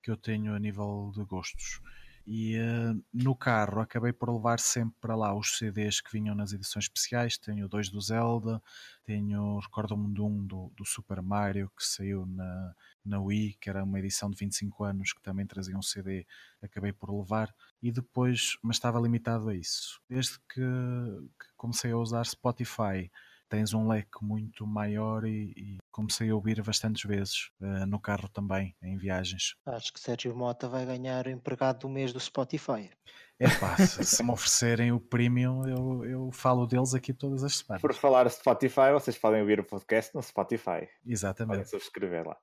que 0.02 0.12
eu 0.12 0.18
tenho 0.18 0.54
a 0.54 0.60
nível 0.60 1.12
de 1.16 1.24
gostos. 1.26 1.80
E 2.26 2.56
eh, 2.56 2.96
no 3.14 3.36
carro 3.36 3.82
acabei 3.82 4.14
por 4.14 4.30
levar 4.30 4.58
sempre 4.60 4.96
para 5.02 5.16
lá 5.16 5.36
os 5.36 5.58
CDs 5.58 6.00
que 6.00 6.12
vinham 6.12 6.34
nas 6.34 6.54
edições 6.54 6.86
especiais. 6.86 7.38
Tenho 7.38 7.68
dois 7.68 7.90
do 7.90 8.00
Zelda, 8.00 8.62
tenho, 9.04 9.60
recordo-me 9.60 10.14
de 10.14 10.22
um 10.22 10.46
do, 10.46 10.72
do 10.76 10.86
Super 10.86 11.22
Mario 11.22 11.70
que 11.78 11.84
saiu 11.86 12.26
na, 12.26 12.74
na 13.04 13.20
Wii, 13.20 13.58
que 13.60 13.70
era 13.70 13.84
uma 13.84 14.00
edição 14.00 14.30
de 14.32 14.38
25 14.38 14.84
anos 14.86 15.12
que 15.12 15.22
também 15.22 15.46
trazia 15.46 15.78
um 15.78 15.82
CD, 15.82 16.26
acabei 16.62 16.94
por 16.94 17.14
levar 17.14 17.54
e 17.82 17.92
depois, 17.92 18.58
mas 18.62 18.78
estava 18.78 19.00
limitado 19.00 19.50
a 19.50 19.56
isso. 19.56 20.02
Desde 20.10 20.40
que, 20.48 20.62
que 20.62 21.48
comecei 21.58 21.92
a 21.92 21.98
usar 21.98 22.26
Spotify, 22.26 23.12
tens 23.50 23.74
um 23.74 23.88
leque 23.88 24.24
muito 24.24 24.66
maior 24.66 25.26
e, 25.26 25.54
e 25.58 25.78
comecei 25.94 26.32
a 26.32 26.36
ouvir 26.36 26.62
bastantes 26.62 27.04
vezes 27.04 27.52
eh, 27.62 27.86
no 27.86 28.02
carro 28.02 28.28
também, 28.28 28.76
em 28.82 28.98
viagens. 28.98 29.56
Acho 29.66 29.94
que 29.94 30.00
Sérgio 30.00 30.36
Mota 30.36 30.68
vai 30.68 30.86
ganhar 30.86 31.28
o 31.28 31.30
empregado 31.30 31.80
do 31.80 31.90
mês 31.90 32.12
do 32.12 32.20
Spotify. 32.20 32.90
É 33.40 33.48
pá, 33.60 33.78
se, 33.78 34.24
me 34.24 34.32
oferecerem 34.32 34.92
o 34.92 35.00
premium, 35.00 35.66
eu, 35.68 36.06
eu 36.06 36.32
falo 36.32 36.66
deles 36.66 36.94
aqui 36.94 37.14
todas 37.14 37.44
as 37.44 37.58
semanas. 37.58 37.82
Por 37.82 37.94
falar 37.94 38.30
Spotify, 38.30 38.92
vocês 38.92 39.18
podem 39.18 39.42
ouvir 39.42 39.60
o 39.60 39.64
podcast 39.64 40.14
no 40.16 40.22
Spotify. 40.22 40.66
Podem 40.66 40.90
Exatamente. 41.06 41.70
subscrever 41.70 42.28
lá. 42.28 42.38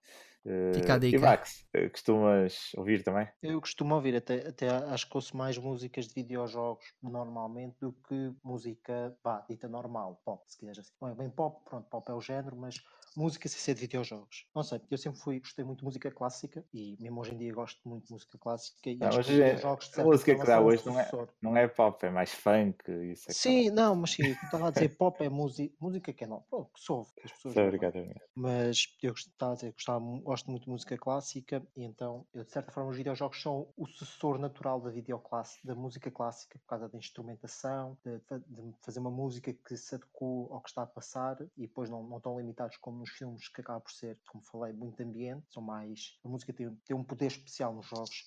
Eh, 0.44 0.72
Fica 0.74 0.94
a 0.94 0.96
e 0.96 1.00
dica. 1.00 1.20
Max, 1.20 1.66
eh, 1.74 1.88
costumas 1.88 2.72
ouvir 2.76 3.02
também? 3.02 3.28
Eu 3.42 3.60
costumo 3.60 3.94
ouvir, 3.94 4.16
até, 4.16 4.48
até 4.48 4.68
acho 4.68 5.08
que 5.08 5.16
ouço 5.16 5.36
mais 5.36 5.58
músicas 5.58 6.06
de 6.06 6.14
videojogos 6.14 6.84
normalmente 7.02 7.76
do 7.80 7.92
que 7.92 8.32
música, 8.42 9.14
pá, 9.22 9.44
dita 9.48 9.68
normal, 9.68 10.20
pop, 10.24 10.42
se 10.46 10.58
quiseres 10.58 10.78
assim. 10.78 10.92
Não 11.00 11.08
é 11.08 11.14
bem 11.14 11.30
pop, 11.30 11.62
pronto, 11.68 11.88
pop 11.88 12.10
é 12.10 12.14
o 12.14 12.20
género, 12.20 12.56
mas 12.56 12.76
música 13.16 13.48
sem 13.48 13.58
ser 13.60 13.74
de 13.74 13.80
videojogos. 13.82 14.46
Não 14.54 14.62
sei, 14.62 14.80
eu 14.90 14.98
sempre 14.98 15.20
fui, 15.20 15.40
gostei 15.40 15.64
muito 15.64 15.80
de 15.80 15.84
música 15.84 16.10
clássica 16.10 16.64
e 16.72 16.96
mesmo 17.00 17.20
hoje 17.20 17.34
em 17.34 17.38
dia 17.38 17.52
gosto 17.54 17.80
muito 17.88 18.06
de 18.06 18.12
música 18.12 18.38
clássica 18.38 18.90
e 18.90 18.96
Não, 19.00 19.08
acho 19.08 19.20
que 19.24 19.42
é- 19.42 19.54
videojogos 19.54 19.88
de 19.90 20.00
a 20.00 20.04
música 20.04 20.36
que 20.38 20.46
dá 20.46 20.60
hoje 20.60 20.86
não 20.86 20.98
é-. 20.98 21.10
Não 21.42 21.56
é 21.56 21.66
pop, 21.68 22.04
é 22.06 22.10
mais 22.10 22.32
funk. 22.32 22.76
Isso 23.12 23.30
é 23.30 23.34
Sim, 23.34 23.70
não, 23.70 23.94
mas 23.96 24.10
sim, 24.12 24.24
eu 24.28 24.32
estava 24.42 24.68
a 24.68 24.70
dizer 24.70 24.88
pop 24.96 25.22
é 25.24 25.28
música, 25.28 25.74
música 25.80 26.12
que 26.12 26.24
é 26.24 26.26
não, 26.26 26.42
pronto, 26.42 26.72
que 26.72 26.80
se 26.80 26.90
ouve, 26.92 27.12
que 27.20 27.26
as 27.26 27.32
pessoas 27.32 27.56
a 27.56 27.62
a 27.62 27.66
brincar. 27.66 27.92
mas 28.34 28.96
eu 29.02 29.12
gostava, 29.12 29.54
de 29.54 29.60
dizer, 29.60 29.72
gostava, 29.72 30.00
gosto 30.20 30.50
muito 30.50 30.64
de 30.64 30.70
música 30.70 30.96
clássica 30.98 31.66
e 31.76 31.84
então, 31.84 32.26
eu, 32.34 32.44
de 32.44 32.50
certa 32.52 32.72
forma, 32.72 32.90
os 32.90 32.96
videojogos 32.96 33.40
são 33.42 33.72
o 33.76 33.86
sucessor 33.86 34.38
natural 34.38 34.80
da 34.80 34.90
videoclasse, 34.90 35.58
da 35.64 35.74
música 35.74 36.10
clássica, 36.10 36.58
por 36.58 36.66
causa 36.66 36.88
da 36.88 36.98
instrumentação, 36.98 37.98
de, 38.04 38.18
de 38.20 38.74
fazer 38.82 39.00
uma 39.00 39.10
música 39.10 39.52
que 39.52 39.76
se 39.76 39.94
adequou 39.94 40.52
ao 40.52 40.62
que 40.62 40.70
está 40.70 40.82
a 40.82 40.86
passar 40.86 41.38
e 41.56 41.62
depois 41.66 41.90
não, 41.90 42.02
não 42.02 42.20
tão 42.20 42.38
limitados 42.38 42.76
como 42.78 42.99
nos 43.00 43.10
filmes, 43.10 43.48
que 43.48 43.60
acaba 43.60 43.80
por 43.80 43.90
ser, 43.90 44.18
como 44.26 44.44
falei, 44.44 44.72
muito 44.72 45.02
ambiente, 45.02 45.46
são 45.50 45.62
mais. 45.62 46.18
A 46.24 46.28
música 46.28 46.52
tem, 46.52 46.70
tem 46.84 46.96
um 46.96 47.02
poder 47.02 47.26
especial 47.26 47.74
nos 47.74 47.86
jogos. 47.86 48.24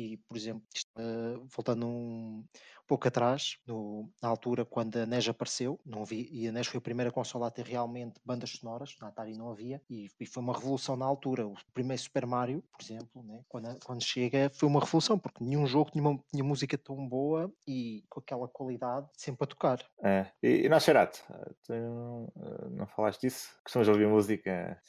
E, 0.00 0.16
por 0.16 0.34
exemplo, 0.34 0.62
eh, 0.96 1.38
voltando 1.54 1.86
um 1.86 2.42
pouco 2.86 3.06
atrás, 3.06 3.58
no- 3.66 4.10
na 4.22 4.28
altura 4.30 4.64
quando 4.64 4.96
a 4.96 5.04
NES 5.04 5.28
apareceu, 5.28 5.78
não 5.84 6.06
vi, 6.06 6.26
e 6.32 6.48
a 6.48 6.52
NES 6.52 6.68
foi 6.68 6.78
a 6.78 6.80
primeira 6.80 7.12
consola 7.12 7.48
a 7.48 7.50
ter 7.50 7.66
realmente 7.66 8.18
bandas 8.24 8.50
sonoras, 8.50 8.96
na 8.98 9.08
Atari 9.08 9.36
não 9.36 9.50
havia, 9.50 9.82
e, 9.90 10.08
e 10.18 10.26
foi 10.26 10.42
uma 10.42 10.54
revolução 10.54 10.96
na 10.96 11.04
altura. 11.04 11.46
O 11.46 11.54
primeiro 11.74 12.02
Super 12.02 12.24
Mario, 12.26 12.64
por 12.72 12.82
exemplo, 12.82 13.22
né, 13.22 13.42
quando, 13.46 13.78
quando 13.84 14.02
chega, 14.02 14.50
foi 14.54 14.66
uma 14.66 14.80
revolução, 14.80 15.18
porque 15.18 15.44
nenhum 15.44 15.66
jogo 15.66 15.90
tinha, 15.90 16.02
uma, 16.02 16.18
tinha 16.32 16.42
música 16.42 16.78
tão 16.78 17.06
boa 17.06 17.52
e 17.68 18.02
com 18.08 18.20
aquela 18.20 18.48
qualidade 18.48 19.06
sempre 19.18 19.44
a 19.44 19.46
tocar. 19.46 19.84
É. 20.02 20.26
E, 20.42 20.64
e 20.64 20.68
nós, 20.70 20.82
Xerato, 20.82 21.22
eh, 21.30 21.52
tu 21.62 21.72
eh, 21.74 22.70
não 22.70 22.86
falaste 22.86 23.20
disso? 23.20 23.50
Costumas 23.62 23.86
ouvir 23.88 24.08
música, 24.08 24.80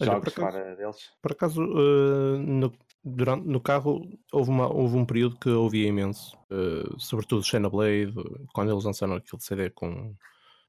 Olha, 0.00 0.12
jogos 0.12 0.32
por 0.34 0.42
acaso- 0.42 0.58
fora 0.58 0.76
deles? 0.76 0.96
Por 1.22 1.32
acaso, 1.32 1.62
eh, 1.62 2.38
no, 2.38 2.72
durante, 3.04 3.46
no 3.46 3.60
carro 3.60 4.00
houve, 4.32 4.50
uma, 4.50 4.72
houve 4.72 4.96
um 4.96 5.04
período 5.04 5.38
que 5.38 5.48
ouvia 5.50 5.88
imenso, 5.88 6.36
eh, 6.50 6.84
sobretudo 6.98 7.42
Xenoblade, 7.44 8.14
quando 8.52 8.72
eles 8.72 8.84
lançaram 8.84 9.14
aquele 9.14 9.42
CD 9.42 9.70
com 9.70 10.14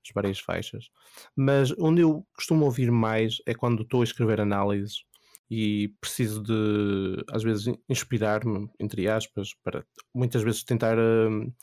as 0.06 0.12
várias 0.14 0.40
faixas. 0.40 0.90
Mas 1.36 1.72
onde 1.78 2.02
eu 2.02 2.26
costumo 2.36 2.66
ouvir 2.66 2.92
mais 2.92 3.38
é 3.46 3.54
quando 3.54 3.84
estou 3.84 4.02
a 4.02 4.04
escrever 4.04 4.42
análises 4.42 5.04
e 5.50 5.94
preciso 6.00 6.42
de, 6.42 7.24
às 7.30 7.44
vezes, 7.44 7.74
inspirar-me, 7.90 8.70
entre 8.80 9.08
aspas, 9.08 9.54
para 9.64 9.86
muitas 10.14 10.42
vezes 10.44 10.64
tentar. 10.64 10.98
Uh, 10.98 11.54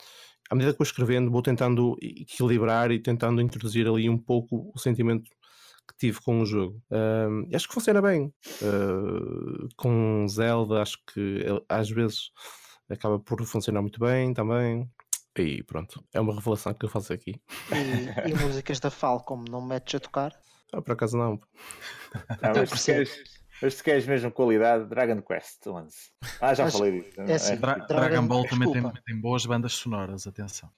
à 0.51 0.55
medida 0.55 0.73
que 0.73 0.79
vou 0.79 0.85
escrevendo, 0.85 1.31
vou 1.31 1.43
tentando 1.43 1.95
equilibrar 2.01 2.91
e 2.91 2.99
tentando 2.99 3.41
introduzir 3.43 3.87
ali 3.87 4.09
um 4.09 4.17
pouco 4.19 4.71
o 4.75 4.79
sentimento 4.79 5.31
que 5.89 5.97
tive 5.97 6.21
com 6.21 6.41
o 6.41 6.47
jogo. 6.47 6.81
Uh, 6.91 7.55
acho 7.55 7.67
que 7.67 7.75
funciona 7.75 8.03
bem. 8.03 8.33
Uh, 8.63 9.69
com 9.77 10.27
Zelda, 10.29 10.83
acho 10.83 10.99
que 11.13 11.45
às 11.69 11.91
vezes 11.91 12.31
acaba 12.89 13.19
por 13.19 13.45
funcionar 13.45 13.81
muito 13.81 13.99
bem 13.99 14.33
também. 14.33 14.89
E 15.37 15.63
pronto, 15.63 16.05
é 16.13 16.21
uma 16.21 16.35
revelação 16.35 16.75
que 16.75 16.85
eu 16.85 16.91
faço 16.91 17.13
aqui. 17.13 17.41
E, 17.73 18.31
e 18.31 18.35
músicas 18.35 18.81
da 18.81 18.91
Falcom 18.91 19.45
não 19.49 19.61
metes 19.61 19.95
a 19.95 20.01
tocar? 20.01 20.33
Ah, 20.73 20.83
por 20.83 20.93
acaso 20.93 21.17
não. 21.17 21.41
Ah, 22.43 22.53
mas 22.55 22.85
queres, 22.85 23.23
mas 23.61 23.75
se 23.75 23.83
queres 23.83 24.07
mesmo 24.07 24.31
qualidade, 24.31 24.87
Dragon 24.87 25.21
Quest 25.23 25.67
11. 25.67 25.95
Ah, 26.41 26.55
já 26.55 26.65
mas, 26.65 26.73
falei 26.73 27.03
disso. 27.03 27.21
É 27.21 27.35
assim, 27.35 27.57
Dra 27.57 27.75
Dragon, 27.75 28.27
Ball 28.27 28.47
também 28.47 28.73
tem, 28.73 28.83
tem, 29.07 29.21
boas 29.21 29.45
bandas 29.47 29.73
sonoras, 29.73 30.27
atenção. 30.27 30.71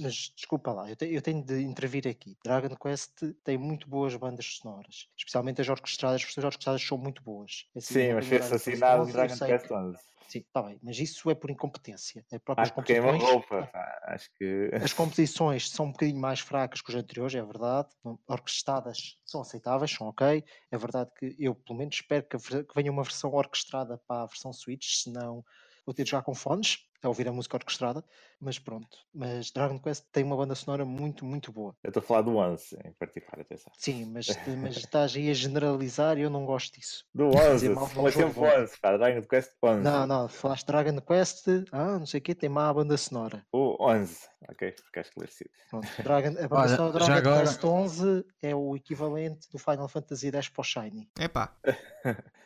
Mas 0.00 0.32
desculpa 0.34 0.72
lá, 0.72 0.90
eu, 0.90 0.96
te, 0.96 1.06
eu, 1.06 1.22
tenho 1.22 1.42
de 1.44 1.62
intervir 1.62 2.06
aqui. 2.08 2.36
Dragon 2.44 2.74
Quest 2.76 3.22
tem 3.44 3.56
muito 3.56 3.88
boas 3.88 4.14
bandas 4.16 4.46
sonoras, 4.46 5.08
especialmente 5.16 5.60
as 5.60 5.68
orquestradas, 5.68 6.24
porque 6.24 6.40
as 6.40 6.44
orquestradas 6.44 6.82
são 6.82 6.98
muito 6.98 7.22
boas. 7.22 7.66
Assim, 7.76 7.94
Sim, 7.94 8.14
mas 8.14 8.26
foi 8.26 8.38
assassinado 8.38 9.12
Dragon 9.12 9.36
Quest 9.36 9.70
11. 9.70 9.98
Sim, 10.28 10.40
está 10.40 10.62
bem, 10.62 10.78
mas 10.82 10.98
isso 10.98 11.30
é 11.30 11.34
por 11.34 11.50
incompetência. 11.50 12.24
É 12.32 12.38
próprias 12.38 12.70
Acho 12.70 12.82
que 12.82 12.92
é 12.92 13.00
uma 13.00 13.16
roupa. 13.16 13.70
Acho 14.04 14.28
que... 14.36 14.70
As 14.74 14.92
composições 14.92 15.70
são 15.70 15.86
um 15.86 15.92
bocadinho 15.92 16.20
mais 16.20 16.40
fracas 16.40 16.80
que 16.80 16.90
os 16.90 16.96
anteriores, 16.96 17.34
é 17.34 17.42
verdade. 17.42 17.88
Orquestradas 18.26 19.18
são 19.24 19.40
aceitáveis, 19.40 19.92
são 19.92 20.08
ok. 20.08 20.44
É 20.70 20.78
verdade 20.78 21.10
que 21.18 21.36
eu, 21.38 21.54
pelo 21.54 21.78
menos, 21.78 21.94
espero 21.94 22.24
que, 22.24 22.36
venha 22.74 22.90
uma 22.90 23.02
versão 23.02 23.32
orquestrada 23.32 24.00
para 24.06 24.22
a 24.22 24.26
versão 24.26 24.52
Switch, 24.52 24.96
senão 24.96 25.44
vou 25.84 25.94
ter 25.94 26.02
de 26.02 26.10
jogar 26.10 26.24
com 26.24 26.34
fones 26.34 26.78
a 27.02 27.08
ouvir 27.08 27.28
a 27.28 27.32
música 27.32 27.56
orquestrada, 27.56 28.04
mas 28.40 28.58
pronto. 28.58 28.98
Mas 29.14 29.50
Dragon 29.50 29.78
Quest 29.78 30.04
tem 30.12 30.24
uma 30.24 30.36
banda 30.36 30.54
sonora 30.54 30.84
muito, 30.84 31.24
muito 31.24 31.52
boa. 31.52 31.74
Eu 31.82 31.88
estou 31.88 32.00
a 32.00 32.04
falar 32.04 32.22
do 32.22 32.36
Once 32.36 32.76
em 32.84 32.92
particular, 32.92 33.40
atenção. 33.40 33.72
Sim, 33.76 34.06
mas, 34.06 34.26
mas 34.60 34.76
estás 34.76 35.14
aí 35.16 35.30
a 35.30 35.34
generalizar 35.34 36.18
e 36.18 36.22
eu 36.22 36.30
não 36.30 36.44
gosto 36.44 36.74
disso. 36.74 37.04
Do 37.14 37.28
Once, 37.28 37.74
falei 37.94 38.12
sempre 38.12 38.40
Once, 38.40 38.80
pá, 38.80 38.96
Dragon 38.96 39.22
Quest 39.22 39.52
Once. 39.62 39.82
Não, 39.82 40.06
não, 40.06 40.28
falaste 40.28 40.66
Dragon 40.66 41.00
Quest, 41.00 41.46
ah, 41.72 41.98
não 41.98 42.06
sei 42.06 42.18
o 42.18 42.22
quê, 42.22 42.34
tem 42.34 42.48
má 42.48 42.72
banda 42.72 42.96
sonora. 42.96 43.44
O 43.52 43.76
Onze, 43.80 44.20
ok, 44.48 44.72
fica 44.72 45.00
esclarecido. 45.00 45.50
Pronto, 45.70 45.88
Dragon, 46.02 46.28
a 46.28 46.48
banda 46.48 46.56
Olha, 46.56 46.76
sonora 46.76 47.04
Dragon 47.04 47.30
agora... 47.30 47.46
Quest 47.46 47.64
11 47.64 48.24
é 48.42 48.54
o 48.54 48.76
equivalente 48.76 49.50
do 49.50 49.58
Final 49.58 49.88
Fantasy 49.88 50.28
X 50.28 50.48
para 50.48 50.60
o 50.60 50.64
Shiny. 50.64 51.10
Epá. 51.18 51.54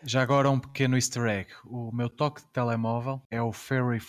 Já 0.03 0.23
agora 0.23 0.51
um 0.51 0.59
pequeno 0.59 0.97
easter 0.97 1.25
egg. 1.27 1.51
O 1.67 1.95
meu 1.95 2.09
toque 2.09 2.41
de 2.41 2.49
telemóvel 2.49 3.21
é 3.31 3.43
o 3.43 3.53
Fairy 3.53 4.01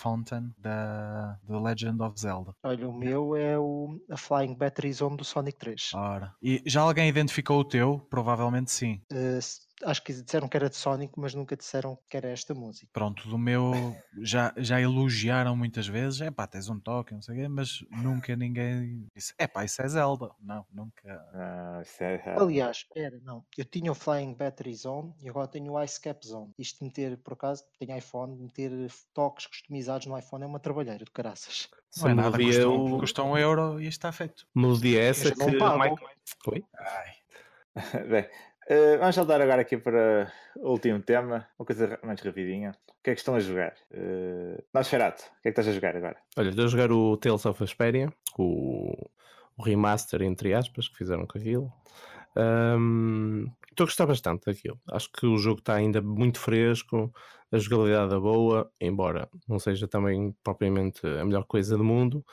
Da 0.58 1.40
The 1.48 1.60
Legend 1.60 2.02
of 2.02 2.20
Zelda. 2.20 2.54
Olha, 2.64 2.88
o 2.88 2.94
meu 2.94 3.36
é 3.36 3.58
o 3.58 4.00
a 4.10 4.18
Flying 4.18 4.56
Battery 4.56 4.94
Zone 4.94 5.18
do 5.18 5.24
Sonic 5.24 5.58
3. 5.58 5.92
Ora. 5.96 6.34
E 6.42 6.62
já 6.66 6.82
alguém 6.82 7.10
identificou 7.10 7.60
o 7.60 7.66
teu? 7.66 8.00
Provavelmente 8.10 8.72
sim. 8.72 9.02
Uh, 9.12 9.40
acho 9.84 10.04
que 10.04 10.14
disseram 10.14 10.48
que 10.48 10.58
era 10.58 10.70
de 10.70 10.76
Sonic, 10.76 11.14
mas 11.18 11.34
nunca 11.34 11.56
disseram 11.56 11.98
que 12.10 12.18
era 12.18 12.30
esta 12.30 12.54
música. 12.54 12.88
Pronto, 12.94 13.28
do 13.28 13.38
meu 13.38 13.96
já, 14.22 14.54
já 14.58 14.80
elogiaram 14.80 15.56
muitas 15.56 15.88
vezes, 15.88 16.22
é 16.22 16.32
pá, 16.32 16.48
tens 16.48 16.70
um 16.70 16.80
toque, 16.80 17.14
não 17.14 17.22
sei 17.22 17.36
o 17.36 17.38
quê, 17.40 17.48
mas 17.48 17.84
nunca 17.92 18.36
ninguém 18.36 19.08
disse, 19.16 19.34
é 19.38 19.48
pá, 19.48 19.64
isso 19.64 19.82
é 19.82 19.88
Zelda. 19.88 20.32
Não, 20.42 20.66
nunca. 20.72 21.82
Isso 21.82 22.04
é... 22.04 22.36
Aliás, 22.38 22.86
era, 22.96 23.20
não. 23.24 23.44
Eu 23.58 23.66
tinha 23.66 23.92
o 23.92 23.96
Flying 23.96 24.34
Battery 24.34 24.74
Zone 24.76 25.14
e 25.22 25.30
agora 25.30 25.48
tenho 25.48 25.74
o 25.74 25.84
Ice 25.84 26.00
Cap 26.00 26.26
Zone. 26.26 26.54
Isto 26.58 26.80
de 26.80 26.86
meter, 26.86 27.18
por 27.18 27.34
acaso, 27.34 27.64
tenho 27.80 27.98
iPhone, 27.98 28.38
meter 28.38 28.72
toques 29.14 29.46
customizados 29.46 30.08
no 30.08 30.18
iPhone 30.18 30.44
é 30.44 30.48
uma 30.48 30.60
trabalheira 30.60 31.04
de 31.04 31.12
caraças. 31.12 31.70
Não 31.98 32.10
é 32.10 32.14
nada, 32.14 32.38
custa, 32.38 32.70
um, 32.70 33.00
custa 33.00 33.24
um 33.24 33.38
euro 33.38 33.82
e 33.82 33.88
está 33.88 34.12
feito. 34.12 34.48
Melodia 34.56 35.02
essa 35.02 35.32
que... 35.32 35.38
Não 35.38 35.58
pago. 35.58 36.00
Oi? 36.48 36.64
Ai. 36.78 37.22
Bem, 38.10 38.28
Uh, 38.72 38.98
vamos 39.00 39.16
saltar 39.16 39.42
agora 39.42 39.64
aqui 39.64 39.76
para 39.76 40.32
o 40.56 40.70
último 40.72 41.02
tema, 41.02 41.46
uma 41.60 41.66
coisa 41.66 42.00
mais 42.02 42.22
rapidinha. 42.22 42.72
O 42.88 43.04
que 43.04 43.10
é 43.10 43.14
que 43.14 43.20
estão 43.20 43.36
a 43.36 43.40
jogar? 43.42 43.74
Uh, 43.92 44.64
Nosferatu, 44.74 45.24
o 45.24 45.42
que 45.42 45.50
é 45.50 45.52
que 45.52 45.60
estás 45.60 45.68
a 45.68 45.74
jogar 45.74 45.98
agora? 45.98 46.16
Olha, 46.38 46.52
estou 46.52 46.64
a 46.64 46.68
jogar 46.70 46.90
o 46.90 47.18
Tales 47.18 47.46
of 47.46 47.62
Asperia, 47.62 48.14
o, 48.38 48.94
o 49.58 49.62
remaster, 49.62 50.22
entre 50.22 50.54
aspas, 50.54 50.88
que 50.88 51.00
fizeram 51.00 51.28
com 51.28 51.38
aquilo. 51.38 51.70
Um, 52.38 53.46
estou 53.70 53.84
a 53.84 53.88
gostar 53.88 54.06
bastante 54.06 54.46
daquilo. 54.46 54.80
Acho 54.90 55.12
que 55.12 55.26
o 55.26 55.38
jogo 55.38 55.60
está 55.60 55.76
ainda 55.76 56.02
muito 56.02 56.40
fresco, 56.40 57.14
a 57.52 57.58
jogabilidade 57.58 58.16
é 58.16 58.20
boa, 58.20 58.72
embora 58.80 59.28
não 59.50 59.60
seja 59.60 59.86
também 59.86 60.34
propriamente 60.42 61.06
a 61.06 61.26
melhor 61.26 61.44
coisa 61.44 61.78
do 61.78 61.84
mundo, 61.84 62.26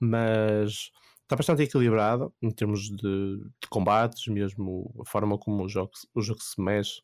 mas 0.00 0.90
está 1.32 1.36
bastante 1.36 1.62
equilibrado 1.62 2.32
em 2.42 2.50
termos 2.50 2.90
de, 2.90 2.96
de, 2.98 3.68
combates, 3.70 4.26
mesmo 4.28 4.94
a 5.00 5.04
forma 5.08 5.38
como 5.38 5.64
o 5.64 5.68
jogo, 5.68 5.90
o 6.14 6.20
jogo 6.20 6.42
se 6.42 6.60
mexe, 6.60 7.00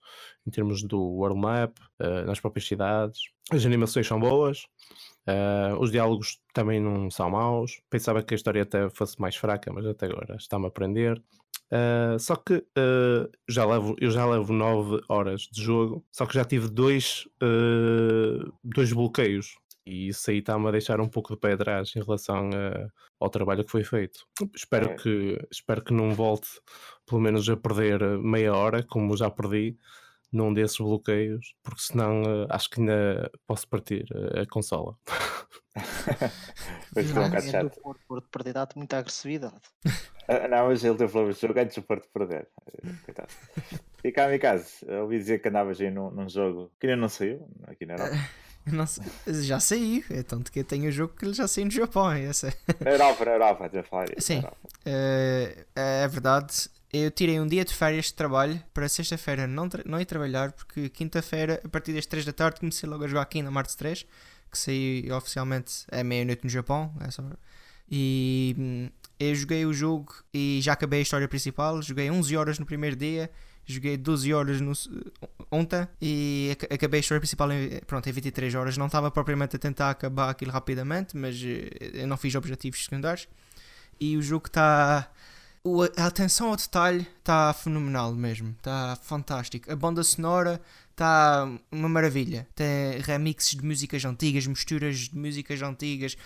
em 0.46 0.50
termos 0.50 0.82
do 0.82 1.00
world 1.00 1.40
map, 1.40 1.74
uh, 2.00 2.26
nas 2.26 2.38
próprias 2.38 2.66
cidades. 2.66 3.20
As 3.50 3.64
animações 3.64 4.06
são 4.06 4.20
boas, 4.20 4.66
uh, 5.26 5.80
os 5.80 5.90
diálogos 5.90 6.38
também 6.52 6.78
não 6.78 7.10
são 7.10 7.30
maus. 7.30 7.80
Pensava 7.88 8.22
que 8.22 8.34
a 8.34 8.36
história 8.36 8.62
até 8.62 8.90
fosse 8.90 9.18
mais 9.18 9.34
fraca, 9.34 9.72
mas 9.72 9.86
até 9.86 10.06
agora 10.06 10.36
está-me 10.36 10.66
a 10.66 10.68
aprender. 10.68 11.22
Uh, 11.70 12.18
só 12.18 12.36
que 12.36 12.54
uh, 12.56 13.30
já 13.48 13.64
levo, 13.64 13.96
eu 13.98 14.10
já 14.10 14.26
levo 14.26 14.52
9 14.52 15.02
horas 15.08 15.42
de 15.50 15.62
jogo, 15.62 16.04
só 16.12 16.26
que 16.26 16.34
já 16.34 16.44
tive 16.44 16.68
dois, 16.68 17.26
uh, 17.42 18.52
dois 18.62 18.92
bloqueios 18.92 19.56
e 19.88 20.08
isso 20.08 20.30
aí 20.30 20.38
está-me 20.38 20.68
a 20.68 20.70
deixar 20.70 21.00
um 21.00 21.08
pouco 21.08 21.34
de 21.34 21.40
pé 21.40 21.54
atrás 21.54 21.92
em 21.96 22.02
relação 22.02 22.50
a, 22.52 22.88
ao 23.18 23.30
trabalho 23.30 23.64
que 23.64 23.70
foi 23.70 23.82
feito. 23.82 24.26
Espero, 24.54 24.90
é. 24.90 24.94
que, 24.94 25.38
espero 25.50 25.82
que 25.82 25.94
não 25.94 26.12
volte, 26.12 26.48
pelo 27.06 27.22
menos, 27.22 27.48
a 27.48 27.56
perder 27.56 28.18
meia 28.18 28.54
hora, 28.54 28.82
como 28.82 29.16
já 29.16 29.30
perdi 29.30 29.78
num 30.30 30.52
desses 30.52 30.76
bloqueios, 30.76 31.54
porque 31.62 31.80
senão 31.80 32.22
uh, 32.22 32.46
acho 32.50 32.68
que 32.68 32.80
ainda 32.80 33.30
posso 33.46 33.66
partir 33.66 34.04
uh, 34.12 34.40
a 34.40 34.46
consola. 34.46 34.96
Pois 36.92 37.08
foi 37.12 37.22
um 37.22 37.26
bocado 37.26 37.50
chato. 37.50 37.80
Por, 37.80 37.96
por 38.08 38.22
perder 38.22 38.52
dá 38.54 38.68
muita 38.74 38.98
agressividade. 38.98 39.60
Uh, 39.86 40.48
não, 40.50 40.66
mas 40.66 40.82
ele 40.82 40.96
teve 40.96 41.12
problemas 41.12 41.38
jogo 41.38 41.60
antes 41.60 41.76
do 41.76 41.82
Porto 41.82 42.08
perder. 42.12 42.48
Coitado. 43.04 43.28
E 44.02 44.10
cá, 44.10 44.34
em 44.34 44.40
casa, 44.40 44.68
ouvi 45.00 45.18
dizer 45.18 45.40
que 45.40 45.48
andavas 45.48 45.80
aí 45.80 45.90
num, 45.90 46.10
num 46.10 46.28
jogo 46.28 46.72
que 46.80 46.88
ainda 46.88 47.00
não 47.00 47.08
saiu, 47.08 47.48
aqui 47.68 47.86
na 47.86 47.94
Europa. 47.94 48.16
Sei, 48.86 49.42
já 49.42 49.60
saí, 49.60 50.04
é 50.10 50.22
tanto 50.22 50.50
que 50.50 50.62
tem 50.64 50.86
o 50.86 50.92
jogo 50.92 51.14
que 51.14 51.24
ele 51.24 51.34
já 51.34 51.46
saiu 51.48 51.66
no 51.66 51.70
Japão. 51.70 52.10
Essa. 52.10 52.52
Na 52.80 52.90
Europa, 52.90 53.24
na 53.24 53.30
Europa, 53.32 53.70
já 53.72 53.82
falar 53.82 54.04
isso. 54.16 54.26
Sim, 54.26 54.40
uh, 54.40 55.64
é 55.74 56.08
verdade. 56.08 56.68
Eu 56.92 57.10
tirei 57.10 57.38
um 57.38 57.46
dia 57.46 57.64
de 57.64 57.74
férias 57.74 58.06
de 58.06 58.14
trabalho 58.14 58.62
para 58.72 58.88
sexta-feira 58.88 59.46
não, 59.46 59.68
não 59.84 60.00
ir 60.00 60.06
trabalhar, 60.06 60.52
porque 60.52 60.88
quinta-feira, 60.88 61.60
a 61.62 61.68
partir 61.68 61.92
das 61.92 62.06
3 62.06 62.24
da 62.24 62.32
tarde, 62.32 62.60
comecei 62.60 62.88
logo 62.88 63.04
a 63.04 63.08
jogar 63.08 63.22
aqui 63.22 63.42
na 63.42 63.50
Marte 63.50 63.76
3, 63.76 64.06
que 64.50 64.58
saiu 64.58 65.14
oficialmente 65.14 65.84
à 65.92 66.02
meia-noite 66.02 66.44
no 66.44 66.50
Japão. 66.50 66.94
Essa 67.00 67.22
E 67.90 68.56
hum, 68.58 68.88
eu 69.20 69.34
joguei 69.34 69.66
o 69.66 69.72
jogo 69.72 70.14
e 70.32 70.60
já 70.62 70.72
acabei 70.72 71.00
a 71.00 71.02
história 71.02 71.28
principal. 71.28 71.82
Joguei 71.82 72.10
11 72.10 72.36
horas 72.36 72.58
no 72.58 72.64
primeiro 72.64 72.96
dia 72.96 73.30
joguei 73.68 73.96
12 73.96 74.32
horas 74.32 74.60
no, 74.60 74.72
ontem 75.50 75.86
e 76.00 76.56
acabei 76.70 76.98
a 76.98 77.00
história 77.00 77.20
principal 77.20 77.52
em, 77.52 77.80
pronto, 77.86 78.08
em 78.08 78.12
23 78.12 78.54
horas. 78.54 78.76
Não 78.76 78.86
estava 78.86 79.10
propriamente 79.10 79.56
a 79.56 79.58
tentar 79.58 79.90
acabar 79.90 80.30
aquilo 80.30 80.50
rapidamente, 80.50 81.16
mas 81.16 81.36
eh, 81.42 82.06
não 82.06 82.16
fiz 82.16 82.34
objetivos 82.34 82.84
secundários. 82.84 83.28
E 84.00 84.16
o 84.16 84.22
jogo 84.22 84.46
está. 84.46 85.10
A 85.96 86.06
atenção 86.06 86.48
ao 86.48 86.56
detalhe 86.56 87.06
está 87.18 87.52
fenomenal 87.52 88.14
mesmo, 88.14 88.54
está 88.56 88.96
fantástico. 89.02 89.70
A 89.70 89.76
banda 89.76 90.02
sonora 90.02 90.62
está 90.90 91.46
uma 91.70 91.88
maravilha. 91.88 92.46
Tem 92.54 92.98
remixes 93.00 93.58
de 93.58 93.64
músicas 93.64 94.04
antigas, 94.04 94.46
misturas 94.46 94.96
de 95.08 95.18
músicas 95.18 95.60
antigas 95.60 96.16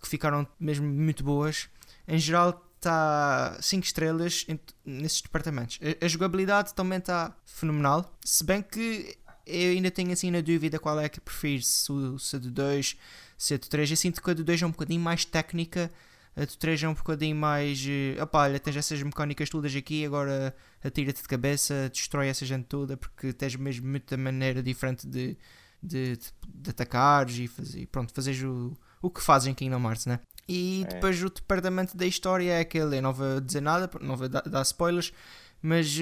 que 0.00 0.08
ficaram 0.08 0.46
mesmo 0.58 0.86
muito 0.86 1.24
boas. 1.24 1.68
Em 2.06 2.18
geral, 2.18 2.67
está 2.78 3.58
5 3.60 3.84
estrelas 3.84 4.46
nesses 4.84 5.20
departamentos. 5.20 5.78
A, 5.82 6.04
a 6.04 6.08
jogabilidade 6.08 6.74
também 6.74 6.98
está 6.98 7.36
fenomenal, 7.44 8.16
se 8.24 8.44
bem 8.44 8.62
que 8.62 9.16
eu 9.48 9.70
ainda 9.70 9.90
tenho 9.90 10.12
assim 10.12 10.30
na 10.30 10.40
dúvida 10.40 10.78
qual 10.78 11.00
é 11.00 11.08
que 11.08 11.20
prefiro, 11.20 11.62
se, 11.62 11.90
se 12.18 12.36
a 12.36 12.38
do 12.38 12.50
2, 12.50 12.96
se 13.36 13.54
a 13.54 13.56
do 13.56 13.66
3. 13.66 13.90
Eu 13.90 13.96
sinto 13.96 14.22
que 14.22 14.30
a 14.30 14.34
do 14.34 14.44
2 14.44 14.62
é 14.62 14.66
um 14.66 14.70
bocadinho 14.70 15.00
mais 15.00 15.24
técnica, 15.24 15.90
a 16.36 16.44
do 16.44 16.56
3 16.56 16.82
é 16.82 16.88
um 16.88 16.94
bocadinho 16.94 17.34
mais. 17.34 17.82
Uh, 17.84 18.22
opá, 18.22 18.42
olha, 18.42 18.60
tens 18.60 18.76
essas 18.76 19.02
mecânicas 19.02 19.48
todas 19.48 19.74
aqui, 19.74 20.04
agora 20.04 20.54
atira-te 20.84 21.22
de 21.22 21.28
cabeça, 21.28 21.88
destrói 21.90 22.28
essa 22.28 22.44
gente 22.44 22.66
toda, 22.66 22.96
porque 22.96 23.32
tens 23.32 23.56
mesmo 23.56 23.88
muita 23.88 24.16
maneira 24.16 24.62
diferente 24.62 25.06
de, 25.06 25.36
de, 25.82 26.16
de, 26.16 26.32
de 26.46 26.70
atacares 26.70 27.38
e 27.38 27.48
fazer, 27.48 27.86
pronto, 27.86 28.12
fazeres 28.12 28.42
o, 28.42 28.76
o 29.00 29.10
que 29.10 29.22
fazem 29.22 29.52
em 29.52 29.54
Kingdom 29.54 29.82
Hearts, 29.82 30.06
né? 30.06 30.20
E 30.48 30.84
É. 30.84 30.94
depois 30.94 31.22
o 31.22 31.28
departamento 31.30 31.96
da 31.96 32.06
história 32.06 32.52
é 32.52 32.60
aquele, 32.60 32.98
eu 32.98 33.02
não 33.02 33.12
vou 33.12 33.40
dizer 33.40 33.60
nada, 33.60 33.90
não 34.00 34.16
vou 34.16 34.28
dar, 34.28 34.42
dar 34.42 34.62
spoilers, 34.62 35.12
mas 35.60 35.98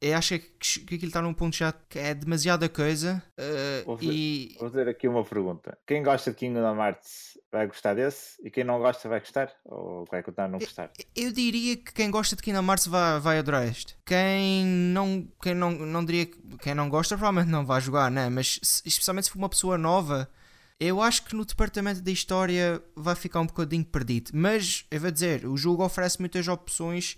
eu 0.00 0.16
acho 0.16 0.38
que, 0.38 0.80
que 0.80 0.94
aquilo 0.94 1.08
está 1.08 1.20
num 1.20 1.34
ponto 1.34 1.54
já 1.54 1.70
que 1.70 1.98
é 1.98 2.14
demasiada 2.14 2.66
coisa 2.68 3.22
eh, 3.36 3.82
Vou 3.84 3.96
ver- 3.96 4.06
e 4.10 4.56
Vou 4.58 4.70
fazer 4.70 4.88
aqui 4.88 5.06
uma 5.06 5.22
pergunta. 5.22 5.76
Quem 5.86 6.02
gosta 6.02 6.30
de 6.30 6.36
Kingdom 6.38 6.76
Hearts 6.82 7.36
vai 7.52 7.66
gostar 7.66 7.92
desse? 7.94 8.40
E 8.42 8.50
quem 8.50 8.64
não 8.64 8.78
gosta 8.78 9.06
vai 9.08 9.20
gostar? 9.20 9.52
Ou 9.66 10.06
vai 10.10 10.22
continuar 10.22 10.46
a 10.46 10.50
não 10.50 10.58
gostar? 10.58 10.90
eu 11.14 11.30
diria 11.30 11.76
que 11.76 11.92
quem 11.92 12.10
gosta 12.10 12.34
de 12.36 12.42
Kingdom 12.42 12.66
Hearts 12.66 12.86
vai, 12.86 13.20
vai 13.20 13.38
adorar 13.38 13.68
este. 13.68 13.94
Quem 14.06 14.64
não, 14.64 15.28
quem 15.42 15.54
não, 15.54 15.70
não 15.72 16.02
diria 16.04 16.24
que 16.26 16.38
quem 16.62 16.74
não 16.74 16.88
gosta 16.88 17.16
provavelmente 17.18 17.50
não 17.52 17.66
vai 17.66 17.80
jogar, 17.82 18.10
né? 18.10 18.30
Mas 18.30 18.58
se- 18.62 18.82
especialmente 18.86 19.26
se 19.26 19.30
for 19.30 19.38
uma 19.38 19.48
pessoa 19.50 19.76
nova, 19.76 20.26
eu 20.78 21.00
acho 21.00 21.24
que 21.24 21.34
no 21.34 21.44
departamento 21.44 22.00
da 22.00 22.10
história 22.10 22.82
vai 22.94 23.14
ficar 23.14 23.40
um 23.40 23.46
bocadinho 23.46 23.84
perdido. 23.84 24.30
Mas 24.34 24.84
eu 24.90 25.00
vou 25.00 25.10
dizer, 25.10 25.46
o 25.46 25.56
jogo 25.56 25.84
oferece 25.84 26.20
muitas 26.20 26.46
opções. 26.48 27.16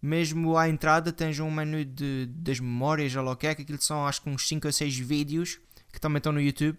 Mesmo 0.00 0.56
à 0.56 0.68
entrada 0.68 1.10
tens 1.10 1.40
um 1.40 1.50
menu 1.50 1.84
de, 1.84 2.26
das 2.26 2.60
memórias, 2.60 3.16
ou 3.16 3.26
o 3.26 3.34
que 3.34 3.48
é, 3.48 3.54
que 3.54 3.62
aquilo 3.62 3.82
são 3.82 4.06
acho 4.06 4.22
que 4.22 4.30
uns 4.30 4.46
5 4.46 4.68
ou 4.68 4.72
6 4.72 4.96
vídeos 4.98 5.58
que 5.92 6.00
também 6.00 6.18
estão 6.18 6.32
no 6.32 6.40
YouTube 6.40 6.78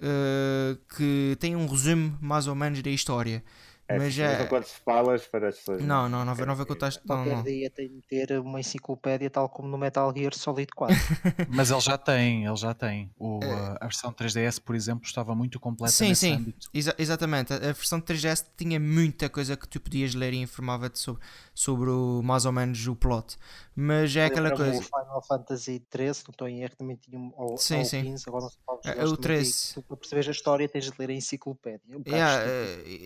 eh, 0.00 0.76
que 0.96 1.36
têm 1.40 1.56
um 1.56 1.66
resumo 1.66 2.16
mais 2.20 2.46
ou 2.46 2.54
menos 2.54 2.80
da 2.82 2.90
história. 2.90 3.42
É, 3.88 3.98
Mas 3.98 4.16
não 4.18 4.24
é. 4.26 4.36
são 4.36 4.46
quantos 4.48 4.72
falas 4.84 5.26
para 5.26 5.48
as 5.48 5.56
pessoas. 5.56 5.82
Não, 5.82 6.08
não, 6.10 6.22
não, 6.22 6.34
não, 6.34 6.46
não 6.46 6.54
vai 6.54 6.66
contar. 6.66 6.92
Não, 7.06 7.16
Qualquer 7.16 7.36
não. 7.36 7.42
dia 7.42 7.70
tem 7.70 7.88
de 7.88 8.02
ter 8.02 8.38
uma 8.38 8.60
enciclopédia, 8.60 9.30
tal 9.30 9.48
como 9.48 9.66
no 9.66 9.78
Metal 9.78 10.12
Gear 10.14 10.34
Solid 10.34 10.70
4. 10.76 10.94
Mas 11.48 11.70
ele 11.70 11.80
já 11.80 11.96
tem, 11.96 12.44
ele 12.44 12.56
já 12.56 12.74
tem. 12.74 13.10
O, 13.18 13.40
a 13.80 13.86
versão 13.86 14.12
3DS, 14.12 14.60
por 14.62 14.76
exemplo, 14.76 15.06
estava 15.06 15.34
muito 15.34 15.58
completa 15.58 15.90
É. 15.90 15.96
Sim, 15.96 16.08
nesse 16.08 16.20
sim. 16.20 16.34
âmbito. 16.34 16.68
Exa- 16.74 16.94
exatamente. 16.98 17.52
A, 17.54 17.58
versão 17.58 17.98
de 17.98 18.04
3DS 18.04 18.44
tinha 18.58 18.78
muita 18.78 19.28
coisa 19.30 19.56
que 19.56 19.66
tu 19.66 19.80
podias 19.80 20.14
ler 20.14 20.34
e 20.34 20.36
informava-te 20.36 20.98
sobre, 20.98 21.22
sobre 21.54 21.88
o, 21.88 22.20
mais 22.22 22.44
ou 22.44 22.52
menos 22.52 22.86
o 22.86 22.94
plot. 22.94 23.38
Mas 23.80 24.16
é 24.16 24.24
aquela 24.24 24.50
coisa. 24.56 24.76
O 24.76 24.82
Final 24.82 25.22
Fantasy 25.22 25.78
13, 25.88 26.24
não 26.26 26.32
estou 26.32 26.48
em 26.48 26.64
erro, 26.64 26.74
também 26.76 26.96
tinha 26.96 27.16
um. 27.16 27.32
Ou, 27.36 27.56
Sim, 27.56 27.78
ou 27.78 27.84
sim. 27.84 28.02
15, 28.02 28.24
agora 28.26 28.42
não 28.42 28.50
sei 28.50 28.58
qual 28.66 28.80
É, 28.84 28.94
dois 28.96 29.12
o 29.12 29.16
também 29.16 29.38
13. 29.38 29.52
tinha. 29.52 29.74
Tu, 29.74 29.82
para 29.82 29.96
perceberes 29.96 30.28
a 30.28 30.32
história, 30.32 30.68
tens 30.68 30.84
de 30.86 30.92
ler 30.98 31.10
a 31.10 31.12
enciclopédia. 31.12 31.80
Um 31.88 31.98
bocado 31.98 32.16
Yeah, 32.16 32.44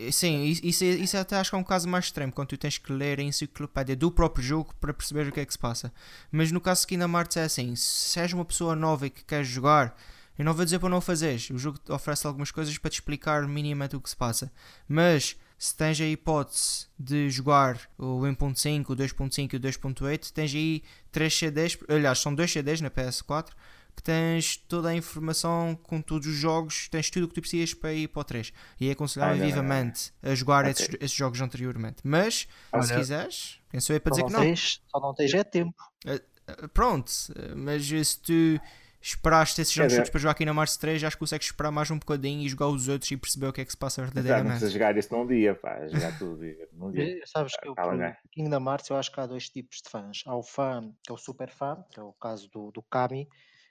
eh, 0.08 0.10
sim, 0.10 0.44
isso, 0.44 0.82
isso, 0.82 1.18
até 1.18 1.36
acho 1.36 1.50
que 1.50 1.56
é 1.56 1.58
um 1.58 1.62
caso 1.62 1.86
mais 1.86 2.06
extremo, 2.06 2.32
quando 2.32 2.48
tu 2.48 2.56
tens 2.56 2.78
que 2.78 2.90
ler 2.90 3.20
a 3.20 3.22
enciclopédia 3.22 3.94
do 3.94 4.10
próprio 4.10 4.42
jogo 4.42 4.74
para 4.80 4.94
perceber 4.94 5.28
o 5.28 5.32
que 5.32 5.40
é 5.40 5.44
que 5.44 5.52
se 5.52 5.58
passa. 5.58 5.92
Mas 6.30 6.50
no 6.50 6.58
caso 6.58 6.80
de 6.80 6.86
Kingdom 6.86 7.18
Hearts 7.18 7.36
é 7.36 7.42
assim: 7.44 7.76
se 7.76 8.18
és 8.18 8.32
uma 8.32 8.44
pessoa 8.46 8.74
nova 8.74 9.06
e 9.06 9.10
que 9.10 9.22
queres 9.26 9.48
jogar, 9.48 9.94
eu 10.38 10.44
não 10.46 10.54
vou 10.54 10.64
dizer 10.64 10.78
para 10.78 10.88
não 10.88 11.02
fazeres. 11.02 11.50
O 11.50 11.58
jogo 11.58 11.78
oferece 11.90 12.26
algumas 12.26 12.50
coisas 12.50 12.78
para 12.78 12.90
te 12.90 12.94
explicar 12.94 13.46
minimamente 13.46 13.94
o 13.94 14.00
que 14.00 14.08
se 14.08 14.16
passa. 14.16 14.50
Mas 14.88 15.36
se 15.62 15.76
tens 15.76 16.00
a 16.00 16.04
hipótese 16.04 16.88
de 16.98 17.30
jogar 17.30 17.88
o 17.96 18.18
1.5, 18.18 18.90
o 18.90 18.96
2.5 18.96 19.52
e 19.52 19.56
o 19.56 19.60
2.8, 19.60 20.32
tens 20.32 20.52
aí 20.52 20.82
3 21.12 21.32
CDs, 21.38 21.78
aliás, 21.88 22.18
são 22.18 22.34
2 22.34 22.50
CDs 22.52 22.80
na 22.80 22.90
PS4 22.90 23.50
que 23.94 24.02
tens 24.02 24.56
toda 24.56 24.88
a 24.88 24.94
informação 24.96 25.78
com 25.84 26.02
todos 26.02 26.26
os 26.26 26.34
jogos, 26.34 26.88
tens 26.88 27.08
tudo 27.10 27.26
o 27.26 27.28
que 27.28 27.34
tu 27.34 27.40
precisas 27.42 27.74
para 27.74 27.92
ir 27.92 28.08
para 28.08 28.22
o 28.22 28.24
3. 28.24 28.52
E 28.80 28.88
não, 28.88 29.06
não, 29.16 29.36
não. 29.36 29.46
vivamente 29.46 30.12
a 30.20 30.34
jogar 30.34 30.64
Ok. 30.64 30.72
esses, 30.72 30.88
esses 31.00 31.16
jogos 31.16 31.40
anteriormente. 31.40 31.98
Mas, 32.02 32.34
se 32.34 32.48
Olha- 32.72 32.96
quiseres, 32.98 33.60
pensou 33.70 33.94
é 33.94 34.00
para 34.00 34.10
dizer 34.10 34.24
que 34.24 34.32
não, 34.32 34.40
não. 34.40 34.46
tens, 34.46 34.82
só 34.90 35.00
não 35.00 35.14
tens 35.14 35.32
é 35.32 35.44
tempo. 35.44 35.76
Uh, 36.04 36.68
Pronto, 36.70 37.08
uh, 37.08 37.56
mas 37.56 37.86
se 37.86 38.18
tu 38.18 38.60
esperaste 39.02 39.60
esses 39.60 39.74
jogos 39.74 39.94
todos 39.94 40.10
para 40.10 40.20
jogar 40.20 40.32
aqui 40.32 40.44
na 40.44 40.54
Mars 40.54 40.76
3, 40.76 41.00
já 41.00 41.10
consegues 41.10 41.48
esperar 41.48 41.72
mais 41.72 41.90
um 41.90 41.98
bocadinho 41.98 42.42
e 42.42 42.48
jogar 42.48 42.68
os 42.68 42.88
outros 42.88 43.10
e 43.10 43.16
perceber 43.16 43.48
o 43.48 43.52
que 43.52 43.60
é 43.60 43.64
que 43.64 43.72
se 43.72 43.76
passa 43.76 44.02
verdadeiramente. 44.02 44.50
precisa 44.50 44.70
jogar 44.70 44.96
isso 44.96 45.12
num 45.14 45.26
dia, 45.26 45.54
pá. 45.54 45.86
Jogar 45.88 46.16
tudo 46.18 46.40
dia, 46.40 46.68
num 46.72 46.90
dia. 46.92 47.20
Sabes 47.26 47.56
que 47.56 47.68
eu, 47.68 47.74
Fala, 47.74 47.90
por 47.90 47.98
né? 47.98 48.16
Kingdom 48.30 48.70
Hearts, 48.70 48.88
eu 48.88 48.96
acho 48.96 49.10
que 49.10 49.20
há 49.20 49.26
dois 49.26 49.48
tipos 49.48 49.78
de 49.82 49.90
fãs. 49.90 50.22
Há 50.24 50.36
o 50.36 50.42
fã, 50.42 50.92
que 51.02 51.10
é 51.10 51.14
o 51.14 51.18
super 51.18 51.50
fã, 51.50 51.84
que 51.90 51.98
é 51.98 52.02
o 52.02 52.12
caso 52.12 52.48
do, 52.50 52.70
do 52.70 52.82
Kami, 52.82 53.28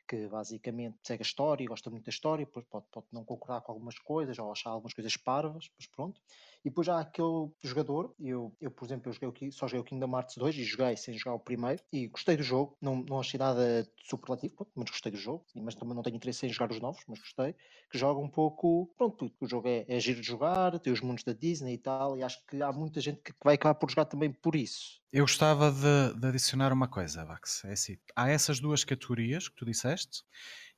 que 0.08 0.28
basicamente 0.28 0.98
segue 1.04 1.22
a 1.22 1.26
história 1.26 1.64
e 1.64 1.68
gosta 1.68 1.90
muito 1.90 2.04
da 2.04 2.10
história, 2.10 2.46
depois 2.46 2.66
pode, 2.66 2.86
pode 2.92 3.08
não 3.14 3.24
concordar 3.24 3.62
com 3.62 3.72
algumas 3.72 3.98
coisas 3.98 4.38
ou 4.38 4.52
achar 4.52 4.72
algumas 4.72 4.94
coisas 4.94 5.16
parvas, 5.16 5.70
mas 5.78 5.88
pronto. 5.88 6.20
E 6.64 6.70
depois 6.70 6.88
há 6.88 7.00
aquele 7.00 7.50
jogador, 7.64 8.14
eu, 8.20 8.56
eu 8.62 8.70
por 8.70 8.86
exemplo, 8.86 9.10
eu 9.10 9.14
joguei 9.14 9.50
o, 9.50 9.52
só 9.52 9.68
joguei 9.68 9.82
o 9.82 9.84
Kingdom 9.84 10.16
Hearts 10.16 10.38
2 10.38 10.56
e 10.56 10.64
joguei 10.64 10.96
sem 10.96 11.18
jogar 11.18 11.36
o 11.36 11.40
primeiro 11.40 11.82
e 11.92 12.08
gostei 12.08 12.38
do 12.38 12.44
jogo, 12.44 12.78
não, 12.80 13.04
não 13.08 13.20
achei 13.20 13.40
nada 13.40 13.88
superlativo, 14.04 14.56
pronto, 14.56 14.72
mas 14.76 14.90
gostei 14.90 15.12
do 15.12 15.18
jogo, 15.18 15.46
mas 15.56 15.74
também 15.74 15.96
não 15.96 16.04
tenho 16.04 16.16
interesse 16.16 16.46
em 16.46 16.50
jogar 16.50 16.72
os 16.72 16.80
novos, 16.80 17.04
mas 17.08 17.20
gostei, 17.20 17.56
que 17.90 17.98
joga 17.98 18.20
um 18.20 18.30
pouco, 18.30 18.94
pronto, 18.96 19.32
o 19.40 19.48
jogo 19.48 19.68
é, 19.68 19.86
é 19.88 20.00
giro 20.00 20.22
de 20.22 20.28
jogar, 20.28 20.80
tem 20.80 20.94
os 20.94 21.02
mundos 21.02 21.24
da 21.24 21.34
Disney 21.34 21.74
e 21.74 21.78
tal, 21.80 22.18
e 22.18 22.24
acho 22.24 22.46
que 22.46 22.62
há 22.62 22.72
muita 22.72 23.02
gente 23.02 23.22
que 23.22 23.34
vai 23.44 23.56
acabar 23.56 23.76
por 23.76 23.90
jogar 23.90 24.06
também 24.06 24.32
por 24.32 24.56
isso. 24.56 25.02
Eu 25.12 25.24
gostava 25.24 25.72
de, 25.72 26.20
de 26.20 26.28
adicionar 26.28 26.72
uma 26.72 26.88
coisa, 26.88 27.26
Vax. 27.26 27.66
É 27.66 27.74
assim, 27.74 27.98
há 28.16 28.30
essas 28.30 28.62
duas 28.62 28.86
categorias 28.86 29.50
que 29.50 29.56
tu 29.56 29.66
disseste, 29.66 30.24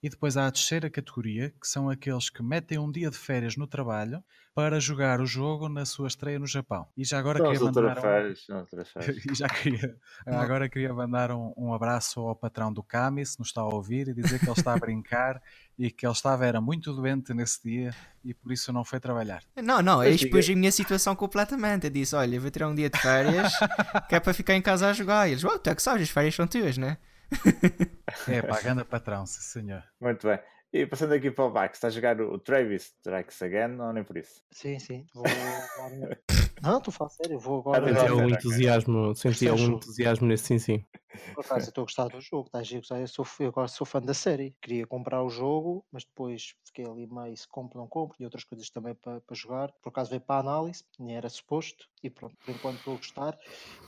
e 0.03 0.09
depois 0.09 0.35
há 0.35 0.47
a 0.47 0.51
terceira 0.51 0.89
categoria, 0.89 1.49
que 1.49 1.65
são 1.65 1.89
aqueles 1.89 2.29
que 2.29 2.43
metem 2.43 2.77
um 2.77 2.91
dia 2.91 3.09
de 3.09 3.17
férias 3.17 3.55
no 3.55 3.65
trabalho 3.65 4.21
para 4.53 4.77
jogar 4.77 5.21
o 5.21 5.25
jogo 5.25 5.69
na 5.69 5.85
sua 5.85 6.07
estreia 6.07 6.37
no 6.37 6.45
Japão. 6.45 6.85
E 6.95 7.05
já 7.05 7.17
agora 7.17 7.39
São 7.39 7.47
queria 7.47 7.65
mandar 7.65 7.81
um... 7.81 7.87
ultraférias, 7.87 8.45
são 8.45 8.59
as 8.59 8.71
ultraférias. 8.71 9.25
E 9.31 9.33
já 9.33 9.47
queria, 9.47 9.95
agora 10.25 10.67
queria 10.67 10.93
mandar 10.93 11.31
um, 11.31 11.53
um 11.55 11.73
abraço 11.73 12.19
ao 12.19 12.35
patrão 12.35 12.71
do 12.71 12.83
Kami, 12.83 13.25
se 13.25 13.39
nos 13.39 13.47
está 13.47 13.61
a 13.61 13.67
ouvir, 13.67 14.09
e 14.09 14.13
dizer 14.13 14.39
que 14.39 14.45
ele 14.45 14.51
está 14.51 14.73
a 14.73 14.77
brincar 14.77 15.41
e 15.79 15.89
que 15.89 16.05
ele 16.05 16.13
estava 16.13 16.45
era 16.45 16.59
muito 16.59 16.93
doente 16.93 17.33
nesse 17.33 17.63
dia 17.63 17.95
e 18.25 18.33
por 18.33 18.51
isso 18.51 18.73
não 18.73 18.83
foi 18.83 18.99
trabalhar. 18.99 19.41
Não, 19.55 19.81
não, 19.81 20.03
eu 20.03 20.13
expus 20.13 20.49
a 20.49 20.53
minha 20.53 20.71
situação 20.71 21.15
completamente. 21.15 21.85
Eu 21.85 21.89
disse: 21.89 22.13
Olha, 22.13 22.35
eu 22.35 22.41
vou 22.41 22.51
tirar 22.51 22.67
um 22.67 22.75
dia 22.75 22.89
de 22.89 22.99
férias 22.99 23.53
que 24.09 24.15
é 24.15 24.19
para 24.19 24.33
ficar 24.33 24.53
em 24.53 24.61
casa 24.61 24.89
a 24.89 24.93
jogar. 24.93 25.29
E 25.29 25.31
eles: 25.31 25.43
Oh, 25.45 25.57
tu 25.57 25.69
é 25.69 25.75
que 25.75 25.81
sabes, 25.81 26.03
as 26.03 26.09
férias 26.09 26.35
são 26.35 26.45
tuas, 26.45 26.77
né? 26.77 26.97
É 28.27 28.41
pá, 28.41 28.61
ganda 28.61 28.85
patrão, 28.85 29.25
sim 29.25 29.41
senhor. 29.41 29.83
Muito 29.99 30.27
bem. 30.27 30.39
E 30.71 30.87
passando 30.87 31.13
aqui 31.13 31.29
para 31.29 31.45
o 31.45 31.51
Bax, 31.51 31.77
está 31.77 31.87
a 31.87 31.91
jogar 31.91 32.19
o 32.19 32.39
Travis 32.39 32.95
Strikes 32.97 33.41
Again 33.43 33.79
ou 33.79 33.93
nem 33.93 34.03
por 34.03 34.17
isso? 34.17 34.41
Sim, 34.51 34.79
sim. 34.79 35.05
Vou 35.13 35.23
agora... 35.25 36.19
Não, 36.63 36.77
estou 36.77 36.91
a 36.91 36.95
falar 36.95 37.09
sério, 37.09 37.39
vou 37.39 37.59
agora. 37.59 37.87
Senti 37.87 38.07
algum 38.07 38.29
entusiasmo, 38.29 39.15
senti 39.15 39.47
algum 39.47 39.75
entusiasmo 39.75 40.27
nesse 40.27 40.45
sim, 40.45 40.59
sim. 40.59 40.85
Por 41.33 41.45
acaso, 41.45 41.69
estou 41.69 41.83
a 41.83 41.85
gostar 41.85 42.07
do 42.07 42.21
jogo, 42.21 42.47
está 42.47 42.61
giro, 42.63 42.85
eu, 42.91 43.07
sou, 43.07 43.25
eu 43.39 43.49
agora 43.49 43.67
sou 43.67 43.85
fã 43.85 44.01
da 44.01 44.13
série. 44.13 44.55
Queria 44.61 44.85
comprar 44.85 45.23
o 45.23 45.29
jogo, 45.29 45.85
mas 45.91 46.03
depois 46.03 46.55
fiquei 46.65 46.85
ali 46.85 47.07
meio 47.07 47.35
se 47.35 47.47
compro, 47.47 47.79
não 47.79 47.87
compro, 47.87 48.17
e 48.19 48.25
outras 48.25 48.43
coisas 48.43 48.69
também 48.69 48.95
para, 48.95 49.21
para 49.21 49.35
jogar. 49.35 49.71
Por 49.81 49.89
acaso 49.89 50.09
veio 50.09 50.21
para 50.21 50.37
a 50.37 50.39
análise, 50.39 50.83
nem 50.99 51.15
era 51.15 51.29
suposto, 51.29 51.87
e 52.01 52.09
pronto, 52.09 52.35
por 52.43 52.51
enquanto 52.53 52.77
estou 52.77 52.93
a 52.93 52.97
gostar. 52.97 53.39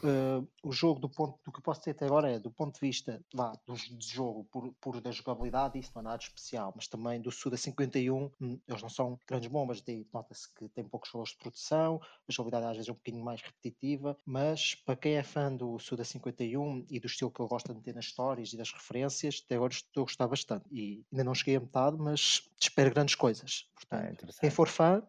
Eh, 0.04 0.44
o 0.64 0.72
jogo, 0.72 1.00
do 1.00 1.10
ponto 1.10 1.40
do 1.44 1.52
que 1.52 1.60
eu 1.60 1.64
posso 1.64 1.82
dizer 1.82 1.92
até 1.92 2.06
agora, 2.06 2.32
é 2.32 2.40
do 2.40 2.52
ponto 2.52 2.76
de 2.76 2.80
vista 2.80 3.20
vá, 3.34 3.54
do, 3.66 3.76
jogo, 4.00 4.46
por, 4.52 4.74
por 4.80 5.02
da 5.02 5.12
jogabilidade, 5.12 5.80
isso 5.80 5.92
não 5.96 6.02
é 6.02 6.04
nada 6.04 6.22
especial, 6.22 6.72
mas 6.76 6.88
também 6.88 7.20
do 7.20 7.32
Suda 7.32 7.58
51, 7.58 8.32
hum, 8.40 8.60
eles 8.68 8.82
não 8.82 8.90
são 8.90 9.20
grandes 9.28 9.50
bombas, 9.50 9.84
nota-se 10.14 10.54
que 10.54 10.70
tem 10.70 10.84
poucos 10.84 11.12
valores 11.12 11.34
de 11.34 11.40
produção, 11.40 12.00
a 12.28 12.32
jogabilidade 12.32 12.72
às 12.72 12.78
vezes 12.78 12.90
é 12.90 12.92
um 12.92 12.96
bocadinho 12.96 13.24
mais 13.24 13.42
repetitiva, 13.42 14.18
mas 14.26 14.76
para 14.76 14.96
quem 14.96 15.16
é 15.16 15.24
fã 15.24 15.54
do 15.54 15.80
Suda 15.80 16.04
51 16.04 16.86
e 16.90 17.00
do 17.00 17.08
estilo 17.16 17.32
que 17.32 17.42
ele 17.42 17.50
gosta 17.50 17.74
de 17.74 17.80
meter 17.80 17.96
nas 17.96 18.06
histórias 18.06 18.54
e 18.54 18.58
das 18.58 18.72
referências, 18.72 19.42
até 19.44 19.56
agora 19.56 19.74
estou 19.74 20.04
a 20.04 20.06
gostar 20.06 20.28
bastante. 20.28 20.66
E 20.72 21.06
ainda 21.12 21.24
não 21.24 21.34
cheguei 21.34 21.56
a 21.56 21.60
metade, 21.60 21.98
mas 21.98 22.50
espero 22.60 22.94
grandes 22.94 23.16
coisas. 23.16 23.70
Ah, 23.90 24.10
Portanto, 24.10 24.26
quem 24.40 24.50
interessante. 24.50 24.52
for 24.52 24.68
fã, 24.68 25.02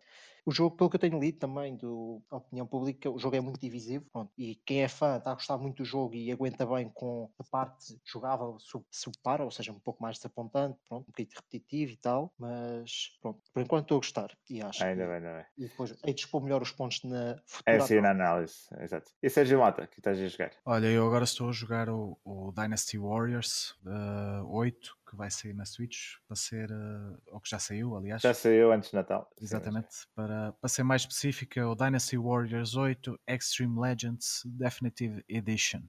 o 0.47 0.53
jogo, 0.53 0.76
pelo 0.76 0.88
que 0.88 0.94
eu 0.97 1.01
tenho 1.01 1.18
lido 1.18 1.38
também 1.38 1.76
do- 1.76 2.22
da 2.30 2.36
opinião 2.36 2.66
pública, 2.66 3.11
o 3.11 3.18
jogo 3.18 3.34
é 3.36 3.40
muito 3.40 3.59
divisivo. 3.61 4.05
pronto. 4.12 4.32
E 4.38 4.55
quem 4.64 4.82
é 4.82 4.88
fã 4.88 5.16
está 5.18 5.32
a 5.32 5.34
gostar 5.34 5.59
muito 5.59 5.78
do 5.78 5.84
jogo 5.84 6.14
e 6.14 6.30
aguenta 6.30 6.64
bem 6.64 6.88
com 6.94 7.28
a 7.38 7.44
parte 7.44 7.99
jogável 8.05 8.57
sub- 8.61 8.86
subpara, 8.90 9.44
ou 9.44 9.51
seja, 9.51 9.72
um 9.72 9.80
pouco 9.80 10.01
mais 10.03 10.16
desapontante, 10.16 10.78
pronto, 10.88 11.03
um 11.03 11.11
bocadinho 11.11 11.34
repetitivo 11.34 11.92
e 11.92 11.97
tal. 11.97 12.32
Mas 12.38 13.18
pronto, 13.20 13.40
por 13.53 13.61
enquanto 13.62 13.82
estou 13.86 13.97
a 13.97 14.01
gostar. 14.01 14.38
E 14.49 14.62
acho 14.62 14.84
Ainda 14.84 15.03
que 15.03 15.09
bem, 15.09 15.16
ainda 15.16 15.34
bem. 15.34 15.44
e 15.59 15.68
depois 15.68 15.92
de 15.97 16.11
expor 16.12 16.42
melhor 16.42 16.62
os 16.62 16.70
pontos 16.70 17.03
na 17.03 17.36
futura. 17.44 17.76
É 17.76 17.76
assim 17.78 18.01
na 18.01 18.11
análise. 18.12 18.55
exato. 18.80 19.11
E 19.20 19.28
Sérgio 19.28 19.59
Mota, 19.59 19.86
que 19.88 19.99
estás 19.99 20.18
a 20.20 20.28
jogar? 20.28 20.53
Olha, 20.64 20.86
eu 20.86 21.05
agora 21.07 21.24
estou 21.24 21.49
a 21.49 21.53
jogar 21.53 21.88
o, 21.88 22.16
o 22.24 22.53
Dynasty 22.53 22.97
Warriors 22.99 23.74
eh, 23.84 24.42
8, 24.47 24.97
que 25.07 25.16
vai 25.16 25.30
sair 25.30 25.54
na 25.54 25.64
Switch, 25.64 26.16
para 26.26 26.36
ser, 26.36 26.70
eh, 26.70 27.18
ou 27.28 27.40
que 27.40 27.48
já 27.48 27.59
saiu, 27.59 27.96
aliás. 27.96 28.22
Já 28.22 28.34
saiu 28.34 28.72
antes 28.72 28.90
de 28.90 28.96
Natal. 28.96 29.30
Sim, 29.38 29.44
Exatamente. 29.44 29.88
Para, 30.14 30.52
para 30.52 30.68
ser 30.68 30.82
mais 30.82 31.02
específico, 31.02 31.59
é 31.59 31.64
o 31.64 31.74
Dynasty 31.74 32.18
Warriors 32.18 32.74
8 32.74 33.18
Extreme 33.28 33.80
Legends 33.80 34.42
Definitive 34.44 35.24
Edition, 35.28 35.82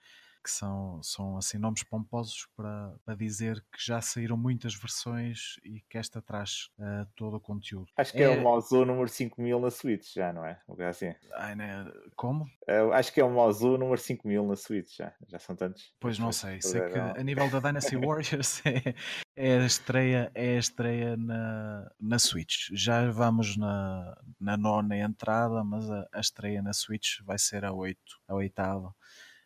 que 0.48 0.52
são, 0.52 1.04
são 1.04 1.38
assim 1.38 1.58
nomes 1.58 1.84
pomposos 1.84 2.48
para, 2.56 2.96
para 3.04 3.16
dizer 3.16 3.62
que 3.70 3.86
já 3.86 4.00
saíram 4.00 4.38
muitas 4.38 4.74
versões 4.74 5.60
e 5.62 5.82
que 5.90 5.98
esta 5.98 6.22
traz 6.22 6.70
uh, 6.80 7.06
todo 7.18 7.36
o 7.36 7.40
conteúdo. 7.40 7.92
Acho 7.98 8.14
que 8.14 8.24
é, 8.24 8.24
é 8.24 8.30
o 8.30 8.42
Mozu 8.42 8.86
número 8.86 9.10
5000 9.10 9.60
na 9.60 9.70
Switch, 9.70 10.14
já, 10.14 10.32
não 10.32 10.46
é? 10.46 10.58
Assim. 10.88 11.14
Ai, 11.34 11.54
né? 11.54 11.86
Como? 12.16 12.46
Uh, 12.66 12.94
acho 12.94 13.14
que 13.14 13.20
é 13.20 13.26
o 13.26 13.30
Mozu 13.30 13.78
número 13.78 14.00
5000 14.00 14.48
na 14.48 14.56
Switch, 14.56 14.96
já. 14.96 15.14
Já 15.28 15.38
são 15.38 15.54
tantos. 15.54 15.94
Pois 16.00 16.18
não 16.18 16.32
sei. 16.32 16.62
Sei 16.62 16.80
que 16.80 16.98
a 16.98 17.24
nível 17.24 17.50
da 17.50 17.60
Dynasty 17.60 17.98
Warriors 18.00 18.62
é, 18.66 18.96
é, 19.36 19.58
a 19.58 19.66
estreia, 19.66 20.32
é 20.34 20.56
a 20.56 20.60
estreia 20.60 21.18
na, 21.18 21.92
na 22.00 22.20
Switch. 22.20 22.70
Já 22.72 23.12
vamos 23.12 23.58
na, 23.58 24.18
na 24.40 24.56
nona 24.56 24.96
entrada, 24.96 25.62
mas 25.62 25.92
a, 25.92 26.08
a 26.14 26.22
estreia 26.22 26.62
na 26.62 26.72
Switch 26.72 27.20
vai 27.26 27.38
ser 27.38 27.66
a, 27.66 27.74
oito, 27.74 28.22
a 28.30 28.34
oitava. 28.34 28.96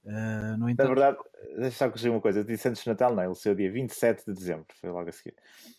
Uh, 0.03 0.57
no 0.57 0.69
entanto... 0.69 0.87
Na 0.87 0.93
verdade, 0.95 1.17
deixa 1.57 1.77
só 1.77 1.89
corrigir 1.89 2.11
uma 2.11 2.21
coisa. 2.21 2.39
Eu 2.39 2.43
disse 2.43 2.67
antes 2.67 2.83
de 2.83 2.89
Natal, 2.89 3.13
não. 3.13 3.23
Ele 3.23 3.35
saiu 3.35 3.55
dia 3.55 3.71
27 3.71 4.25
de 4.25 4.33
dezembro. 4.33 4.65
Foi 4.79 4.89
logo 4.89 5.09
a 5.09 5.11
seguir. 5.11 5.35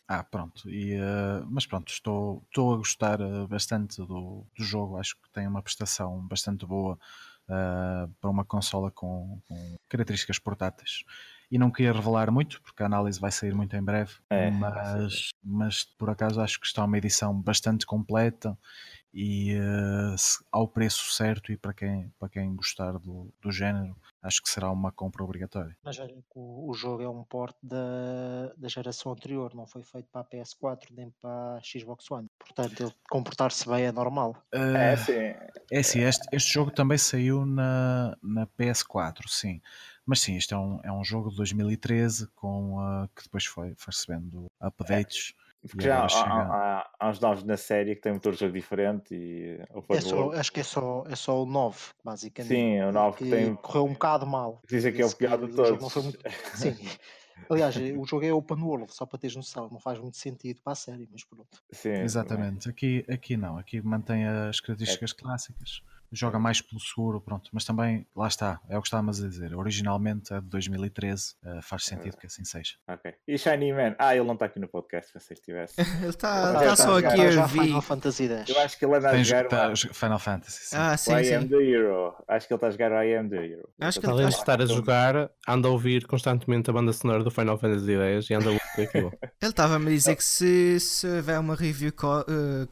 Ah, 0.07 0.23
pronto. 0.23 0.69
E, 0.69 0.97
uh, 0.97 1.47
mas 1.51 1.67
pronto, 1.67 1.89
estou, 1.91 2.43
estou 2.47 2.75
a 2.75 2.77
gostar 2.77 3.21
uh, 3.21 3.47
bastante 3.49 3.97
do, 3.99 4.47
do 4.57 4.65
jogo. 4.65 4.97
Acho 4.99 5.17
que 5.17 5.31
tem 5.33 5.47
uma 5.47 5.63
prestação 5.63 6.21
bastante 6.27 6.67
boa 6.67 6.99
para 8.21 8.31
uma 8.31 8.45
consola 8.45 8.91
com, 8.91 9.39
com, 9.47 9.77
características 9.89 10.39
portáteis. 10.39 11.05
E 11.51 11.59
não 11.59 11.71
queria 11.71 11.93
revelar 11.93 12.31
muito, 12.31 12.63
porque 12.63 12.83
a 12.83 12.87
análise 12.87 13.21
vai 13.21 13.31
sair 13.31 13.55
muito 13.55 13.77
em 13.77 13.83
breve. 13.83 14.15
É, 14.31 14.51
mas, 14.51 15.29
mas 15.45 15.85
por 15.85 16.09
acaso 16.09 16.41
acho 16.41 16.59
que 16.59 16.67
está 16.67 16.83
uma 16.83 16.97
edição 16.97 17.39
bastante 17.39 17.85
completa 17.85 18.57
e 19.13 19.55
uh, 19.57 20.17
ao 20.51 20.67
preço 20.67 21.13
certo 21.13 21.53
e 21.53 21.57
para 21.57 21.75
quem, 21.75 22.13
para 22.19 22.29
quem 22.29 22.55
gostar 22.55 22.93
do, 22.93 23.33
do 23.41 23.53
género, 23.53 23.95
acho 24.23 24.43
que 24.43 24.49
será 24.49 24.71
uma 24.71 24.91
compra 24.91 25.23
obrigatória. 25.23 25.77
Mas 25.83 25.99
olha, 25.99 26.17
o, 26.35 26.71
o 26.71 26.75
jogo 26.75 27.03
é 27.03 27.09
um 27.09 27.23
port 27.25 27.55
da, 27.63 28.53
da 28.57 28.69
geração 28.69 29.13
anterior, 29.13 29.55
não 29.55 29.67
foi 29.67 29.83
feito 29.83 30.09
para 30.11 30.23
a 30.23 30.25
PS4 30.25 30.87
nem 30.93 31.11
para 31.21 31.57
a 31.57 31.61
Xbox 31.61 32.11
One. 32.11 32.29
Portanto, 32.39 32.83
ele 32.83 32.95
comportar-se 33.11 33.69
bem 33.69 33.85
é 33.85 33.93
normal. 33.93 34.31
Uh, 34.55 34.77
é 34.77 34.97
sim. 34.97 35.13
É 35.71 35.83
sim, 35.83 36.01
este, 36.01 36.27
este 36.33 36.53
jogo 36.53 36.71
também 36.71 36.97
saiu 36.97 37.45
na, 37.45 38.17
na 38.23 38.47
PS4, 38.47 39.29
sim. 39.29 39.61
Mas 40.05 40.21
sim, 40.21 40.37
isto 40.37 40.55
é 40.55 40.59
um, 40.59 40.81
é 40.83 40.93
um 40.93 41.05
jogo 41.05 41.31
de 41.31 41.37
2013 41.37 42.29
com, 42.35 42.79
uh, 42.79 43.09
que 43.15 43.25
depois 43.25 43.45
foi, 43.45 43.75
foi 43.77 43.93
recebendo 43.93 44.47
updates. 44.61 45.35
É 45.39 45.42
porque 45.69 45.85
já 45.85 46.05
há, 46.05 46.07
há, 46.07 46.91
há, 46.99 47.09
uns 47.09 47.21
novos 47.21 47.45
na 47.45 47.57
série 47.57 47.95
que 47.95 48.03
têm 48.03 48.13
um 48.13 48.17
motor 48.17 48.33
de 48.33 48.41
jogo 48.41 48.53
diferente 48.53 49.15
e 49.15 49.61
é 49.91 50.01
só, 50.01 50.33
acho 50.33 50.53
que 50.53 50.61
é 50.61 50.65
só, 50.65 51.05
é 51.09 51.15
só 51.15 51.43
o 51.43 51.47
9, 51.47 51.79
basicamente. 52.05 52.53
Sim, 52.53 52.81
o 52.83 52.91
9 52.91 53.17
que 53.17 53.31
tem... 53.31 53.55
correu 53.55 53.85
um 53.85 53.93
bocado 53.93 54.27
mal. 54.27 54.61
Dizem 54.69 54.93
que 54.93 55.01
é 55.01 55.07
o 55.07 55.15
pior 55.15 55.39
de 55.39 55.55
todos. 55.55 55.95
Muito... 55.97 56.19
Sim. 56.55 56.77
Aliás, 57.49 57.77
o 57.77 58.05
jogo 58.05 58.25
é 58.25 58.33
open 58.33 58.63
world, 58.63 58.93
só 58.93 59.07
para 59.07 59.19
teres 59.19 59.37
noção, 59.37 59.69
não 59.71 59.79
faz 59.79 59.99
muito 59.99 60.17
sentido 60.17 60.61
para 60.63 60.73
a 60.73 60.77
série, 60.77 61.09
mas 61.11 61.25
pronto. 61.25 61.63
Sim, 61.71 61.91
Exatamente, 61.91 62.69
aqui, 62.69 63.05
aqui 63.09 63.37
não, 63.37 63.59
aqui 63.59 63.81
mantém 63.81 64.27
as 64.27 64.61
características 64.61 65.13
é. 65.13 65.23
clássicas 65.23 65.83
joga 66.13 66.39
mais 66.39 66.61
pelo 66.61 66.81
seguro, 66.81 67.21
pronto, 67.21 67.51
mas 67.53 67.65
também, 67.65 68.07
lá 68.15 68.29
está, 68.29 68.61
é 68.69 68.77
o 68.77 68.83
que 68.83 68.89
estávamos 68.89 69.23
a 69.23 69.29
dizer, 69.29 69.55
originalmente 69.55 70.33
é 70.33 70.41
de 70.41 70.47
2013, 70.47 71.35
uh, 71.43 71.49
eh, 71.49 71.63
faz 71.63 71.85
sentido 71.85 72.17
que 72.17 72.27
assim 72.27 72.45
seja. 72.45 72.75
Ok. 72.89 73.15
E 73.27 73.39
Shiny 73.39 73.73
Man? 73.73 73.95
Ah, 73.99 74.15
ele 74.15 74.27
não 74.27 74.35
está 74.35 74.47
aqui 74.47 74.59
no 74.59 74.69
podcast, 74.69 75.11
se 75.11 75.19
vocês 75.19 75.39
estivesse. 75.39 75.81
ele 75.81 76.09
está 76.09 76.53
tá 76.53 76.77
só 76.77 76.99
aqui 76.99 77.21
a 77.21 77.31
ver. 77.31 77.49
Final 77.49 77.83
Fantasy 77.83 78.29
X. 78.29 78.49
Eu 78.49 78.61
acho 78.61 78.79
que 78.79 78.85
ele 78.85 78.97
anda 78.97 79.11
a 79.11 79.23
jogar 79.23 79.49
tá, 79.49 79.73
Final 79.75 80.19
Fantasy. 80.19 80.67
Sim. 80.67 80.77
Ah, 80.79 80.97
sim, 80.97 81.15
o 81.15 81.19
I 81.19 81.25
sim. 81.25 81.35
am 81.35 81.49
the 81.49 81.57
Hero. 81.57 82.15
Acho 82.29 82.47
que 82.47 82.55
ele 82.55 82.59
está 82.59 82.67
a 82.67 82.71
jogar 82.71 82.93
o 82.93 83.03
I 83.03 83.17
am 83.17 83.29
the 83.29 83.37
Hero. 83.37 83.69
Acho 83.81 84.01
que 84.01 84.07
Além 84.07 84.29
de 84.29 84.35
estar 84.35 84.61
a 84.61 84.67
jogar, 84.67 85.31
anda 85.49 85.69
a 85.69 85.71
ouvir 85.71 86.07
constantemente 86.07 86.69
a 86.69 86.73
banda 86.73 86.93
sonora 86.93 87.25
do 87.25 87.31
Final 87.31 87.59
Fantasy 87.59 87.95
X 87.95 88.31
e 88.31 88.35
anda 88.35 88.51
a 88.51 88.53
ouvir 88.53 88.89
aquilo. 88.89 89.13
ele 89.41 89.51
estava-me 89.51 89.87
a 89.87 89.91
dizer 89.91 90.17
que 90.17 90.25
se, 90.25 90.79
se 90.81 91.07
houver 91.07 91.39
uma 91.39 91.55
review 91.55 91.91
uh, 91.91 92.69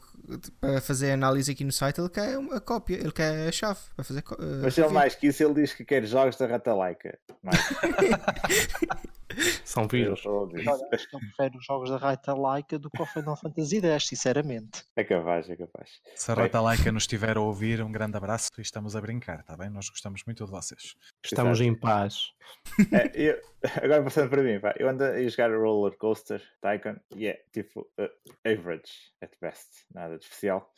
para 0.61 0.81
fazer 0.81 1.13
análise 1.13 1.51
aqui 1.53 1.65
no 1.65 1.73
site, 1.73 2.01
ele 2.01 2.09
quer 2.09 2.39
uma 2.39 2.61
cópia, 2.61 2.97
ele 2.97 3.13
quer 3.13 3.49
a 3.49 3.53
chave 3.53 3.81
para 3.95 4.05
fazer. 4.05 4.21
Uh, 4.21 4.63
Mas 4.63 4.77
ele 4.79 4.89
mais 4.89 5.15
que 5.15 5.29
isso, 5.29 5.43
ele 5.43 5.55
diz 5.55 5.73
que 5.73 5.85
quer 5.85 6.05
jogos 6.05 6.37
da 6.37 6.47
Rata 6.47 6.75
Laika. 6.75 7.19
São 9.65 9.87
vírus. 9.87 10.23
Eu, 10.25 10.49
prefiro 10.89 11.59
os 11.59 11.65
jogos 11.65 11.91
da 11.91 11.97
Rata 11.97 12.35
Laika 12.35 12.79
do 12.79 12.91
que 12.91 13.01
o 13.01 13.07
Final 13.07 13.37
Fantasy 13.37 13.81
X, 13.81 14.07
sinceramente. 14.07 14.85
É 14.97 15.05
capaz, 15.05 15.49
é 15.49 15.57
capaz. 15.57 16.01
Se 16.15 16.31
a 16.31 16.35
Rata 16.35 16.61
Laika 16.61 16.91
nos 16.93 17.05
estiver 17.05 17.37
a 17.37 17.41
ouvir, 17.41 17.83
um 17.83 17.93
grande 17.93 18.17
abraço 18.17 18.51
e 18.59 18.63
estamos 18.63 18.97
a 18.97 19.01
brincar, 19.01 19.41
está 19.41 19.57
bem? 19.57 19.71
Nós 19.71 19.89
gostamos 19.89 20.23
muito 20.27 20.45
de 20.45 20.51
vocês. 20.51 20.95
Estamos 21.25 21.61
Exato. 21.61 21.77
em 21.77 21.79
paz. 21.79 22.33
É, 22.93 23.11
eu, 23.15 23.41
agora 23.81 24.03
passando 24.03 24.29
para 24.29 24.43
mim, 24.43 24.59
pá, 24.59 24.75
eu 24.77 24.89
ando 24.89 25.05
a 25.05 25.23
jogar 25.29 25.55
Roller 25.55 25.97
Coaster 25.97 26.43
Tycoon 26.61 26.97
e 27.15 27.29
é 27.29 27.45
tipo 27.53 27.83
uh, 27.99 28.11
average 28.45 29.13
at 29.21 29.31
best, 29.41 29.69
nada 29.95 30.19
de 30.19 30.25
especial. 30.25 30.73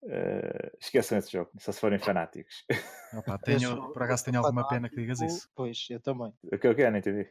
Uh, 0.00 0.70
esqueçam 0.80 1.18
esse 1.18 1.32
jogo, 1.32 1.50
só 1.58 1.72
se 1.72 1.80
forem 1.80 1.98
fanáticos. 1.98 2.64
Opa, 3.12 3.36
tenho, 3.38 3.92
por 3.92 4.02
acaso 4.02 4.24
tenho 4.24 4.38
alguma 4.38 4.66
pena 4.68 4.88
que 4.88 4.94
digas 4.94 5.20
isso. 5.20 5.50
Pois, 5.56 5.86
eu 5.90 5.98
também. 5.98 6.32
O 6.44 6.56
que 6.56 6.66
eu 6.68 6.74
quero, 6.74 6.92
não 6.92 6.98
entendi. 6.98 7.28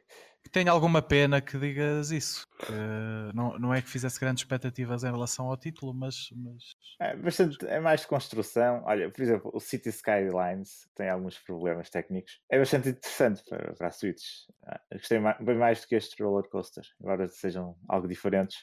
Tenho 0.51 0.71
alguma 0.71 1.01
pena 1.01 1.39
que 1.41 1.57
digas 1.57 2.11
isso. 2.11 2.45
Uh, 2.63 3.33
não, 3.33 3.57
não 3.57 3.73
é 3.73 3.81
que 3.81 3.89
fizesse 3.89 4.19
grandes 4.19 4.43
expectativas 4.43 5.03
em 5.03 5.11
relação 5.11 5.49
ao 5.49 5.55
título, 5.55 5.93
mas. 5.93 6.29
mas... 6.35 6.75
É, 6.99 7.15
bastante, 7.15 7.65
é 7.67 7.79
mais 7.79 8.01
de 8.01 8.07
construção. 8.07 8.83
Olha, 8.85 9.09
por 9.09 9.21
exemplo, 9.21 9.51
o 9.53 9.59
City 9.59 9.89
Skylines 9.89 10.89
tem 10.95 11.09
alguns 11.09 11.39
problemas 11.39 11.89
técnicos. 11.89 12.41
É 12.49 12.59
bastante 12.59 12.89
interessante 12.89 13.43
para, 13.47 13.73
para 13.75 13.87
a 13.87 13.91
Switch. 13.91 14.23
Ah, 14.65 14.79
gostei 14.91 15.19
mais, 15.19 15.37
bem 15.39 15.55
mais 15.55 15.81
do 15.81 15.87
que 15.87 15.95
este 15.95 16.21
roller 16.21 16.49
coaster, 16.49 16.83
embora 16.99 17.27
sejam 17.27 17.77
algo 17.87 18.07
diferentes. 18.07 18.57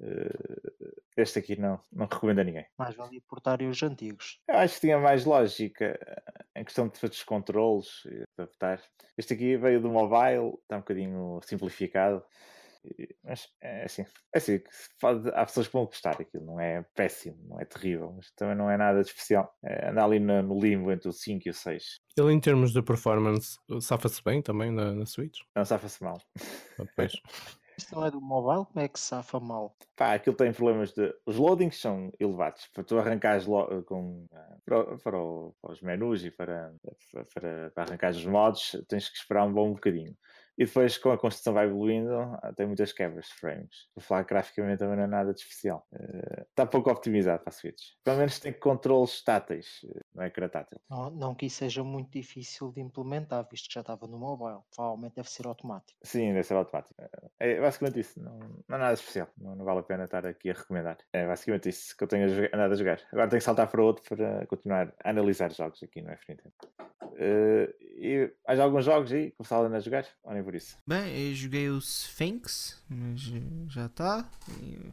Uh, 0.00 1.02
este 1.16 1.40
aqui 1.40 1.60
não, 1.60 1.80
não 1.92 2.06
recomendo 2.06 2.38
a 2.40 2.44
ninguém. 2.44 2.66
Mais 2.78 2.94
vale 2.94 3.16
importar 3.16 3.60
os 3.62 3.82
antigos. 3.82 4.40
Eu 4.48 4.56
acho 4.56 4.74
que 4.74 4.80
tinha 4.82 4.98
mais 4.98 5.24
lógica 5.24 5.98
em 6.54 6.64
questão 6.64 6.88
de 6.88 6.98
fazer 6.98 7.12
os 7.12 7.24
controles 7.24 8.04
e 8.06 8.24
adaptar. 8.38 8.80
Este 9.16 9.34
aqui 9.34 9.56
veio 9.56 9.80
do 9.80 9.90
mobile, 9.90 10.58
está 10.62 10.76
um 10.76 10.80
bocadinho 10.80 11.40
simplificado. 11.42 12.24
Mas 13.24 13.48
é 13.60 13.84
assim, 13.84 14.06
é 14.32 14.38
assim 14.38 14.62
há 15.34 15.44
pessoas 15.44 15.66
que 15.66 15.72
vão 15.72 15.84
gostar 15.84 16.12
aquilo, 16.12 16.46
não 16.46 16.60
é 16.60 16.84
péssimo, 16.94 17.36
não 17.46 17.60
é 17.60 17.64
terrível, 17.64 18.12
mas 18.16 18.30
também 18.30 18.54
não 18.54 18.70
é 18.70 18.76
nada 18.76 19.02
de 19.02 19.08
especial. 19.08 19.52
É, 19.64 19.90
anda 19.90 20.04
ali 20.04 20.20
no, 20.20 20.42
no, 20.42 20.58
limbo 20.58 20.90
entre 20.92 21.08
o 21.08 21.12
5 21.12 21.48
e 21.48 21.50
o 21.50 21.54
6. 21.54 22.00
Ele, 22.16 22.32
em 22.32 22.40
termos 22.40 22.72
de 22.72 22.80
performance, 22.80 23.58
safa-se 23.80 24.22
bem 24.22 24.40
também 24.40 24.70
na, 24.70 24.94
na 24.94 25.04
Switch? 25.04 25.40
Não, 25.54 25.64
safa-se 25.64 26.02
mal. 26.02 26.18
Pois. 26.94 27.12
Isto 27.78 27.94
não 27.94 28.04
é 28.04 28.10
do 28.10 28.20
mobile? 28.20 28.66
Como 28.66 28.84
é 28.84 28.88
que 28.88 28.98
se 28.98 29.06
safa 29.06 29.38
mal? 29.38 29.72
Pá, 29.94 30.14
aquilo 30.14 30.34
tem 30.34 30.52
problemas 30.52 30.92
de. 30.92 31.14
Os 31.24 31.36
loadings 31.36 31.80
são 31.80 32.12
elevados. 32.18 32.66
Para 32.74 32.82
tu 32.82 32.98
arrancares 32.98 33.46
lo... 33.46 33.84
com... 33.84 34.26
Eh, 34.32 34.56
para, 34.64 34.98
para, 34.98 35.16
os 35.22 35.80
menus 35.80 36.24
e 36.24 36.30
para, 36.32 36.74
para, 37.32 37.70
para 37.70 37.84
arrancar 37.84 38.10
os 38.10 38.26
mods, 38.26 38.84
tens 38.88 39.08
que 39.08 39.16
esperar 39.16 39.46
um 39.46 39.52
bom 39.52 39.72
bocadinho. 39.72 40.16
E 40.58 40.64
depois, 40.64 40.98
com 40.98 41.12
a 41.12 41.18
construção 41.18 41.54
vai 41.54 41.66
evoluindo, 41.66 42.12
ah, 42.12 42.52
tem 42.56 42.66
muitas 42.66 42.92
quebras 42.92 43.26
de 43.26 43.34
frames. 43.34 43.88
Vou 43.94 44.02
falar 44.02 44.24
graficamente 44.24 44.80
também 44.80 44.96
não 44.96 45.04
é 45.04 45.06
nada 45.06 45.32
de 45.32 45.38
especial. 45.38 45.86
Uh, 45.92 46.42
está 46.50 46.66
pouco 46.66 46.90
optimizado 46.90 47.44
para 47.44 47.50
a 47.50 47.52
Switch. 47.52 47.92
Pelo 48.02 48.16
menos 48.16 48.40
tem 48.40 48.52
controles 48.52 49.22
táteis, 49.22 49.80
eh, 49.84 50.00
não 50.12 50.24
é 50.24 50.30
tátil. 50.48 50.80
Não, 50.90 51.10
não 51.10 51.34
que 51.34 51.46
isso 51.46 51.58
seja 51.58 51.84
muito 51.84 52.10
difícil 52.10 52.72
de 52.72 52.80
implementar, 52.80 53.46
visto 53.48 53.68
que 53.68 53.74
já 53.74 53.82
estava 53.82 54.08
no 54.08 54.18
mobile. 54.18 54.58
Provavelmente 54.74 55.14
deve 55.14 55.30
ser 55.30 55.46
automático. 55.46 55.96
Sim, 56.02 56.32
deve 56.32 56.42
ser 56.42 56.54
automático. 56.54 56.94
É 57.38 57.60
basicamente 57.60 58.00
isso. 58.00 58.20
Não, 58.20 58.38
não 58.68 58.76
é 58.76 58.78
nada 58.78 58.94
especial. 58.94 59.28
Não, 59.38 59.54
não, 59.54 59.64
vale 59.64 59.78
a 59.78 59.84
pena 59.84 60.04
estar 60.04 60.26
aqui 60.26 60.50
a 60.50 60.54
recomendar. 60.54 60.98
É 61.12 61.24
basicamente 61.24 61.68
isso 61.68 61.96
que 61.96 62.02
eu 62.02 62.08
tenho 62.08 62.26
andado 62.52 62.72
a 62.72 62.76
jogar. 62.76 63.00
Agora 63.12 63.28
tenho 63.28 63.38
que 63.38 63.44
saltar 63.44 63.70
para 63.70 63.82
outro 63.82 64.02
para 64.08 64.44
continuar 64.46 64.92
a 65.04 65.10
analisar 65.10 65.52
jogos 65.52 65.80
aqui 65.84 66.02
no 66.02 66.10
F-Nintendo. 66.10 66.54
Uh, 67.02 67.72
e 68.00 68.32
mais 68.46 68.60
alguns 68.60 68.84
jogos 68.84 69.12
aí 69.12 69.34
o 69.38 69.44
a 69.74 69.80
jogar? 69.80 70.06
Ou 70.22 70.32
nem 70.32 70.42
por 70.42 70.54
isso? 70.54 70.78
Bem, 70.86 71.30
eu 71.30 71.34
joguei 71.34 71.68
o 71.68 71.78
Sphinx, 71.78 72.80
mas 72.88 73.20
já 73.68 73.86
está. 73.86 74.30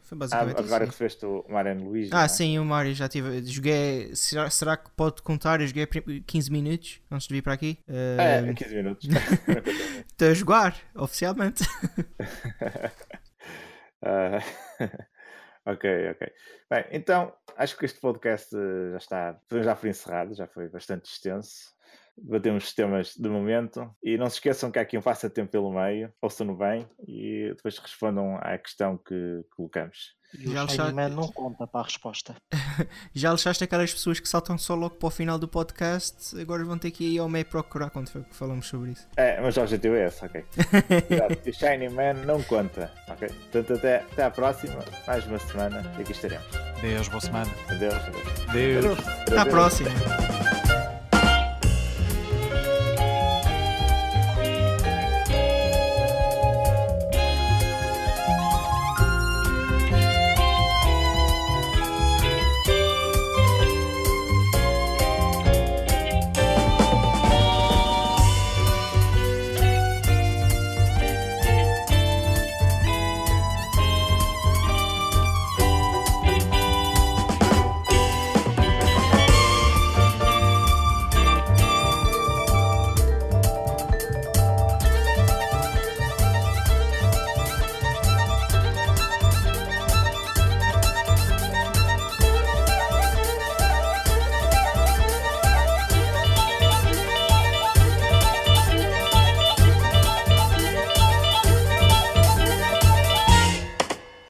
Foi 0.02 0.18
basicamente 0.18 0.56
ah, 0.56 0.60
agora 0.60 0.84
isso. 0.84 0.92
que 0.92 0.98
fizeste 0.98 1.24
o 1.24 1.44
Mario 1.48 1.84
Luigi. 1.84 2.10
Ah, 2.12 2.24
é? 2.24 2.28
sim, 2.28 2.58
o 2.58 2.64
Mario 2.64 2.94
já 2.94 3.08
tive. 3.08 3.44
Joguei. 3.46 4.14
Será, 4.14 4.50
será 4.50 4.76
que 4.76 4.90
pode 4.90 5.22
contar? 5.22 5.60
Eu 5.60 5.68
joguei 5.68 5.86
15 5.86 6.50
minutos 6.50 7.00
antes 7.10 7.28
de 7.28 7.34
vir 7.34 7.42
para 7.42 7.52
aqui. 7.52 7.78
Uh... 7.88 8.20
É, 8.20 8.54
15 8.54 8.74
minutos. 8.74 9.08
Estou 10.10 10.28
a 10.28 10.34
jogar, 10.34 10.76
oficialmente. 10.96 11.62
uh... 14.02 14.40
ok, 15.64 16.10
ok. 16.10 16.32
Bem, 16.68 16.84
então 16.90 17.32
acho 17.56 17.76
que 17.76 17.84
este 17.84 18.00
podcast 18.00 18.50
já 18.90 18.96
está. 18.96 19.40
Já 19.62 19.76
foi 19.76 19.90
encerrado, 19.90 20.34
já 20.34 20.48
foi 20.48 20.68
bastante 20.68 21.08
extenso. 21.08 21.75
Batemos 22.18 22.64
os 22.64 22.74
temas 22.74 23.12
de 23.16 23.28
momento. 23.28 23.90
E 24.02 24.16
não 24.16 24.28
se 24.28 24.36
esqueçam 24.36 24.70
que 24.70 24.78
há 24.78 24.82
aqui 24.82 24.96
um 24.98 25.02
passatempo 25.02 25.50
pelo 25.52 25.72
meio, 25.72 26.12
ouçam-no 26.20 26.56
bem 26.56 26.86
e 27.06 27.52
depois 27.56 27.78
respondam 27.78 28.36
à 28.36 28.56
questão 28.58 28.96
que 28.98 29.44
colocamos. 29.56 30.16
E 30.34 30.50
Já 30.52 30.64
o 30.64 30.66
lixaste- 30.66 30.76
Shiny 30.82 30.92
Man 30.94 31.08
não 31.10 31.28
conta 31.32 31.66
para 31.66 31.80
a 31.80 31.84
resposta. 31.84 32.34
Já 33.14 33.30
lixaste 33.32 33.62
aquelas 33.62 33.92
pessoas 33.92 34.18
que 34.18 34.28
saltam 34.28 34.58
só 34.58 34.74
logo 34.74 34.96
para 34.96 35.06
o 35.06 35.10
final 35.10 35.38
do 35.38 35.46
podcast, 35.46 36.38
agora 36.40 36.64
vão 36.64 36.76
ter 36.76 36.90
que 36.90 37.04
ir 37.14 37.18
ao 37.20 37.28
meio 37.28 37.44
procurar 37.46 37.90
quando 37.90 38.10
foi 38.10 38.22
que 38.24 38.34
falamos 38.34 38.66
sobre 38.66 38.90
isso. 38.90 39.06
É, 39.16 39.40
mas 39.40 39.56
o 39.56 39.60
objetivo 39.62 39.94
é 39.94 40.06
esse, 40.06 40.24
ok. 40.24 40.44
O 41.46 41.52
Shiny 41.52 41.88
Man 41.88 42.14
não 42.26 42.42
conta, 42.42 42.92
ok? 43.08 43.28
Portanto, 43.28 43.74
até, 43.74 43.96
até 43.98 44.24
à 44.24 44.30
próxima, 44.30 44.84
mais 45.06 45.24
uma 45.26 45.38
semana 45.38 45.82
e 45.96 46.02
aqui 46.02 46.12
estaremos. 46.12 46.46
Deus, 46.80 47.08
boa 47.08 47.20
semana. 47.20 47.50
Adeus. 47.70 47.94
adeus. 47.94 48.84
Deus. 48.84 48.98
Até 49.08 49.38
à 49.38 49.46
próxima! 49.46 50.35